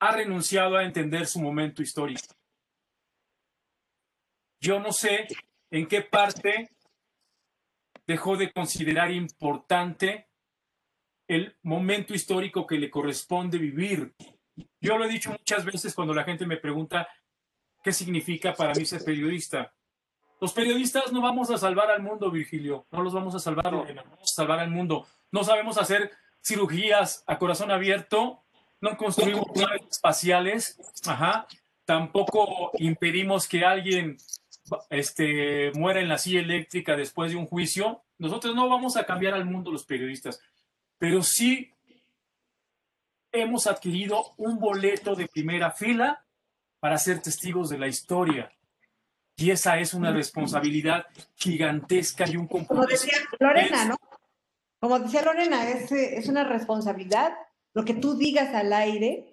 ha 0.00 0.12
renunciado 0.12 0.76
a 0.76 0.84
entender 0.84 1.26
su 1.26 1.40
momento 1.40 1.82
histórico. 1.82 2.34
Yo 4.66 4.80
no 4.80 4.90
sé 4.90 5.28
en 5.70 5.86
qué 5.86 6.02
parte 6.02 6.72
dejó 8.04 8.36
de 8.36 8.50
considerar 8.52 9.12
importante 9.12 10.26
el 11.28 11.56
momento 11.62 12.14
histórico 12.14 12.66
que 12.66 12.76
le 12.76 12.90
corresponde 12.90 13.58
vivir. 13.58 14.16
Yo 14.80 14.98
lo 14.98 15.04
he 15.04 15.08
dicho 15.08 15.30
muchas 15.30 15.64
veces 15.64 15.94
cuando 15.94 16.12
la 16.12 16.24
gente 16.24 16.46
me 16.46 16.56
pregunta 16.56 17.06
qué 17.80 17.92
significa 17.92 18.54
para 18.54 18.74
mí 18.74 18.84
ser 18.84 19.04
periodista. 19.04 19.72
Los 20.40 20.52
periodistas 20.52 21.12
no 21.12 21.22
vamos 21.22 21.48
a 21.52 21.58
salvar 21.58 21.92
al 21.92 22.02
mundo, 22.02 22.28
Virgilio, 22.32 22.88
no 22.90 23.02
los 23.02 23.14
vamos 23.14 23.36
a 23.36 23.38
salvar, 23.38 23.72
no 23.72 23.84
vamos 23.84 24.32
a 24.32 24.34
salvar 24.34 24.58
al 24.58 24.70
mundo. 24.72 25.06
No 25.30 25.44
sabemos 25.44 25.78
hacer 25.78 26.10
cirugías 26.44 27.22
a 27.28 27.38
corazón 27.38 27.70
abierto, 27.70 28.42
no 28.80 28.96
construimos 28.96 29.46
naves 29.54 29.82
espaciales, 29.88 30.76
ajá, 31.06 31.46
tampoco 31.84 32.72
impedimos 32.78 33.46
que 33.46 33.64
alguien 33.64 34.16
este, 34.90 35.72
muera 35.72 36.00
en 36.00 36.08
la 36.08 36.18
silla 36.18 36.40
eléctrica 36.40 36.96
después 36.96 37.30
de 37.30 37.36
un 37.36 37.46
juicio. 37.46 38.02
Nosotros 38.18 38.54
no 38.54 38.68
vamos 38.68 38.96
a 38.96 39.04
cambiar 39.04 39.34
al 39.34 39.44
mundo 39.44 39.70
los 39.70 39.84
periodistas, 39.84 40.40
pero 40.98 41.22
sí 41.22 41.72
hemos 43.32 43.66
adquirido 43.66 44.34
un 44.36 44.58
boleto 44.58 45.14
de 45.14 45.28
primera 45.28 45.70
fila 45.70 46.24
para 46.80 46.98
ser 46.98 47.20
testigos 47.20 47.68
de 47.68 47.78
la 47.78 47.88
historia. 47.88 48.50
Y 49.36 49.50
esa 49.50 49.78
es 49.78 49.92
una 49.92 50.12
responsabilidad 50.12 51.06
gigantesca 51.34 52.26
y 52.26 52.36
un 52.36 52.46
Como 52.46 52.66
compromiso. 52.66 53.04
decía 53.04 53.18
Lorena, 53.38 53.84
¿no? 53.84 53.96
Como 54.80 54.98
decía 54.98 55.22
Lorena, 55.22 55.68
es, 55.68 55.92
es 55.92 56.28
una 56.28 56.44
responsabilidad 56.44 57.34
lo 57.74 57.84
que 57.84 57.92
tú 57.92 58.16
digas 58.16 58.54
al 58.54 58.72
aire, 58.72 59.26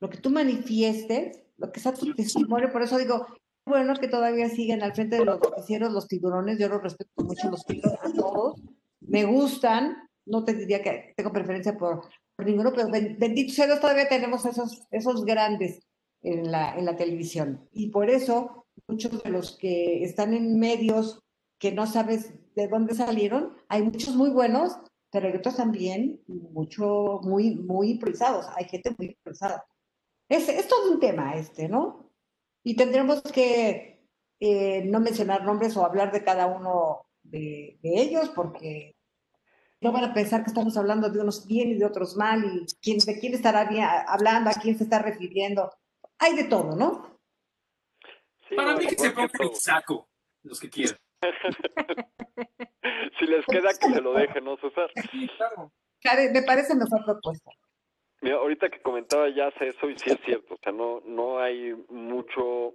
lo 0.00 0.08
que 0.08 0.16
tú 0.16 0.30
manifiestes, 0.30 1.38
lo 1.58 1.70
que 1.70 1.80
sea 1.80 1.92
tu 1.92 2.14
testimonio. 2.14 2.72
Por 2.72 2.82
eso 2.82 2.96
digo, 2.96 3.26
bueno 3.66 3.94
que 3.94 4.08
todavía 4.08 4.48
siguen 4.48 4.82
al 4.82 4.94
frente 4.94 5.16
de 5.16 5.24
los 5.24 5.40
noticieros 5.40 5.92
los 5.92 6.08
tiburones. 6.08 6.58
Yo 6.58 6.68
los 6.68 6.82
respeto 6.82 7.10
mucho 7.24 7.50
los 7.50 7.64
tiburones 7.64 8.00
a 8.02 8.12
todos. 8.12 8.60
Me 9.00 9.24
gustan. 9.24 10.08
No 10.24 10.44
te 10.44 10.54
diría 10.54 10.82
que 10.82 11.14
tengo 11.16 11.32
preferencia 11.32 11.76
por, 11.76 12.08
por 12.36 12.46
ninguno, 12.46 12.72
pero 12.72 12.88
ben- 12.88 13.16
bendito 13.18 13.52
sea 13.52 13.66
Dios, 13.66 13.80
todavía 13.80 14.08
tenemos 14.08 14.46
esos, 14.46 14.86
esos 14.90 15.24
grandes 15.24 15.80
en 16.22 16.50
la, 16.52 16.76
en 16.76 16.84
la 16.84 16.96
televisión. 16.96 17.68
Y 17.72 17.90
por 17.90 18.08
eso 18.08 18.66
muchos 18.86 19.22
de 19.22 19.30
los 19.30 19.58
que 19.58 20.04
están 20.04 20.32
en 20.32 20.58
medios 20.60 21.20
que 21.58 21.72
no 21.72 21.86
sabes 21.86 22.34
de 22.54 22.68
dónde 22.68 22.94
salieron, 22.94 23.56
hay 23.68 23.82
muchos 23.82 24.14
muy 24.14 24.30
buenos, 24.30 24.76
pero 25.10 25.26
hay 25.26 25.34
otros 25.36 25.56
también 25.56 26.20
mucho, 26.26 27.20
muy, 27.22 27.56
muy 27.56 27.90
improvisados. 27.90 28.46
Hay 28.56 28.66
gente 28.66 28.94
muy 28.96 29.08
improvisada. 29.08 29.64
Es, 30.28 30.48
es 30.48 30.68
todo 30.68 30.92
un 30.92 31.00
tema 31.00 31.34
este, 31.34 31.68
¿no? 31.68 32.01
Y 32.64 32.76
tendremos 32.76 33.22
que 33.22 34.06
eh, 34.40 34.82
no 34.84 35.00
mencionar 35.00 35.44
nombres 35.44 35.76
o 35.76 35.84
hablar 35.84 36.12
de 36.12 36.24
cada 36.24 36.46
uno 36.46 37.06
de, 37.22 37.78
ellos, 37.82 38.30
porque 38.30 38.96
no 39.80 39.92
van 39.92 40.04
a 40.04 40.14
pensar 40.14 40.42
que 40.42 40.50
estamos 40.50 40.76
hablando 40.76 41.10
de 41.10 41.20
unos 41.20 41.46
bien 41.46 41.70
y 41.70 41.74
de 41.74 41.84
otros 41.84 42.16
mal, 42.16 42.44
y 42.44 42.66
quién, 42.80 42.98
de 42.98 43.18
quién 43.18 43.34
estará 43.34 43.64
bien, 43.64 43.84
hablando, 44.06 44.50
a 44.50 44.54
quién 44.54 44.76
se 44.76 44.84
está 44.84 45.00
refiriendo. 45.00 45.72
Hay 46.18 46.36
de 46.36 46.44
todo, 46.44 46.76
¿no? 46.76 47.20
Para 48.54 48.76
mí 48.76 48.86
que 48.86 48.96
se 48.96 49.10
pongan 49.10 49.30
el 49.40 49.54
saco, 49.54 50.08
los 50.42 50.60
que 50.60 50.70
quieran. 50.70 50.96
si 53.18 53.26
les 53.26 53.46
queda 53.46 53.70
que 53.80 53.94
se 53.94 54.00
lo 54.00 54.12
dejen, 54.12 54.44
¿no, 54.44 54.56
César? 54.56 54.90
Me 56.32 56.42
parece 56.42 56.74
mejor 56.74 57.04
propuesta. 57.04 57.50
Mira, 58.22 58.36
ahorita 58.36 58.70
que 58.70 58.80
comentaba 58.80 59.28
ya 59.28 59.48
eso 59.48 59.90
y 59.90 59.98
sí 59.98 60.10
es 60.10 60.20
cierto, 60.24 60.54
o 60.54 60.58
sea, 60.62 60.72
no, 60.72 61.02
no 61.04 61.40
hay 61.40 61.74
mucho 61.90 62.74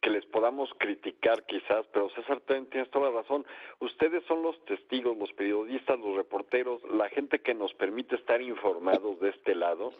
que 0.00 0.10
les 0.10 0.26
podamos 0.26 0.70
criticar 0.78 1.44
quizás, 1.46 1.86
pero 1.92 2.10
César 2.10 2.40
tienes 2.40 2.90
toda 2.90 3.10
la 3.10 3.20
razón. 3.20 3.46
Ustedes 3.78 4.24
son 4.24 4.42
los 4.42 4.62
testigos, 4.64 5.16
los 5.16 5.32
periodistas, 5.34 5.98
los 6.00 6.16
reporteros, 6.16 6.82
la 6.90 7.08
gente 7.10 7.38
que 7.40 7.54
nos 7.54 7.72
permite 7.74 8.16
estar 8.16 8.42
informados 8.42 9.20
de 9.20 9.30
este 9.30 9.54
lado, 9.54 9.92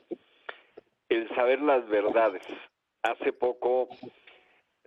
el 1.09 1.29
saber 1.37 1.61
las 1.61 1.89
verdades. 1.89 2.43
Hace 3.03 3.33
poco 3.33 3.89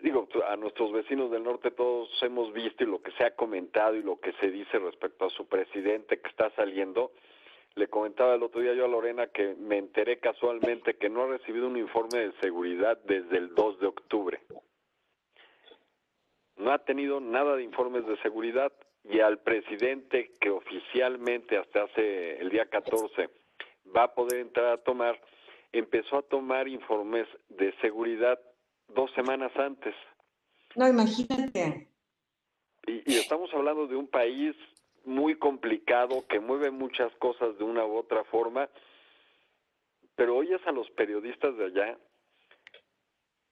digo, 0.02 0.28
a 0.48 0.56
nuestros 0.56 0.91
vecinos 0.91 1.32
del 1.32 1.43
norte 1.43 1.72
todos 1.72 2.10
hemos 2.22 2.52
visto 2.54 2.84
y 2.84 2.88
lo 2.88 3.02
que 3.02 3.12
se 3.14 3.24
ha 3.24 3.36
comentado 3.36 3.96
y 3.96 4.04
lo 4.04 4.20
que 4.20 4.34
se 4.34 4.52
dice 4.52 4.78
respecto 4.78 5.26
a 5.26 5.30
su 5.30 5.48
presidente 5.48 6.20
que 6.20 6.28
está 6.30 6.52
saliendo. 6.52 7.12
Le 7.76 7.88
comentaba 7.88 8.36
el 8.36 8.44
otro 8.44 8.62
día 8.62 8.74
yo 8.74 8.86
a 8.86 8.88
Lorena 8.88 9.28
que 9.28 9.54
me 9.56 9.78
enteré 9.78 10.20
casualmente 10.20 10.96
que 10.96 11.10
no 11.10 11.24
ha 11.24 11.28
recibido 11.28 11.68
un 11.68 11.78
informe 11.78 12.20
de 12.20 12.34
seguridad 12.40 12.98
desde 13.04 13.38
el 13.38 13.54
2 13.54 13.80
de 13.80 13.88
octubre. 13.88 14.40
No 16.56 16.72
ha 16.72 16.80
tenido 16.80 17.20
nada 17.20 17.56
de 17.56 17.64
informes 17.64 18.06
de 18.08 18.18
seguridad 18.22 18.72
y 19.04 19.20
al 19.20 19.40
presidente 19.40 20.32
que 20.40 20.50
oficialmente 20.50 21.58
hasta 21.58 21.84
hace 21.84 22.38
el 22.38 22.50
día 22.50 22.66
14 22.66 23.30
va 23.96 24.04
a 24.04 24.14
poder 24.14 24.40
entrar 24.40 24.72
a 24.72 24.78
tomar, 24.78 25.20
empezó 25.72 26.20
a 26.20 26.22
tomar 26.24 26.68
informes 26.68 27.28
de 27.50 27.74
seguridad 27.82 28.40
dos 28.88 29.12
semanas 29.14 29.52
antes. 29.58 29.94
No, 30.76 30.88
imagínate. 30.88 31.88
Y, 32.88 33.16
estamos 33.16 33.50
hablando 33.54 33.88
de 33.88 33.96
un 33.96 34.08
país 34.08 34.56
muy 35.06 35.36
complicado 35.36 36.26
que 36.28 36.39
mueve 36.39 36.72
muchas 36.72 37.14
cosas 37.16 37.58
de 37.58 37.64
una 37.64 37.86
u 37.86 37.95
otra 37.95 38.24
forma, 38.26 38.70
pero 40.16 40.36
oyes 40.36 40.62
a 40.66 40.72
los 40.72 40.89
periodistas 40.91 41.58
de 41.58 41.66
allá 41.66 41.97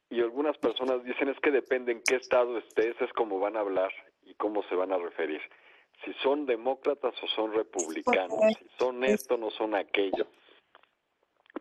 y 0.10 0.22
algunas 0.22 0.58
personas 0.58 1.04
dicen 1.04 1.30
es 1.30 1.39
que 1.39 1.51
depende 1.51 1.91
en 1.91 2.04
qué 2.04 2.16
estado 2.16 2.58
estés, 2.60 2.95
es 3.01 3.12
como 3.14 3.39
van 3.39 3.58
a 3.58 3.62
hablar 3.62 3.91
y 4.22 4.36
cómo 4.36 4.64
se 4.64 4.76
van 4.76 4.91
a 4.91 4.97
referir. 4.97 5.41
Si 6.06 6.14
son 6.22 6.45
demócratas 6.45 7.16
o 7.24 7.28
son 7.28 7.54
republicanos, 7.54 8.39
si 8.60 8.68
son 8.78 9.04
esto, 9.04 9.38
no 9.38 9.49
son 9.51 9.74
aquello. 9.74 10.28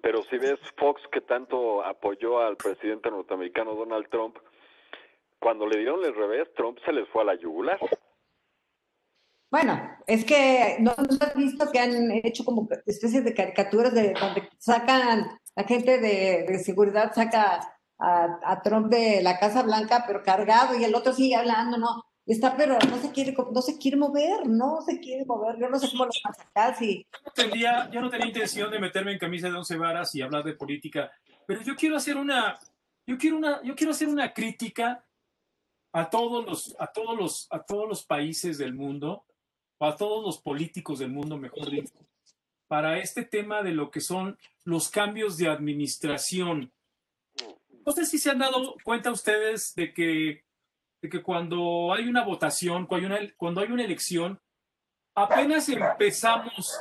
Pero 0.00 0.22
si 0.24 0.36
ves 0.36 0.58
Fox 0.76 1.00
que 1.12 1.20
tanto 1.20 1.82
apoyó 1.82 2.40
al 2.40 2.56
presidente 2.56 3.10
norteamericano 3.10 3.74
Donald 3.74 4.08
Trump, 4.08 4.36
cuando 5.38 5.66
le 5.66 5.78
dieron 5.78 6.04
el 6.04 6.14
revés, 6.14 6.52
Trump 6.54 6.78
se 6.84 6.92
les 6.92 7.08
fue 7.08 7.22
a 7.22 7.26
la 7.26 7.34
yugular. 7.34 7.78
Bueno, 9.52 9.78
es 10.06 10.24
que 10.24 10.78
no, 10.80 10.92
has 10.92 11.34
visto 11.36 11.70
que 11.70 11.78
han 11.78 12.10
hecho 12.24 12.42
como 12.42 12.66
especies 12.86 13.22
de 13.22 13.34
caricaturas 13.34 13.92
de 13.92 14.14
donde 14.14 14.48
sacan, 14.56 15.28
la 15.54 15.64
gente 15.64 16.00
de, 16.00 16.58
seguridad 16.58 17.12
saca 17.14 17.76
a, 17.98 18.38
a, 18.44 18.62
Trump 18.62 18.90
de 18.90 19.20
la 19.22 19.38
Casa 19.38 19.62
Blanca, 19.62 20.04
pero 20.06 20.22
cargado, 20.22 20.74
y 20.76 20.84
el 20.84 20.94
otro 20.94 21.12
sigue 21.12 21.36
hablando, 21.36 21.76
¿no? 21.76 22.02
está, 22.24 22.56
pero 22.56 22.78
no 22.88 22.96
se 22.96 23.12
quiere, 23.12 23.34
no 23.52 23.60
se 23.60 23.76
quiere 23.76 23.98
mover, 23.98 24.46
no 24.46 24.80
se 24.80 24.98
quiere 25.00 25.26
mover. 25.26 25.58
Yo 25.58 25.68
no 25.68 25.78
sé 25.78 25.90
cómo 25.90 26.06
lo 26.06 26.12
van 26.24 26.32
a 26.32 26.34
sacar. 26.34 26.78
Si... 26.78 27.06
Yo, 27.12 27.18
no 27.26 27.32
tenía, 27.32 27.90
yo 27.90 28.00
no 28.00 28.08
tenía 28.08 28.28
intención 28.28 28.70
de 28.70 28.78
meterme 28.78 29.12
en 29.12 29.18
camisa 29.18 29.50
de 29.50 29.56
once 29.56 29.76
varas 29.76 30.14
y 30.14 30.22
hablar 30.22 30.44
de 30.44 30.54
política, 30.54 31.10
pero 31.46 31.60
yo 31.60 31.76
quiero 31.76 31.96
hacer 31.96 32.16
una, 32.16 32.58
yo 33.06 33.18
quiero 33.18 33.36
una, 33.36 33.62
yo 33.62 33.74
quiero 33.74 33.90
hacer 33.90 34.08
una 34.08 34.32
crítica 34.32 35.04
a 35.92 36.08
todos 36.08 36.46
los, 36.46 36.74
a 36.78 36.86
todos 36.86 37.18
los, 37.18 37.48
a 37.50 37.62
todos 37.62 37.86
los 37.86 38.04
países 38.06 38.56
del 38.56 38.72
mundo, 38.72 39.26
o 39.82 39.86
a 39.86 39.96
todos 39.96 40.24
los 40.24 40.38
políticos 40.38 41.00
del 41.00 41.10
mundo, 41.10 41.36
mejor 41.36 41.68
dicho, 41.68 41.92
para 42.68 43.00
este 43.00 43.24
tema 43.24 43.62
de 43.62 43.72
lo 43.72 43.90
que 43.90 44.00
son 44.00 44.38
los 44.62 44.88
cambios 44.88 45.36
de 45.38 45.48
administración. 45.48 46.72
No 47.84 47.90
sé 47.90 48.06
si 48.06 48.18
se 48.18 48.30
han 48.30 48.38
dado 48.38 48.76
cuenta 48.84 49.10
ustedes 49.10 49.74
de 49.74 49.92
que 49.92 50.44
de 51.00 51.08
que 51.08 51.20
cuando 51.20 51.92
hay 51.92 52.08
una 52.08 52.22
votación, 52.22 52.86
cuando 52.86 53.08
hay 53.08 53.12
una, 53.12 53.34
cuando 53.36 53.60
hay 53.60 53.72
una 53.72 53.82
elección, 53.82 54.40
apenas 55.16 55.68
empezamos, 55.68 56.80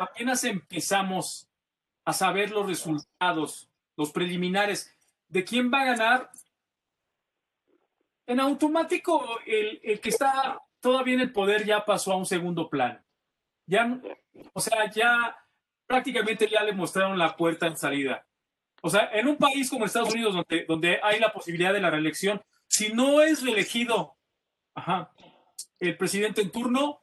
apenas 0.00 0.42
empezamos 0.42 1.48
a 2.04 2.12
saber 2.12 2.50
los 2.50 2.66
resultados, 2.66 3.70
los 3.96 4.10
preliminares 4.10 4.92
de 5.28 5.44
quién 5.44 5.70
va 5.72 5.82
a 5.82 5.84
ganar, 5.96 6.30
en 8.26 8.40
automático 8.40 9.38
el, 9.46 9.80
el 9.84 10.00
que 10.00 10.08
está 10.08 10.60
todavía 10.80 11.20
el 11.22 11.32
poder 11.32 11.64
ya 11.64 11.84
pasó 11.84 12.12
a 12.12 12.16
un 12.16 12.26
segundo 12.26 12.68
plano. 12.68 13.00
Ya, 13.66 14.00
o 14.52 14.60
sea, 14.60 14.90
ya 14.90 15.36
prácticamente 15.86 16.48
ya 16.48 16.62
le 16.64 16.72
mostraron 16.72 17.18
la 17.18 17.36
puerta 17.36 17.66
en 17.66 17.76
salida. 17.76 18.26
O 18.82 18.90
sea, 18.90 19.10
en 19.12 19.28
un 19.28 19.36
país 19.36 19.68
como 19.68 19.84
Estados 19.84 20.12
Unidos, 20.12 20.34
donde, 20.34 20.64
donde 20.66 21.00
hay 21.02 21.20
la 21.20 21.32
posibilidad 21.32 21.72
de 21.72 21.80
la 21.80 21.90
reelección, 21.90 22.42
si 22.66 22.92
no 22.92 23.20
es 23.20 23.42
reelegido 23.42 24.16
el 25.78 25.96
presidente 25.96 26.40
en 26.40 26.50
turno, 26.50 27.02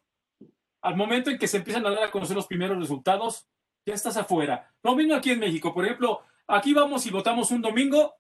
al 0.82 0.96
momento 0.96 1.30
en 1.30 1.38
que 1.38 1.48
se 1.48 1.58
empiezan 1.58 1.86
a 1.86 1.92
dar 1.92 2.04
a 2.06 2.12
conocer 2.12 2.36
los 2.36 2.48
primeros 2.48 2.80
resultados, 2.80 3.48
ya 3.86 3.94
estás 3.94 4.18
afuera. 4.18 4.74
Lo 4.84 4.96
mismo 4.96 5.16
aquí 5.16 5.32
en 5.32 5.40
México. 5.40 5.74
Por 5.74 5.86
ejemplo, 5.86 6.22
aquí 6.48 6.74
vamos 6.74 7.06
y 7.06 7.12
votamos 7.12 7.52
un 7.52 7.62
domingo. 7.62 8.16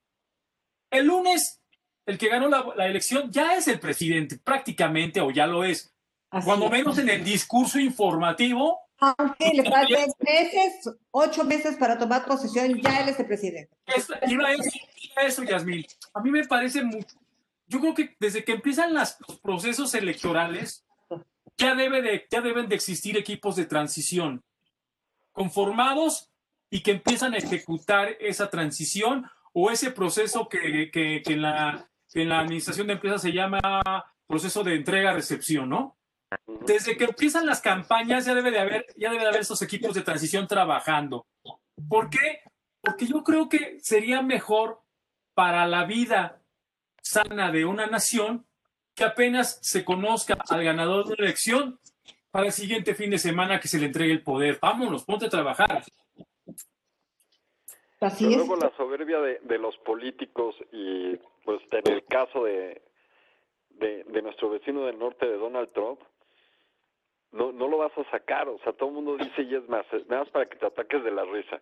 El 0.89 1.07
lunes, 1.07 1.61
el 2.07 2.17
que 2.17 2.29
ganó 2.29 2.47
la, 2.49 2.87
elección 2.87 3.31
ya 3.31 3.55
es 3.55 3.67
el 3.67 3.79
presidente, 3.79 4.39
prácticamente, 4.43 5.21
o 5.21 5.29
ya 5.29 5.45
lo 5.45 5.63
es. 5.63 5.93
Cuando 6.43 6.69
menos 6.69 6.97
en 6.97 7.09
el 7.09 7.23
discurso 7.23 7.79
informativo. 7.79 8.79
Aunque 8.99 9.51
le 9.53 9.63
falten 9.69 10.09
meses, 10.19 10.89
ocho 11.11 11.43
meses 11.43 11.75
para 11.75 11.99
tomar 11.99 12.25
posesión, 12.25 12.81
ya 12.81 13.01
él 13.01 13.09
es 13.09 13.19
el 13.19 13.27
presidente. 13.27 13.69
iba, 14.27 14.51
eso, 14.51 14.69
iba 15.03 15.21
eso, 15.21 15.43
Yasmín. 15.43 15.85
A 16.15 16.21
mí 16.21 16.31
me 16.31 16.43
parece 16.47 16.83
mucho 16.83 17.15
yo 17.67 17.79
creo 17.79 17.93
que 17.93 18.15
desde 18.19 18.43
que 18.43 18.53
empiezan 18.53 18.93
los 18.93 19.17
procesos 19.41 19.93
electorales, 19.93 20.85
ya, 21.57 21.75
debe 21.75 22.01
de, 22.01 22.25
ya 22.31 22.41
deben 22.41 22.69
de 22.69 22.75
existir 22.75 23.17
equipos 23.17 23.55
de 23.55 23.65
transición 23.65 24.43
conformados 25.31 26.31
y 26.69 26.81
que 26.81 26.91
empiezan 26.91 27.33
a 27.33 27.37
ejecutar 27.37 28.15
esa 28.19 28.49
transición 28.49 29.29
o 29.53 29.69
ese 29.69 29.91
proceso 29.91 30.49
que, 30.49 30.89
que, 30.91 31.21
en, 31.25 31.41
la, 31.41 31.89
en 32.13 32.29
la 32.29 32.39
administración 32.39 32.87
de 32.87 32.93
empresas 32.93 33.21
se 33.21 33.31
llama 33.31 33.61
proceso 34.27 34.63
de 34.63 34.75
entrega-recepción, 34.75 35.69
¿no? 35.69 35.97
Desde 36.65 36.97
que 36.97 37.05
empiezan 37.05 37.45
las 37.45 37.61
campañas 37.61 38.25
ya 38.25 38.35
debe 38.35 38.51
de 38.51 38.59
haber, 38.59 38.85
ya 38.97 39.09
debe 39.09 39.23
de 39.23 39.29
haber 39.29 39.41
esos 39.41 39.61
equipos 39.61 39.95
de 39.95 40.01
transición 40.01 40.47
trabajando. 40.47 41.25
¿Por 41.87 42.09
qué? 42.09 42.41
Porque 42.81 43.05
yo 43.05 43.23
creo 43.23 43.47
que 43.47 43.79
sería 43.81 44.21
mejor 44.21 44.81
para 45.33 45.67
la 45.67 45.85
vida 45.85 46.41
sana 47.01 47.51
de 47.51 47.65
una 47.65 47.87
nación 47.87 48.45
que 48.95 49.05
apenas 49.05 49.59
se 49.61 49.85
conozca 49.85 50.37
al 50.49 50.63
ganador 50.63 51.07
de 51.07 51.15
la 51.17 51.25
elección 51.25 51.79
para 52.31 52.47
el 52.47 52.51
siguiente 52.51 52.95
fin 52.95 53.11
de 53.11 53.19
semana 53.19 53.59
que 53.59 53.67
se 53.67 53.79
le 53.79 53.85
entregue 53.85 54.11
el 54.11 54.23
poder. 54.23 54.57
Vámonos, 54.61 55.05
ponte 55.05 55.27
a 55.27 55.29
trabajar. 55.29 55.83
Así 57.99 58.25
luego 58.35 58.55
la 58.55 58.75
soberbia 58.75 59.19
de, 59.19 59.57
los 59.57 59.77
políticos 59.77 60.55
y 60.71 61.17
pues 61.47 61.61
en 61.71 61.93
el 61.93 62.03
caso 62.03 62.43
de, 62.43 62.81
de, 63.69 64.21
nuestro 64.21 64.49
vecino 64.49 64.85
del 64.85 64.99
norte 64.99 65.25
de 65.25 65.37
Donald 65.37 65.71
Trump, 65.71 66.01
no, 67.31 67.53
no 67.53 67.69
lo 67.69 67.77
vas 67.77 67.97
a 67.97 68.03
sacar, 68.11 68.49
o 68.49 68.59
sea, 68.59 68.73
todo 68.73 68.89
el 68.89 68.95
mundo 68.95 69.15
dice 69.15 69.43
y 69.43 69.55
es 69.55 69.67
más, 69.69 69.85
nada 70.09 70.23
más 70.23 70.29
para 70.29 70.45
que 70.47 70.57
te 70.57 70.65
ataques 70.65 71.01
de 71.05 71.11
la 71.11 71.23
risa 71.23 71.61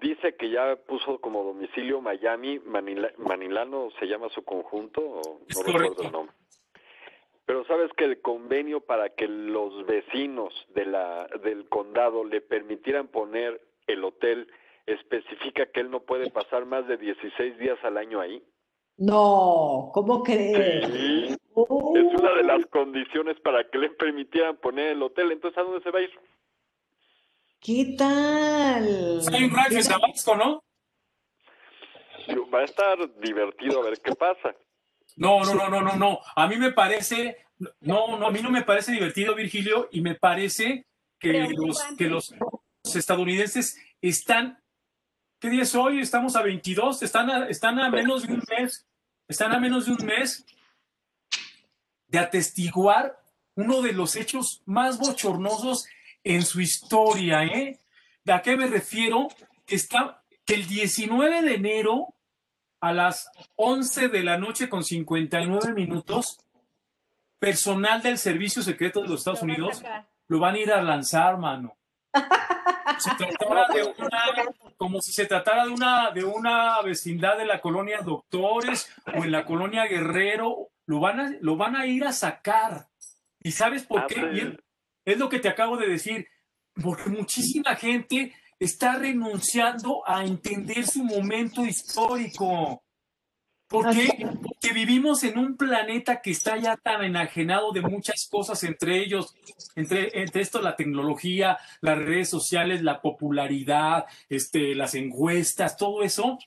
dice 0.00 0.34
que 0.36 0.50
ya 0.50 0.76
puso 0.76 1.18
como 1.18 1.44
domicilio 1.44 2.00
Miami, 2.00 2.58
Manilano 2.58 3.90
se 3.98 4.06
llama 4.06 4.28
su 4.30 4.44
conjunto, 4.44 5.00
o 5.02 5.40
no 5.54 5.62
recuerdo 5.62 6.02
el 6.02 6.12
nombre. 6.12 6.34
Pero 7.46 7.64
sabes 7.66 7.92
que 7.92 8.04
el 8.04 8.20
convenio 8.22 8.80
para 8.80 9.10
que 9.10 9.28
los 9.28 9.84
vecinos 9.86 10.54
de 10.74 10.86
la, 10.86 11.26
del 11.42 11.68
condado 11.68 12.24
le 12.24 12.40
permitieran 12.40 13.08
poner 13.08 13.60
el 13.86 14.02
hotel 14.02 14.50
especifica 14.86 15.66
que 15.66 15.80
él 15.80 15.90
no 15.90 16.00
puede 16.00 16.30
pasar 16.30 16.64
más 16.64 16.86
de 16.88 16.96
16 16.96 17.58
días 17.58 17.78
al 17.82 17.98
año 17.98 18.20
ahí. 18.20 18.42
No, 18.96 19.90
¿cómo 19.92 20.22
crees? 20.22 20.86
Sí, 20.86 21.26
es 21.30 22.20
una 22.20 22.34
de 22.34 22.44
las 22.44 22.66
condiciones 22.66 23.38
para 23.40 23.68
que 23.68 23.78
le 23.78 23.90
permitieran 23.90 24.56
poner 24.56 24.92
el 24.92 25.02
hotel. 25.02 25.32
Entonces, 25.32 25.58
¿a 25.58 25.62
dónde 25.62 25.82
se 25.82 25.90
va 25.90 25.98
a 25.98 26.02
ir? 26.02 26.10
¿Qué 27.60 27.94
tal? 27.96 29.20
Hay 29.32 29.44
un 29.44 29.50
rancho 29.50 29.78
en 29.78 29.88
Tabasco, 29.88 30.36
¿no? 30.36 30.64
Va 32.52 32.60
a 32.60 32.64
estar 32.64 32.96
divertido 33.20 33.80
a 33.80 33.84
ver 33.84 34.00
qué 34.00 34.14
pasa. 34.14 34.54
No, 35.16 35.44
no, 35.44 35.54
no, 35.54 35.68
no, 35.68 35.80
no, 35.80 35.96
no. 35.96 36.20
A 36.36 36.46
mí 36.46 36.56
me 36.56 36.72
parece, 36.72 37.46
no, 37.80 38.16
no, 38.18 38.26
a 38.26 38.30
mí 38.30 38.40
no 38.42 38.50
me 38.50 38.62
parece 38.62 38.92
divertido, 38.92 39.34
Virgilio, 39.34 39.88
y 39.92 40.00
me 40.00 40.14
parece 40.14 40.86
que 41.18 41.32
los, 41.56 41.82
que 41.96 42.06
los 42.06 42.34
estadounidenses 42.94 43.80
están, 44.00 44.62
¿qué 45.44 45.50
día 45.50 45.64
es 45.64 45.74
hoy? 45.74 46.00
Estamos 46.00 46.36
a 46.36 46.42
22, 46.42 47.02
están 47.02 47.28
a, 47.28 47.46
están 47.48 47.78
a 47.78 47.90
menos 47.90 48.26
de 48.26 48.32
un 48.32 48.42
mes, 48.48 48.86
están 49.28 49.52
a 49.52 49.60
menos 49.60 49.84
de 49.84 49.92
un 49.92 50.06
mes 50.06 50.46
de 52.08 52.18
atestiguar 52.18 53.22
uno 53.54 53.82
de 53.82 53.92
los 53.92 54.16
hechos 54.16 54.62
más 54.64 54.96
bochornosos 54.96 55.86
en 56.22 56.40
su 56.46 56.62
historia, 56.62 57.44
¿eh? 57.44 57.78
¿A 58.26 58.40
qué 58.40 58.56
me 58.56 58.68
refiero? 58.68 59.28
Está, 59.66 60.24
que 60.46 60.54
el 60.54 60.66
19 60.66 61.42
de 61.42 61.54
enero 61.56 62.14
a 62.80 62.94
las 62.94 63.30
11 63.56 64.08
de 64.08 64.22
la 64.22 64.38
noche 64.38 64.70
con 64.70 64.82
59 64.82 65.74
minutos, 65.74 66.38
personal 67.38 68.00
del 68.00 68.16
Servicio 68.16 68.62
Secreto 68.62 69.02
de 69.02 69.08
los 69.08 69.20
Estados 69.20 69.42
Unidos 69.42 69.82
lo 70.26 70.38
van 70.38 70.54
a 70.54 70.58
ir 70.58 70.72
a 70.72 70.80
lanzar, 70.80 71.36
mano. 71.36 71.76
Se 72.98 73.10
tratara 73.14 73.66
de 73.72 73.82
una, 73.82 74.22
como 74.76 75.00
si 75.00 75.12
se 75.12 75.26
tratara 75.26 75.64
de 75.64 75.70
una, 75.70 76.10
de 76.10 76.24
una 76.24 76.82
vecindad 76.82 77.38
de 77.38 77.46
la 77.46 77.60
colonia 77.60 78.00
Doctores 78.02 78.90
o 79.06 79.24
en 79.24 79.32
la 79.32 79.44
colonia 79.44 79.86
Guerrero, 79.86 80.68
lo 80.86 81.00
van 81.00 81.20
a, 81.20 81.32
lo 81.40 81.56
van 81.56 81.76
a 81.76 81.86
ir 81.86 82.04
a 82.04 82.12
sacar. 82.12 82.88
¿Y 83.40 83.52
sabes 83.52 83.84
por 83.84 84.06
qué? 84.06 84.58
es 85.04 85.18
lo 85.18 85.28
que 85.28 85.38
te 85.38 85.48
acabo 85.48 85.76
de 85.76 85.88
decir, 85.88 86.26
porque 86.82 87.10
muchísima 87.10 87.76
gente 87.76 88.34
está 88.58 88.96
renunciando 88.96 90.02
a 90.06 90.24
entender 90.24 90.86
su 90.86 91.04
momento 91.04 91.64
histórico. 91.64 92.83
¿Por 93.68 93.90
qué? 93.94 94.28
Porque 94.42 94.72
vivimos 94.72 95.24
en 95.24 95.38
un 95.38 95.56
planeta 95.56 96.20
que 96.20 96.30
está 96.30 96.56
ya 96.58 96.76
tan 96.76 97.02
enajenado 97.02 97.72
de 97.72 97.80
muchas 97.80 98.28
cosas, 98.30 98.62
entre 98.64 99.02
ellos, 99.02 99.34
entre, 99.74 100.20
entre 100.20 100.42
esto 100.42 100.60
la 100.60 100.76
tecnología, 100.76 101.58
las 101.80 101.98
redes 101.98 102.28
sociales, 102.28 102.82
la 102.82 103.00
popularidad, 103.00 104.04
este, 104.28 104.74
las 104.74 104.94
encuestas, 104.94 105.76
todo 105.76 106.02
eso, 106.02 106.38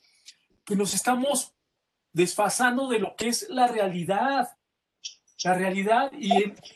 que 0.64 0.76
nos 0.76 0.94
estamos 0.94 1.54
desfasando 2.14 2.88
de 2.88 3.00
lo 3.00 3.16
que 3.16 3.30
es 3.30 3.48
la 3.50 3.68
realidad. 3.68 4.50
La 5.44 5.54
realidad, 5.54 6.12
y, 6.18 6.32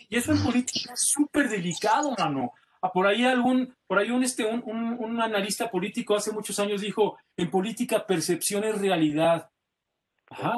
y 0.09 0.15
eso 0.15 0.31
en 0.33 0.43
política 0.43 0.93
es 0.93 1.09
súper 1.09 1.49
delicado, 1.49 2.13
mano. 2.17 2.53
Ah, 2.81 2.91
por 2.91 3.05
ahí 3.05 3.23
algún, 3.25 3.75
por 3.85 3.99
ahí 3.99 4.09
un, 4.09 4.23
este, 4.23 4.45
un, 4.45 4.63
un, 4.65 5.21
analista 5.21 5.69
político 5.69 6.15
hace 6.15 6.31
muchos 6.31 6.59
años 6.59 6.81
dijo, 6.81 7.17
en 7.37 7.51
política 7.51 8.07
percepción 8.07 8.63
es 8.63 8.79
realidad. 8.79 9.49
Ajá. 10.31 10.53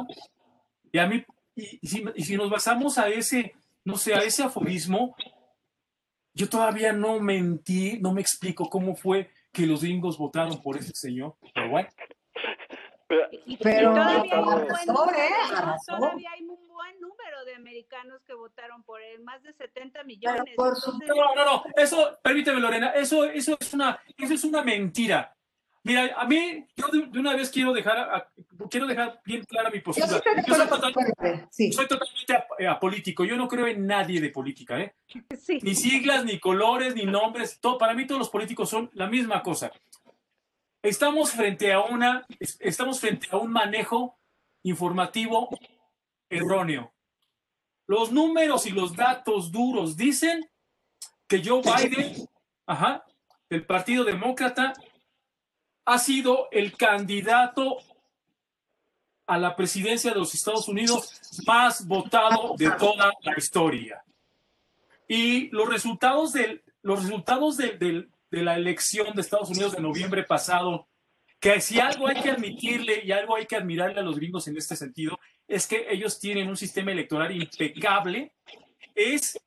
Y 0.92 1.00
a 1.00 1.08
mí, 1.08 1.24
y, 1.56 1.88
si, 1.88 2.06
y 2.16 2.24
si 2.24 2.38
nos 2.38 2.50
basamos 2.50 2.98
a 2.98 3.10
ese, 3.10 3.54
no 3.84 3.98
sé, 3.98 4.14
a 4.14 4.20
ese 4.20 4.44
aforismo, 4.44 5.16
yo 6.34 6.50
todavía 6.50 6.94
no 6.94 7.20
mentí, 7.20 8.00
no 8.00 8.14
me 8.14 8.22
explico 8.22 8.70
cómo 8.70 8.96
fue 8.96 9.30
que 9.52 9.66
los 9.66 9.82
gringos 9.82 10.18
votaron 10.18 10.62
por 10.62 10.78
ese 10.78 10.92
señor. 10.96 11.36
Pero 11.54 11.70
bueno. 11.70 11.90
Pero, 13.62 13.94
todavía, 13.94 14.22
hay 14.22 14.40
un 14.40 14.46
buen 14.46 14.88
número, 14.88 15.76
todavía 15.86 16.32
hay 16.32 16.44
un 16.44 16.68
buen 16.68 17.00
número 17.00 17.46
de 17.46 17.56
americanos 17.56 18.24
que 18.26 18.34
votaron 18.34 18.84
por 18.84 19.02
él, 19.02 19.22
más 19.22 19.44
de 19.44 19.54
70 19.54 20.04
millones. 20.04 20.56
No, 20.58 21.36
no, 21.36 21.46
no, 21.46 21.64
eso, 21.76 22.18
permíteme 22.24 22.60
Lorena, 22.60 22.90
eso, 22.92 23.26
eso, 23.26 23.56
es, 23.60 23.74
una, 23.74 24.00
eso 24.18 24.34
es 24.34 24.44
una 24.44 24.64
mentira. 24.64 25.36
Mira, 25.86 26.16
a 26.16 26.26
mí, 26.26 26.66
yo 26.78 26.88
de, 26.88 27.20
una 27.20 27.36
vez 27.36 27.50
quiero 27.50 27.74
dejar, 27.74 28.32
quiero 28.70 28.88
dejar 28.88 29.22
bien 29.26 29.44
clara 29.44 29.70
mi 29.70 29.82
postura. 29.82 30.08
Yo, 30.08 30.56
soy, 31.74 31.88
totalmente 31.88 32.68
apolítico, 32.70 33.26
yo 33.26 33.36
no 33.36 33.50
creo 33.50 33.68
en 33.68 33.86
nadie 33.86 34.22
de 34.22 34.30
política, 34.30 34.80
¿eh? 34.80 34.96
Ni 35.62 35.76
siglas, 35.76 36.24
ni 36.24 36.40
colores, 36.40 36.96
ni 36.96 37.04
nombres, 37.04 37.60
todo, 37.60 37.78
para 37.78 37.94
mí 37.94 38.08
todos 38.08 38.20
los 38.20 38.30
políticos 38.30 38.70
son 38.70 38.90
la 38.94 39.08
misma 39.08 39.44
cosa. 39.44 39.74
Estamos 40.82 41.32
frente 41.32 41.74
a 41.74 41.82
una, 41.82 42.26
estamos 42.40 43.02
frente 43.02 43.28
a 43.32 43.38
un 43.38 43.52
manejo 43.52 44.18
informativo 44.64 45.50
erróneo. 46.30 46.94
Los 47.88 48.10
números 48.14 48.66
y 48.68 48.72
los 48.72 48.96
datos 48.96 49.52
duros 49.52 49.98
dicen 49.98 50.50
que 51.28 51.44
Joe 51.44 51.62
Biden, 51.62 52.26
ajá, 52.66 53.04
del 53.50 53.66
Partido 53.66 54.06
Demócrata, 54.06 54.74
ha 55.86 56.00
sido 56.00 56.48
el 56.52 56.76
candidato 56.76 57.78
a 59.26 59.38
la 59.38 59.56
presidencia 59.56 60.12
de 60.12 60.20
los 60.20 60.34
Estados 60.34 60.68
Unidos 60.68 61.20
más 61.46 61.88
votado 61.88 62.56
de 62.58 62.72
toda 62.72 63.14
la 63.22 63.34
historia. 63.38 64.04
Y 65.08 65.50
los 65.50 65.70
resultados, 65.70 66.34
del, 66.34 66.64
los 66.82 67.04
resultados 67.04 67.58
de 67.58 68.08
la 68.32 68.56
elección 68.56 69.14
de 69.16 69.22
Estados 69.22 69.50
Unidos 69.50 69.76
de 69.76 69.82
noviembre 69.82 70.24
pasado, 70.24 70.88
que 71.44 71.60
si 71.60 71.78
algo 71.78 72.08
hay 72.08 72.22
que 72.22 72.32
admitirle 72.32 73.04
y 73.04 73.12
algo 73.12 73.36
hay 73.36 73.46
que 73.46 73.58
admirarle 73.58 74.00
a 74.00 74.04
los 74.04 74.16
gringos 74.16 74.48
en 74.48 74.56
este 74.56 74.78
sentido, 74.78 75.20
es 75.46 75.68
que 75.68 75.88
ellos 75.90 76.18
tienen 76.18 76.48
un 76.48 76.56
sistema 76.56 76.94
electoral 76.94 77.36
impecable, 77.36 78.34
es 78.96 79.38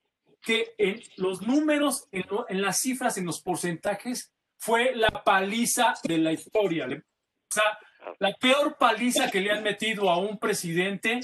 que 0.42 0.74
en 0.76 1.02
los 1.16 1.40
números, 1.40 2.06
en, 2.12 2.60
las 2.60 2.80
cifras, 2.80 3.16
en 3.16 3.24
los 3.24 3.40
porcentajes, 3.40 4.30
fue 4.66 4.96
la 4.96 5.10
paliza 5.10 5.94
de 6.02 6.18
la 6.18 6.32
historia. 6.32 6.86
O 6.86 7.54
sea, 7.54 7.78
la 8.18 8.34
peor 8.34 8.76
paliza 8.76 9.30
que 9.30 9.40
le 9.40 9.52
han 9.52 9.62
metido 9.62 10.10
a 10.10 10.18
un 10.18 10.38
presidente 10.38 11.20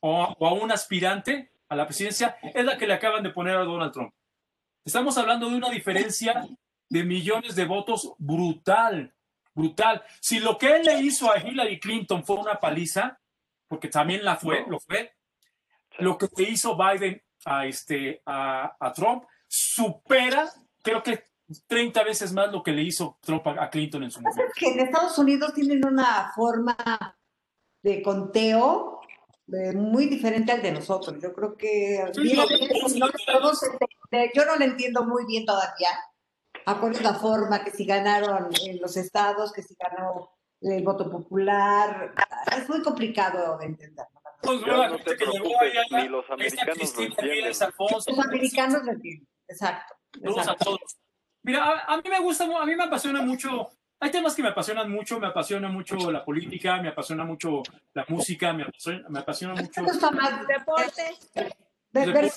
o, 0.00 0.34
o 0.36 0.46
a 0.48 0.52
un 0.52 0.72
aspirante 0.72 1.52
a 1.68 1.76
la 1.76 1.86
presidencia 1.86 2.36
es 2.42 2.64
la 2.64 2.76
que 2.76 2.88
le 2.88 2.94
acaban 2.94 3.22
de 3.22 3.30
poner 3.30 3.56
a 3.56 3.62
Donald 3.62 3.92
Trump. 3.92 4.12
Estamos 4.84 5.16
hablando 5.16 5.48
de 5.48 5.56
una 5.56 5.70
diferencia 5.70 6.44
de 6.88 7.04
millones 7.04 7.54
de 7.54 7.66
votos 7.66 8.14
brutal, 8.18 9.14
brutal. 9.54 10.02
Si 10.20 10.40
lo 10.40 10.58
que 10.58 10.74
él 10.74 10.82
le 10.82 11.00
hizo 11.00 11.30
a 11.30 11.38
Hillary 11.38 11.78
Clinton 11.78 12.24
fue 12.24 12.36
una 12.36 12.58
paliza, 12.58 13.20
porque 13.68 13.86
también 13.86 14.24
la 14.24 14.36
fue, 14.36 14.64
lo 14.66 14.80
fue, 14.80 15.12
lo 15.98 16.18
que 16.18 16.28
hizo 16.42 16.76
Biden 16.76 17.22
a, 17.44 17.66
este, 17.66 18.22
a, 18.26 18.92
Trump 18.92 19.24
supera, 19.46 20.48
creo 20.82 21.02
que 21.02 21.27
30 21.66 22.04
veces 22.04 22.32
más 22.32 22.52
lo 22.52 22.62
que 22.62 22.72
le 22.72 22.82
hizo 22.82 23.18
Trump 23.22 23.46
a, 23.46 23.70
Clinton 23.70 24.02
en 24.02 24.10
su 24.10 24.20
momento. 24.20 24.52
que 24.54 24.68
en 24.68 24.80
Estados 24.80 25.16
Unidos 25.18 25.54
tienen 25.54 25.84
una 25.84 26.32
forma 26.34 26.76
de 27.82 28.02
conteo 28.02 29.00
muy 29.74 30.06
diferente 30.06 30.52
al 30.52 30.62
de 30.62 30.72
nosotros. 30.72 31.16
Yo 31.22 31.32
creo 31.32 31.56
que 31.56 32.04
yo 34.34 34.44
no 34.44 34.56
lo 34.56 34.64
entiendo 34.64 35.04
muy 35.04 35.24
bien 35.26 35.46
todavía. 35.46 35.88
Acuerdo 36.66 37.00
la 37.00 37.14
forma 37.14 37.64
que 37.64 37.70
si 37.70 37.86
ganaron 37.86 38.50
en 38.66 38.78
los 38.78 38.96
estados, 38.98 39.52
que 39.52 39.62
si 39.62 39.74
ganó 39.74 40.30
el 40.60 40.82
voto 40.84 41.10
popular, 41.10 42.14
es 42.54 42.68
muy 42.68 42.82
complicado 42.82 43.56
de 43.58 43.66
entender. 43.66 44.06
Pues, 44.42 44.60
ni 44.60 46.08
los 46.08 46.30
americanos 46.30 46.94
lo 46.94 47.02
entienden. 47.02 47.46
Los 47.46 48.18
americanos 48.18 48.84
lo 48.84 48.92
entienden, 48.92 49.28
exacto. 49.48 49.94
exacto. 50.20 50.78
Mira, 51.48 51.64
a, 51.64 51.94
a, 51.94 51.96
mí 51.96 52.02
me 52.08 52.20
gusta, 52.20 52.44
a 52.44 52.66
mí 52.66 52.76
me 52.76 52.84
apasiona 52.84 53.22
mucho 53.22 53.70
hay 54.00 54.10
temas 54.10 54.34
que 54.34 54.42
me 54.42 54.48
apasionan 54.48 54.90
mucho, 54.90 55.18
me 55.18 55.26
apasiona 55.26 55.68
mucho 55.68 56.10
la 56.12 56.24
política, 56.24 56.80
me 56.80 56.88
apasiona 56.88 57.24
mucho 57.24 57.62
la 57.94 58.04
música, 58.08 58.52
me 58.52 58.62
apasiona, 58.62 59.08
me 59.08 59.18
apasiona 59.18 59.54
mucho... 59.54 59.70
¿Te 59.72 59.82
gusta 59.82 60.10
más 60.12 60.46
deportes? 60.46 61.30
De, 61.34 62.32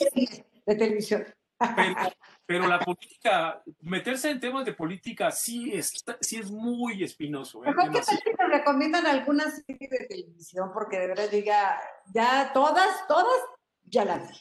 de 0.66 0.76
televisión. 0.76 1.26
Pero, 2.48 2.68
la 2.68 2.80
política, 2.80 3.62
meterse 3.82 4.32
en 4.32 4.40
temas 4.40 4.66
de 4.66 4.74
política 4.74 5.32
sí 5.32 5.72
es, 5.72 6.04
sí 6.20 6.38
es 6.38 6.50
muy 6.50 7.04
espinoso. 7.04 7.64
¿eh? 7.64 7.68
Mejor 7.68 7.92
que 7.92 8.34
nos 8.40 8.50
recomiendan 8.50 9.06
algunas 9.06 9.64
series 9.64 9.90
de 9.90 10.08
televisión, 10.08 10.72
porque 10.74 10.98
de 11.00 11.08
verdad 11.08 11.30
diga, 11.30 11.80
ya 12.12 12.52
todas, 12.54 13.08
todas, 13.08 13.40
ya 13.84 14.04
las 14.04 14.28
vi. 14.28 14.38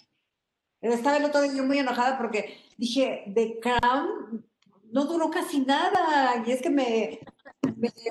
Estaba 0.80 1.18
el 1.18 1.26
otro 1.26 1.42
día 1.42 1.62
muy 1.62 1.78
enojada 1.78 2.16
porque 2.16 2.58
dije, 2.78 3.24
The 3.34 3.60
Crown 3.60 4.49
no 4.92 5.04
duró 5.06 5.30
casi 5.30 5.60
nada. 5.60 6.42
Y 6.46 6.52
es 6.52 6.62
que 6.62 6.70
me, 6.70 7.20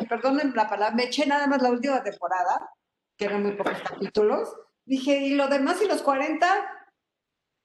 perdonen 0.07 0.53
la 0.55 0.67
palabra, 0.67 0.95
me 0.95 1.05
eché 1.05 1.25
nada 1.25 1.47
más 1.47 1.61
la 1.61 1.71
última 1.71 2.03
temporada, 2.03 2.69
que 3.17 3.25
eran 3.25 3.43
muy 3.43 3.53
pocos 3.53 3.82
capítulos. 3.82 4.55
Dije, 4.86 5.17
¿y 5.17 5.36
lo 5.36 5.47
demás 5.47 5.82
y 5.82 5.88
los 5.88 6.01
40? 6.01 6.47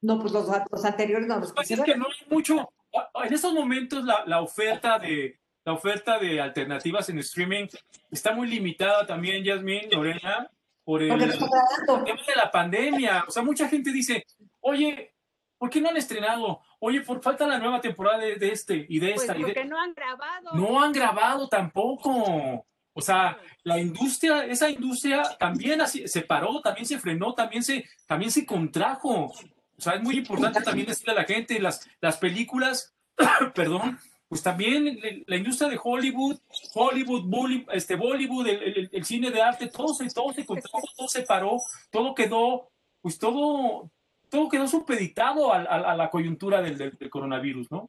No, 0.03 0.21
pues 0.21 0.33
los, 0.33 0.49
los 0.71 0.85
anteriores 0.85 1.27
no 1.27 1.39
los 1.39 1.53
pues 1.53 1.71
es 1.71 1.81
que 1.81 1.97
no 1.97 2.07
hay 2.07 2.29
mucho. 2.29 2.69
En 3.25 3.33
estos 3.33 3.53
momentos 3.53 4.05
la, 4.05 4.25
la, 4.27 4.41
oferta 4.43 4.99
de 4.99 5.41
la 5.65 5.73
oferta 5.73 6.19
de 6.19 6.41
alternativas 6.41 7.09
en 7.09 7.19
streaming 7.19 7.67
está 8.11 8.33
muy 8.35 8.47
limitada 8.47 9.07
también, 9.07 9.43
Yasmin, 9.43 9.91
Lorena, 9.91 10.49
por 10.85 11.03
el, 11.03 11.11
el 11.11 11.39
tema 11.39 12.05
de 12.05 12.37
la 12.37 12.51
pandemia. 12.51 13.25
O 13.27 13.31
sea, 13.31 13.43
mucha 13.43 13.67
gente 13.69 13.91
dice, 13.91 14.27
oye, 14.61 15.14
¿Por 15.65 15.71
qué 15.71 15.81
no 15.81 15.89
han 15.89 15.97
estrenado? 15.97 16.61
Oye, 16.79 17.01
por 17.01 17.23
falta 17.23 17.47
la 17.47 17.59
nueva 17.59 17.81
temporada 17.81 18.19
de, 18.19 18.37
este 18.53 18.85
y 18.87 18.99
de 18.99 19.13
pues 19.13 19.23
esta. 19.23 19.35
porque 19.35 19.65
no 19.65 19.81
han 19.81 19.95
grabado. 19.95 20.51
No 20.53 20.83
han 20.83 20.93
grabado 20.93 21.49
tampoco. 21.49 22.67
O 22.93 23.01
sea, 23.01 23.39
la 23.63 23.81
industria, 23.81 24.45
esa 24.45 24.69
industria 24.69 25.23
también 25.39 25.81
así, 25.81 26.07
se 26.07 26.21
paró, 26.21 26.61
también 26.61 26.85
se 26.85 26.99
frenó, 26.99 27.33
también 27.33 27.63
se, 27.63 27.89
también 28.07 28.31
se 28.31 28.45
contrajo. 28.45 29.33
O 29.33 29.81
sea, 29.81 29.95
es 29.95 30.03
muy 30.03 30.19
importante 30.19 30.61
también 30.61 30.87
decirle 30.87 31.15
a 31.15 31.17
la 31.17 31.25
gente, 31.25 31.59
las, 31.59 31.89
las 31.99 32.19
películas, 32.19 32.95
perdón, 33.55 33.99
pues 34.29 34.43
también 34.43 35.01
la 35.27 35.37
industria 35.37 35.71
de 35.71 35.81
Hollywood, 35.83 36.41
Hollywood, 36.75 37.25
este, 37.73 37.97
Bollywood, 37.97 38.49
el, 38.49 38.91
el, 38.93 39.05
cine 39.07 39.31
de 39.31 39.41
arte, 39.41 39.69
todo 39.69 39.95
se, 39.95 40.11
todo 40.11 40.31
se 40.35 40.45
contrajo, 40.45 40.83
todo 40.95 41.09
se 41.09 41.23
paró, 41.23 41.57
todo 41.91 42.15
quedó, 42.15 42.69
pues 43.01 43.19
todo, 43.19 43.91
todo 44.35 44.49
quedó 44.49 44.67
supeditado 44.67 45.53
a, 45.53 45.59
a, 45.63 45.97
la 45.97 46.11
coyuntura 46.11 46.61
del, 46.61 46.77
del, 46.77 47.11
coronavirus, 47.11 47.71
¿no? 47.71 47.89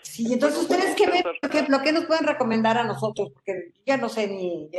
Sí, 0.00 0.32
entonces 0.32 0.60
ustedes 0.60 0.94
qué 0.94 1.06
ven, 1.06 1.22
por 1.22 1.50
ejemplo, 1.50 1.80
¿qué 1.82 1.90
nos 1.90 2.04
pueden 2.04 2.26
recomendar 2.26 2.78
a 2.78 2.84
nosotros? 2.84 3.30
Porque 3.32 3.72
ya 3.84 3.96
no 3.96 4.08
sé 4.08 4.28
ni, 4.28 4.70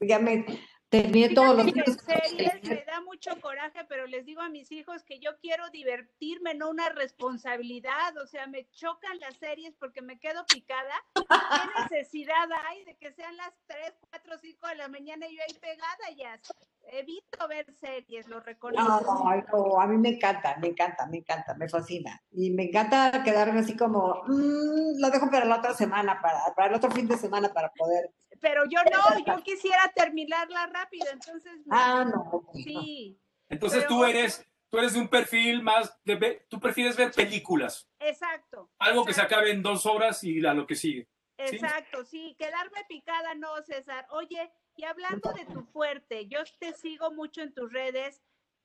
ya 0.00 0.18
me 0.18 0.44
terminé 0.90 1.30
todos 1.30 1.56
los 1.56 1.72
días. 1.72 1.96
series 2.04 2.62
me 2.64 2.84
da 2.84 3.00
mucho 3.00 3.30
coraje, 3.40 3.82
pero 3.88 4.06
les 4.06 4.26
digo 4.26 4.42
a 4.42 4.50
mis 4.50 4.70
hijos 4.72 5.02
que 5.04 5.18
yo 5.20 5.30
quiero 5.40 5.70
divertirme, 5.70 6.54
no 6.54 6.68
una 6.68 6.90
responsabilidad. 6.90 8.14
O 8.22 8.26
sea, 8.26 8.46
me 8.46 8.68
chocan 8.72 9.18
las 9.20 9.36
series 9.38 9.74
porque 9.78 10.02
me 10.02 10.18
quedo 10.18 10.44
picada. 10.44 10.94
¿Qué 11.14 11.22
necesidad 11.90 12.46
hay 12.68 12.84
de 12.84 12.94
que 12.96 13.10
sean 13.12 13.34
las 13.38 13.54
3, 13.68 13.94
4, 14.10 14.34
5 14.38 14.66
de 14.68 14.74
la 14.74 14.88
mañana 14.88 15.26
y 15.28 15.36
yo 15.36 15.42
ahí 15.48 15.54
pegada 15.58 16.10
ya? 16.14 16.38
Evito 16.84 17.48
ver 17.48 17.72
series, 17.74 18.28
lo 18.28 18.40
reconozco. 18.40 18.82
No, 18.82 19.42
no, 19.52 19.80
a 19.80 19.86
mí 19.86 19.96
me 19.96 20.10
encanta, 20.10 20.56
me 20.58 20.68
encanta, 20.68 21.06
me 21.06 21.18
encanta, 21.18 21.54
me 21.54 21.68
fascina. 21.68 22.22
Y 22.30 22.50
me 22.50 22.64
encanta 22.64 23.22
quedarme 23.24 23.60
así 23.60 23.76
como, 23.76 24.22
mmm, 24.26 25.00
lo 25.00 25.10
dejo 25.10 25.30
para 25.30 25.44
la 25.44 25.58
otra 25.58 25.74
semana, 25.74 26.20
para, 26.20 26.54
para 26.54 26.68
el 26.68 26.74
otro 26.74 26.90
fin 26.90 27.08
de 27.08 27.16
semana 27.16 27.52
para 27.52 27.70
poder 27.72 28.10
pero 28.42 28.64
yo 28.68 28.80
no, 28.90 29.24
yo 29.24 29.42
quisiera 29.42 29.90
terminarla 29.94 30.66
rápido, 30.66 31.06
entonces. 31.12 31.52
Ah, 31.70 32.04
no. 32.04 32.44
Sí. 32.52 33.18
Entonces 33.48 33.86
tú 33.86 34.04
eres, 34.04 34.44
tú 34.68 34.78
eres 34.78 34.94
de 34.94 35.00
un 35.00 35.08
perfil 35.08 35.62
más, 35.62 35.96
de, 36.04 36.44
tú 36.48 36.58
prefieres 36.58 36.96
ver 36.96 37.12
películas. 37.12 37.88
Exacto. 38.00 38.70
Algo 38.78 39.04
que 39.04 39.14
se 39.14 39.22
acabe 39.22 39.52
en 39.52 39.62
dos 39.62 39.86
horas 39.86 40.24
y 40.24 40.44
a 40.44 40.52
lo 40.54 40.66
que 40.66 40.74
sigue. 40.74 41.08
Exacto, 41.38 42.04
sí, 42.04 42.36
quedarme 42.38 42.84
picada 42.88 43.34
no, 43.34 43.62
César. 43.62 44.06
Oye, 44.10 44.50
y 44.76 44.84
hablando 44.84 45.32
de 45.32 45.44
tu 45.46 45.64
fuerte, 45.66 46.26
yo 46.28 46.40
te 46.58 46.72
sigo 46.74 47.10
mucho 47.10 47.42
en 47.42 47.52
tus 47.54 47.72
redes. 47.72 48.22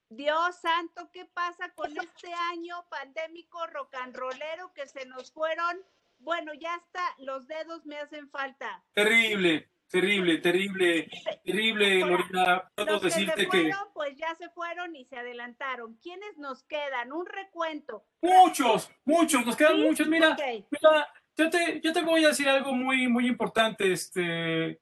Dios 0.10 0.56
santo, 0.62 1.10
¿qué 1.12 1.26
pasa 1.26 1.74
con 1.74 1.92
este 1.98 2.34
año 2.52 2.86
pandémico 2.90 3.66
rock 3.68 3.96
and 3.96 4.16
rollero 4.16 4.74
que 4.74 4.88
se 4.88 5.06
nos 5.06 5.32
fueron 5.32 5.84
bueno, 6.20 6.54
ya 6.54 6.76
está, 6.76 7.16
los 7.20 7.48
dedos 7.48 7.86
me 7.86 7.98
hacen 7.98 8.30
falta. 8.30 8.84
Terrible, 8.94 9.70
terrible, 9.90 10.38
terrible, 10.40 11.10
terrible, 11.44 12.00
Lorena. 12.00 12.72
Puedo 12.76 13.00
decirte 13.00 13.48
que, 13.48 13.72
Pues 13.94 14.18
ya 14.18 14.34
se 14.36 14.50
fueron 14.50 14.96
y 14.96 15.06
se 15.06 15.18
adelantaron. 15.18 15.96
¿Quiénes 16.02 16.38
nos 16.38 16.64
quedan? 16.64 17.12
Un 17.12 17.26
recuento. 17.26 18.06
Muchos, 18.22 18.90
muchos, 19.06 19.46
nos 19.46 19.56
quedan 19.56 19.80
muchos. 19.80 20.08
Mira, 20.08 20.36
mira, 20.72 21.08
yo 21.36 21.50
te, 21.50 21.82
yo 21.82 21.94
te 21.94 22.02
voy 22.02 22.26
a 22.26 22.30
decir 22.30 22.50
algo 22.50 22.74
muy, 22.74 23.08
muy 23.08 23.28
importante. 23.28 23.92
Este, 23.92 24.80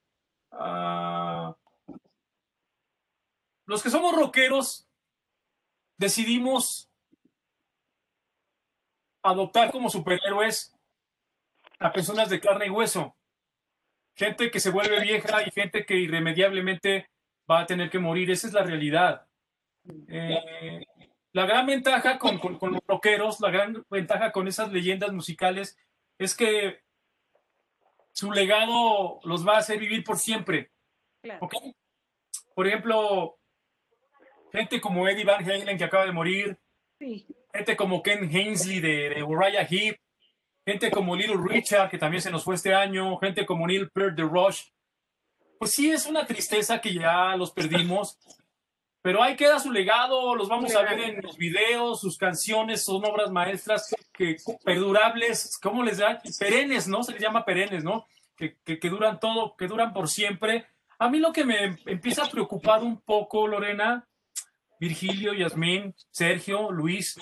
uh, 0.51 1.53
los 3.65 3.81
que 3.81 3.89
somos 3.89 4.15
rockeros 4.15 4.87
decidimos 5.97 6.89
adoptar 9.23 9.71
como 9.71 9.89
superhéroes 9.89 10.73
a 11.79 11.91
personas 11.91 12.29
de 12.29 12.39
carne 12.39 12.67
y 12.67 12.69
hueso. 12.69 13.15
Gente 14.15 14.49
que 14.51 14.59
se 14.59 14.69
vuelve 14.69 15.01
vieja 15.01 15.43
y 15.45 15.51
gente 15.51 15.85
que 15.85 15.95
irremediablemente 15.95 17.09
va 17.49 17.61
a 17.61 17.65
tener 17.65 17.89
que 17.89 17.99
morir. 17.99 18.31
Esa 18.31 18.47
es 18.47 18.53
la 18.53 18.63
realidad. 18.63 19.27
Eh, 20.07 20.85
la 21.33 21.45
gran 21.45 21.65
ventaja 21.65 22.17
con, 22.17 22.39
los 22.39 22.81
rockeros, 22.87 23.41
la 23.41 23.51
gran 23.51 23.85
ventaja 23.89 24.31
con 24.31 24.47
esas 24.47 24.71
leyendas 24.71 25.11
musicales 25.11 25.77
es 26.17 26.35
que 26.35 26.81
su 28.15 28.31
legado 28.31 29.19
los 29.23 29.45
va 29.45 29.55
a 29.55 29.59
hacer 29.59 29.77
vivir 29.77 30.03
por 30.03 30.17
siempre. 30.17 30.71
Por 32.53 32.65
ejemplo, 32.65 33.37
gente 34.53 34.79
como 34.79 35.07
Eddie 35.07 35.25
Van 35.25 35.43
Halen 35.43 35.77
que 35.77 35.83
acaba 35.83 36.05
de 36.05 36.13
morir, 36.13 36.57
gente 36.97 37.75
como 37.75 38.01
Ken 38.01 38.33
Hensley 38.33 38.79
de, 38.79 39.09
de 39.09 39.23
Uriah 39.23 39.67
Heep, 39.69 39.99
gente 40.65 40.89
como 40.91 41.15
Little 41.15 41.41
Richard, 41.45 41.89
que 41.89 41.97
también 41.97 42.21
se 42.21 42.31
nos 42.31 42.45
fue 42.45 42.55
este 42.55 42.73
año, 42.73 43.17
gente 43.17 43.45
como 43.45 43.67
Neil 43.67 43.89
Peart 43.89 44.15
de 44.15 44.23
Rush. 44.23 44.61
Pues 45.59 45.71
sí, 45.71 45.91
es 45.91 46.05
una 46.05 46.25
tristeza 46.25 46.79
que 46.79 46.93
ya 46.93 47.35
los 47.35 47.51
perdimos, 47.51 48.17
pero 49.05 49.21
ahí 49.21 49.35
queda 49.35 49.59
su 49.59 49.71
legado, 49.71 50.33
los 50.33 50.49
vamos 50.49 50.75
a 50.75 50.81
ver 50.81 50.99
en 50.99 51.21
los 51.21 51.37
videos, 51.37 52.01
sus 52.01 52.17
canciones 52.17 52.83
son 52.83 53.05
obras 53.05 53.29
maestras 53.29 53.93
que 54.11 54.37
perdurables, 54.63 55.59
¿cómo 55.61 55.83
les 55.83 55.99
da? 55.99 56.19
Perennes, 56.39 56.87
¿no? 56.87 57.03
Se 57.03 57.11
les 57.11 57.21
llama 57.21 57.45
perennes, 57.45 57.83
¿no? 57.83 58.07
Que, 58.35 58.57
que, 58.65 58.79
que 58.79 58.89
duran 58.89 59.19
todo, 59.19 59.55
que 59.55 59.67
duran 59.67 59.93
por 59.93 60.09
siempre. 60.09 60.65
A 60.97 61.07
mí 61.07 61.19
lo 61.19 61.31
que 61.31 61.45
me 61.45 61.77
empieza 61.85 62.25
a 62.25 62.31
preocupar 62.31 62.81
un 62.81 62.99
poco, 62.99 63.45
Lorena, 63.45 64.07
Virgilio, 64.79 65.35
Yasmín, 65.35 65.93
Sergio, 66.09 66.71
Luis, 66.71 67.19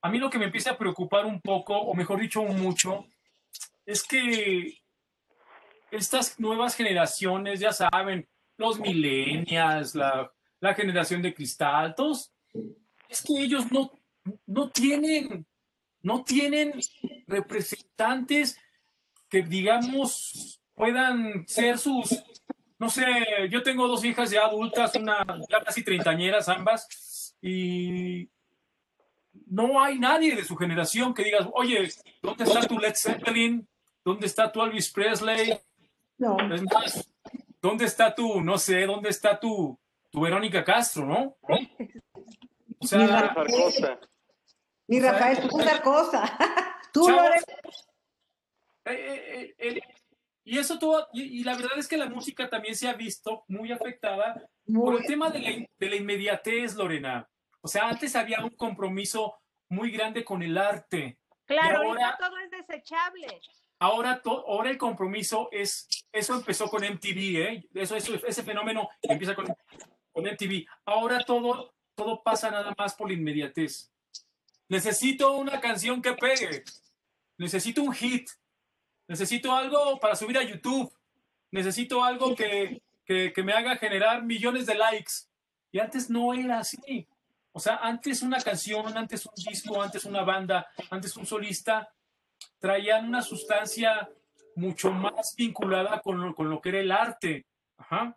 a 0.00 0.10
mí 0.10 0.18
lo 0.18 0.28
que 0.28 0.40
me 0.40 0.46
empieza 0.46 0.72
a 0.72 0.76
preocupar 0.76 1.24
un 1.24 1.40
poco, 1.40 1.78
o 1.78 1.94
mejor 1.94 2.18
dicho, 2.18 2.42
mucho, 2.42 3.06
es 3.86 4.02
que 4.02 4.76
estas 5.92 6.40
nuevas 6.40 6.74
generaciones, 6.74 7.60
ya 7.60 7.72
saben, 7.72 8.28
los 8.56 8.80
millennials, 8.80 9.94
la, 9.94 10.28
la 10.62 10.74
generación 10.74 11.20
de 11.20 11.34
cristal, 11.34 11.92
todos, 11.96 12.32
es 13.08 13.20
que 13.22 13.42
ellos 13.42 13.70
no, 13.72 13.90
no 14.46 14.70
tienen, 14.70 15.44
no 16.02 16.22
tienen 16.22 16.72
representantes 17.26 18.56
que, 19.28 19.42
digamos, 19.42 20.62
puedan 20.72 21.48
ser 21.48 21.78
sus, 21.78 22.22
no 22.78 22.88
sé, 22.88 23.04
yo 23.50 23.64
tengo 23.64 23.88
dos 23.88 24.04
hijas 24.04 24.30
ya 24.30 24.44
adultas, 24.44 24.94
una 24.94 25.26
ya 25.50 25.64
casi 25.64 25.82
treintañeras 25.82 26.48
ambas, 26.48 27.36
y 27.42 28.30
no 29.46 29.82
hay 29.82 29.98
nadie 29.98 30.36
de 30.36 30.44
su 30.44 30.54
generación 30.54 31.12
que 31.12 31.24
diga, 31.24 31.50
oye, 31.54 31.90
¿dónde 32.22 32.44
está 32.44 32.68
tu 32.68 32.78
Led 32.78 32.94
Zeppelin? 32.94 33.68
¿Dónde 34.04 34.26
está 34.26 34.52
tu 34.52 34.62
Elvis 34.62 34.92
Presley? 34.92 35.58
No. 36.18 36.36
Es 36.54 36.62
más, 36.62 37.10
¿dónde 37.60 37.86
está 37.86 38.14
tu, 38.14 38.40
no 38.40 38.58
sé, 38.58 38.86
dónde 38.86 39.08
está 39.08 39.40
tu, 39.40 39.76
tu 40.12 40.20
Verónica 40.20 40.62
Castro, 40.62 41.06
no? 41.06 41.36
O 42.78 42.86
sea, 42.86 42.98
mi 44.86 45.00
Rafael, 45.00 45.40
tú 45.40 45.58
otra 45.58 45.80
cosa. 45.82 46.22
Tú 46.92 47.08
lo 47.08 47.24
eres. 47.24 47.42
Eh, 48.84 48.92
eh, 48.92 49.54
eh, 49.58 49.80
y 50.44 50.58
eso 50.58 50.78
todo, 50.78 51.08
y, 51.14 51.42
la 51.42 51.54
verdad 51.54 51.78
es 51.78 51.88
que 51.88 51.96
la 51.96 52.10
música 52.10 52.50
también 52.50 52.76
se 52.76 52.86
ha 52.86 52.92
visto 52.92 53.44
muy 53.48 53.72
afectada 53.72 54.46
por 54.66 55.00
el 55.00 55.06
tema 55.06 55.30
de 55.30 55.40
la, 55.40 55.50
de 55.78 55.88
la 55.88 55.96
inmediatez, 55.96 56.74
Lorena. 56.74 57.26
O 57.62 57.68
sea, 57.68 57.88
antes 57.88 58.14
había 58.14 58.44
un 58.44 58.50
compromiso 58.50 59.36
muy 59.70 59.90
grande 59.90 60.22
con 60.22 60.42
el 60.42 60.58
arte. 60.58 61.18
Claro, 61.46 61.88
ahora 61.88 62.18
todo 62.20 62.36
es 62.38 62.50
desechable. 62.50 63.40
Ahora, 63.78 64.20
ahora 64.24 64.68
el 64.68 64.76
compromiso 64.76 65.48
es, 65.50 65.88
eso 66.12 66.34
empezó 66.34 66.68
con 66.68 66.82
MTV, 66.84 67.36
¿eh? 67.40 67.68
Eso, 67.72 67.96
eso, 67.96 68.14
ese 68.26 68.42
fenómeno 68.42 68.90
empieza 69.00 69.34
con, 69.34 69.46
con 70.12 70.24
MTV. 70.24 70.66
Ahora 70.84 71.24
todo, 71.24 71.74
todo 71.94 72.22
pasa 72.22 72.50
nada 72.50 72.74
más 72.76 72.94
por 72.94 73.08
la 73.08 73.14
inmediatez. 73.14 73.90
Necesito 74.68 75.32
una 75.32 75.60
canción 75.60 76.00
que 76.00 76.14
pegue. 76.14 76.64
Necesito 77.38 77.82
un 77.82 77.92
hit. 77.92 78.30
Necesito 79.08 79.54
algo 79.54 79.98
para 79.98 80.16
subir 80.16 80.38
a 80.38 80.42
YouTube. 80.42 80.92
Necesito 81.50 82.02
algo 82.02 82.34
que, 82.34 82.82
que, 83.04 83.42
me 83.42 83.52
haga 83.52 83.76
generar 83.76 84.22
millones 84.24 84.66
de 84.66 84.74
likes. 84.74 85.12
Y 85.70 85.78
antes 85.78 86.08
no 86.08 86.32
era 86.32 86.60
así. 86.60 87.06
O 87.52 87.60
sea, 87.60 87.76
antes 87.82 88.22
una 88.22 88.40
canción, 88.40 88.96
antes 88.96 89.26
un 89.26 89.34
disco, 89.34 89.82
antes 89.82 90.04
una 90.06 90.22
banda, 90.22 90.66
antes 90.90 91.16
un 91.16 91.26
solista, 91.26 91.92
traían 92.58 93.06
una 93.06 93.20
sustancia 93.20 94.08
mucho 94.56 94.90
más 94.90 95.34
vinculada 95.36 96.00
con 96.00 96.20
lo, 96.20 96.34
con 96.34 96.48
lo 96.48 96.60
que 96.60 96.70
era 96.70 96.80
el 96.80 96.92
arte. 96.92 97.46
Ajá. 97.76 98.16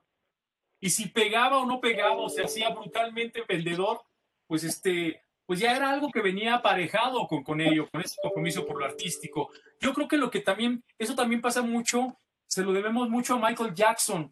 Y 0.86 0.91
si 0.91 1.07
pegaba 1.07 1.57
o 1.57 1.65
no 1.65 1.81
pegaba, 1.81 2.15
o 2.17 2.29
se 2.29 2.43
hacía 2.43 2.69
brutalmente 2.69 3.41
vendedor, 3.49 4.03
pues 4.45 4.63
este, 4.63 5.19
pues 5.47 5.59
ya 5.59 5.75
era 5.75 5.89
algo 5.89 6.11
que 6.11 6.21
venía 6.21 6.53
aparejado 6.53 7.25
con, 7.27 7.43
con 7.43 7.59
ello, 7.59 7.89
con 7.89 8.01
ese 8.01 8.17
compromiso 8.21 8.67
por 8.67 8.77
lo 8.77 8.86
artístico. 8.86 9.49
Yo 9.79 9.95
creo 9.95 10.07
que 10.07 10.17
lo 10.17 10.29
que 10.29 10.41
también, 10.41 10.83
eso 10.99 11.15
también 11.15 11.41
pasa 11.41 11.63
mucho, 11.63 12.19
se 12.45 12.63
lo 12.63 12.71
debemos 12.71 13.09
mucho 13.09 13.33
a 13.33 13.39
Michael 13.39 13.73
Jackson, 13.73 14.31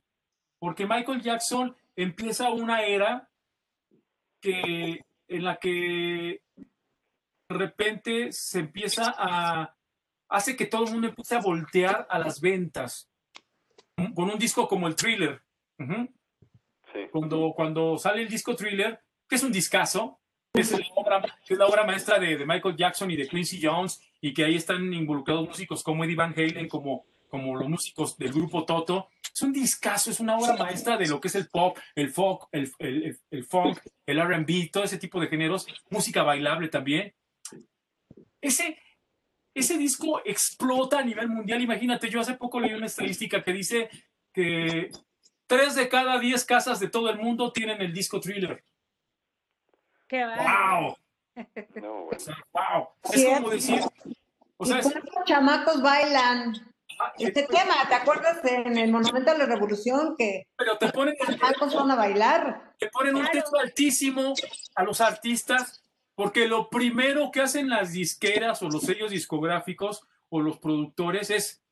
porque 0.60 0.86
Michael 0.86 1.24
Jackson 1.24 1.76
empieza 1.96 2.52
una 2.52 2.84
era 2.84 3.28
que, 4.40 5.02
en 5.28 5.44
la 5.44 5.56
que 5.56 6.44
de 6.54 7.58
repente 7.58 8.32
se 8.32 8.60
empieza 8.60 9.12
a, 9.18 9.76
hace 10.30 10.56
que 10.56 10.68
todo 10.68 10.86
el 10.86 10.92
mundo 10.92 11.08
empiece 11.08 11.34
a 11.34 11.42
voltear 11.42 12.06
a 12.12 12.20
las 12.20 12.40
ventas. 12.40 13.10
con 14.14 14.30
un 14.30 14.38
disco 14.38 14.68
como 14.68 14.88
el 14.88 14.96
Thriller. 14.96 15.42
Sí. 16.94 17.00
Cuando, 17.12 17.54
cuando 17.56 17.98
sale 17.98 18.22
el 18.22 18.30
disco 18.30 18.56
Thriller, 18.56 19.00
que 19.28 19.36
es 19.36 19.44
un 19.44 19.52
discazo, 19.52 20.20
que 20.54 20.62
es 20.62 20.72
la 20.72 20.86
obra, 20.96 21.40
es 21.50 21.58
la 21.58 21.66
obra 21.66 21.84
maestra 21.84 22.20
de, 22.20 22.38
de 22.38 22.46
Michael 22.46 22.76
Jackson 22.78 23.10
y 23.10 23.16
de 23.16 23.28
Quincy 23.28 23.60
Jones, 23.62 24.00
y 24.22 24.34
que 24.34 24.46
ahí 24.46 24.56
están 24.56 24.94
involucrados 24.94 25.48
músicos 25.48 25.82
como 25.84 26.04
Eddie 26.04 26.16
Van 26.16 26.34
Halen, 26.38 26.68
como, 26.70 27.06
como 27.30 27.56
los 27.56 27.68
músicos 27.68 28.16
del 28.18 28.32
grupo 28.32 28.64
Toto. 28.64 29.10
Es 29.34 29.42
un 29.42 29.52
discazo, 29.52 30.12
es 30.12 30.20
una 30.20 30.38
obra 30.38 30.56
maestra 30.56 30.96
de 30.96 31.08
lo 31.08 31.20
que 31.20 31.28
es 31.30 31.36
el 31.36 31.48
pop, 31.50 31.76
el 31.96 32.12
folk, 32.12 32.48
el, 32.52 32.72
el- 32.78 33.18
el 33.32 33.44
funk, 33.46 33.80
el 34.06 34.22
RB, 34.22 34.70
todo 34.72 34.84
ese 34.84 35.00
tipo 35.00 35.20
de 35.20 35.28
géneros, 35.28 35.66
música 35.90 36.22
bailable 36.22 36.68
también. 36.68 37.16
Ese, 38.42 38.78
ese 39.56 39.78
disco 39.78 40.22
explota 40.26 41.00
a 41.00 41.04
nivel 41.04 41.30
mundial. 41.30 41.62
Imagínate, 41.62 42.10
yo 42.10 42.20
hace 42.20 42.36
poco 42.36 42.60
leí 42.60 42.74
una 42.74 42.86
estadística 42.86 43.44
que 43.44 43.54
dice 43.54 43.90
que 44.34 44.92
tres 45.58 45.76
de 45.76 45.88
cada 45.90 46.20
diez 46.20 46.44
casas 46.46 46.80
de 46.80 46.90
todo 46.90 47.10
el 47.10 47.20
mundo 47.20 47.52
tienen 47.52 47.82
el 47.82 47.94
disco 47.94 48.20
thriller. 48.20 48.64
Qué. 50.08 50.26
¡Wow! 50.26 50.98
No, 51.76 51.92
O 51.94 52.06
bueno. 52.06 52.20
sea, 52.20 52.38
wow. 52.52 52.88
Es 53.12 53.26
como 53.26 53.50
decir, 53.50 53.82
o 54.58 54.66
sea, 54.66 54.78
¿Y 54.78 54.80
es- 54.80 54.92
cuántos 54.92 55.14
chamacos 55.26 55.82
bailan 55.82 56.54
ah, 57.00 57.14
este 57.18 57.44
tema? 57.44 57.74
¿Te 57.90 57.96
acuerdas 57.96 58.44
de- 58.44 58.56
en 58.56 58.78
el 58.78 58.92
Monumento 58.92 59.32
a 59.32 59.38
la 59.38 59.46
Revolución 59.46 60.16
que 60.18 60.48
pero 60.56 60.78
te 60.78 60.92
ponen, 60.92 61.16
los 61.20 61.36
chamacos 61.38 61.74
van 61.76 61.92
a 61.92 61.96
bailar? 61.96 62.74
te 62.78 62.90
ponen 62.90 63.16
un 63.16 63.28
texto 63.28 63.58
altísimo 63.58 64.34
a 64.76 64.84
los 64.84 65.02
artistas, 65.02 65.84
porque 66.16 66.48
lo 66.48 66.70
primero 66.70 67.32
que 67.32 67.42
hacen 67.42 67.70
las 67.70 67.94
disqueras 67.94 68.62
o 68.62 68.70
los 68.70 68.84
sellos 68.84 69.10
discográficos 69.12 70.06
o 70.30 70.40
los 70.42 70.60
productores 70.60 71.30
es 71.32 71.64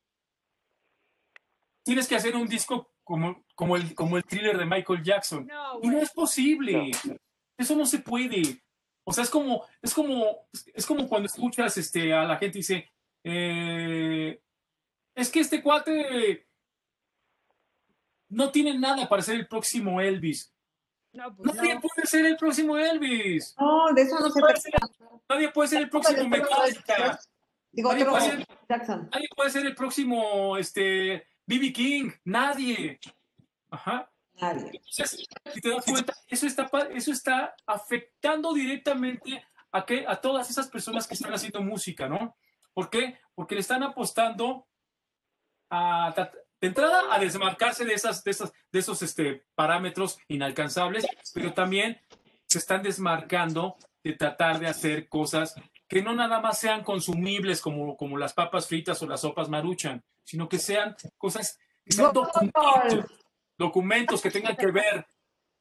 tienes 1.84 2.08
que 2.08 2.16
hacer 2.16 2.34
un 2.36 2.46
disco 2.48 2.91
como, 3.04 3.44
como, 3.54 3.76
el, 3.76 3.94
como 3.94 4.16
el 4.16 4.24
thriller 4.24 4.56
de 4.58 4.66
Michael 4.66 5.02
Jackson. 5.02 5.46
No, 5.46 5.80
Y 5.82 5.88
no 5.88 5.98
es 5.98 6.10
posible. 6.12 6.90
Eso 7.58 7.76
no 7.76 7.86
se 7.86 7.98
puede. 8.00 8.62
O 9.04 9.12
sea, 9.12 9.24
es 9.24 9.30
como, 9.30 9.64
es 9.80 9.92
como, 9.94 10.46
es 10.74 10.86
como 10.86 11.08
cuando 11.08 11.26
escuchas 11.26 11.76
este, 11.76 12.12
a 12.14 12.24
la 12.24 12.36
gente 12.36 12.58
y 12.58 12.60
dice, 12.60 12.90
eh, 13.24 14.40
es 15.14 15.30
que 15.30 15.40
este 15.40 15.62
cuate 15.62 16.46
no 18.28 18.50
tiene 18.50 18.78
nada 18.78 19.08
para 19.08 19.22
ser 19.22 19.36
el 19.36 19.46
próximo 19.48 20.00
Elvis. 20.00 20.54
No, 21.12 21.34
pues 21.36 21.54
Nadie 21.54 21.74
no. 21.74 21.80
puede 21.82 22.06
ser 22.06 22.24
el 22.24 22.36
próximo 22.36 22.78
Elvis. 22.78 23.54
No, 23.58 23.92
de 23.92 24.02
eso 24.02 24.18
no 24.18 24.30
se 24.30 24.40
Puede 24.40 24.56
ser- 24.56 24.72
Nadie 25.28 25.48
puede 25.50 25.68
ser 25.68 25.82
el 25.82 25.90
próximo 25.90 26.28
Metallica. 26.28 27.18
Digo, 27.70 27.90
Nadie 27.92 28.02
otro 28.04 28.14
puede 28.16 28.30
ser- 28.30 28.46
Jackson. 28.68 29.10
Nadie 29.12 29.28
puede 29.36 29.50
ser 29.50 29.66
el 29.66 29.74
próximo 29.74 30.56
este, 30.56 31.26
B.B. 31.52 31.72
King. 31.72 32.10
Nadie. 32.24 32.98
Ajá. 33.70 34.10
Nadie. 34.40 34.70
Entonces, 34.72 35.28
si 35.52 35.60
te 35.60 35.68
das 35.68 35.84
cuenta, 35.84 36.14
eso 36.26 36.46
está, 36.46 36.70
eso 36.94 37.12
está 37.12 37.54
afectando 37.66 38.54
directamente 38.54 39.44
a, 39.70 39.84
que, 39.84 40.06
a 40.06 40.16
todas 40.16 40.48
esas 40.48 40.68
personas 40.68 41.06
que 41.06 41.12
están 41.12 41.34
haciendo 41.34 41.60
música, 41.60 42.08
¿no? 42.08 42.36
¿Por 42.72 42.88
qué? 42.88 43.18
Porque 43.34 43.54
le 43.54 43.60
están 43.60 43.82
apostando 43.82 44.66
a, 45.68 46.14
de 46.58 46.68
entrada 46.68 47.14
a 47.14 47.18
desmarcarse 47.18 47.84
de, 47.84 47.92
esas, 47.92 48.24
de, 48.24 48.30
esas, 48.30 48.50
de 48.70 48.78
esos 48.78 49.02
este, 49.02 49.44
parámetros 49.54 50.18
inalcanzables, 50.28 51.06
pero 51.34 51.52
también 51.52 52.00
se 52.46 52.58
están 52.58 52.82
desmarcando 52.82 53.76
de 54.02 54.14
tratar 54.14 54.58
de 54.58 54.68
hacer 54.68 55.06
cosas 55.06 55.54
que 55.92 56.00
no 56.00 56.14
nada 56.14 56.40
más 56.40 56.58
sean 56.58 56.82
consumibles 56.82 57.60
como, 57.60 57.98
como 57.98 58.16
las 58.16 58.32
papas 58.32 58.66
fritas 58.66 59.02
o 59.02 59.06
las 59.06 59.20
sopas 59.20 59.50
maruchan, 59.50 60.02
sino 60.24 60.48
que 60.48 60.58
sean 60.58 60.96
cosas 61.18 61.58
que 61.84 61.92
sean 61.92 62.14
documentos, 62.14 63.10
documentos 63.58 64.22
que 64.22 64.30
tengan 64.30 64.56
que 64.56 64.68
ver 64.68 65.06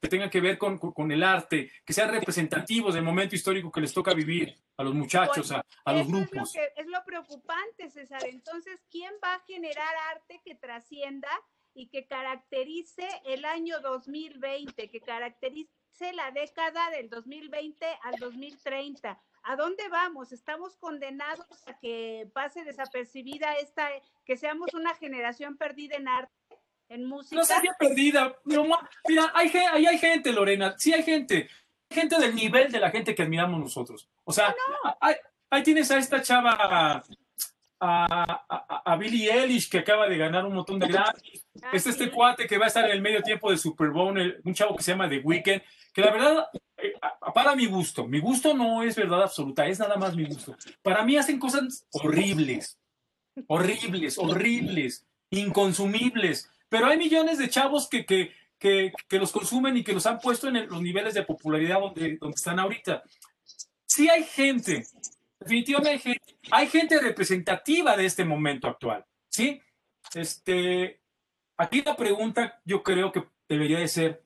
que 0.02 0.08
tengan 0.08 0.30
que 0.30 0.40
ver 0.40 0.58
con, 0.58 0.78
con- 0.80 1.12
el 1.12 1.22
arte, 1.22 1.70
que 1.86 1.94
sean 1.94 2.10
representativos 2.10 2.94
del 2.96 3.04
momento 3.04 3.36
histórico 3.36 3.70
que 3.72 3.82
les 3.82 3.94
toca 3.94 4.14
vivir 4.16 4.58
a 4.78 4.84
los 4.84 4.96
muchachos, 4.96 5.52
a, 5.52 5.64
a 5.86 5.92
los 5.94 6.08
Eso 6.08 6.08
es 6.08 6.12
lo, 6.24 6.28
grupos. 6.30 6.54
que, 6.54 6.72
es 6.76 6.88
lo 6.88 7.04
preocupante, 7.04 7.90
César. 7.92 8.24
Entonces, 8.26 8.80
¿quién 8.90 9.14
va 9.24 9.36
a 9.36 9.40
generar 9.42 9.94
arte 10.16 10.42
que 10.44 10.56
trascienda 10.56 11.30
y 11.76 11.88
que 11.90 12.08
caracterice 12.08 13.08
el 13.26 13.46
año 13.46 13.80
2020, 13.82 14.90
que 14.90 15.02
caracterice 15.02 15.70
la 16.16 16.32
década 16.32 16.90
del 16.90 17.08
2020 17.10 17.86
al 18.02 18.16
2030? 18.18 19.22
¿A 19.44 19.56
dónde 19.56 19.88
vamos? 19.90 20.32
¿Estamos 20.32 20.78
condenados 20.78 21.46
a 21.68 21.78
que 21.80 22.30
pase 22.34 22.64
desapercibida 22.64 23.54
esta, 23.56 23.90
que 24.26 24.38
seamos 24.38 24.74
una 24.74 24.94
generación 24.96 25.58
perdida 25.58 25.96
en 25.96 26.08
arte, 26.08 26.34
en 26.90 27.06
música? 27.06 27.38
No 27.38 27.46
sería 27.46 27.76
perdida. 27.78 28.36
no, 28.46 28.66
mira, 29.08 29.32
hay, 29.34 29.50
ahí 29.50 29.86
hay 29.88 29.98
gente, 29.98 30.32
Lorena. 30.32 30.76
Sí 30.78 30.94
hay 30.94 31.04
gente. 31.04 31.50
Hay 31.90 31.96
gente 31.96 32.20
del 32.20 32.36
nivel 32.36 32.72
de 32.72 32.80
la 32.80 32.92
gente 32.92 33.16
que 33.16 33.24
admiramos 33.24 33.60
nosotros. 33.60 34.08
O 34.24 34.32
sea, 34.32 34.56
ahí, 35.00 35.16
ahí 35.50 35.64
tienes 35.64 35.90
a 35.92 35.98
esta 35.98 36.22
chava, 36.22 37.04
a, 37.82 38.06
a, 38.48 38.82
a- 38.86 38.96
Billie 38.96 39.32
Eilish, 39.32 39.70
que 39.70 39.80
acaba 39.80 40.08
de 40.08 40.18
ganar 40.18 40.46
un 40.46 40.54
montón 40.56 40.80
de 40.80 40.88
Grammys. 40.88 41.46
Ah, 41.64 41.72
Es 41.74 41.86
este 41.86 42.06
sí. 42.06 42.10
cuate 42.12 42.48
que 42.48 42.58
va 42.58 42.66
a 42.66 42.68
estar 42.70 42.86
en 42.86 42.92
el 42.92 43.02
medio 43.02 43.22
tiempo 43.22 43.52
de 43.52 43.58
Super 43.58 43.90
Bowl, 43.90 44.18
el- 44.20 44.40
un 44.46 44.54
chavo 44.54 44.76
que 44.76 44.82
se 44.84 44.92
llama 44.94 45.10
The 45.10 45.20
Weeknd, 45.20 45.62
que 45.94 46.02
la 46.02 46.12
verdad, 46.12 46.46
eh, 46.78 46.94
para 47.36 47.56
mi 47.56 47.66
gusto, 47.68 48.08
mi 48.08 48.20
gusto 48.20 48.54
no 48.56 48.82
es 48.84 48.96
verdad 48.96 49.22
absoluta, 49.24 49.68
es 49.68 49.78
nada 49.78 49.98
más 49.98 50.16
mi 50.16 50.26
gusto. 50.26 50.56
Para 50.82 51.04
mí 51.04 51.18
hacen 51.18 51.38
cosas 51.38 51.86
horribles, 51.92 52.80
horribles, 53.48 54.18
horribles, 54.18 55.06
inconsumibles, 55.30 56.50
pero 56.70 56.88
hay 56.88 56.98
millones 56.98 57.38
de 57.38 57.50
chavos 57.50 57.88
que, 57.90 58.06
que, 58.06 58.32
que, 58.58 58.92
que 59.08 59.20
los 59.20 59.32
consumen 59.32 59.78
y 59.78 59.84
que 59.84 59.94
los 59.94 60.06
han 60.06 60.20
puesto 60.20 60.48
en 60.48 60.56
el- 60.56 60.68
los 60.68 60.82
niveles 60.82 61.14
de 61.14 61.24
popularidad 61.24 61.80
donde, 61.80 62.18
donde 62.18 62.36
están 62.36 62.60
ahorita. 62.60 63.04
Sí 63.86 64.10
hay 64.10 64.24
gente, 64.24 64.86
definitivamente 65.42 66.22
hay 66.52 66.68
gente, 66.68 67.00
representativa 67.00 67.98
de 67.98 68.06
este 68.06 68.24
momento 68.24 68.68
actual, 68.68 69.06
¿sí? 69.28 69.62
Este, 70.14 71.02
aquí 71.58 71.82
la 71.82 71.96
pregunta 71.96 72.62
yo 72.64 72.84
creo 72.84 73.12
que 73.12 73.24
debería 73.50 73.80
de 73.80 73.88
ser, 73.88 74.24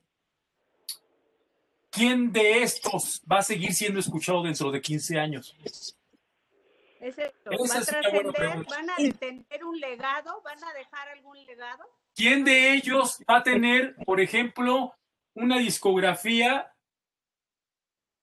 ¿quién 1.90 2.32
de 2.32 2.62
estos 2.62 3.22
va 3.30 3.38
a 3.38 3.42
seguir 3.42 3.72
siendo 3.72 3.98
escuchado 3.98 4.42
dentro 4.42 4.70
de 4.70 4.80
15 4.80 5.18
años? 5.18 5.56
Pregunta. 7.44 8.76
¿Van 8.76 8.90
a 8.90 8.96
tener 9.18 9.64
un 9.64 9.78
legado? 9.78 10.42
¿Van 10.42 10.62
a 10.62 10.72
dejar 10.72 11.08
algún 11.10 11.44
legado? 11.46 11.84
¿Quién 12.14 12.44
de 12.44 12.72
ellos 12.72 13.18
va 13.30 13.38
a 13.38 13.42
tener, 13.42 13.94
por 14.04 14.20
ejemplo, 14.20 14.94
una 15.34 15.58
discografía 15.58 16.74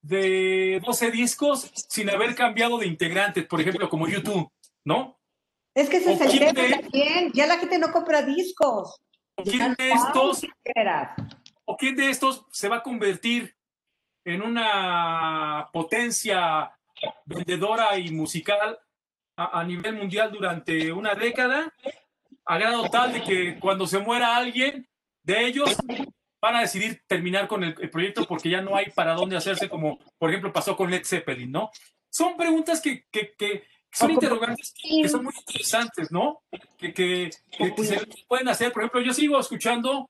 de 0.03 0.79
12 0.85 1.09
discos 1.11 1.71
sin 1.89 2.09
haber 2.09 2.35
cambiado 2.35 2.77
de 2.77 2.85
integrantes, 2.85 3.45
por 3.47 3.59
ejemplo, 3.61 3.89
como 3.89 4.07
YouTube, 4.07 4.51
¿no? 4.85 5.17
Es 5.73 5.89
que 5.89 5.97
ese 5.97 6.11
¿O 6.11 6.13
es 6.13 6.21
el 6.21 6.39
tema 6.39 6.51
de- 6.61 6.69
también. 6.77 7.31
Ya 7.33 7.47
la 7.47 7.57
gente 7.57 7.79
no 7.79 7.91
compra 7.91 8.21
discos. 8.21 8.99
¿O 9.35 9.43
quién 9.43 9.73
de 9.75 9.91
estos, 9.91 10.45
o 11.65 11.77
quién 11.77 11.95
de 11.95 12.09
estos 12.11 12.45
se 12.51 12.69
va 12.69 12.77
a 12.77 12.83
convertir 12.83 13.55
en 14.25 14.43
una 14.43 15.69
potencia 15.73 16.71
vendedora 17.25 17.97
y 17.97 18.11
musical 18.11 18.77
a, 19.35 19.59
a 19.59 19.63
nivel 19.63 19.95
mundial 19.95 20.31
durante 20.31 20.91
una 20.91 21.15
década, 21.15 21.73
a 22.45 22.57
grado 22.59 22.87
tal 22.89 23.13
de 23.13 23.23
que 23.23 23.59
cuando 23.59 23.87
se 23.87 23.97
muera 23.99 24.35
alguien 24.35 24.87
de 25.23 25.45
ellos 25.47 25.75
van 26.43 26.57
a 26.57 26.61
decidir 26.61 27.01
terminar 27.07 27.47
con 27.47 27.63
el, 27.63 27.73
el 27.79 27.89
proyecto 27.89 28.25
porque 28.27 28.49
ya 28.49 28.59
no 28.61 28.75
hay 28.75 28.87
para 28.91 29.13
dónde 29.13 29.37
hacerse, 29.37 29.69
como 29.69 29.97
por 30.17 30.29
ejemplo 30.29 30.51
pasó 30.51 30.75
con 30.75 30.91
Led 30.91 31.05
Zeppelin, 31.05 31.49
¿no? 31.51 31.71
Son 32.09 32.35
preguntas 32.35 32.81
que, 32.81 33.05
que- 33.09 33.33
que 33.37 33.63
son 33.91 34.09
interrogantes 34.11 34.73
que, 34.75 35.01
que 35.03 35.07
son 35.09 35.23
muy 35.23 35.33
interesantes, 35.37 36.11
¿no? 36.11 36.41
Que, 36.77 36.93
que- 36.93 37.29
que- 37.57 37.73
que 37.75 37.83
se 37.85 37.95
pueden 38.27 38.49
hacer. 38.49 38.73
Por 38.73 38.81
ejemplo, 38.81 38.99
yo 39.01 39.13
sigo 39.13 39.39
escuchando, 39.39 40.09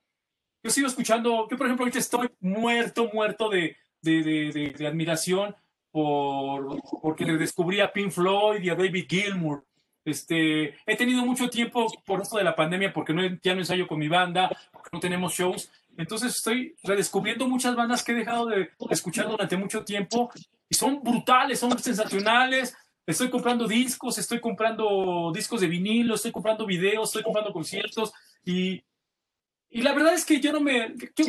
yo 0.64 0.72
sigo 0.72 0.88
escuchando, 0.88 1.48
yo 1.52 1.56
por 1.58 1.68
ejemplo 1.68 1.84
ahorita 1.84 2.00
estoy 2.00 2.30
muerto, 2.40 3.10
muerto 3.14 3.50
de, 3.50 3.78
de, 4.02 4.24
de- 4.24 4.52
de- 4.52 4.70
de 4.72 4.88
admiración 4.88 5.56
por, 5.92 6.82
porque 7.02 7.26
descubrí 7.26 7.80
a 7.80 7.94
Pink 7.94 8.10
Floyd 8.12 8.62
y 8.64 8.70
a 8.72 8.76
David 8.76 9.06
Gilmour. 9.08 9.64
Este, 10.06 10.76
he 10.86 10.96
tenido 10.98 11.24
mucho 11.26 11.50
tiempo 11.50 11.86
por 12.06 12.22
esto 12.22 12.38
de 12.38 12.44
la 12.44 12.56
pandemia 12.56 12.92
porque 12.92 13.14
no, 13.14 13.22
ya 13.42 13.54
no 13.54 13.60
ensayo 13.62 13.88
con 13.88 14.00
mi 14.00 14.08
banda, 14.10 14.50
porque 14.72 14.90
no 14.92 15.00
tenemos 15.00 15.34
shows. 15.34 15.72
Entonces 15.98 16.36
estoy 16.36 16.76
redescubriendo 16.84 17.48
muchas 17.48 17.76
bandas 17.76 18.04
que 18.04 18.12
he 18.14 18.16
dejado 18.16 18.48
de 18.48 18.70
escuchar 18.90 19.28
durante 19.30 19.58
mucho 19.58 19.84
tiempo 19.84 20.32
y 20.70 20.76
son 20.76 21.02
brutales, 21.04 21.60
son 21.60 21.78
sensacionales. 21.78 22.76
Estoy 23.06 23.30
comprando 23.30 23.68
discos, 23.68 24.18
estoy 24.18 24.40
comprando 24.40 25.32
discos 25.34 25.62
de 25.62 25.68
vinilo, 25.68 26.16
estoy 26.16 26.32
comprando 26.32 26.66
videos, 26.66 27.10
estoy 27.10 27.24
comprando 27.24 27.52
conciertos 27.52 28.14
y, 28.46 28.82
y 29.70 29.82
la 29.82 29.94
verdad 29.94 30.14
es 30.14 30.26
que 30.26 30.40
yo 30.40 30.52
no 30.54 30.62
me... 30.62 30.94
yo- 31.16 31.26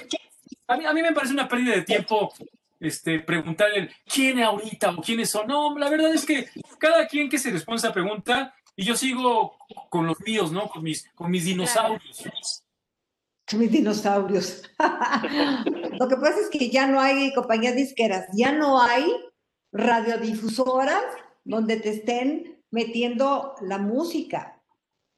a, 0.68 0.76
mí, 0.76 0.86
a 0.86 0.92
mí 0.92 1.02
me 1.02 1.12
parece 1.12 1.32
una 1.34 1.48
pérdida 1.48 1.74
de 1.74 1.82
tiempo 1.82 2.32
este, 2.80 3.18
preguntar 3.20 3.68
el 3.74 3.90
quién 4.06 4.40
ahorita 4.42 4.90
o 4.90 5.02
quiénes 5.02 5.30
son. 5.30 5.46
No, 5.46 5.76
la 5.78 5.90
verdad 5.90 6.12
es 6.14 6.24
que 6.24 6.48
cada 6.78 7.06
quien 7.06 7.28
que 7.28 7.38
se 7.38 7.50
responda 7.50 7.76
a 7.76 7.84
esa 7.86 7.92
pregunta 7.92 8.54
y 8.76 8.84
yo 8.84 8.96
sigo 8.96 9.56
con 9.90 10.06
los 10.06 10.20
míos, 10.20 10.52
¿no? 10.52 10.68
Con 10.68 10.82
mis, 10.82 11.08
con 11.14 11.30
mis 11.30 11.44
dinosaurios. 11.44 12.63
Mis 13.52 13.70
dinosaurios. 13.70 14.62
Lo 15.98 16.08
que 16.08 16.16
pasa 16.16 16.40
es 16.40 16.48
que 16.50 16.70
ya 16.70 16.86
no 16.86 16.98
hay 17.00 17.32
compañías 17.34 17.76
disqueras, 17.76 18.26
ya 18.32 18.52
no 18.52 18.80
hay 18.80 19.04
radiodifusoras 19.72 21.02
donde 21.44 21.76
te 21.76 21.90
estén 21.90 22.62
metiendo 22.70 23.54
la 23.60 23.78
música. 23.78 24.62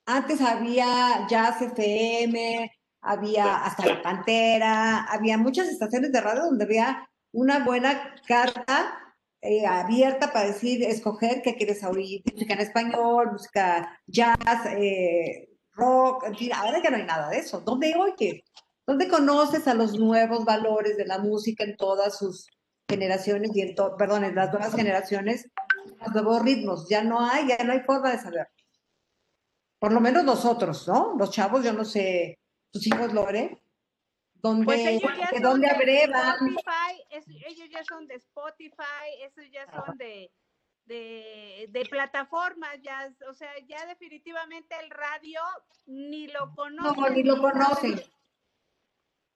Antes 0.06 0.40
había 0.40 1.26
Jazz 1.28 1.62
FM, 1.62 2.70
había 3.00 3.64
hasta 3.64 3.86
La 3.86 4.02
Pantera, 4.02 5.04
había 5.04 5.38
muchas 5.38 5.68
estaciones 5.68 6.12
de 6.12 6.20
radio 6.20 6.44
donde 6.44 6.64
había 6.64 7.08
una 7.32 7.64
buena 7.64 8.14
carta 8.26 9.06
eh, 9.40 9.66
abierta 9.66 10.32
para 10.32 10.46
decir, 10.48 10.82
escoger 10.82 11.42
qué 11.42 11.54
quieres 11.54 11.84
oír, 11.84 12.22
música 12.32 12.54
en 12.54 12.60
español, 12.60 13.32
música 13.32 14.00
jazz, 14.06 14.66
eh, 14.76 15.55
rock, 15.76 16.24
en 16.24 16.36
fin, 16.36 16.52
ahora 16.52 16.82
ya 16.82 16.90
no 16.90 16.96
hay 16.96 17.04
nada 17.04 17.30
de 17.30 17.38
eso. 17.38 17.60
¿Dónde 17.60 17.94
oyes? 17.96 18.42
¿Dónde 18.86 19.08
conoces 19.08 19.66
a 19.68 19.74
los 19.74 19.98
nuevos 19.98 20.44
valores 20.44 20.96
de 20.96 21.06
la 21.06 21.18
música 21.18 21.64
en 21.64 21.76
todas 21.76 22.18
sus 22.18 22.48
generaciones 22.88 23.50
y 23.54 23.62
en 23.62 23.74
todo, 23.74 23.96
perdón, 23.96 24.24
en 24.24 24.34
las 24.34 24.52
nuevas 24.52 24.74
generaciones, 24.74 25.48
los 26.00 26.14
nuevos 26.14 26.42
ritmos? 26.42 26.88
Ya 26.88 27.02
no 27.02 27.20
hay, 27.20 27.48
ya 27.48 27.58
no 27.64 27.72
hay 27.72 27.80
forma 27.80 28.12
de 28.12 28.18
saber. 28.18 28.48
Por 29.78 29.92
lo 29.92 30.00
menos 30.00 30.24
nosotros, 30.24 30.86
¿no? 30.88 31.14
Los 31.18 31.30
chavos, 31.30 31.64
yo 31.64 31.72
no 31.72 31.84
sé, 31.84 32.38
tus 32.70 32.86
hijos, 32.86 33.12
Lore, 33.12 33.60
¿dónde, 34.34 34.64
Pues 34.64 34.86
ellos 34.86 35.12
ya 35.18 35.30
¿de 35.30 35.34
son 35.34 35.42
dónde 35.42 35.68
de? 35.68 36.02
Spotify, 36.04 37.44
ellos 37.46 37.68
ya 37.70 37.84
son 37.84 38.06
de 38.06 38.14
Spotify, 38.14 39.08
esos 39.22 39.44
ya 39.52 39.66
son 39.70 39.96
de, 39.98 40.30
de, 40.86 41.66
de 41.68 41.84
plataformas, 41.86 42.80
ya, 42.82 43.12
o 43.28 43.34
sea, 43.34 43.50
ya 43.66 43.84
definitivamente 43.86 44.74
el 44.82 44.90
radio 44.90 45.40
ni 45.86 46.28
lo 46.28 46.54
conocen. 46.54 47.02
No, 47.02 47.10
ni 47.10 47.22
lo 47.22 47.36
saben. 47.36 47.50
conocen. 47.52 48.02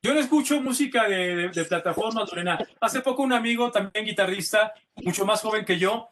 Yo 0.02 0.14
no 0.14 0.20
escucho 0.20 0.60
música 0.62 1.06
de, 1.08 1.36
de- 1.36 1.48
de 1.50 1.64
plataformas, 1.66 2.28
Lorena. 2.30 2.58
Hace 2.80 3.00
poco 3.02 3.22
un 3.22 3.32
amigo, 3.34 3.70
también 3.70 4.06
guitarrista, 4.06 4.72
mucho 4.96 5.26
más 5.26 5.42
joven 5.42 5.64
que 5.64 5.78
yo, 5.78 6.08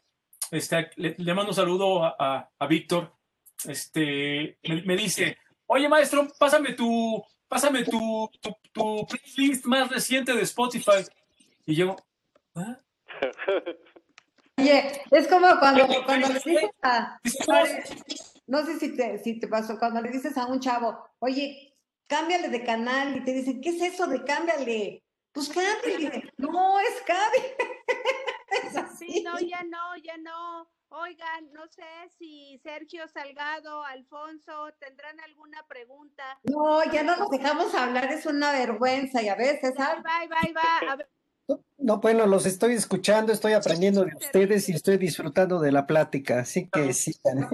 este, 0.51 0.91
le, 0.97 1.15
le 1.17 1.33
mando 1.33 1.51
un 1.51 1.55
saludo 1.55 2.03
a, 2.03 2.15
a- 2.19 2.49
a 2.59 2.67
Víctor, 2.67 3.11
este, 3.65 4.59
me, 4.63 4.81
me 4.83 4.95
dice, 4.95 5.37
oye 5.65 5.89
maestro, 5.89 6.27
pásame 6.37 6.73
tu, 6.73 7.23
pásame 7.47 7.83
tu, 7.83 8.29
tu, 8.41 8.55
tu 8.71 9.07
playlist 9.07 9.65
más 9.65 9.89
reciente 9.89 10.33
de 10.33 10.43
Spotify. 10.43 11.03
Y 11.65 11.75
yo, 11.75 11.95
¿ah? 12.55 12.77
Oye, 14.59 15.01
es 15.11 15.27
como 15.27 15.47
cuando, 15.59 15.87
cuando 16.05 16.27
le 16.27 16.33
dices 16.33 16.69
a, 16.81 17.19
no 18.47 18.65
sé 18.65 18.79
si 18.79 18.95
te, 18.95 19.19
si 19.19 19.39
te 19.39 19.47
pasó, 19.47 19.77
cuando 19.79 20.01
le 20.01 20.09
dices 20.09 20.37
a 20.37 20.47
un 20.47 20.59
chavo, 20.59 20.97
oye, 21.19 21.77
cámbiale 22.07 22.49
de 22.49 22.63
canal 22.63 23.15
y 23.15 23.23
te 23.23 23.33
dicen, 23.33 23.61
¿qué 23.61 23.69
es 23.69 23.81
eso 23.81 24.07
de 24.07 24.23
cámbiale? 24.23 25.03
Pues 25.31 25.49
cámbiale. 25.49 26.31
No, 26.37 26.79
es 26.79 27.01
cámbiale. 27.05 27.55
Es 28.51 28.75
así. 28.75 29.07
Sí, 29.07 29.21
no, 29.21 29.39
ya 29.39 29.61
no, 29.63 29.95
ya 29.97 30.17
no. 30.17 30.67
Oigan, 30.89 31.53
no 31.53 31.67
sé 31.67 31.83
si 32.17 32.57
Sergio 32.63 33.07
Salgado, 33.07 33.83
Alfonso, 33.83 34.73
tendrán 34.79 35.19
alguna 35.19 35.63
pregunta. 35.67 36.39
No, 36.43 36.83
ya 36.91 37.03
no 37.03 37.15
nos 37.15 37.29
dejamos 37.29 37.75
hablar, 37.75 38.11
es 38.11 38.25
una 38.25 38.51
vergüenza 38.51 39.21
y 39.21 39.29
a 39.29 39.35
veces, 39.35 39.75
Bye, 39.75 40.01
bye, 40.01 40.27
bye, 40.27 40.53
bye. 40.53 40.89
A 40.89 40.95
ver, 40.95 41.09
No, 41.77 41.97
bueno, 41.99 42.25
los 42.27 42.45
estoy 42.45 42.73
escuchando, 42.73 43.31
estoy 43.31 43.53
aprendiendo 43.53 44.03
de 44.03 44.13
ustedes 44.15 44.67
y 44.69 44.73
estoy 44.73 44.97
disfrutando 44.97 45.59
de 45.59 45.71
la 45.71 45.87
plática, 45.87 46.39
así 46.39 46.67
que 46.69 46.93
sigan. 46.93 47.49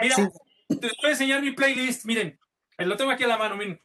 Mira, 0.00 0.14
Sí. 0.16 0.28
te 0.68 0.86
voy 0.88 0.90
a 1.04 1.10
enseñar 1.10 1.42
mi 1.42 1.52
playlist, 1.52 2.04
miren, 2.06 2.38
eh, 2.78 2.86
lo 2.86 2.96
tengo 2.96 3.10
aquí 3.10 3.24
a 3.24 3.28
la 3.28 3.38
mano, 3.38 3.56
miren. 3.56 3.80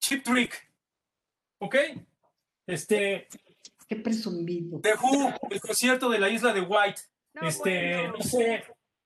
Chip 0.00 0.22
Trick, 0.24 0.70
¿ok? 1.60 1.76
Este, 2.66 3.26
Qué 3.88 3.96
presumido. 3.96 4.80
The 4.80 4.94
Who, 4.94 5.34
el 5.50 5.60
concierto 5.60 6.08
de 6.08 6.18
la 6.20 6.28
isla 6.28 6.52
de 6.52 6.60
White. 6.60 7.00
no, 7.34 7.48
este, 7.48 7.96
bueno. 7.96 8.14
no 8.18 8.22
sé, 8.22 8.64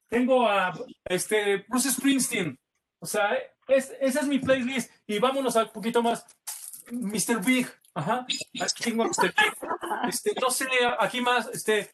tengo 0.08 0.46
a 0.46 0.78
este, 1.06 1.64
Bruce 1.68 1.90
Springsteen. 1.90 2.58
O 3.00 3.06
sea, 3.06 3.34
es, 3.68 3.92
esa 4.00 4.20
es 4.20 4.26
mi 4.26 4.38
playlist. 4.38 4.90
Y 5.06 5.18
vámonos 5.18 5.56
a 5.56 5.64
un 5.64 5.72
poquito 5.72 6.02
más. 6.02 6.24
Mr. 6.90 7.42
Big. 7.44 7.66
Ajá. 7.94 8.26
Aquí 8.60 8.84
tengo. 8.84 9.04
Big. 9.04 9.32
Este, 10.08 10.34
no 10.40 10.50
sé, 10.50 10.66
aquí 10.98 11.20
más, 11.20 11.48
este, 11.48 11.90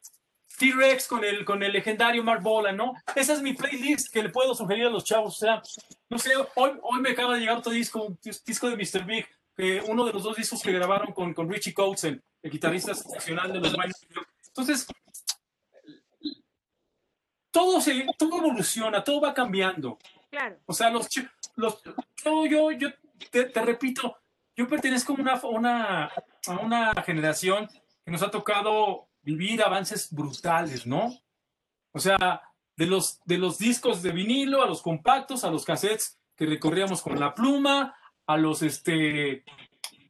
T-Rex 0.58 1.06
con 1.06 1.24
el, 1.24 1.44
con 1.44 1.62
el 1.62 1.72
legendario 1.72 2.22
Mark 2.22 2.42
Bolan, 2.42 2.76
¿no? 2.76 2.94
Esa 3.14 3.34
es 3.34 3.42
mi 3.42 3.54
playlist 3.54 4.12
que 4.12 4.22
le 4.22 4.28
puedo 4.28 4.54
sugerir 4.54 4.86
a 4.86 4.90
los 4.90 5.04
chavos. 5.04 5.36
O 5.36 5.38
sea, 5.38 5.62
no 6.08 6.18
sé, 6.18 6.32
hoy, 6.54 6.72
hoy 6.82 7.00
me 7.00 7.10
acaba 7.10 7.34
de 7.34 7.40
llegar 7.40 7.56
otro 7.56 7.72
disco, 7.72 8.02
un 8.02 8.18
disco 8.22 8.68
de 8.68 8.76
Mr. 8.76 9.04
Big, 9.04 9.26
que 9.56 9.82
uno 9.86 10.04
de 10.04 10.12
los 10.12 10.22
dos 10.22 10.36
discos 10.36 10.62
que 10.62 10.72
grabaron 10.72 11.12
con, 11.12 11.32
con 11.34 11.50
Richie 11.50 11.74
Coates, 11.74 12.04
el, 12.04 12.22
el 12.42 12.50
guitarrista 12.50 12.94
sensacional 12.94 13.52
de 13.52 13.60
los 13.60 13.72
Heat. 13.72 13.92
Entonces, 14.48 14.86
todo, 17.50 17.80
se, 17.80 18.06
todo 18.18 18.38
evoluciona, 18.38 19.02
todo 19.02 19.20
va 19.20 19.34
cambiando. 19.34 19.98
Claro. 20.30 20.58
O 20.66 20.72
sea, 20.72 20.90
los, 20.90 21.08
los 21.56 21.82
yo, 22.24 22.46
yo, 22.46 22.70
yo 22.72 22.88
te, 23.30 23.44
te 23.44 23.62
repito, 23.62 24.19
yo 24.60 24.68
pertenezco 24.68 25.14
a 25.14 25.16
una, 25.16 25.40
una, 25.44 26.04
a 26.46 26.58
una 26.62 27.02
generación 27.02 27.66
que 28.04 28.10
nos 28.10 28.22
ha 28.22 28.30
tocado 28.30 29.08
vivir 29.22 29.62
avances 29.62 30.12
brutales, 30.12 30.86
¿no? 30.86 31.18
O 31.92 31.98
sea, 31.98 32.42
de 32.76 32.84
los, 32.84 33.20
de 33.24 33.38
los 33.38 33.56
discos 33.56 34.02
de 34.02 34.12
vinilo 34.12 34.62
a 34.62 34.66
los 34.66 34.82
compactos, 34.82 35.44
a 35.44 35.50
los 35.50 35.64
cassettes 35.64 36.18
que 36.36 36.44
recorríamos 36.44 37.00
con 37.00 37.18
la 37.18 37.34
pluma, 37.34 37.96
a 38.26 38.36
los, 38.36 38.60
este, 38.60 39.44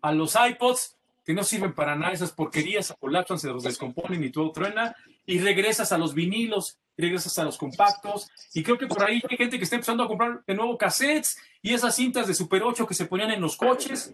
a 0.02 0.10
los 0.10 0.34
iPods 0.34 0.96
que 1.24 1.32
no 1.32 1.44
sirven 1.44 1.72
para 1.72 1.94
nada, 1.94 2.12
esas 2.12 2.32
porquerías 2.32 2.86
se 2.86 2.96
colapsan, 2.96 3.38
se 3.38 3.50
los 3.50 3.62
descomponen 3.62 4.24
y 4.24 4.30
todo 4.30 4.50
truena, 4.50 4.96
y 5.26 5.38
regresas 5.38 5.92
a 5.92 5.98
los 5.98 6.12
vinilos, 6.12 6.80
regresas 6.96 7.38
a 7.38 7.44
los 7.44 7.56
compactos, 7.56 8.28
y 8.52 8.64
creo 8.64 8.76
que 8.76 8.88
por 8.88 9.04
ahí 9.04 9.22
hay 9.30 9.36
gente 9.36 9.58
que 9.58 9.64
está 9.64 9.76
empezando 9.76 10.02
a 10.02 10.08
comprar 10.08 10.42
de 10.44 10.54
nuevo 10.54 10.76
cassettes 10.76 11.38
y 11.62 11.72
esas 11.72 11.94
cintas 11.94 12.26
de 12.26 12.34
Super 12.34 12.64
8 12.64 12.84
que 12.84 12.94
se 12.94 13.06
ponían 13.06 13.30
en 13.30 13.40
los 13.40 13.56
coches, 13.56 14.12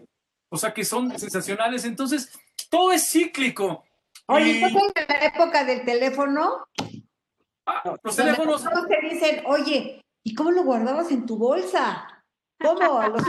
o 0.49 0.57
sea 0.57 0.73
que 0.73 0.83
son 0.85 1.17
sensacionales, 1.19 1.85
entonces 1.85 2.31
todo 2.69 2.91
es 2.91 3.09
cíclico. 3.09 3.83
Oye, 4.27 4.45
Y- 4.51 4.63
¿estás 4.63 4.71
en 4.95 5.05
la 5.07 5.25
época 5.25 5.63
del 5.63 5.85
teléfono? 5.85 6.67
ah, 7.65 7.95
los 8.03 8.15
teléfonos, 8.15 8.63
todos 8.63 8.87
te 8.87 8.99
dicen, 9.09 9.43
oye, 9.45 10.01
¿y 10.23 10.33
cómo 10.35 10.51
lo 10.51 10.63
guardabas 10.63 11.11
en 11.11 11.25
tu 11.25 11.37
bolsa? 11.37 12.07
¿Cómo? 12.59 13.01
Los. 13.09 13.23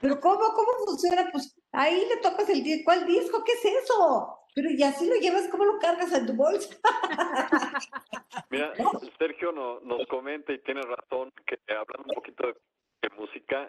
Pero 0.00 0.20
¿cómo, 0.20 0.38
cómo 0.54 0.68
funciona? 0.86 1.28
Pues 1.32 1.56
ahí 1.72 2.06
le 2.08 2.18
tocas 2.18 2.48
el 2.48 2.62
disco. 2.62 2.84
¿Cuál 2.84 3.06
disco? 3.06 3.42
¿Qué 3.44 3.52
es 3.52 3.64
eso? 3.82 4.38
Pero 4.54 4.70
y 4.70 4.80
así 4.84 5.08
lo 5.08 5.16
llevas, 5.16 5.48
¿cómo 5.48 5.64
lo 5.64 5.80
cargas 5.80 6.12
en 6.12 6.26
tu 6.26 6.32
bolsa? 6.34 6.76
Mira, 8.50 8.72
Sergio 9.18 9.50
no- 9.52 9.80
nos 9.80 10.06
comenta 10.06 10.52
y 10.52 10.60
tiene 10.60 10.82
razón 10.82 11.32
que 11.46 11.56
hablando 11.72 12.04
un 12.08 12.14
poquito 12.14 12.46
de, 12.46 12.54
de 13.02 13.08
música, 13.16 13.68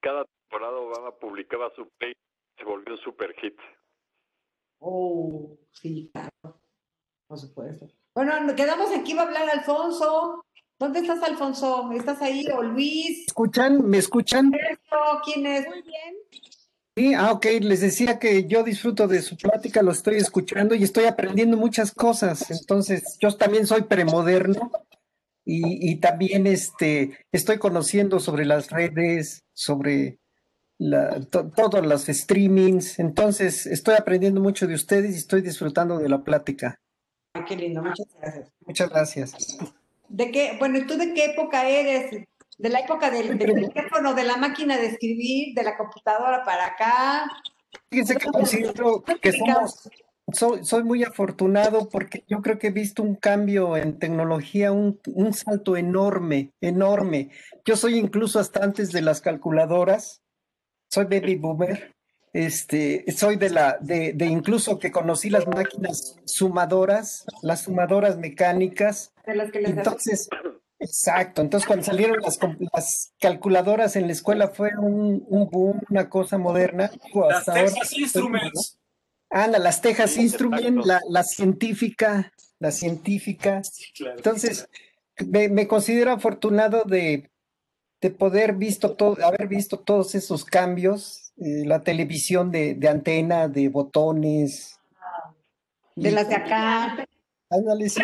cada 0.00 0.24
temporada 0.50 0.78
Obama 0.78 1.12
publicaba 1.16 1.70
su 1.76 1.88
play, 1.96 2.12
se 2.58 2.64
volvió 2.64 2.94
un 2.94 3.00
super 3.00 3.32
hit. 3.40 3.54
Oh, 4.80 5.56
sí, 5.70 6.10
claro. 6.12 6.60
Por 7.28 7.38
supuesto. 7.38 7.86
Bueno, 8.14 8.40
nos 8.40 8.54
quedamos 8.54 8.90
aquí, 8.90 9.14
va 9.14 9.22
a 9.22 9.26
hablar 9.26 9.48
Alfonso. 9.48 10.44
¿Dónde 10.78 11.00
estás, 11.00 11.22
Alfonso? 11.22 11.88
¿Estás 11.92 12.20
ahí? 12.22 12.46
¿O 12.52 12.62
Luis? 12.62 13.26
¿Escuchan? 13.28 13.86
¿Me 13.88 13.98
escuchan? 13.98 14.50
¿Quién 15.24 15.46
es? 15.46 15.68
Muy 15.68 15.82
bien. 15.82 16.16
Sí, 16.96 17.14
ah, 17.14 17.32
ok, 17.32 17.46
les 17.60 17.80
decía 17.82 18.18
que 18.18 18.48
yo 18.48 18.64
disfruto 18.64 19.06
de 19.06 19.22
su 19.22 19.36
plática, 19.36 19.82
lo 19.82 19.92
estoy 19.92 20.16
escuchando 20.16 20.74
y 20.74 20.82
estoy 20.82 21.04
aprendiendo 21.04 21.56
muchas 21.56 21.92
cosas. 21.92 22.50
Entonces, 22.50 23.16
yo 23.20 23.34
también 23.36 23.66
soy 23.66 23.82
premoderno 23.82 24.72
y, 25.44 25.92
y 25.92 26.00
también 26.00 26.48
este, 26.48 27.16
estoy 27.30 27.58
conociendo 27.58 28.18
sobre 28.18 28.44
las 28.44 28.70
redes, 28.70 29.44
sobre 29.52 30.18
la, 30.80 31.20
to- 31.20 31.50
todos 31.54 31.86
los 31.86 32.06
streamings. 32.06 32.98
Entonces, 32.98 33.66
estoy 33.66 33.94
aprendiendo 33.96 34.40
mucho 34.40 34.66
de 34.66 34.74
ustedes 34.74 35.14
y 35.14 35.18
estoy 35.18 35.42
disfrutando 35.42 35.98
de 35.98 36.08
la 36.08 36.24
plática. 36.24 36.80
Ay, 37.34 37.44
qué 37.46 37.54
lindo, 37.56 37.82
muchas 37.82 38.06
gracias. 38.18 38.52
Muchas 38.66 38.88
gracias. 38.88 39.58
¿De 40.08 40.30
qué? 40.32 40.56
Bueno, 40.58 40.78
¿y 40.78 40.86
tú 40.86 40.96
de 40.96 41.12
qué 41.14 41.26
época 41.26 41.68
eres? 41.68 42.26
¿De 42.58 42.68
la 42.68 42.80
época 42.80 43.10
del, 43.10 43.38
del 43.38 43.72
teléfono, 43.72 44.14
de 44.14 44.24
la 44.24 44.36
máquina 44.36 44.76
de 44.78 44.86
escribir, 44.86 45.54
de 45.54 45.62
la 45.62 45.76
computadora 45.76 46.44
para 46.44 46.66
acá? 46.66 47.30
Fíjense 47.90 48.16
que 48.16 48.26
considero 48.26 49.02
que 49.22 49.32
somos, 49.32 49.88
soy, 50.32 50.64
soy 50.64 50.82
muy 50.82 51.04
afortunado 51.04 51.88
porque 51.88 52.24
yo 52.26 52.42
creo 52.42 52.58
que 52.58 52.68
he 52.68 52.72
visto 52.72 53.02
un 53.02 53.14
cambio 53.14 53.76
en 53.76 53.98
tecnología, 53.98 54.72
un, 54.72 54.98
un 55.14 55.32
salto 55.32 55.76
enorme, 55.76 56.52
enorme. 56.60 57.30
Yo 57.64 57.76
soy 57.76 57.96
incluso 57.96 58.40
hasta 58.40 58.62
antes 58.64 58.92
de 58.92 59.02
las 59.02 59.20
calculadoras, 59.20 60.20
soy 60.90 61.04
baby 61.04 61.36
boomer, 61.36 61.94
este, 62.32 63.04
soy 63.12 63.36
de 63.36 63.50
la, 63.50 63.78
de, 63.80 64.12
de 64.12 64.26
incluso 64.26 64.78
que 64.78 64.92
conocí 64.92 65.30
las 65.30 65.46
máquinas 65.46 66.16
sumadoras, 66.24 67.24
las 67.42 67.62
sumadoras 67.62 68.18
mecánicas. 68.18 69.12
De 69.26 69.34
las 69.34 69.50
que 69.50 69.60
les 69.60 69.70
Entonces, 69.70 70.28
Exacto, 70.82 71.42
entonces 71.42 71.66
cuando 71.66 71.84
salieron 71.84 72.16
las, 72.22 72.38
las 72.72 73.12
calculadoras 73.20 73.96
en 73.96 74.06
la 74.06 74.14
escuela 74.14 74.48
fue 74.48 74.70
un, 74.78 75.22
un 75.28 75.50
boom, 75.50 75.78
una 75.90 76.08
cosa 76.08 76.38
moderna. 76.38 76.90
Las 77.14 77.44
Texas 77.44 77.92
Instruments. 77.98 78.78
Anda, 79.28 79.58
las 79.58 79.82
Texas 79.82 80.16
Instruments, 80.16 80.86
la, 80.86 81.02
la, 81.06 81.22
científica, 81.22 82.32
la 82.58 82.70
científica. 82.70 83.60
Entonces, 84.16 84.70
me, 85.28 85.50
me, 85.50 85.68
considero 85.68 86.12
afortunado 86.12 86.84
de, 86.84 87.29
de 88.00 88.10
poder 88.10 88.54
visto 88.54 88.96
todo, 88.96 89.16
haber 89.24 89.46
visto 89.46 89.78
todos 89.78 90.14
esos 90.14 90.44
cambios, 90.44 91.32
eh, 91.36 91.64
la 91.66 91.82
televisión 91.82 92.50
de, 92.50 92.74
de, 92.74 92.88
antena, 92.88 93.48
de 93.48 93.68
botones. 93.68 94.80
De 95.96 96.10
las 96.10 96.28
de 96.28 96.36
acá. 96.36 97.04
Ándale, 97.50 97.88
sí, 97.88 98.00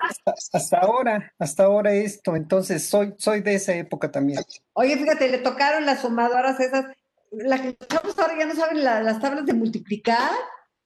hasta, 0.00 0.34
hasta, 0.52 0.78
ahora, 0.78 1.32
hasta 1.38 1.64
ahora 1.64 1.92
esto, 1.92 2.34
entonces 2.34 2.88
soy, 2.88 3.14
soy 3.18 3.42
de 3.42 3.54
esa 3.54 3.74
época 3.74 4.10
también. 4.10 4.40
Oye, 4.72 4.96
fíjate, 4.96 5.28
le 5.28 5.38
tocaron 5.38 5.84
las 5.84 6.00
sumadoras 6.00 6.58
esas, 6.58 6.86
las 7.30 7.60
que 7.60 7.76
ahora 8.16 8.38
ya 8.38 8.46
no 8.46 8.54
saben 8.54 8.82
la, 8.82 9.02
las 9.02 9.20
tablas 9.20 9.44
de 9.44 9.52
multiplicar. 9.52 10.30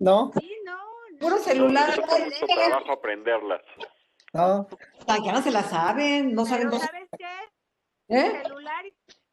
¿No? 0.01 0.33
Sí, 0.37 0.51
no. 0.67 0.79
Puro 1.21 1.39
celular. 1.39 1.91
No, 1.97 2.19
no, 2.19 2.47
trabajo 2.55 2.93
aprenderlas. 2.93 3.63
No. 4.33 4.67
Ya 5.25 5.33
no 5.33 5.43
se 5.43 5.53
las 5.53 5.71
saben, 5.71 6.35
no 6.35 6.45
saben. 6.45 6.71
Pero, 6.71 6.81
¿Sabes 6.81 7.09
qué? 7.17 7.52
¿Eh? 8.13 8.43
celular 8.43 8.85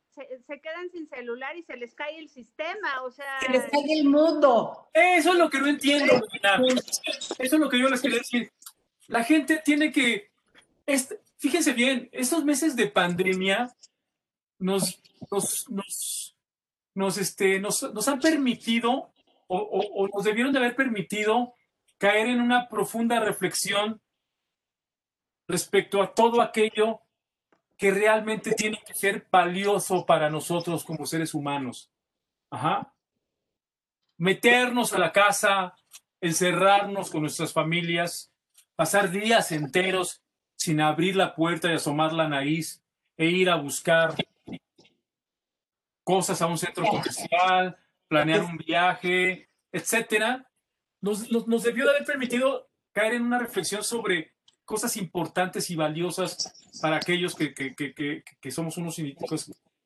se, 0.10 0.42
se, 0.48 0.62
quedan 0.62 0.90
sin 0.90 1.08
celular 1.08 1.56
y 1.58 1.64
se 1.64 1.78
les 1.78 1.94
cae 1.94 2.18
el 2.18 2.30
sistema, 2.30 3.04
o 3.04 3.12
sea... 3.12 3.40
Se 3.42 3.50
les 3.50 3.64
cae 3.70 4.00
el 4.00 4.06
mundo. 4.06 4.90
Eso 4.94 5.34
es 5.34 5.38
lo 5.38 5.50
que 5.50 5.60
no 5.60 5.68
entiendo, 5.68 6.14
Eso 7.38 7.38
es 7.38 7.60
lo 7.60 7.70
que 7.70 7.80
yo 7.80 7.90
les 7.90 8.02
quería 8.02 8.18
decir. 8.18 8.52
La 9.08 9.24
gente 9.24 9.62
tiene 9.64 9.92
que... 9.92 10.32
Este, 10.86 11.20
fíjense 11.38 11.74
bien, 11.74 12.10
estos 12.12 12.44
meses 12.44 12.76
de 12.76 12.88
pandemia 12.88 13.70
nos, 14.58 15.02
nos, 15.30 15.70
nos, 15.70 16.38
nos, 16.96 17.18
este, 17.18 17.60
nos, 17.60 17.94
nos 17.94 18.08
han 18.08 18.20
permitido 18.20 19.14
o, 19.48 19.58
o, 19.58 20.04
o 20.04 20.08
nos 20.08 20.24
debieron 20.24 20.52
de 20.52 20.60
haber 20.60 20.76
permitido 20.76 21.54
caer 21.98 22.28
en 22.28 22.42
una 22.42 22.68
profunda 22.68 23.20
reflexión 23.20 24.02
respecto 25.48 26.02
a 26.02 26.14
todo 26.14 26.42
aquello 26.42 27.02
que 27.80 27.92
realmente 27.92 28.54
tiene 28.56 28.78
que 28.86 28.94
ser 28.94 29.26
valioso 29.32 30.06
para 30.06 30.30
nosotros 30.30 30.84
como 30.84 31.06
seres 31.06 31.34
humanos. 31.34 31.90
Ajá. 32.52 32.94
Meternos 34.18 34.92
a 34.92 35.00
la 35.00 35.14
casa, 35.14 35.76
encerrarnos 36.20 37.10
con 37.10 37.22
nuestras 37.22 37.54
familias, 37.54 38.34
pasar 38.76 39.10
días 39.10 39.54
enteros 39.54 40.22
sin 40.58 40.82
abrir 40.82 41.16
la 41.16 41.34
puerta 41.34 41.72
y 41.72 41.76
asomar 41.76 42.12
la 42.12 42.28
nariz 42.28 42.84
e 43.16 43.28
ir 43.28 43.50
a 43.50 43.56
buscar 43.56 44.14
cosas 46.04 46.42
a 46.42 46.48
un 46.48 46.58
centro 46.58 46.86
comercial, 46.86 47.78
planear 48.10 48.42
un 48.42 48.58
viaje, 48.58 49.50
etcétera, 49.72 50.52
nos, 51.00 51.32
nos, 51.32 51.48
nos 51.48 51.64
debió 51.64 51.86
de 51.86 51.92
haber 51.92 52.06
permitido 52.06 52.70
caer 52.92 53.14
en 53.14 53.22
una 53.22 53.40
reflexión 53.40 53.86
sobre 53.86 54.34
cosas 54.70 54.98
importantes 54.98 55.72
y 55.72 55.76
valiosas 55.76 56.54
para 56.80 56.98
aquellos 56.98 57.34
que, 57.34 57.56
que, 57.56 57.74
que, 57.74 58.24
que 58.40 58.52
somos 58.52 58.78
unos 58.78 58.98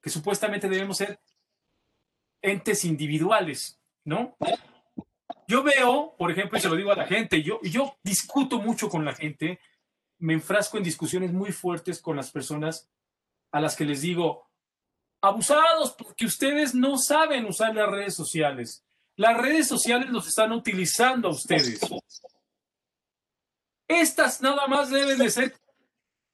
que 0.01 0.09
supuestamente 0.09 0.67
debemos 0.67 0.97
ser 0.97 1.21
entes 2.41 2.83
individuales, 2.83 3.79
¿no? 4.03 4.35
Yo 5.47 5.63
veo, 5.63 6.13
por 6.17 6.31
ejemplo, 6.31 6.57
y 6.57 6.61
se 6.61 6.67
lo 6.67 6.75
digo 6.75 6.91
a 6.91 6.97
la 6.97 7.07
gente, 7.07 7.41
yo, 7.41 7.61
yo 7.63 7.95
discuto 8.03 8.59
mucho 8.59 8.89
con 8.89 9.05
la 9.05 9.13
gente, 9.13 9.61
me 10.17 10.33
enfrasco 10.33 10.75
en 10.75 10.83
discusiones 10.83 11.31
muy 11.31 11.53
fuertes 11.53 12.01
con 12.01 12.17
las 12.17 12.29
personas 12.29 12.89
a 13.53 13.61
las 13.61 13.77
que 13.77 13.85
les 13.85 14.01
digo, 14.01 14.49
abusados 15.21 15.95
porque 15.97 16.25
ustedes 16.25 16.75
no 16.75 16.97
saben 16.97 17.45
usar 17.45 17.73
las 17.73 17.89
redes 17.89 18.15
sociales. 18.15 18.83
Las 19.15 19.37
redes 19.37 19.65
sociales 19.65 20.09
los 20.09 20.27
están 20.27 20.51
utilizando 20.51 21.29
a 21.29 21.31
ustedes. 21.31 21.79
Estas 23.87 24.41
nada 24.41 24.67
más 24.67 24.89
deben 24.89 25.17
de 25.17 25.29
ser 25.29 25.53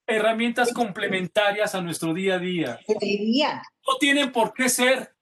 herramientas 0.07 0.73
complementarias 0.73 1.75
a 1.75 1.81
nuestro 1.81 2.13
día 2.13 2.35
a 2.35 2.39
día. 2.39 2.79
No 3.87 3.97
tienen 3.99 4.31
por 4.31 4.53
qué 4.53 4.69
ser 4.69 5.13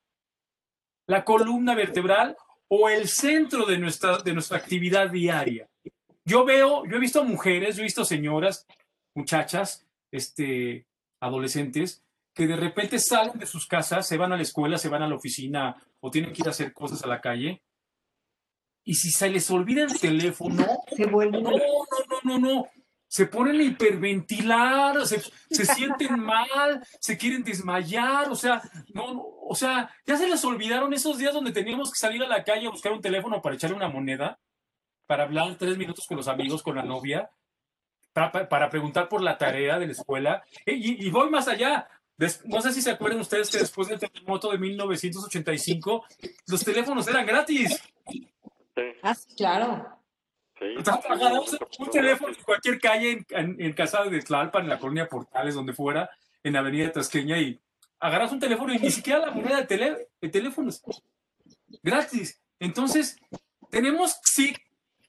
la 1.07 1.23
columna 1.23 1.75
vertebral 1.75 2.35
o 2.67 2.89
el 2.89 3.07
centro 3.07 3.65
de 3.65 3.77
nuestra, 3.77 4.19
de 4.19 4.33
nuestra 4.33 4.57
actividad 4.57 5.09
diaria. 5.09 5.69
Yo 6.25 6.43
veo, 6.43 6.85
yo 6.85 6.97
he 6.97 6.99
visto 6.99 7.23
mujeres, 7.23 7.75
yo 7.75 7.81
he 7.81 7.85
visto 7.85 8.03
señoras, 8.03 8.67
muchachas, 9.15 9.87
este, 10.11 10.85
adolescentes, 11.21 12.03
que 12.33 12.47
de 12.47 12.55
repente 12.55 12.99
salen 12.99 13.39
de 13.39 13.45
sus 13.45 13.65
casas, 13.65 14.07
se 14.07 14.17
van 14.17 14.33
a 14.33 14.35
la 14.35 14.43
escuela, 14.43 14.77
se 14.77 14.89
van 14.89 15.01
a 15.01 15.07
la 15.07 15.15
oficina 15.15 15.75
o 16.01 16.11
tienen 16.11 16.33
que 16.33 16.41
ir 16.41 16.47
a 16.47 16.51
hacer 16.51 16.73
cosas 16.73 17.01
a 17.03 17.07
la 17.07 17.21
calle. 17.21 17.63
Y 18.83 18.93
si 18.93 19.11
se 19.11 19.29
les 19.29 19.49
olvida 19.49 19.83
el 19.83 19.99
teléfono, 19.99 20.65
se 20.95 21.05
vuelven. 21.07 21.43
No, 21.43 21.51
no, 21.51 21.57
no, 22.27 22.39
no, 22.39 22.55
no. 22.55 22.67
Se 23.07 23.25
ponen 23.25 23.59
a 23.61 23.63
hiperventilar, 23.63 25.05
se, 25.07 25.21
se 25.49 25.65
sienten 25.65 26.19
mal, 26.23 26.85
se 26.99 27.17
quieren 27.17 27.43
desmayar, 27.43 28.29
o 28.29 28.35
sea, 28.35 28.61
no, 28.93 29.05
o 29.41 29.55
sea, 29.55 29.89
ya 30.05 30.17
se 30.17 30.27
les 30.27 30.43
olvidaron 30.43 30.93
esos 30.93 31.17
días 31.17 31.33
donde 31.33 31.53
teníamos 31.53 31.91
que 31.91 31.99
salir 31.99 32.21
a 32.21 32.27
la 32.27 32.43
calle 32.43 32.67
a 32.67 32.71
buscar 32.71 32.91
un 32.91 33.01
teléfono 33.01 33.41
para 33.41 33.55
echarle 33.55 33.77
una 33.77 33.87
moneda, 33.87 34.39
para 35.05 35.23
hablar 35.23 35.55
tres 35.57 35.77
minutos 35.77 36.05
con 36.05 36.17
los 36.17 36.27
amigos, 36.27 36.61
con 36.61 36.75
la 36.75 36.83
novia, 36.83 37.31
para, 38.11 38.49
para 38.49 38.69
preguntar 38.69 39.07
por 39.07 39.21
la 39.21 39.37
tarea 39.37 39.79
de 39.79 39.85
la 39.85 39.93
escuela. 39.93 40.43
Y, 40.65 41.05
y 41.05 41.09
voy 41.09 41.29
más 41.29 41.47
allá, 41.47 41.87
no 42.45 42.61
sé 42.61 42.73
si 42.73 42.81
se 42.81 42.91
acuerdan 42.91 43.19
ustedes 43.19 43.49
que 43.49 43.59
después 43.59 43.87
del 43.87 43.99
terremoto 43.99 44.51
de 44.51 44.57
1985, 44.57 46.05
los 46.47 46.63
teléfonos 46.63 47.07
eran 47.07 47.25
gratis. 47.25 47.79
Sí. 48.09 48.27
Ah, 49.03 49.15
claro. 49.35 49.96
Sí. 50.59 50.73
Agarramos 51.09 51.57
un 51.79 51.89
teléfono 51.89 52.33
en 52.35 52.43
cualquier 52.43 52.79
calle, 52.79 53.11
en, 53.11 53.25
en, 53.29 53.61
en 53.61 53.73
Casa 53.73 54.03
de 54.03 54.21
Tlalpan, 54.21 54.63
en 54.63 54.69
la 54.69 54.79
colonia 54.79 55.07
Portales, 55.07 55.55
donde 55.55 55.73
fuera, 55.73 56.09
en 56.43 56.55
Avenida 56.55 56.91
Tasqueña, 56.91 57.37
y 57.37 57.59
agarras 57.99 58.31
un 58.31 58.39
teléfono 58.39 58.73
y 58.73 58.79
ni 58.79 58.91
siquiera 58.91 59.19
la 59.19 59.31
moneda 59.31 59.57
de, 59.57 59.65
tele, 59.65 60.09
de 60.21 60.29
teléfonos. 60.29 60.81
Gratis. 61.83 62.41
Entonces, 62.59 63.17
tenemos 63.69 64.19
sí 64.23 64.55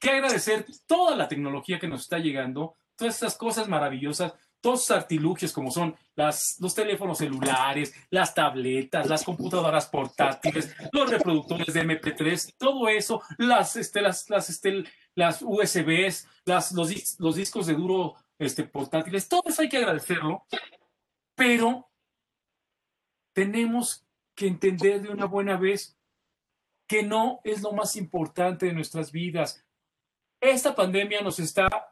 que 0.01 0.11
agradecer 0.11 0.67
toda 0.87 1.17
la 1.17 1.29
tecnología 1.29 1.79
que 1.79 1.89
nos 1.89 2.03
está 2.03 2.19
llegando, 2.19 2.75
todas 2.97 3.15
estas 3.15 3.37
cosas 3.37 3.69
maravillosas, 3.69 4.35
todos 4.61 4.83
esos 4.83 4.97
artilugios 4.97 5.53
como 5.53 5.71
son 5.71 5.97
las, 6.17 6.57
los 6.61 6.75
teléfonos 6.75 7.19
celulares, 7.19 7.95
las 8.11 8.35
tabletas, 8.35 9.09
las 9.09 9.25
computadoras 9.25 9.87
portátiles, 9.87 10.75
los 10.93 11.11
reproductores 11.11 11.73
de 11.73 11.83
MP3, 11.85 12.55
todo 12.59 12.89
eso, 12.89 13.23
las, 13.39 13.77
este, 13.77 14.03
las, 14.03 14.29
las, 14.29 14.51
este, 14.51 14.85
las 15.15 15.43
USBs, 15.43 16.27
las, 16.45 16.73
los, 16.73 17.19
los 17.21 17.37
discos 17.37 17.67
de 17.67 17.75
duro 17.75 18.15
este, 18.39 18.65
portátiles, 18.65 19.29
todo 19.29 19.43
eso 19.47 19.63
hay 19.63 19.69
que 19.69 19.79
agradecerlo, 19.79 20.45
pero 21.35 21.89
tenemos 23.33 24.05
que 24.35 24.49
entender 24.49 25.03
de 25.03 25.11
una 25.11 25.27
buena 25.27 25.57
vez 25.57 25.97
que 26.89 27.03
no 27.03 27.41
es 27.45 27.63
lo 27.63 27.73
más 27.73 27.97
importante 27.97 28.67
de 28.67 28.73
nuestras 28.73 29.13
vidas. 29.13 29.65
Esta 30.41 30.75
pandemia 30.75 31.21
nos 31.21 31.39
está 31.39 31.88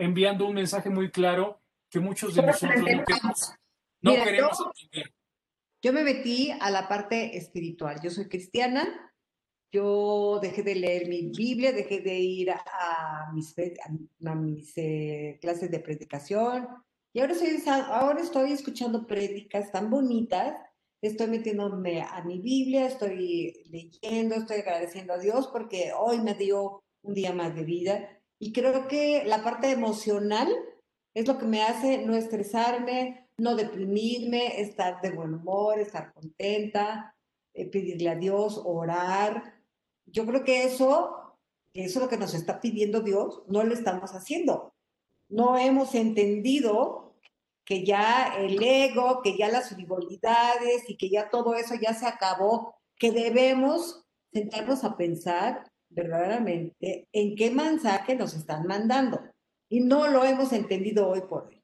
enviando 0.00 0.46
un 0.46 0.54
mensaje 0.54 0.90
muy 0.90 1.10
claro 1.10 1.60
que 1.90 2.00
muchos 2.00 2.34
de 2.34 2.42
nosotros 2.42 2.78
no 2.78 2.84
queremos, 2.84 3.54
no 4.00 4.10
Mira, 4.12 4.24
queremos 4.24 4.58
yo- 4.58 4.72
entender. 4.82 5.12
Yo 5.82 5.92
me 5.94 6.02
metí 6.04 6.50
a 6.60 6.70
la 6.70 6.88
parte 6.88 7.36
espiritual. 7.36 8.00
Yo 8.02 8.10
soy 8.10 8.28
cristiana. 8.28 9.12
Yo 9.72 10.38
dejé 10.42 10.62
de 10.62 10.74
leer 10.74 11.08
mi 11.08 11.30
Biblia, 11.30 11.72
dejé 11.72 12.00
de 12.00 12.18
ir 12.18 12.50
a, 12.50 13.30
mis, 13.32 13.54
a, 14.26 14.34
mis 14.34 14.72
eh, 14.76 15.38
clases 15.40 15.70
de 15.70 15.78
predicación. 15.80 16.68
Y 17.14 17.20
ahora 17.20 17.32
estoy, 17.32 17.62
ahora 17.66 18.20
estoy 18.20 18.52
escuchando 18.52 19.06
prédicas 19.06 19.72
tan 19.72 19.88
bonitas. 19.88 20.60
Estoy 21.00 21.28
metiéndome 21.28 22.02
a 22.02 22.22
mi 22.24 22.40
Biblia, 22.40 22.86
estoy 22.86 23.64
leyendo, 23.70 24.34
estoy 24.34 24.58
agradeciendo 24.58 25.14
a 25.14 25.18
Dios 25.18 25.48
porque 25.48 25.92
hoy 25.98 26.20
me 26.20 26.34
dio 26.34 26.82
un 27.02 27.14
día 27.14 27.32
más 27.32 27.54
de 27.54 27.64
vida. 27.64 28.19
Y 28.40 28.52
creo 28.52 28.88
que 28.88 29.22
la 29.26 29.44
parte 29.44 29.70
emocional 29.70 30.48
es 31.14 31.28
lo 31.28 31.38
que 31.38 31.44
me 31.44 31.62
hace 31.62 32.06
no 32.06 32.16
estresarme, 32.16 33.28
no 33.36 33.54
deprimirme, 33.54 34.62
estar 34.62 35.00
de 35.02 35.10
buen 35.10 35.34
humor, 35.34 35.78
estar 35.78 36.12
contenta, 36.14 37.14
eh, 37.52 37.66
pedirle 37.66 38.08
a 38.08 38.14
Dios, 38.14 38.60
orar. 38.64 39.60
Yo 40.06 40.24
creo 40.24 40.42
que 40.42 40.64
eso, 40.64 41.36
eso 41.74 41.98
es 41.98 42.02
lo 42.02 42.08
que 42.08 42.16
nos 42.16 42.32
está 42.32 42.60
pidiendo 42.60 43.00
Dios, 43.00 43.42
no 43.46 43.62
lo 43.62 43.74
estamos 43.74 44.14
haciendo. 44.14 44.72
No 45.28 45.58
hemos 45.58 45.94
entendido 45.94 47.14
que 47.66 47.84
ya 47.84 48.34
el 48.38 48.62
ego, 48.62 49.20
que 49.22 49.36
ya 49.36 49.48
las 49.48 49.68
frivolidades 49.68 50.88
y 50.88 50.96
que 50.96 51.10
ya 51.10 51.28
todo 51.28 51.54
eso 51.54 51.74
ya 51.74 51.92
se 51.92 52.06
acabó, 52.06 52.74
que 52.96 53.12
debemos 53.12 54.02
sentarnos 54.32 54.82
a 54.82 54.96
pensar 54.96 55.69
verdaderamente 55.90 57.08
en 57.12 57.36
qué 57.36 57.50
mensaje 57.50 58.14
nos 58.14 58.34
están 58.34 58.66
mandando. 58.66 59.20
Y 59.68 59.80
no 59.80 60.08
lo 60.08 60.24
hemos 60.24 60.52
entendido 60.52 61.08
hoy 61.08 61.20
por 61.28 61.46
hoy. 61.46 61.62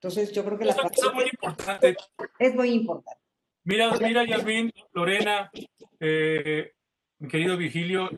Entonces 0.00 0.32
yo 0.32 0.44
creo 0.44 0.58
que 0.58 0.66
la 0.66 0.72
es 0.72 1.12
muy 1.14 1.24
importante. 1.24 1.96
es 2.38 2.54
muy 2.54 2.68
importante. 2.70 3.20
Mira, 3.64 3.90
mira, 3.98 4.24
Yasmin, 4.26 4.70
Lorena, 4.92 5.50
eh, 5.98 6.72
mi 7.18 7.28
querido 7.28 7.56
Vigilio, 7.56 8.10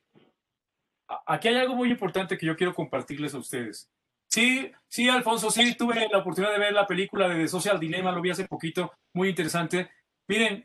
aquí 1.26 1.48
hay 1.48 1.56
algo 1.56 1.76
muy 1.76 1.90
importante 1.90 2.36
que 2.36 2.46
yo 2.46 2.56
quiero 2.56 2.74
compartirles 2.74 3.34
a 3.34 3.38
ustedes. 3.38 3.88
Sí, 4.28 4.72
sí, 4.88 5.08
Alfonso, 5.08 5.50
sí, 5.50 5.76
tuve 5.76 6.08
la 6.10 6.18
oportunidad 6.18 6.52
de 6.52 6.58
ver 6.58 6.72
la 6.72 6.86
película 6.86 7.28
de 7.28 7.36
The 7.36 7.48
Social 7.48 7.78
Dilemma, 7.78 8.10
lo 8.10 8.20
vi 8.20 8.30
hace 8.30 8.48
poquito, 8.48 8.92
muy 9.14 9.28
interesante. 9.28 9.88
Miren, 10.26 10.64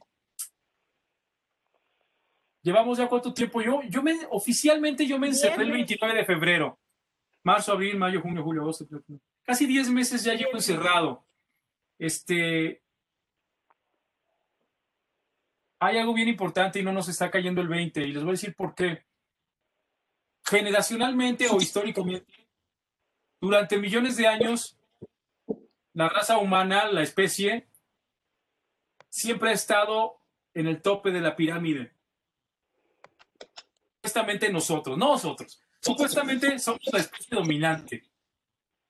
llevamos 2.62 2.98
ya 2.98 3.08
cuánto 3.08 3.34
tiempo 3.34 3.62
yo, 3.62 3.82
yo 3.84 4.04
me, 4.04 4.18
oficialmente 4.30 5.06
yo 5.06 5.18
me 5.20 5.28
encerré 5.28 5.64
el 5.64 5.72
29 5.72 6.16
de 6.16 6.26
febrero, 6.26 6.80
marzo, 7.44 7.72
abril, 7.74 7.98
mayo, 7.98 8.22
junio, 8.22 8.44
julio, 8.44 8.62
agosto, 8.62 8.86
casi 9.44 9.66
10 9.66 9.90
meses 9.90 10.24
ya 10.24 10.34
llevo 10.34 10.54
encerrado. 10.54 11.26
Este, 11.98 12.82
hay 15.80 15.98
algo 15.98 16.14
bien 16.14 16.28
importante 16.28 16.80
y 16.80 16.84
no 16.84 16.94
nos 16.94 17.10
está 17.10 17.30
cayendo 17.30 17.62
el 17.62 17.68
20 17.68 18.02
y 18.02 18.14
les 18.14 18.24
voy 18.24 18.32
a 18.32 18.34
decir 18.34 18.56
por 18.56 18.76
qué. 18.76 19.06
Generacionalmente 20.44 21.48
o 21.50 21.58
históricamente, 21.58 22.48
durante 23.40 23.78
millones 23.78 24.18
de 24.18 24.28
años, 24.28 24.78
la 25.94 26.10
raza 26.10 26.38
humana, 26.38 26.86
la 26.92 27.02
especie, 27.02 27.68
siempre 29.10 29.50
ha 29.50 29.54
estado 29.54 30.20
en 30.54 30.68
el 30.68 30.82
tope 30.82 31.12
de 31.12 31.22
la 31.22 31.36
pirámide. 31.36 31.94
Supuestamente 34.02 34.52
nosotros, 34.52 34.98
no 34.98 35.10
nosotros, 35.10 35.62
supuestamente 35.80 36.58
somos 36.58 36.82
la 36.92 37.00
especie 37.00 37.38
dominante. 37.38 38.04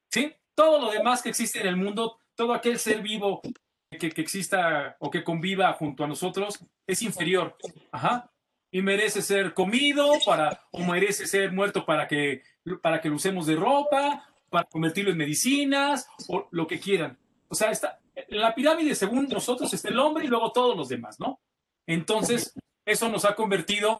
¿Sí? 0.09 0.33
Todo 0.55 0.79
lo 0.79 0.91
demás 0.91 1.21
que 1.21 1.29
existe 1.29 1.59
en 1.59 1.67
el 1.67 1.75
mundo, 1.75 2.19
todo 2.35 2.53
aquel 2.53 2.79
ser 2.79 3.01
vivo 3.01 3.41
que, 3.89 4.09
que 4.09 4.21
exista 4.21 4.95
o 4.99 5.11
que 5.11 5.23
conviva 5.23 5.73
junto 5.73 6.03
a 6.03 6.07
nosotros 6.07 6.59
es 6.87 7.01
inferior. 7.01 7.57
Ajá. 7.91 8.31
Y 8.71 8.81
merece 8.81 9.21
ser 9.21 9.53
comido 9.53 10.13
para, 10.25 10.65
o 10.71 10.79
merece 10.83 11.27
ser 11.27 11.51
muerto 11.51 11.85
para 11.85 12.07
que, 12.07 12.43
para 12.81 13.01
que 13.01 13.09
lo 13.09 13.15
usemos 13.15 13.45
de 13.47 13.57
ropa, 13.57 14.25
para 14.49 14.65
convertirlo 14.65 15.11
en 15.11 15.17
medicinas, 15.17 16.07
o 16.29 16.47
lo 16.51 16.67
que 16.67 16.79
quieran. 16.79 17.17
O 17.49 17.55
sea, 17.55 17.71
está, 17.71 17.99
la 18.29 18.55
pirámide, 18.55 18.95
según 18.95 19.27
nosotros, 19.27 19.73
está 19.73 19.89
el 19.89 19.99
hombre 19.99 20.25
y 20.25 20.27
luego 20.27 20.51
todos 20.51 20.77
los 20.77 20.87
demás, 20.87 21.19
¿no? 21.19 21.41
Entonces, 21.85 22.53
eso 22.85 23.09
nos 23.09 23.25
ha 23.25 23.35
convertido 23.35 23.99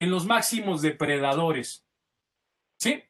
en 0.00 0.10
los 0.10 0.26
máximos 0.26 0.82
depredadores. 0.82 1.84
¿Sí? 2.76 3.02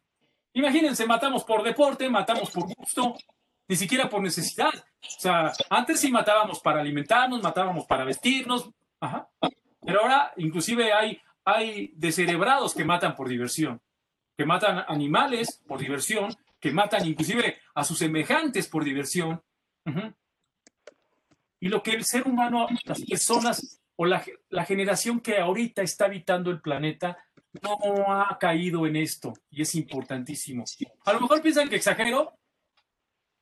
Imagínense, 0.52 1.06
matamos 1.06 1.44
por 1.44 1.62
deporte, 1.62 2.10
matamos 2.10 2.50
por 2.50 2.64
gusto, 2.74 3.16
ni 3.68 3.76
siquiera 3.76 4.10
por 4.10 4.20
necesidad. 4.20 4.72
O 4.74 5.20
sea, 5.20 5.52
antes 5.70 6.00
sí 6.00 6.10
matábamos 6.10 6.60
para 6.60 6.80
alimentarnos, 6.80 7.40
matábamos 7.42 7.86
para 7.86 8.04
vestirnos, 8.04 8.68
ajá. 9.00 9.28
Pero 9.80 10.02
ahora 10.02 10.32
inclusive 10.36 10.92
hay, 10.92 11.20
hay 11.44 11.92
descerebrados 11.94 12.74
que 12.74 12.84
matan 12.84 13.14
por 13.14 13.28
diversión, 13.28 13.80
que 14.36 14.44
matan 14.44 14.84
animales 14.88 15.62
por 15.66 15.78
diversión, 15.78 16.36
que 16.58 16.72
matan 16.72 17.06
inclusive 17.06 17.58
a 17.74 17.84
sus 17.84 17.98
semejantes 17.98 18.68
por 18.68 18.84
diversión. 18.84 19.40
Y 21.60 21.68
lo 21.68 21.82
que 21.82 21.92
el 21.92 22.04
ser 22.04 22.26
humano, 22.26 22.66
las 22.84 23.02
personas 23.02 23.79
o 24.00 24.06
la, 24.06 24.24
la 24.48 24.64
generación 24.64 25.20
que 25.20 25.36
ahorita 25.36 25.82
está 25.82 26.06
habitando 26.06 26.50
el 26.50 26.62
planeta, 26.62 27.18
no 27.60 28.10
ha 28.10 28.38
caído 28.38 28.86
en 28.86 28.96
esto 28.96 29.34
y 29.50 29.60
es 29.60 29.74
importantísimo. 29.74 30.64
A 31.04 31.12
lo 31.12 31.20
mejor 31.20 31.42
piensan 31.42 31.68
que 31.68 31.76
exagero, 31.76 32.32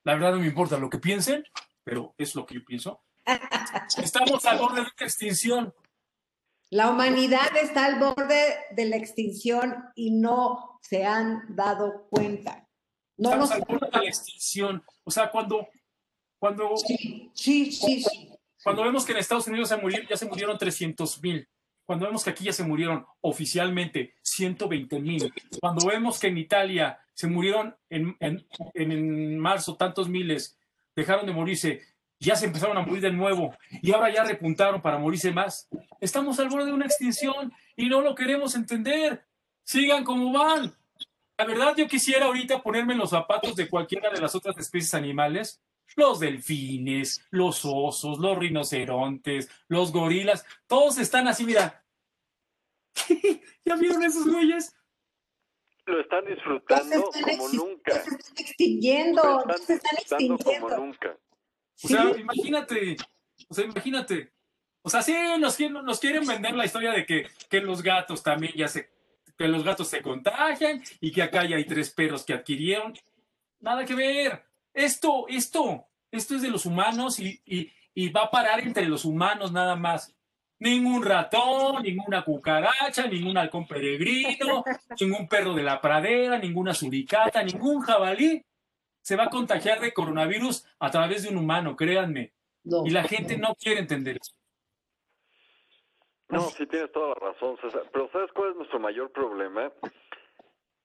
la 0.02 0.14
verdad 0.14 0.32
no 0.32 0.40
me 0.40 0.48
importa 0.48 0.76
lo 0.76 0.90
que 0.90 0.98
piensen, 0.98 1.44
pero 1.84 2.12
es 2.18 2.34
lo 2.34 2.44
que 2.44 2.56
yo 2.56 2.64
pienso. 2.64 3.04
Estamos 4.02 4.44
al 4.46 4.58
borde 4.58 4.74
de 4.74 4.80
una 4.80 4.92
extinción. 4.98 5.72
La 6.70 6.90
humanidad 6.90 7.56
está 7.56 7.84
al 7.84 8.00
borde 8.00 8.56
de 8.72 8.84
la 8.86 8.96
extinción 8.96 9.76
y 9.94 10.10
no 10.10 10.80
se 10.82 11.06
han 11.06 11.54
dado 11.54 12.08
cuenta. 12.10 12.66
No 13.16 13.28
Estamos 13.28 13.50
nos... 13.50 13.58
al 13.60 13.64
borde 13.64 13.86
de 13.92 13.98
la 13.98 14.08
extinción. 14.08 14.84
O 15.04 15.10
sea, 15.12 15.30
cuando, 15.30 15.68
cuando, 16.36 16.76
Sí, 16.78 17.30
sí, 17.32 17.70
sí, 17.70 18.02
sí. 18.02 18.37
Cuando 18.62 18.82
vemos 18.84 19.04
que 19.04 19.12
en 19.12 19.18
Estados 19.18 19.46
Unidos 19.46 19.68
se 19.68 19.76
murieron, 19.76 20.06
ya 20.08 20.16
se 20.16 20.26
murieron 20.26 20.58
300 20.58 21.22
mil. 21.22 21.48
Cuando 21.84 22.04
vemos 22.06 22.22
que 22.24 22.30
aquí 22.30 22.44
ya 22.44 22.52
se 22.52 22.64
murieron 22.64 23.06
oficialmente 23.22 24.14
120 24.22 25.00
mil. 25.00 25.32
Cuando 25.60 25.86
vemos 25.86 26.18
que 26.18 26.26
en 26.26 26.36
Italia 26.38 26.98
se 27.14 27.26
murieron 27.28 27.74
en- 27.88 28.16
en- 28.20 28.46
en 28.74 29.38
marzo 29.38 29.76
tantos 29.76 30.08
miles, 30.08 30.58
dejaron 30.94 31.24
de 31.26 31.32
morirse, 31.32 31.80
ya 32.20 32.36
se 32.36 32.46
empezaron 32.46 32.76
a 32.76 32.82
morir 32.82 33.00
de 33.00 33.12
nuevo 33.12 33.54
y 33.82 33.92
ahora 33.92 34.12
ya 34.12 34.24
repuntaron 34.24 34.82
para 34.82 34.98
morirse 34.98 35.32
más. 35.32 35.68
Estamos 36.00 36.38
al 36.40 36.48
borde 36.48 36.66
de 36.66 36.72
una 36.72 36.84
extinción 36.86 37.52
y 37.76 37.88
no 37.88 38.00
lo 38.02 38.14
queremos 38.14 38.54
entender. 38.54 39.24
Sigan 39.64 40.04
como 40.04 40.32
van. 40.32 40.74
La 41.38 41.44
verdad, 41.44 41.74
yo 41.76 41.86
quisiera 41.86 42.26
ahorita 42.26 42.62
ponerme 42.62 42.94
en 42.94 42.98
los 42.98 43.10
zapatos 43.10 43.54
de 43.54 43.68
cualquiera 43.68 44.10
de 44.10 44.20
las 44.20 44.34
otras 44.34 44.58
especies 44.58 44.92
animales. 44.94 45.62
Los 45.98 46.20
delfines, 46.20 47.26
los 47.30 47.64
osos, 47.64 48.20
los 48.20 48.38
rinocerontes, 48.38 49.50
los 49.66 49.90
gorilas, 49.90 50.46
todos 50.68 50.96
están 50.98 51.26
así, 51.26 51.44
mira. 51.44 51.84
¿Ya 53.64 53.74
vieron 53.74 54.00
esos 54.04 54.24
güeyes? 54.30 54.76
Lo 55.86 56.00
están 56.00 56.24
disfrutando 56.26 57.10
están 57.12 57.36
como 57.36 57.48
nunca. 57.48 57.92
se 57.94 57.98
están 58.14 58.36
extinguiendo, 58.38 59.22
Lo 59.44 59.58
se 59.58 59.74
están 59.74 59.96
disfrutando 59.96 60.36
como 60.36 60.36
extinguiendo. 60.36 60.76
nunca. 60.76 61.18
O 61.82 61.88
sea, 61.88 62.12
Sí. 62.14 62.20
imagínate, 62.20 62.96
o 63.48 63.54
sea, 63.54 63.64
imagínate. 63.64 64.32
O 64.82 64.90
sea, 64.90 65.02
sí, 65.02 65.14
nos, 65.40 65.56
quieren- 65.56 65.84
nos 65.84 65.98
quieren 65.98 66.24
vender 66.26 66.54
la 66.54 66.64
historia 66.64 66.92
de 66.92 67.04
que, 67.06 67.26
que 67.50 67.60
los 67.60 67.82
gatos 67.82 68.22
también 68.22 68.52
ya 68.54 68.68
se, 68.68 68.88
que 69.36 69.48
los 69.48 69.64
gatos 69.64 69.88
se 69.88 70.00
contagian 70.00 70.80
y 71.00 71.10
que 71.10 71.22
acá 71.22 71.44
ya 71.44 71.56
hay 71.56 71.64
tres 71.64 71.90
perros 71.90 72.24
que 72.24 72.34
adquirieron. 72.34 72.94
Nada 73.58 73.84
que 73.84 73.96
ver. 73.96 74.44
Esto, 74.74 75.26
esto, 75.28 75.87
esto 76.10 76.34
es 76.34 76.42
de 76.42 76.50
los 76.50 76.66
humanos 76.66 77.20
y, 77.20 77.40
y, 77.44 77.72
y 77.94 78.08
va 78.10 78.24
a 78.24 78.30
parar 78.30 78.60
entre 78.60 78.86
los 78.86 79.04
humanos 79.04 79.52
nada 79.52 79.76
más. 79.76 80.14
Ningún 80.60 81.04
ratón, 81.04 81.82
ninguna 81.82 82.24
cucaracha, 82.24 83.06
ningún 83.06 83.38
halcón 83.38 83.66
peregrino, 83.66 84.64
ningún 85.00 85.28
perro 85.28 85.54
de 85.54 85.62
la 85.62 85.80
pradera, 85.80 86.38
ninguna 86.38 86.74
suricata, 86.74 87.42
ningún 87.42 87.80
jabalí 87.80 88.44
se 89.00 89.16
va 89.16 89.24
a 89.24 89.30
contagiar 89.30 89.80
de 89.80 89.94
coronavirus 89.94 90.66
a 90.80 90.90
través 90.90 91.22
de 91.22 91.30
un 91.30 91.38
humano, 91.38 91.76
créanme. 91.76 92.34
No. 92.64 92.84
Y 92.84 92.90
la 92.90 93.04
gente 93.04 93.38
no 93.38 93.54
quiere 93.54 93.80
entender 93.80 94.18
eso. 94.20 94.34
No, 96.28 96.40
sí 96.40 96.66
tienes 96.66 96.92
toda 96.92 97.08
la 97.08 97.14
razón, 97.14 97.56
César. 97.62 97.88
Pero 97.90 98.10
¿sabes 98.12 98.30
cuál 98.32 98.50
es 98.50 98.56
nuestro 98.56 98.78
mayor 98.78 99.10
problema? 99.10 99.72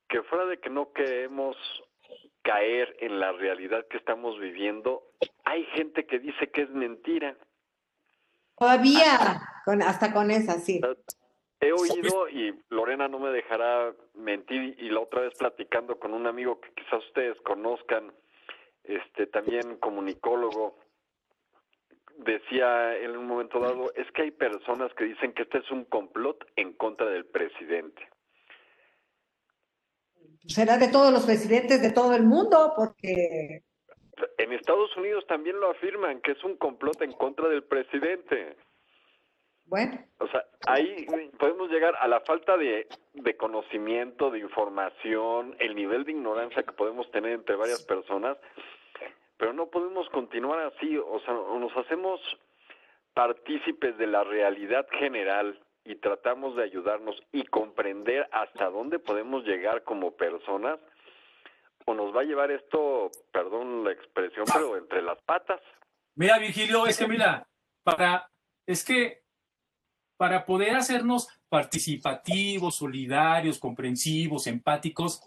Que 0.07 0.23
fuera 0.23 0.45
de 0.45 0.57
que 0.59 0.69
no 0.69 0.93
queremos 0.93 1.57
caer 2.43 2.95
en 2.99 3.19
la 3.19 3.31
realidad 3.31 3.87
que 3.87 3.97
estamos 3.97 4.39
viviendo, 4.39 5.03
hay 5.45 5.65
gente 5.73 6.05
que 6.05 6.19
dice 6.19 6.51
que 6.51 6.63
es 6.63 6.69
mentira. 6.69 7.35
Todavía, 8.57 9.41
con, 9.65 9.81
hasta 9.81 10.13
con 10.13 10.29
esa, 10.29 10.59
sí. 10.59 10.79
He 11.59 11.71
oído, 11.71 12.27
y 12.29 12.53
Lorena 12.69 13.07
no 13.07 13.19
me 13.19 13.29
dejará 13.29 13.93
mentir, 14.13 14.75
y 14.77 14.89
la 14.89 14.99
otra 14.99 15.21
vez 15.21 15.33
platicando 15.37 15.97
con 15.97 16.13
un 16.13 16.27
amigo 16.27 16.59
que 16.59 16.71
quizás 16.73 17.03
ustedes 17.07 17.39
conozcan, 17.41 18.13
este 18.83 19.27
también 19.27 19.77
comunicólogo, 19.77 20.77
decía 22.17 22.97
en 22.97 23.17
un 23.17 23.25
momento 23.25 23.59
dado, 23.59 23.93
es 23.95 24.11
que 24.11 24.23
hay 24.23 24.31
personas 24.31 24.93
que 24.93 25.05
dicen 25.05 25.33
que 25.33 25.43
este 25.43 25.59
es 25.59 25.71
un 25.71 25.85
complot 25.85 26.45
en 26.57 26.73
contra 26.73 27.07
del 27.07 27.25
presidente. 27.25 28.07
Será 30.47 30.77
de 30.77 30.89
todos 30.89 31.11
los 31.11 31.25
presidentes 31.25 31.81
de 31.81 31.91
todo 31.91 32.13
el 32.15 32.23
mundo, 32.23 32.73
porque 32.75 33.63
En 34.37 34.53
Estados 34.53 34.95
Unidos 34.97 35.25
también 35.27 35.59
lo 35.59 35.71
afirman, 35.71 36.21
que 36.21 36.31
es 36.31 36.43
un 36.43 36.57
complot 36.57 37.01
en 37.01 37.13
contra 37.13 37.47
del 37.47 37.63
presidente. 37.63 38.55
Bueno, 39.65 39.97
O 40.19 40.27
sea, 40.27 40.43
ahí 40.67 41.05
podemos 41.39 41.69
llegar 41.69 41.95
a 41.99 42.07
la 42.07 42.19
falta 42.21 42.57
de, 42.57 42.87
de 43.13 43.37
conocimiento, 43.37 44.29
de 44.29 44.39
información, 44.39 45.55
el 45.59 45.73
nivel 45.73 46.03
de 46.03 46.11
ignorancia 46.11 46.63
que 46.63 46.73
podemos 46.73 47.09
tener 47.11 47.31
entre 47.31 47.55
varias 47.55 47.81
personas, 47.83 48.37
pero 49.37 49.53
no 49.53 49.67
podemos 49.67 50.07
continuar 50.09 50.59
así, 50.59 50.97
o 50.97 51.19
sea, 51.21 51.33
nos 51.33 51.75
hacemos 51.77 52.19
partícipes 53.13 53.97
de 53.97 54.07
la 54.07 54.23
realidad 54.23 54.85
general 54.99 55.59
y 55.85 55.95
tratamos 55.95 56.55
de 56.55 56.63
ayudarnos 56.63 57.15
y 57.31 57.43
comprender 57.45 58.27
hasta 58.31 58.69
dónde 58.69 58.99
podemos 58.99 59.43
llegar 59.43 59.83
como 59.83 60.11
personas, 60.15 60.79
o 61.85 61.93
nos 61.93 62.15
va 62.15 62.21
a 62.21 62.25
llevar 62.25 62.51
esto, 62.51 63.11
perdón 63.31 63.83
la 63.83 63.91
expresión, 63.91 64.45
pero 64.53 64.77
entre 64.77 65.01
las 65.01 65.21
patas. 65.23 65.59
Mira, 66.15 66.37
Virgilio, 66.37 66.85
es 66.85 66.97
que 66.97 67.07
mira, 67.07 67.47
para, 67.83 68.29
es 68.65 68.85
que 68.85 69.23
para 70.15 70.45
poder 70.45 70.75
hacernos 70.75 71.27
participativos, 71.49 72.77
solidarios, 72.77 73.59
comprensivos, 73.59 74.47
empáticos, 74.47 75.21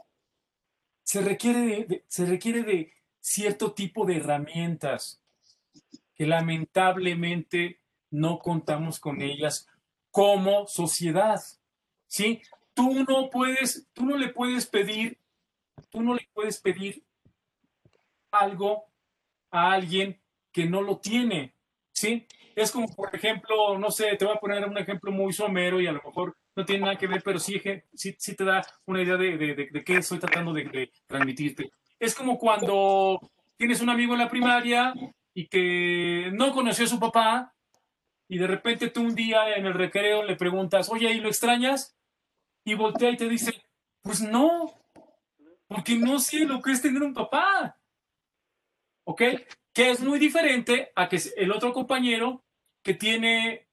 se 1.02 1.20
requiere 1.20 1.84
de, 1.84 2.04
se 2.08 2.26
requiere 2.26 2.62
de 2.62 2.92
cierto 3.20 3.72
tipo 3.72 4.06
de 4.06 4.16
herramientas 4.16 5.22
que 6.14 6.26
lamentablemente 6.26 7.80
no 8.10 8.38
contamos 8.38 8.98
con 8.98 9.20
ellas 9.20 9.68
como 10.16 10.66
sociedad. 10.66 11.38
¿Sí? 12.06 12.40
Tú 12.72 13.04
no 13.06 13.28
puedes, 13.28 13.86
tú 13.92 14.06
no 14.06 14.16
le 14.16 14.28
puedes 14.28 14.64
pedir, 14.66 15.18
tú 15.90 16.00
no 16.00 16.14
le 16.14 16.26
puedes 16.32 16.58
pedir 16.58 17.04
algo 18.30 18.86
a 19.50 19.72
alguien 19.72 20.18
que 20.50 20.64
no 20.64 20.80
lo 20.80 20.96
tiene. 20.96 21.52
¿Sí? 21.92 22.26
Es 22.54 22.72
como, 22.72 22.88
por 22.88 23.14
ejemplo, 23.14 23.78
no 23.78 23.90
sé, 23.90 24.16
te 24.16 24.24
voy 24.24 24.34
a 24.34 24.40
poner 24.40 24.64
un 24.64 24.78
ejemplo 24.78 25.12
muy 25.12 25.34
somero 25.34 25.82
y 25.82 25.86
a 25.86 25.92
lo 25.92 26.02
mejor 26.02 26.34
no 26.54 26.64
tiene 26.64 26.86
nada 26.86 26.96
que 26.96 27.08
ver, 27.08 27.22
pero 27.22 27.38
sí, 27.38 27.60
sí, 27.92 28.34
te 28.34 28.44
da 28.44 28.64
una 28.86 29.02
idea 29.02 29.18
de, 29.18 29.36
de, 29.36 29.68
de, 29.70 29.84
qué 29.84 29.98
estoy 29.98 30.18
tratando 30.18 30.54
de, 30.54 30.90
transmitirte. 31.06 31.70
Es 31.98 32.14
como 32.14 32.38
cuando 32.38 33.20
tienes 33.58 33.82
un 33.82 33.90
amigo 33.90 34.14
en 34.14 34.20
la 34.20 34.30
primaria 34.30 34.94
y 35.34 35.46
que 35.46 36.30
no 36.32 36.52
conoció 36.52 36.86
a 36.86 36.88
su 36.88 36.98
papá 36.98 37.52
y 38.28 38.38
de 38.38 38.46
repente 38.46 38.90
tú 38.90 39.02
un 39.02 39.14
día 39.14 39.56
en 39.56 39.66
el 39.66 39.74
recreo 39.74 40.22
le 40.22 40.36
preguntas, 40.36 40.88
oye, 40.90 41.12
¿y 41.12 41.20
lo 41.20 41.28
extrañas? 41.28 41.96
Y 42.64 42.74
voltea 42.74 43.10
y 43.10 43.16
te 43.16 43.28
dice, 43.28 43.62
pues 44.02 44.20
no, 44.20 44.72
porque 45.68 45.96
no 45.96 46.18
sé 46.18 46.44
lo 46.44 46.60
que 46.60 46.72
es 46.72 46.82
tener 46.82 47.02
un 47.02 47.14
papá. 47.14 47.78
¿Ok? 49.04 49.22
Que 49.72 49.90
es 49.90 50.00
muy 50.00 50.18
diferente 50.18 50.90
a 50.96 51.08
que 51.08 51.20
el 51.36 51.52
otro 51.52 51.72
compañero 51.72 52.44
que 52.82 52.94
tiene 52.94 53.68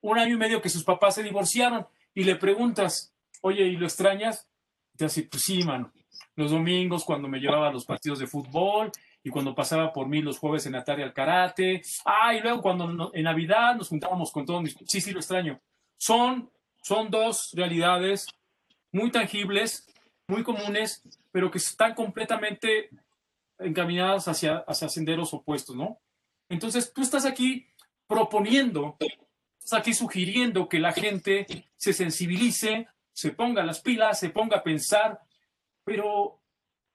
un 0.00 0.18
año 0.18 0.34
y 0.34 0.38
medio 0.38 0.62
que 0.62 0.68
sus 0.68 0.84
papás 0.84 1.16
se 1.16 1.22
divorciaron 1.22 1.86
y 2.14 2.24
le 2.24 2.36
preguntas, 2.36 3.14
oye, 3.40 3.64
¿y 3.64 3.76
lo 3.76 3.86
extrañas? 3.86 4.48
Y 4.94 4.98
te 4.98 5.04
dice, 5.04 5.22
pues 5.24 5.42
sí, 5.42 5.64
mano. 5.64 5.92
Los 6.36 6.52
domingos 6.52 7.04
cuando 7.04 7.28
me 7.28 7.40
llevaba 7.40 7.68
a 7.68 7.72
los 7.72 7.84
partidos 7.84 8.18
de 8.18 8.26
fútbol 8.26 8.92
y 9.26 9.30
cuando 9.30 9.56
pasaba 9.56 9.92
por 9.92 10.06
mí 10.06 10.22
los 10.22 10.38
jueves 10.38 10.66
en 10.66 10.76
Atari 10.76 11.02
al 11.02 11.12
karate. 11.12 11.82
Ah, 12.04 12.32
y 12.32 12.38
luego 12.40 12.62
cuando 12.62 13.10
en 13.12 13.24
Navidad 13.24 13.74
nos 13.74 13.88
juntábamos 13.88 14.30
con 14.30 14.46
todos 14.46 14.62
mis... 14.62 14.76
Sí, 14.86 15.00
sí, 15.00 15.10
lo 15.10 15.18
extraño. 15.18 15.60
Son, 15.96 16.48
son 16.80 17.10
dos 17.10 17.50
realidades 17.52 18.28
muy 18.92 19.10
tangibles, 19.10 19.92
muy 20.28 20.44
comunes, 20.44 21.02
pero 21.32 21.50
que 21.50 21.58
están 21.58 21.94
completamente 21.94 22.90
encaminadas 23.58 24.28
hacia, 24.28 24.58
hacia 24.58 24.88
senderos 24.88 25.34
opuestos, 25.34 25.74
¿no? 25.74 25.98
Entonces, 26.48 26.92
tú 26.92 27.02
estás 27.02 27.24
aquí 27.24 27.66
proponiendo, 28.06 28.96
estás 29.58 29.80
aquí 29.80 29.92
sugiriendo 29.92 30.68
que 30.68 30.78
la 30.78 30.92
gente 30.92 31.48
se 31.74 31.92
sensibilice, 31.92 32.86
se 33.12 33.32
ponga 33.32 33.64
las 33.64 33.80
pilas, 33.80 34.20
se 34.20 34.30
ponga 34.30 34.58
a 34.58 34.62
pensar, 34.62 35.20
pero 35.82 36.38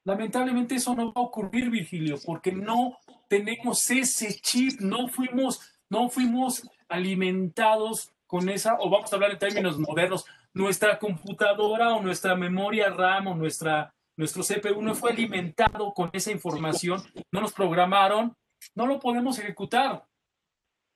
lamentablemente 0.04 0.76
eso 0.76 0.96
no 0.96 1.14
va 1.14 1.22
a 1.22 1.26
ocurrir, 1.26 1.70
Virgilio, 1.70 2.18
porque 2.26 2.52
no 2.52 2.98
tenemos 3.28 3.90
ese 3.90 4.34
chip, 4.42 4.80
no 4.80 5.08
fuimos, 5.08 5.62
no 5.90 6.10
fuimos 6.10 6.68
alimentados 6.90 8.12
con 8.28 8.50
esa, 8.50 8.76
o 8.80 8.90
vamos 8.90 9.12
a 9.12 9.16
hablar 9.16 9.32
en 9.32 9.40
términos 9.40 9.78
modernos, 9.78 10.26
nuestra 10.54 11.00
computadora 11.00 11.94
o 11.96 12.02
nuestra 12.02 12.36
memoria 12.36 12.90
RAM 12.90 13.28
o 13.28 13.36
nuestra, 13.36 13.94
nuestro 14.18 14.44
CPU 14.44 14.82
no 14.82 14.96
fue 14.96 15.12
alimentado 15.12 15.94
con 15.94 16.10
esa 16.14 16.32
información, 16.32 17.02
no 17.32 17.42
nos 17.42 17.54
programaron, 17.54 18.36
no 18.76 18.86
lo 18.86 19.00
podemos 19.00 19.40
ejecutar. 19.40 20.06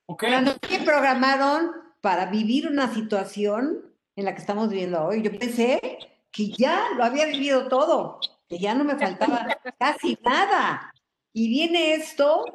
¿Ok? 0.08 0.26
Pero 0.62 0.86
programaron 0.86 1.72
para 2.02 2.28
vivir 2.28 2.68
una 2.68 2.94
situación 2.94 3.82
en 4.16 4.26
la 4.26 4.34
que 4.34 4.42
estamos 4.42 4.70
viviendo 4.70 5.04
hoy. 5.04 5.22
Yo 5.22 5.32
pensé 5.38 5.98
que 6.32 6.50
ya 6.50 6.90
lo 6.96 7.04
había 7.04 7.26
vivido 7.26 7.68
todo, 7.68 8.20
que 8.48 8.60
ya 8.60 8.74
no 8.74 8.84
me 8.84 8.98
faltaba 8.98 9.48
casi 9.80 10.18
nada. 10.24 10.94
Y 11.34 11.50
viene 11.50 11.96
esto, 11.96 12.46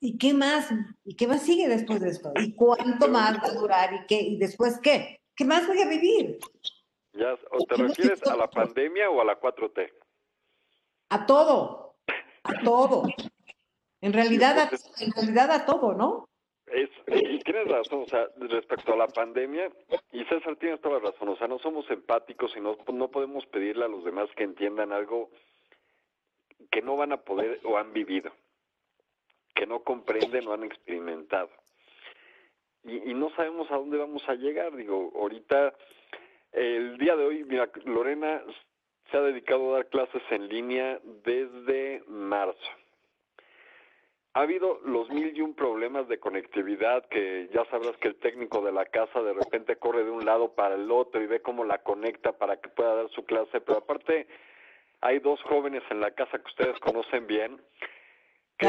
¿y 0.00 0.18
qué 0.18 0.32
más? 0.34 0.70
¿Y 1.04 1.16
qué 1.16 1.26
más 1.26 1.42
sigue 1.42 1.68
después 1.68 2.00
de 2.00 2.10
esto? 2.10 2.32
¿Y 2.36 2.54
cuánto 2.54 3.08
más 3.08 3.38
va 3.42 3.48
a 3.48 3.54
durar? 3.54 3.92
¿Y 3.92 4.06
qué? 4.06 4.20
¿Y 4.20 4.38
después 4.38 4.78
qué? 4.82 5.20
¿Qué 5.34 5.44
más 5.44 5.66
voy 5.66 5.80
a 5.82 5.88
vivir? 5.88 6.38
Ya, 7.12 7.34
¿O 7.50 7.64
te 7.64 7.76
refieres 7.76 8.22
a 8.22 8.36
la 8.36 8.48
pandemia 8.48 9.10
o 9.10 9.20
a 9.20 9.24
la 9.24 9.38
4T? 9.38 9.90
A 11.10 11.26
todo, 11.26 11.96
a 12.44 12.62
todo. 12.62 13.04
En 14.04 14.12
realidad, 14.12 14.58
a, 14.58 14.68
en 14.98 15.12
realidad 15.12 15.52
a 15.52 15.64
todo, 15.64 15.94
¿no? 15.94 16.28
Es, 16.72 16.88
y 17.06 17.38
tienes 17.40 17.68
razón, 17.68 18.02
o 18.02 18.06
sea, 18.06 18.28
respecto 18.36 18.94
a 18.94 18.96
la 18.96 19.06
pandemia, 19.06 19.70
y 20.10 20.24
César 20.24 20.56
tiene 20.56 20.78
toda 20.78 21.00
la 21.00 21.10
razón, 21.10 21.28
o 21.28 21.36
sea, 21.36 21.46
no 21.46 21.58
somos 21.58 21.88
empáticos 21.90 22.56
y 22.56 22.60
no, 22.60 22.78
no 22.92 23.08
podemos 23.08 23.44
pedirle 23.46 23.84
a 23.84 23.88
los 23.88 24.04
demás 24.04 24.30
que 24.36 24.44
entiendan 24.44 24.90
algo 24.90 25.30
que 26.70 26.80
no 26.80 26.96
van 26.96 27.12
a 27.12 27.18
poder 27.18 27.60
o 27.64 27.76
han 27.76 27.92
vivido, 27.92 28.32
que 29.54 29.66
no 29.66 29.82
comprenden 29.82 30.48
o 30.48 30.54
han 30.54 30.64
experimentado. 30.64 31.50
Y, 32.84 33.10
y 33.10 33.14
no 33.14 33.28
sabemos 33.36 33.70
a 33.70 33.76
dónde 33.76 33.98
vamos 33.98 34.26
a 34.26 34.34
llegar, 34.34 34.74
digo, 34.74 35.12
ahorita, 35.14 35.74
el 36.52 36.96
día 36.96 37.16
de 37.16 37.24
hoy, 37.24 37.44
mira, 37.44 37.70
Lorena 37.84 38.42
se 39.10 39.18
ha 39.18 39.20
dedicado 39.20 39.70
a 39.70 39.76
dar 39.78 39.88
clases 39.88 40.22
en 40.30 40.48
línea 40.48 40.98
desde 41.22 42.02
marzo 42.06 42.81
ha 44.34 44.40
habido 44.40 44.80
los 44.84 45.10
mil 45.10 45.36
y 45.36 45.40
un 45.42 45.54
problemas 45.54 46.08
de 46.08 46.18
conectividad 46.18 47.04
que 47.08 47.50
ya 47.52 47.64
sabrás 47.66 47.96
que 47.98 48.08
el 48.08 48.16
técnico 48.16 48.62
de 48.62 48.72
la 48.72 48.86
casa 48.86 49.20
de 49.20 49.34
repente 49.34 49.76
corre 49.76 50.04
de 50.04 50.10
un 50.10 50.24
lado 50.24 50.54
para 50.54 50.74
el 50.74 50.90
otro 50.90 51.20
y 51.22 51.26
ve 51.26 51.42
cómo 51.42 51.64
la 51.64 51.78
conecta 51.78 52.32
para 52.32 52.56
que 52.56 52.70
pueda 52.70 52.94
dar 52.94 53.10
su 53.10 53.24
clase, 53.24 53.60
pero 53.60 53.78
aparte 53.78 54.26
hay 55.02 55.18
dos 55.18 55.40
jóvenes 55.42 55.82
en 55.90 56.00
la 56.00 56.12
casa 56.12 56.38
que 56.38 56.48
ustedes 56.48 56.78
conocen 56.80 57.26
bien, 57.26 57.60
que 58.56 58.68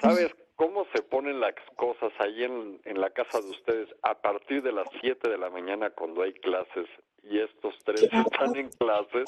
sabes 0.00 0.34
cómo 0.56 0.86
se 0.92 1.02
ponen 1.02 1.38
las 1.38 1.54
cosas 1.76 2.12
ahí 2.18 2.42
en, 2.42 2.80
en 2.84 3.00
la 3.00 3.10
casa 3.10 3.40
de 3.40 3.50
ustedes 3.50 3.88
a 4.02 4.20
partir 4.20 4.62
de 4.62 4.72
las 4.72 4.88
7 5.00 5.30
de 5.30 5.38
la 5.38 5.50
mañana 5.50 5.90
cuando 5.90 6.22
hay 6.22 6.32
clases 6.32 6.88
y 7.22 7.38
estos 7.38 7.74
tres 7.84 8.02
están 8.02 8.56
en 8.56 8.68
clases, 8.70 9.26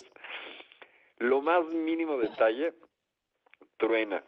lo 1.18 1.40
más 1.42 1.64
mínimo 1.66 2.18
detalle 2.18 2.74
truena 3.76 4.22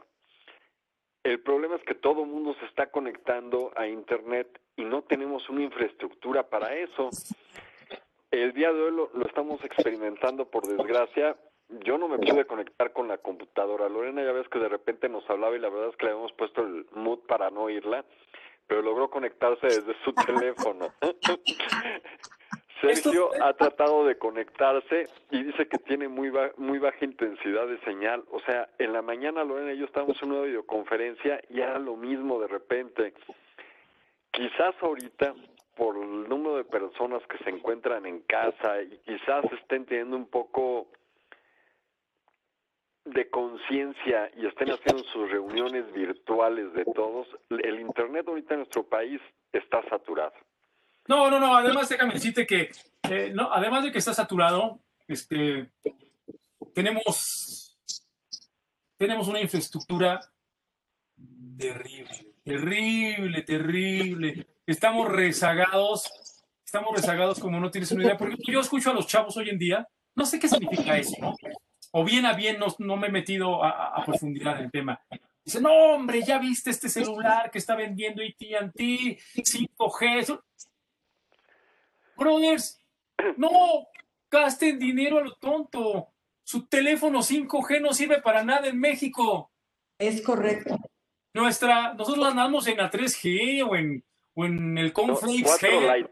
el 1.28 1.40
problema 1.40 1.76
es 1.76 1.82
que 1.82 1.94
todo 1.94 2.22
el 2.22 2.28
mundo 2.28 2.54
se 2.58 2.64
está 2.66 2.90
conectando 2.90 3.70
a 3.76 3.86
Internet 3.86 4.48
y 4.76 4.84
no 4.84 5.02
tenemos 5.02 5.48
una 5.50 5.62
infraestructura 5.62 6.48
para 6.48 6.74
eso. 6.74 7.10
El 8.30 8.52
día 8.54 8.72
de 8.72 8.82
hoy 8.82 8.92
lo, 8.92 9.10
estamos 9.26 9.62
experimentando, 9.62 10.46
por 10.46 10.66
desgracia. 10.66 11.36
Yo 11.84 11.98
no 11.98 12.08
me 12.08 12.18
pude 12.18 12.46
conectar 12.46 12.92
con 12.94 13.08
la 13.08 13.18
computadora. 13.18 13.90
Lorena 13.90 14.24
ya 14.24 14.32
ves 14.32 14.48
que 14.48 14.58
de 14.58 14.70
repente 14.70 15.08
nos 15.10 15.28
hablaba 15.28 15.54
y 15.54 15.60
la 15.60 15.68
verdad 15.68 15.90
es 15.90 15.96
que 15.96 16.06
le 16.06 16.12
habíamos 16.12 16.32
puesto 16.32 16.62
el 16.62 16.86
mood 16.92 17.20
para 17.26 17.50
no 17.50 17.64
oírla, 17.64 18.06
pero 18.66 18.80
logró 18.80 19.10
conectarse 19.10 19.66
desde 19.66 19.94
su 20.04 20.12
teléfono. 20.26 20.94
Sergio 22.80 23.30
ha 23.42 23.52
tratado 23.54 24.04
de 24.04 24.18
conectarse 24.18 25.08
y 25.30 25.42
dice 25.42 25.66
que 25.66 25.78
tiene 25.78 26.08
muy, 26.08 26.32
muy 26.56 26.78
baja 26.78 27.04
intensidad 27.04 27.66
de 27.66 27.78
señal. 27.80 28.24
O 28.30 28.40
sea, 28.40 28.68
en 28.78 28.92
la 28.92 29.02
mañana 29.02 29.42
Lorena 29.44 29.72
y 29.72 29.78
yo 29.78 29.86
estábamos 29.86 30.20
en 30.22 30.32
una 30.32 30.42
videoconferencia 30.42 31.40
y 31.50 31.60
era 31.60 31.78
lo 31.78 31.96
mismo 31.96 32.40
de 32.40 32.46
repente. 32.46 33.14
Quizás 34.30 34.74
ahorita, 34.80 35.34
por 35.76 35.96
el 35.96 36.28
número 36.28 36.56
de 36.56 36.64
personas 36.64 37.22
que 37.26 37.38
se 37.38 37.50
encuentran 37.50 38.06
en 38.06 38.20
casa 38.20 38.82
y 38.82 38.98
quizás 38.98 39.44
estén 39.52 39.84
teniendo 39.84 40.16
un 40.16 40.26
poco 40.26 40.88
de 43.04 43.28
conciencia 43.30 44.30
y 44.36 44.46
estén 44.46 44.70
haciendo 44.70 45.02
sus 45.04 45.30
reuniones 45.30 45.90
virtuales 45.92 46.72
de 46.74 46.84
todos, 46.84 47.26
el 47.48 47.80
Internet 47.80 48.28
ahorita 48.28 48.54
en 48.54 48.60
nuestro 48.60 48.84
país 48.84 49.20
está 49.52 49.82
saturado. 49.88 50.34
No, 51.08 51.30
no, 51.30 51.40
no. 51.40 51.56
Además, 51.56 51.88
déjame 51.88 52.14
decirte 52.14 52.46
que, 52.46 52.70
eh, 53.10 53.32
no, 53.34 53.50
además 53.52 53.82
de 53.82 53.90
que 53.90 53.98
está 53.98 54.12
saturado, 54.12 54.80
este, 55.08 55.72
tenemos, 56.74 57.78
tenemos 58.98 59.26
una 59.26 59.40
infraestructura 59.40 60.20
terrible, 61.56 62.34
terrible, 62.44 63.42
terrible. 63.42 64.46
Estamos 64.66 65.08
rezagados, 65.08 66.44
estamos 66.64 66.94
rezagados 66.94 67.38
como 67.38 67.58
no 67.58 67.70
tienes 67.70 67.90
una 67.92 68.04
idea. 68.04 68.18
Porque 68.18 68.36
yo 68.52 68.60
escucho 68.60 68.90
a 68.90 68.94
los 68.94 69.06
chavos 69.06 69.34
hoy 69.38 69.48
en 69.48 69.58
día, 69.58 69.88
no 70.14 70.26
sé 70.26 70.38
qué 70.38 70.48
significa 70.48 70.98
eso, 70.98 71.16
¿no? 71.20 71.36
O 71.92 72.04
bien 72.04 72.26
a 72.26 72.34
bien 72.34 72.58
no, 72.58 72.66
no 72.80 72.96
me 72.98 73.06
he 73.06 73.10
metido 73.10 73.64
a, 73.64 73.96
a 73.96 74.04
profundidad 74.04 74.58
en 74.58 74.66
el 74.66 74.70
tema. 74.70 75.00
Dice, 75.42 75.62
no, 75.62 75.72
hombre, 75.94 76.22
ya 76.22 76.38
viste 76.38 76.68
este 76.68 76.90
celular 76.90 77.50
que 77.50 77.56
está 77.56 77.74
vendiendo 77.74 78.22
AT&T, 78.22 79.18
5G. 79.36 80.18
Eso 80.18 80.44
Brothers, 82.18 82.82
no 83.36 83.86
gasten 84.30 84.78
dinero 84.78 85.18
a 85.18 85.22
lo 85.22 85.34
tonto. 85.36 86.08
Su 86.42 86.66
teléfono 86.66 87.20
5G 87.20 87.80
no 87.80 87.92
sirve 87.92 88.20
para 88.20 88.42
nada 88.42 88.68
en 88.68 88.78
México. 88.78 89.50
Es 89.98 90.22
correcto. 90.22 90.76
Nuestra, 91.34 91.94
nosotros 91.94 92.26
andamos 92.26 92.66
en 92.66 92.78
la 92.78 92.90
3G 92.90 93.66
o 93.68 93.76
en, 93.76 94.02
o 94.34 94.44
en 94.44 94.78
el 94.78 94.92
Conflix 94.92 95.60
G. 95.60 96.08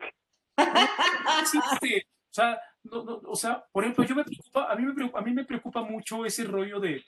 o 0.58 2.30
sea, 2.30 2.60
o 2.90 3.36
sea, 3.36 3.64
por 3.72 3.84
ejemplo, 3.84 4.04
yo 4.04 4.14
me 4.14 4.24
preocupa, 4.24 4.70
a 4.70 4.76
mí 4.76 4.84
me 4.84 4.94
preocupa, 4.94 5.18
a 5.18 5.22
mí 5.22 5.32
me 5.32 5.44
preocupa 5.44 5.82
mucho 5.82 6.24
ese 6.24 6.44
rollo 6.44 6.80
de, 6.80 7.04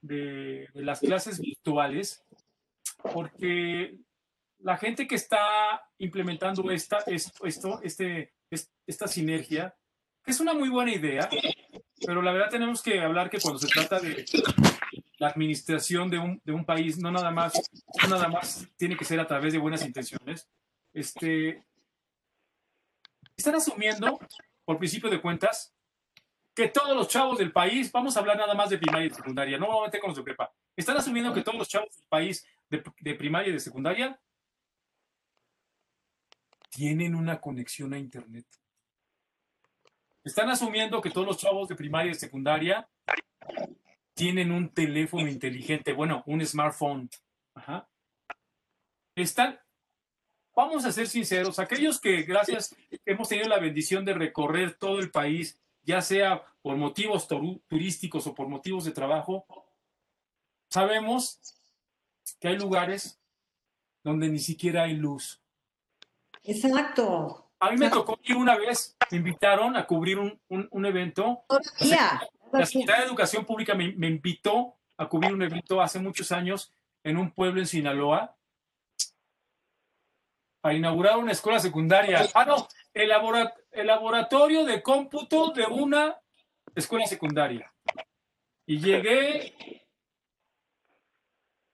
de, 0.00 0.68
de 0.72 0.82
las 0.82 1.00
clases 1.00 1.38
virtuales, 1.40 2.24
porque 3.12 3.98
la 4.60 4.76
gente 4.76 5.06
que 5.06 5.14
está 5.14 5.82
implementando 5.98 6.70
esta, 6.70 6.98
esto, 7.06 7.80
este, 7.82 8.32
es- 8.50 8.70
esta 8.86 9.06
sinergia, 9.06 9.76
que 10.24 10.32
es 10.32 10.40
una 10.40 10.52
muy 10.52 10.68
buena 10.68 10.92
idea, 10.92 11.28
pero 12.04 12.22
la 12.22 12.32
verdad 12.32 12.50
tenemos 12.50 12.82
que 12.82 13.00
hablar 13.00 13.30
que 13.30 13.40
cuando 13.40 13.58
se 13.58 13.68
trata 13.68 14.00
de 14.00 14.24
la 15.18 15.28
administración 15.28 16.10
de 16.10 16.18
un, 16.52 16.64
país, 16.64 16.98
no 16.98 17.10
nada 17.10 17.30
más, 17.30 17.52
no 18.02 18.08
nada 18.08 18.28
más 18.28 18.66
tiene 18.76 18.96
que 18.96 19.04
ser 19.04 19.18
a 19.20 19.26
través 19.26 19.52
de 19.52 19.58
buenas 19.58 19.84
intenciones. 19.84 20.48
Este, 20.92 21.64
están 23.36 23.54
asumiendo, 23.54 24.18
por 24.64 24.78
principio 24.78 25.10
de 25.10 25.20
cuentas, 25.20 25.74
que 26.54 26.68
todos 26.68 26.96
los 26.96 27.08
chavos 27.08 27.38
del 27.38 27.52
país, 27.52 27.90
vamos 27.92 28.16
a 28.16 28.20
hablar 28.20 28.36
nada 28.36 28.54
más 28.54 28.70
de 28.70 28.78
primaria 28.78 29.06
y 29.06 29.10
secundaria, 29.10 29.58
no 29.58 29.66
voy 29.66 29.82
a 29.82 29.86
meter 29.86 30.00
con 30.00 30.08
los 30.10 30.16
de 30.18 30.24
prepa, 30.24 30.52
están 30.76 30.96
asumiendo 30.96 31.32
que 31.32 31.42
todos 31.42 31.58
los 31.58 31.68
chavos 31.68 31.94
del 31.96 32.06
país 32.08 32.44
de 32.68 33.14
primaria 33.14 33.50
y 33.50 33.52
de 33.52 33.60
secundaria 33.60 34.20
tienen 36.78 37.16
una 37.16 37.40
conexión 37.40 37.92
a 37.92 37.98
Internet. 37.98 38.46
Están 40.22 40.48
asumiendo 40.48 41.00
que 41.00 41.10
todos 41.10 41.26
los 41.26 41.36
chavos 41.36 41.68
de 41.68 41.74
primaria 41.74 42.12
y 42.12 42.14
secundaria 42.14 42.88
tienen 44.14 44.52
un 44.52 44.72
teléfono 44.72 45.26
inteligente, 45.26 45.92
bueno, 45.92 46.22
un 46.26 46.46
smartphone. 46.46 47.10
Están, 49.16 49.58
vamos 50.54 50.84
a 50.84 50.92
ser 50.92 51.08
sinceros, 51.08 51.58
aquellos 51.58 52.00
que 52.00 52.22
gracias 52.22 52.76
hemos 53.04 53.28
tenido 53.28 53.48
la 53.48 53.58
bendición 53.58 54.04
de 54.04 54.14
recorrer 54.14 54.74
todo 54.74 55.00
el 55.00 55.10
país, 55.10 55.60
ya 55.82 56.00
sea 56.00 56.44
por 56.62 56.76
motivos 56.76 57.26
turísticos 57.66 58.24
o 58.28 58.36
por 58.36 58.46
motivos 58.46 58.84
de 58.84 58.92
trabajo, 58.92 59.44
sabemos 60.70 61.40
que 62.38 62.46
hay 62.46 62.56
lugares 62.56 63.20
donde 64.04 64.28
ni 64.28 64.38
siquiera 64.38 64.84
hay 64.84 64.94
luz. 64.94 65.42
Exacto. 66.48 67.44
A 67.60 67.70
mí 67.70 67.76
me 67.76 67.90
tocó 67.90 68.18
ir 68.22 68.36
una 68.36 68.56
vez, 68.56 68.96
me 69.10 69.18
invitaron 69.18 69.76
a 69.76 69.86
cubrir 69.86 70.18
un, 70.18 70.40
un- 70.48 70.68
un 70.70 70.86
evento. 70.86 71.44
Todavía. 71.48 72.20
La 72.52 72.64
Secretaría 72.64 73.02
de 73.02 73.08
Educación 73.08 73.44
Pública 73.44 73.74
me, 73.74 73.92
me 73.92 74.06
invitó 74.06 74.76
a 74.96 75.08
cubrir 75.08 75.32
un 75.34 75.42
evento 75.42 75.80
hace 75.82 75.98
muchos 75.98 76.32
años 76.32 76.72
en 77.04 77.16
un 77.18 77.30
pueblo 77.32 77.60
en 77.60 77.66
Sinaloa 77.66 78.34
a 80.62 80.72
inaugurar 80.72 81.18
una 81.18 81.32
escuela 81.32 81.58
secundaria. 81.60 82.26
Ah, 82.34 82.44
no, 82.44 82.66
el, 82.94 83.08
labora- 83.10 83.54
el 83.72 83.86
laboratorio 83.86 84.64
de 84.64 84.82
cómputo 84.82 85.50
de 85.52 85.66
una 85.66 86.16
escuela 86.74 87.06
secundaria. 87.06 87.72
Y 88.66 88.78
llegué 88.80 89.86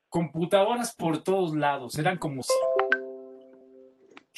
computadoras 0.09 0.95
por 0.95 1.23
todos 1.23 1.55
lados, 1.55 1.99
eran 1.99 2.19
como... 2.19 2.43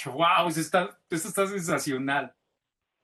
¡Wow! 0.05 0.49
Esto 0.49 0.61
está, 0.61 0.99
esto 1.11 1.29
está 1.29 1.47
sensacional. 1.47 2.35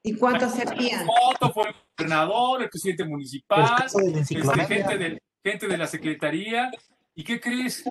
¿Y 0.03 0.15
cuántos 0.15 0.53
servían? 0.53 1.05
Foto 1.05 1.53
fue 1.53 1.69
el 1.69 1.75
gobernador, 1.97 2.61
el 2.61 2.69
presidente 2.69 3.05
municipal, 3.05 3.85
El 3.95 4.17
este, 4.17 4.35
gente, 4.67 4.97
de, 4.97 5.21
gente 5.43 5.67
de 5.67 5.77
la 5.77 5.87
secretaría. 5.87 6.71
¿Y 7.15 7.23
qué 7.23 7.39
crees? 7.39 7.83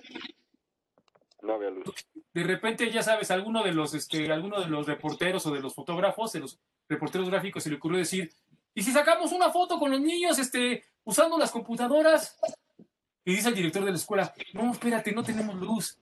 No 1.41 1.53
había 1.53 1.71
luz. 1.71 1.93
De 2.33 2.43
repente, 2.43 2.89
ya 2.91 3.03
sabes, 3.03 3.31
alguno 3.31 3.63
de 3.63 3.73
los, 3.73 3.93
este, 3.93 4.31
alguno 4.31 4.61
de 4.61 4.67
los 4.67 4.87
reporteros 4.87 5.45
o 5.45 5.51
de 5.51 5.59
los 5.59 5.73
fotógrafos, 5.73 6.31
de 6.33 6.39
los 6.39 6.59
reporteros 6.87 7.29
gráficos, 7.29 7.63
se 7.63 7.69
le 7.69 7.75
ocurrió 7.75 7.97
decir, 7.99 8.31
¿y 8.73 8.83
si 8.83 8.91
sacamos 8.91 9.31
una 9.31 9.51
foto 9.51 9.79
con 9.79 9.91
los 9.91 9.99
niños, 9.99 10.39
este, 10.39 10.83
usando 11.03 11.37
las 11.37 11.51
computadoras? 11.51 12.39
Y 13.25 13.35
dice 13.35 13.49
el 13.49 13.55
director 13.55 13.83
de 13.85 13.91
la 13.91 13.97
escuela, 13.97 14.33
no, 14.53 14.71
espérate, 14.71 15.11
no 15.11 15.23
tenemos 15.23 15.55
luz. 15.55 15.97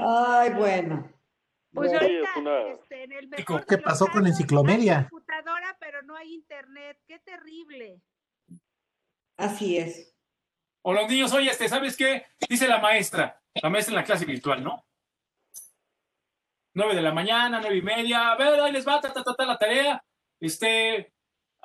Ay, 0.00 0.50
bueno. 0.54 1.10
Pues 1.72 1.92
ahorita, 1.92 2.30
es 2.30 2.36
una- 2.36 2.60
este, 2.68 3.02
en 3.04 3.12
el 3.12 3.28
mejor 3.28 3.66
¿qué 3.66 3.78
pasó 3.78 4.06
con 4.06 4.22
casos, 4.22 4.28
Enciclomedia? 4.28 4.98
Hay 4.98 5.08
computadora, 5.08 5.76
pero 5.80 6.02
no 6.02 6.14
hay 6.14 6.32
internet. 6.34 7.00
Qué 7.06 7.18
terrible. 7.18 8.00
Así 9.36 9.78
es. 9.78 10.14
O 10.82 10.92
los 10.92 11.08
niños, 11.08 11.32
oye, 11.32 11.50
este, 11.50 11.68
¿sabes 11.68 11.96
qué? 11.96 12.26
Dice 12.48 12.68
la 12.68 12.78
maestra, 12.78 13.40
la 13.60 13.70
maestra 13.70 13.92
en 13.92 13.96
la 13.96 14.04
clase 14.04 14.24
virtual, 14.24 14.62
¿no? 14.62 14.86
Nueve 16.74 16.94
de 16.94 17.02
la 17.02 17.12
mañana, 17.12 17.60
nueve 17.60 17.76
y 17.76 17.82
media, 17.82 18.32
a 18.32 18.36
ver, 18.36 18.60
ahí 18.60 18.70
les 18.72 18.86
va, 18.86 19.00
ta, 19.00 19.12
ta, 19.12 19.24
ta, 19.24 19.34
ta, 19.34 19.44
la 19.46 19.58
tarea. 19.58 20.04
Este, 20.40 21.12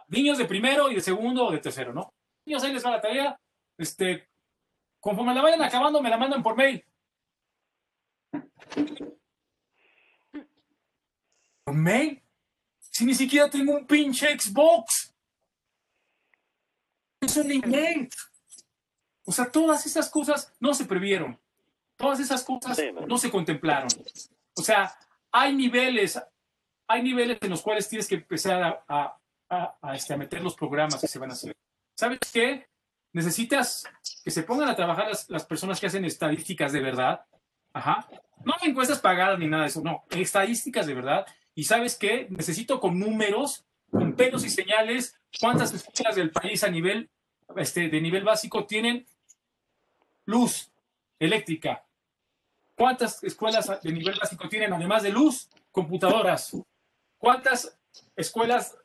niños 0.07 0.37
de 0.37 0.45
primero 0.45 0.89
y 0.89 0.95
de 0.95 1.01
segundo 1.01 1.45
o 1.47 1.51
de 1.51 1.59
tercero, 1.59 1.93
¿no? 1.93 2.13
Niños, 2.45 2.63
ahí 2.63 2.73
les 2.73 2.85
va 2.85 2.91
la 2.91 3.01
tarea. 3.01 3.39
Este, 3.77 4.28
conforme 4.99 5.33
la 5.33 5.41
vayan 5.41 5.61
acabando, 5.61 6.01
me 6.01 6.09
la 6.09 6.17
mandan 6.17 6.43
por 6.43 6.55
mail. 6.55 6.83
¿Por 11.63 11.75
mail? 11.75 12.21
Si 12.79 13.05
ni 13.05 13.13
siquiera 13.13 13.49
tengo 13.49 13.73
un 13.75 13.85
pinche 13.85 14.37
Xbox. 14.39 15.13
Es 17.21 17.37
un 17.37 17.51
email. 17.51 18.09
O 19.25 19.31
sea, 19.31 19.49
todas 19.51 19.85
esas 19.85 20.09
cosas 20.09 20.53
no 20.59 20.73
se 20.73 20.85
previeron. 20.85 21.39
Todas 21.95 22.19
esas 22.19 22.43
cosas 22.43 22.77
Sí, 22.77 22.89
no. 22.91 23.17
se 23.17 23.29
contemplaron. 23.29 23.89
O 24.55 24.61
sea, 24.61 24.97
hay 25.31 25.53
niveles, 25.55 26.19
hay 26.87 27.03
niveles 27.03 27.37
en 27.41 27.49
los 27.49 27.61
cuales 27.61 27.87
tienes 27.87 28.07
que 28.07 28.15
empezar 28.15 28.63
a, 28.63 28.85
a- 28.87 29.19
a- 29.49 29.77
a, 29.81 29.95
este, 29.95 30.13
a 30.13 30.17
meter 30.17 30.41
los 30.41 30.55
programas 30.55 30.99
que 30.99 31.07
se 31.07 31.19
van 31.19 31.29
a 31.29 31.33
hacer. 31.33 31.55
¿Sabes 31.95 32.19
qué? 32.31 32.67
Necesitas 33.11 33.85
que 34.23 34.31
se 34.31 34.43
pongan 34.43 34.69
a 34.69 34.75
trabajar 34.75 35.07
las, 35.07 35.29
las 35.29 35.45
personas 35.45 35.79
que 35.79 35.87
hacen 35.87 36.05
estadísticas 36.05 36.71
de 36.71 36.81
verdad. 36.81 37.25
Ajá. 37.73 38.07
No 38.43 38.53
encuestas 38.63 38.99
pagadas 38.99 39.39
ni 39.39 39.47
nada 39.47 39.63
de 39.63 39.69
eso, 39.69 39.81
no. 39.81 40.03
Estadísticas 40.09 40.87
de 40.87 40.93
verdad. 40.93 41.25
Y 41.55 41.63
¿sabes 41.65 41.97
qué? 41.97 42.27
Necesito 42.29 42.79
con 42.79 42.99
números, 42.99 43.65
con 43.91 44.13
pelos 44.13 44.45
y 44.45 44.49
señales, 44.49 45.19
cuántas 45.39 45.73
escuelas 45.73 46.15
del 46.15 46.31
país 46.31 46.63
a 46.63 46.69
nivel, 46.69 47.09
este, 47.57 47.89
de 47.89 48.01
nivel 48.01 48.23
básico 48.23 48.65
tienen 48.65 49.05
luz 50.25 50.71
eléctrica. 51.19 51.83
¿Cuántas 52.75 53.23
escuelas 53.23 53.69
de 53.81 53.91
nivel 53.91 54.17
básico 54.17 54.47
tienen, 54.47 54.71
además 54.71 55.03
de 55.03 55.09
luz, 55.09 55.49
computadoras? 55.71 56.55
¿Cuántas 57.17 57.77
escuelas 58.15 58.77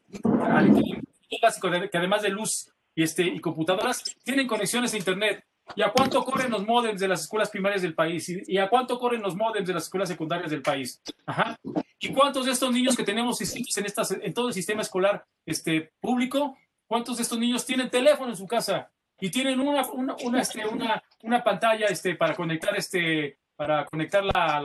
básico, 1.40 1.70
que 1.70 1.98
además 1.98 2.22
de 2.22 2.30
luz 2.30 2.73
y, 2.94 3.02
este, 3.02 3.22
y 3.22 3.40
computadoras, 3.40 4.02
tienen 4.22 4.46
conexiones 4.46 4.94
a 4.94 4.96
Internet? 4.96 5.44
¿Y 5.76 5.82
a 5.82 5.90
cuánto 5.90 6.22
corren 6.24 6.50
los 6.50 6.66
modems 6.66 7.00
de 7.00 7.08
las 7.08 7.22
escuelas 7.22 7.50
primarias 7.50 7.82
del 7.82 7.94
país? 7.94 8.28
¿Y, 8.28 8.58
a 8.58 8.68
cuánto 8.68 8.98
corren 8.98 9.22
los 9.22 9.34
modems 9.34 9.66
de 9.66 9.74
las 9.74 9.84
escuelas 9.84 10.08
secundarias 10.08 10.50
del 10.50 10.62
país? 10.62 11.02
Ajá. 11.26 11.58
¿Y 11.98 12.12
cuántos 12.12 12.46
de 12.46 12.52
estos 12.52 12.70
niños 12.70 12.96
que 12.96 13.02
tenemos 13.02 13.40
en, 13.40 13.86
estas, 13.86 14.10
en 14.10 14.34
todo 14.34 14.48
el 14.48 14.54
sistema 14.54 14.82
escolar 14.82 15.24
este, 15.46 15.92
público, 16.00 16.56
cuántos 16.86 17.16
de 17.16 17.22
estos 17.22 17.38
niños 17.38 17.64
tienen 17.64 17.90
teléfono 17.90 18.30
en 18.30 18.36
su 18.36 18.46
casa? 18.46 18.90
Y 19.18 19.30
tienen 19.30 19.58
una, 19.60 19.86
una, 19.90 20.40
este, 20.40 20.66
una, 20.66 21.02
una 21.22 21.42
pantalla 21.42 21.86
este, 21.86 22.14
para 22.14 22.34
conectar, 22.34 22.76
este, 22.76 23.38
para 23.56 23.86
conectar 23.86 24.22
la, 24.24 24.60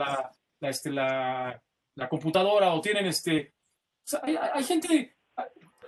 la, 0.60 0.68
este, 0.68 0.90
la, 0.90 1.62
computadora 2.08 2.72
o 2.72 2.80
tienen 2.80 3.06
este... 3.06 3.54
hay 4.22 4.64
gente, 4.64 5.16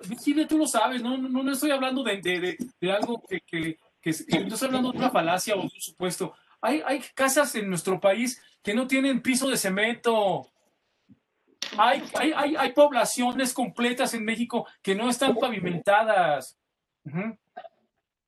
Virginia, 0.08 0.46
tú 0.46 0.58
lo 0.58 0.66
sabes, 0.66 1.02
no, 1.02 1.16
no, 1.16 1.42
no 1.42 1.52
estoy 1.52 1.70
hablando 1.70 2.02
de, 2.02 2.20
de, 2.20 2.56
de, 2.80 2.92
algo 2.92 3.22
que, 3.28 3.40
que, 3.40 3.78
que, 4.00 4.10
estoy 4.10 4.66
hablando 4.66 4.92
de 4.92 4.98
una 4.98 5.10
falacia 5.10 5.54
o 5.54 5.58
de 5.58 5.64
un 5.64 5.80
supuesto. 5.80 6.34
Hay, 6.60 6.82
hay 6.86 7.02
casas 7.14 7.54
en 7.54 7.68
nuestro 7.68 8.00
país 8.00 8.40
que 8.62 8.74
no 8.74 8.86
tienen 8.86 9.20
piso 9.20 9.48
de 9.48 9.56
cemento. 9.56 10.48
Hay, 11.76 12.02
hay, 12.14 12.56
hay, 12.56 12.72
poblaciones 12.72 13.52
completas 13.52 14.14
en 14.14 14.24
México 14.24 14.66
que 14.82 14.94
no 14.94 15.08
están 15.10 15.36
pavimentadas. 15.36 16.56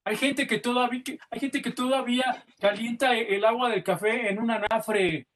Hay 0.04 0.16
gente 0.16 0.46
que 0.46 0.58
todavía, 0.58 1.02
hay 1.30 1.40
gente 1.40 1.62
que 1.62 1.70
todavía 1.70 2.44
calienta 2.60 3.14
e- 3.14 3.36
el 3.36 3.44
agua 3.44 3.70
del 3.70 3.82
café 3.82 4.30
en 4.30 4.38
un 4.38 4.50
anafre. 4.50 5.26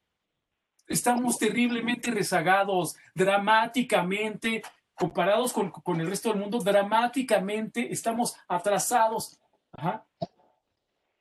Estamos 0.87 1.39
terriblemente 1.39 2.11
rezagados, 2.11 2.97
dramáticamente, 3.15 4.63
comparados 4.99 5.53
con, 5.53 5.71
con 5.71 6.01
el 6.01 6.09
resto 6.09 6.31
del 6.31 6.39
mundo, 6.41 6.59
dramáticamente 6.59 7.93
estamos 7.93 8.37
atrasados. 8.49 9.39
Ajá. 9.73 10.05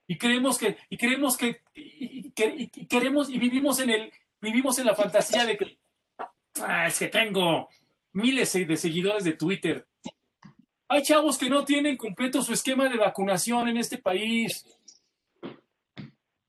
Y 0.07 0.17
creemos 0.17 0.57
que, 0.57 0.77
y 0.89 0.97
creemos 0.97 1.37
que, 1.37 1.61
y, 1.73 1.81
y- 2.27 2.33
y- 2.35 2.71
y 2.73 2.85
queremos, 2.87 3.29
y 3.29 3.37
vivimos 3.39 3.79
en 3.79 3.89
el, 3.89 4.11
vivimos 4.41 4.79
en 4.79 4.85
la 4.85 4.95
fantasía 4.95 5.45
de 5.45 5.57
que, 5.57 5.77
"Ah, 6.61 6.87
es 6.87 6.97
que 6.99 7.07
tengo 7.07 7.67
miles 8.13 8.53
de 8.53 8.77
seguidores 8.77 9.23
de 9.23 9.33
Twitter. 9.33 9.85
Hay 10.89 11.01
chavos 11.03 11.37
que 11.37 11.49
no 11.49 11.65
tienen 11.65 11.97
completo 11.97 12.41
su 12.41 12.53
esquema 12.53 12.87
de 12.87 12.97
vacunación 12.97 13.67
en 13.67 13.77
este 13.77 13.97
país. 13.97 14.65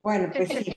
Bueno, 0.03 0.31
pues 0.35 0.49
sí. 0.49 0.73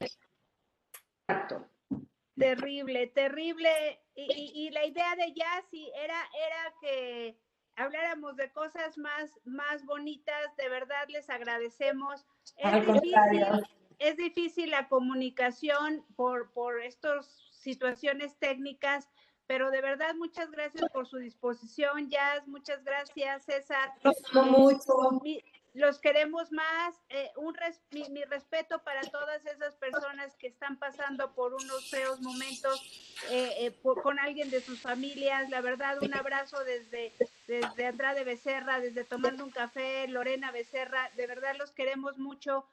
Exacto. 1.28 1.68
Terrible, 2.36 3.08
terrible. 3.08 3.70
Y, 4.16 4.24
y- 4.34 4.68
y 4.68 4.70
la 4.72 4.86
idea 4.86 5.16
de 5.16 5.34
Yassi 5.34 5.92
era, 5.96 6.20
era 6.48 6.74
que 6.82 7.38
habláramos 7.76 8.36
de 8.36 8.52
cosas 8.52 8.98
más, 8.98 9.32
más 9.46 9.86
bonitas. 9.86 10.56
De 10.58 10.70
verdad 10.70 11.08
les 11.08 11.30
agradecemos. 11.30 12.26
Es 12.58 12.66
Al 12.66 12.86
difícil, 12.86 13.14
contrario. 13.14 13.64
es 14.00 14.18
difícil 14.18 14.70
la 14.72 14.88
comunicación 14.90 16.06
por, 16.16 16.52
por 16.54 16.82
estas 16.82 17.28
situaciones 17.52 18.38
técnicas, 18.40 19.08
pero 19.48 19.70
de 19.72 19.82
verdad 19.82 20.16
muchas 20.16 20.50
gracias 20.52 20.90
por 20.92 21.08
su 21.08 21.18
disposición, 21.18 22.10
Jazz. 22.10 22.48
Muchas 22.48 22.84
gracias, 22.84 23.44
César. 23.46 23.94
Mucho. 24.34 25.20
Mi- 25.24 25.44
los 25.74 26.00
queremos 26.00 26.52
más. 26.52 26.96
eh, 27.10 27.32
un 27.38 27.54
res- 27.56 27.82
mi, 27.92 28.10
mi 28.10 28.24
respeto 28.26 28.84
para 28.84 29.02
todas 29.02 29.46
esas 29.46 29.76
personas 29.76 30.36
que 30.36 30.48
están 30.48 30.78
pasando 30.78 31.34
por 31.34 31.54
unos 31.54 31.90
feos 31.90 32.20
momentos 32.22 32.82
eh, 33.30 33.54
eh, 33.66 33.72
por- 33.72 34.02
con 34.02 34.20
alguien 34.20 34.50
de 34.50 34.62
sus 34.62 34.82
familias. 34.82 35.50
La 35.50 35.62
verdad, 35.62 36.02
un 36.02 36.14
abrazo 36.14 36.64
desde, 36.66 37.14
desde 37.48 37.86
Andrade 37.86 38.24
Becerra, 38.24 38.80
desde 38.80 39.04
Tomando 39.06 39.44
un 39.46 39.52
Café, 39.52 40.08
Lorena 40.08 40.52
Becerra. 40.52 41.10
De 41.16 41.28
verdad, 41.28 41.56
los 41.58 41.72
queremos 41.72 42.18
mucho. 42.18 42.66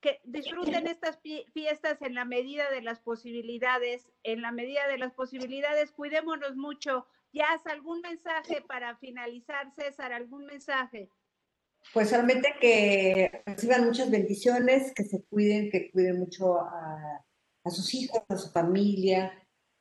Que 0.00 0.18
disfruten 0.24 0.86
estas 0.86 1.20
fie- 1.22 1.44
fiestas 1.52 2.00
en 2.00 2.14
la 2.14 2.24
medida 2.24 2.70
de 2.70 2.80
las 2.80 3.00
posibilidades. 3.00 4.10
En 4.22 4.40
la 4.42 4.50
medida 4.50 4.88
de 4.88 4.96
las 4.98 5.12
posibilidades, 5.12 5.92
cuidémonos 5.92 6.56
mucho. 6.56 7.06
Jazz, 7.32 7.64
¿algún 7.66 8.00
mensaje 8.00 8.60
para 8.62 8.96
finalizar, 8.96 9.70
César? 9.76 10.12
¿Algún 10.12 10.46
mensaje? 10.46 11.10
Pues 11.92 12.10
solamente 12.10 12.54
que 12.60 13.42
reciban 13.46 13.84
muchas 13.84 14.10
bendiciones, 14.10 14.92
que 14.94 15.04
se 15.04 15.22
cuiden, 15.24 15.70
que 15.70 15.90
cuiden 15.90 16.18
mucho 16.18 16.60
a, 16.60 17.24
a 17.64 17.70
sus 17.70 17.94
hijos, 17.94 18.22
a 18.28 18.36
su 18.36 18.50
familia, 18.50 19.32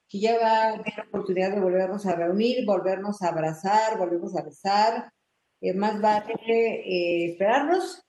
que 0.10 0.20
ya 0.20 0.40
va 0.40 0.70
a 0.70 0.84
tener 0.84 0.98
la 0.98 1.04
oportunidad 1.04 1.52
de 1.52 1.62
volvernos 1.62 2.06
a 2.06 2.16
reunir, 2.16 2.66
volvernos 2.66 3.22
a 3.22 3.30
abrazar, 3.30 3.98
volvernos 3.98 4.36
a 4.36 4.44
besar. 4.44 5.14
Eh, 5.62 5.74
más 5.74 6.02
vale 6.02 6.34
eh, 6.48 7.32
esperarnos, 7.32 8.02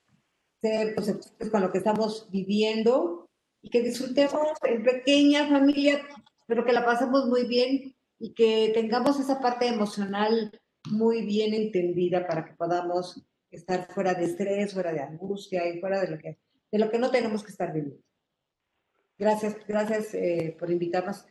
ser 0.60 0.94
consecuentes 0.94 1.50
con 1.50 1.60
lo 1.60 1.70
que 1.70 1.78
estamos 1.78 2.28
viviendo 2.30 3.28
y 3.60 3.70
que 3.70 3.82
disfrutemos 3.82 4.48
en 4.62 4.82
pequeña 4.82 5.48
familia, 5.48 6.00
pero 6.46 6.64
que 6.64 6.72
la 6.72 6.84
pasemos 6.84 7.26
muy 7.26 7.46
bien 7.46 7.94
y 8.18 8.32
que 8.34 8.70
tengamos 8.72 9.20
esa 9.20 9.40
parte 9.40 9.66
emocional 9.66 10.58
muy 10.90 11.22
bien 11.26 11.52
entendida 11.52 12.26
para 12.26 12.46
que 12.46 12.54
podamos 12.54 13.22
estar 13.50 13.92
fuera 13.92 14.14
de 14.14 14.24
estrés, 14.24 14.72
fuera 14.72 14.92
de 14.92 15.00
angustia 15.00 15.66
y 15.68 15.80
fuera 15.80 16.00
de 16.00 16.08
lo 16.08 16.18
que, 16.18 16.38
de 16.70 16.78
lo 16.78 16.90
que 16.90 16.98
no 16.98 17.10
tenemos 17.10 17.42
que 17.42 17.50
estar 17.50 17.72
viviendo. 17.72 18.02
Gracias, 19.18 19.56
gracias 19.66 20.14
eh, 20.14 20.56
por 20.58 20.70
invitarnos 20.70 21.26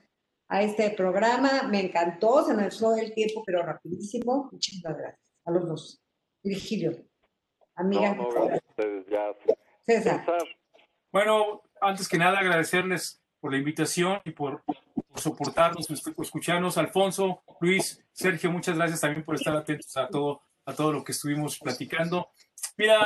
a 0.47 0.61
este 0.61 0.91
programa. 0.91 1.63
Me 1.63 1.85
encantó, 1.85 2.43
se 2.43 2.53
nos 2.53 2.79
fue 2.79 3.01
el 3.01 3.13
tiempo, 3.13 3.43
pero 3.45 3.63
rapidísimo. 3.63 4.49
Muchísimas 4.51 4.97
gracias 4.97 5.21
a 5.45 5.51
los 5.51 5.67
dos. 5.67 6.03
Virgilio, 6.43 7.03
amiga, 7.75 8.13
No, 8.13 8.23
no, 8.23 8.45
gracias. 8.45 8.63
César. 9.85 10.25
César, 10.25 10.43
Bueno, 11.11 11.63
antes 11.81 12.07
que 12.07 12.17
nada 12.17 12.39
agradecerles 12.39 13.21
por 13.39 13.51
la 13.51 13.57
invitación 13.57 14.19
y 14.25 14.31
por, 14.31 14.63
por 14.63 15.19
soportarnos, 15.19 15.87
por 15.87 16.25
escucharnos. 16.25 16.77
Alfonso, 16.77 17.43
Luis, 17.59 18.05
Sergio, 18.11 18.51
muchas 18.51 18.75
gracias 18.75 19.01
también 19.01 19.23
por 19.23 19.35
estar 19.35 19.55
atentos 19.55 19.95
a 19.97 20.07
todo, 20.07 20.43
a 20.69 20.75
todo 20.75 20.91
lo 20.91 21.03
que 21.03 21.11
estuvimos 21.13 21.57
platicando. 21.59 22.29
Mira, 22.77 23.05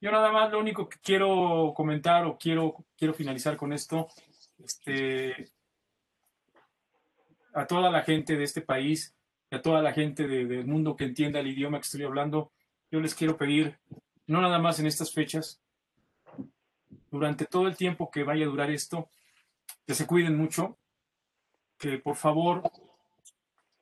yo 0.00 0.10
nada 0.10 0.30
más 0.30 0.50
lo 0.52 0.60
único 0.60 0.88
que 0.88 0.98
quiero 1.00 1.72
comentar 1.74 2.24
o 2.24 2.38
quiero, 2.38 2.84
quiero 2.96 3.14
finalizar 3.14 3.56
con 3.56 3.72
esto, 3.72 4.08
este, 4.62 5.50
a 7.52 7.66
toda 7.66 7.90
la 7.90 8.02
gente 8.02 8.36
de 8.36 8.44
este 8.44 8.60
país 8.62 9.14
a 9.50 9.62
toda 9.62 9.80
la 9.82 9.92
gente 9.92 10.26
de- 10.26 10.46
del 10.46 10.66
mundo 10.66 10.96
que 10.96 11.04
entienda 11.04 11.38
el 11.38 11.46
idioma 11.46 11.78
que 11.78 11.84
estoy 11.84 12.02
hablando, 12.02 12.50
yo 12.90 12.98
les 12.98 13.14
quiero 13.14 13.36
pedir, 13.36 13.78
no 14.26 14.40
nada 14.40 14.58
más 14.58 14.80
en 14.80 14.86
estas 14.88 15.12
fechas, 15.12 15.60
durante 17.08 17.44
todo 17.46 17.68
el 17.68 17.76
tiempo 17.76 18.10
que 18.10 18.24
vaya 18.24 18.46
a 18.46 18.48
durar 18.48 18.72
esto, 18.72 19.08
que 19.86 19.94
se 19.94 20.08
cuiden 20.08 20.36
mucho, 20.36 20.76
que 21.78 21.98
por 21.98 22.16
favor, 22.16 22.62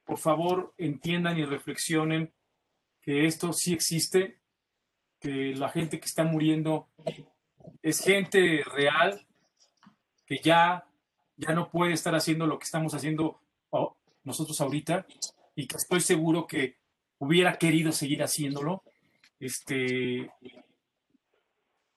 por 0.05 0.19
favor 0.19 0.75
entiendan 0.77 1.39
y 1.39 1.47
reflexionen 1.47 2.31
que 3.03 3.27
esto 3.27 3.53
sí 3.53 3.75
existe, 3.75 4.39
que 5.21 5.55
la 5.55 5.69
gente 5.69 5.99
que 6.01 6.07
está 6.07 6.25
muriendo 6.25 6.89
es 7.83 8.01
gente 8.01 8.63
real, 8.65 9.27
que 10.25 10.39
ya, 10.39 10.87
ya 11.37 11.53
no 11.55 11.71
puede 11.71 11.93
estar 11.93 12.15
haciendo 12.15 12.47
lo 12.47 12.59
que 12.59 12.65
estamos 12.65 12.95
haciendo 12.95 13.41
nosotros 14.25 14.61
ahorita 14.61 15.07
y 15.55 15.67
que 15.67 15.77
estoy 15.77 16.01
seguro 16.01 16.47
que 16.47 16.79
hubiera 17.19 17.59
querido 17.59 17.93
seguir 17.93 18.23
haciéndolo. 18.23 18.85
Este, 19.39 20.31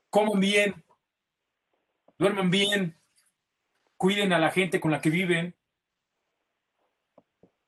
coman 0.10 0.40
bien, 0.40 0.84
duerman 2.18 2.49
bien, 2.49 2.99
cuiden 3.98 4.34
a 4.34 4.40
la 4.40 4.52
gente 4.52 4.80
con 4.80 4.91
la 4.91 5.02
que 5.02 5.10
viven. 5.11 5.56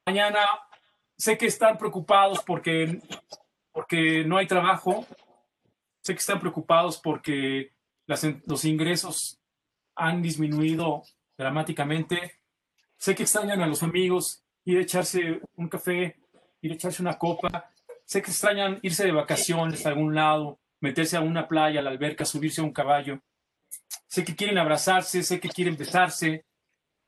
Mañana 0.05 0.39
sé 1.17 1.37
que 1.37 1.47
están 1.47 1.77
preocupados 1.77 2.43
porque, 2.43 3.01
porque 3.71 4.23
no 4.23 4.37
hay 4.37 4.47
trabajo, 4.47 5.05
sé 6.01 6.13
que 6.13 6.19
están 6.19 6.39
preocupados 6.39 6.99
porque 6.99 7.73
los 8.05 8.65
ingresos 8.65 9.39
han 9.95 10.21
disminuido 10.21 11.03
dramáticamente, 11.37 12.39
sé 12.97 13.15
que 13.15 13.23
extrañan 13.23 13.61
a 13.61 13.67
los 13.67 13.83
amigos, 13.83 14.43
ir 14.63 14.77
a 14.77 14.81
echarse 14.81 15.41
un 15.55 15.67
café, 15.67 16.15
ir 16.61 16.71
a 16.71 16.75
echarse 16.75 17.01
una 17.01 17.17
copa, 17.17 17.71
sé 18.05 18.21
que 18.21 18.31
extrañan 18.31 18.79
irse 18.81 19.05
de 19.05 19.11
vacaciones 19.11 19.85
a 19.85 19.89
algún 19.89 20.15
lado, 20.15 20.59
meterse 20.79 21.17
a 21.17 21.21
una 21.21 21.47
playa, 21.47 21.79
a 21.79 21.83
la 21.83 21.89
alberca, 21.89 22.25
subirse 22.25 22.61
a 22.61 22.63
un 22.63 22.71
caballo. 22.71 23.19
Sé 24.07 24.23
que 24.23 24.35
quieren 24.35 24.57
abrazarse, 24.57 25.23
sé 25.23 25.39
que 25.39 25.49
quieren 25.49 25.75
besarse, 25.75 26.45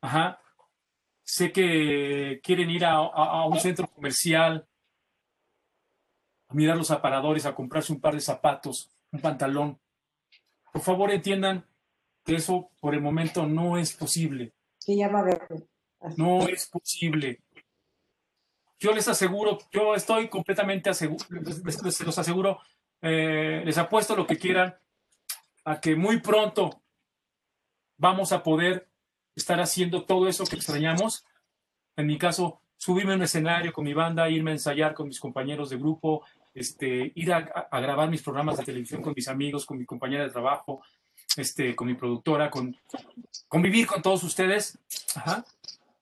ajá. 0.02 0.40
Sé 1.32 1.52
que 1.52 2.40
quieren 2.44 2.70
ir 2.72 2.86
a, 2.86 2.94
a- 2.98 3.42
a 3.42 3.46
un 3.46 3.60
centro 3.60 3.88
comercial, 3.88 4.68
a 6.48 6.54
mirar 6.56 6.76
los 6.78 6.90
aparadores, 6.92 7.46
a 7.46 7.54
comprarse 7.54 7.94
un 7.94 8.02
par 8.02 8.16
de 8.16 8.22
zapatos, 8.22 8.90
un 9.12 9.22
pantalón. 9.22 9.80
Por 10.74 10.82
favor, 10.82 11.12
entiendan 11.12 11.66
que 12.26 12.36
eso 12.36 12.72
por 12.80 12.96
el 12.96 13.02
momento 13.02 13.46
no 13.46 13.78
es 13.78 13.94
posible. 13.96 14.54
Que 14.84 14.96
ya 14.98 15.08
va 15.08 15.20
a 15.20 15.22
haber. 15.22 15.48
No 16.18 16.48
es 16.48 16.68
posible. 16.68 17.44
Yo 18.80 18.92
les 18.94 19.08
aseguro, 19.08 19.58
yo 19.72 19.94
estoy 19.94 20.30
completamente 20.30 20.90
aseguro, 20.90 21.24
les, 21.30 21.64
les- 21.64 21.84
les- 21.84 22.02
los 22.02 22.18
aseguro, 22.18 22.60
eh, 23.02 23.62
les 23.66 23.78
apuesto 23.78 24.16
lo 24.16 24.26
que 24.26 24.38
quieran 24.38 24.76
a 25.66 25.80
que 25.80 25.96
muy 25.96 26.22
pronto 26.22 26.82
vamos 27.98 28.32
a 28.32 28.42
poder 28.42 28.89
estar 29.40 29.60
haciendo 29.60 30.06
todo 30.06 30.28
eso 30.28 30.46
que 30.46 30.56
extrañamos. 30.56 31.26
En 31.96 32.08
mi 32.08 32.18
caso, 32.18 32.62
subirme 32.78 33.14
a 33.14 33.16
un 33.16 33.24
escenario 33.24 33.74
con 33.74 33.86
mi 33.86 33.94
banda, 33.94 34.30
irme 34.30 34.52
a 34.52 34.54
ensayar 34.54 34.94
con 34.94 35.08
mis 35.08 35.20
compañeros 35.20 35.70
de 35.70 35.78
grupo, 35.78 36.24
este, 36.54 37.12
ir 37.16 37.34
a, 37.34 37.68
grabar 37.72 38.10
mis 38.10 38.22
programas 38.22 38.58
de 38.58 38.66
televisión 38.66 39.02
con 39.02 39.14
mis 39.16 39.28
amigos, 39.28 39.66
con 39.66 39.78
mi 39.78 39.86
compañera 39.86 40.24
de 40.24 40.30
trabajo, 40.30 40.82
este, 41.36 41.76
con 41.76 41.88
mi 41.88 41.96
productora, 41.96 42.50
con 42.50 42.76
convivir 43.48 43.88
con 43.88 44.02
todos 44.02 44.24
ustedes. 44.24 44.78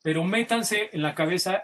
Pero 0.03 0.23
métanse 0.23 0.89
en 0.93 1.01
la 1.01 1.15
cabeza 1.15 1.63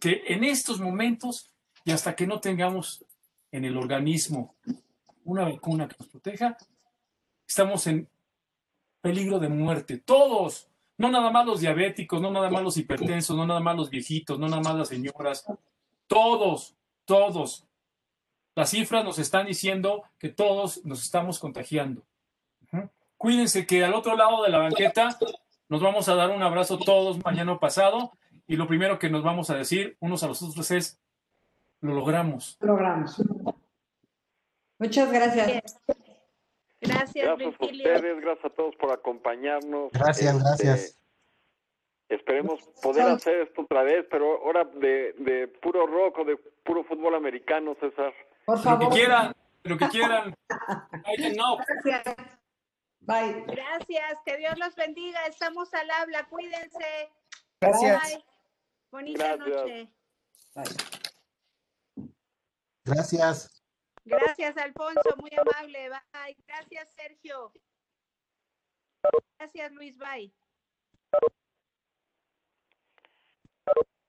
que 0.00 0.22
en 0.26 0.44
estos 0.44 0.80
momentos 0.80 1.52
y 1.84 1.92
hasta 1.92 2.16
que 2.16 2.26
no 2.26 2.40
tengamos 2.40 3.04
en 3.52 3.64
el 3.64 3.76
organismo 3.76 4.56
una 5.24 5.44
vacuna 5.44 5.88
que 5.88 5.96
nos 5.98 6.08
proteja, 6.08 6.56
estamos 7.46 7.86
en 7.86 8.08
peligro 9.00 9.38
de 9.38 9.48
muerte. 9.48 9.98
Todos, 9.98 10.68
no 10.98 11.10
nada 11.10 11.30
más 11.30 11.46
los 11.46 11.60
diabéticos, 11.60 12.20
no 12.20 12.30
nada 12.30 12.50
más 12.50 12.62
los 12.62 12.76
hipertensos, 12.76 13.36
no 13.36 13.46
nada 13.46 13.60
más 13.60 13.76
los 13.76 13.90
viejitos, 13.90 14.38
no 14.38 14.48
nada 14.48 14.62
más 14.62 14.74
las 14.74 14.88
señoras, 14.88 15.46
todos, 16.06 16.74
todos. 17.04 17.66
Las 18.54 18.70
cifras 18.70 19.04
nos 19.04 19.18
están 19.18 19.46
diciendo 19.46 20.04
que 20.18 20.30
todos 20.30 20.84
nos 20.84 21.02
estamos 21.02 21.38
contagiando. 21.38 22.02
Cuídense 23.18 23.66
que 23.66 23.84
al 23.84 23.94
otro 23.94 24.16
lado 24.16 24.42
de 24.42 24.50
la 24.50 24.58
banqueta 24.58 25.18
nos 25.68 25.82
vamos 25.82 26.08
a 26.08 26.14
dar 26.14 26.30
un 26.30 26.42
abrazo 26.42 26.78
todos 26.78 27.22
mañana 27.24 27.58
pasado 27.58 28.12
y 28.46 28.56
lo 28.56 28.66
primero 28.66 28.98
que 28.98 29.10
nos 29.10 29.22
vamos 29.22 29.50
a 29.50 29.56
decir 29.56 29.96
unos 30.00 30.22
a 30.22 30.28
los 30.28 30.42
otros 30.42 30.70
es, 30.70 31.00
lo 31.80 31.94
logramos. 31.94 32.56
Logramos. 32.60 33.22
Muchas 34.78 35.10
gracias. 35.10 35.78
Gracias, 36.80 37.24
Gracias 37.26 37.54
a 37.60 37.64
ustedes, 37.64 38.20
gracias 38.20 38.44
a 38.44 38.50
todos 38.54 38.76
por 38.76 38.92
acompañarnos. 38.92 39.90
Gracias, 39.92 40.34
Este, 40.34 40.44
gracias. 40.44 40.98
Esperemos 42.08 42.60
poder 42.82 43.02
hacer 43.08 43.40
esto 43.40 43.62
otra 43.62 43.82
vez, 43.82 44.06
pero 44.10 44.36
ahora 44.44 44.64
de, 44.64 45.12
de 45.18 45.48
puro 45.48 45.86
rock 45.86 46.18
o 46.18 46.24
de 46.24 46.36
puro 46.64 46.84
fútbol 46.84 47.14
americano, 47.16 47.74
César. 47.80 48.12
Por 48.44 48.56
Lo 48.58 48.62
que 48.62 48.68
favor. 48.68 48.92
quieran, 48.92 49.32
lo 49.64 49.76
que 49.76 49.88
quieran. 49.88 50.34
Gracias. 50.48 52.16
Bye. 53.00 53.44
Gracias, 53.46 54.18
que 54.24 54.36
Dios 54.36 54.56
los 54.58 54.74
bendiga. 54.76 55.26
Estamos 55.26 55.72
al 55.74 55.90
habla, 55.90 56.28
cuídense. 56.28 57.10
Gracias. 57.60 58.02
Bye. 58.02 58.24
Bonita 58.92 59.36
Gracias. 59.36 59.48
noche. 59.56 59.88
Bye. 60.54 62.06
Gracias. 62.84 63.52
Gracias, 64.06 64.56
Alfonso, 64.56 65.16
muy 65.18 65.30
amable. 65.36 65.90
Bye. 66.12 66.36
Gracias, 66.46 66.92
Sergio. 66.94 67.52
Gracias, 69.38 69.72
Luis. 69.72 69.96
Bye. 69.98 70.32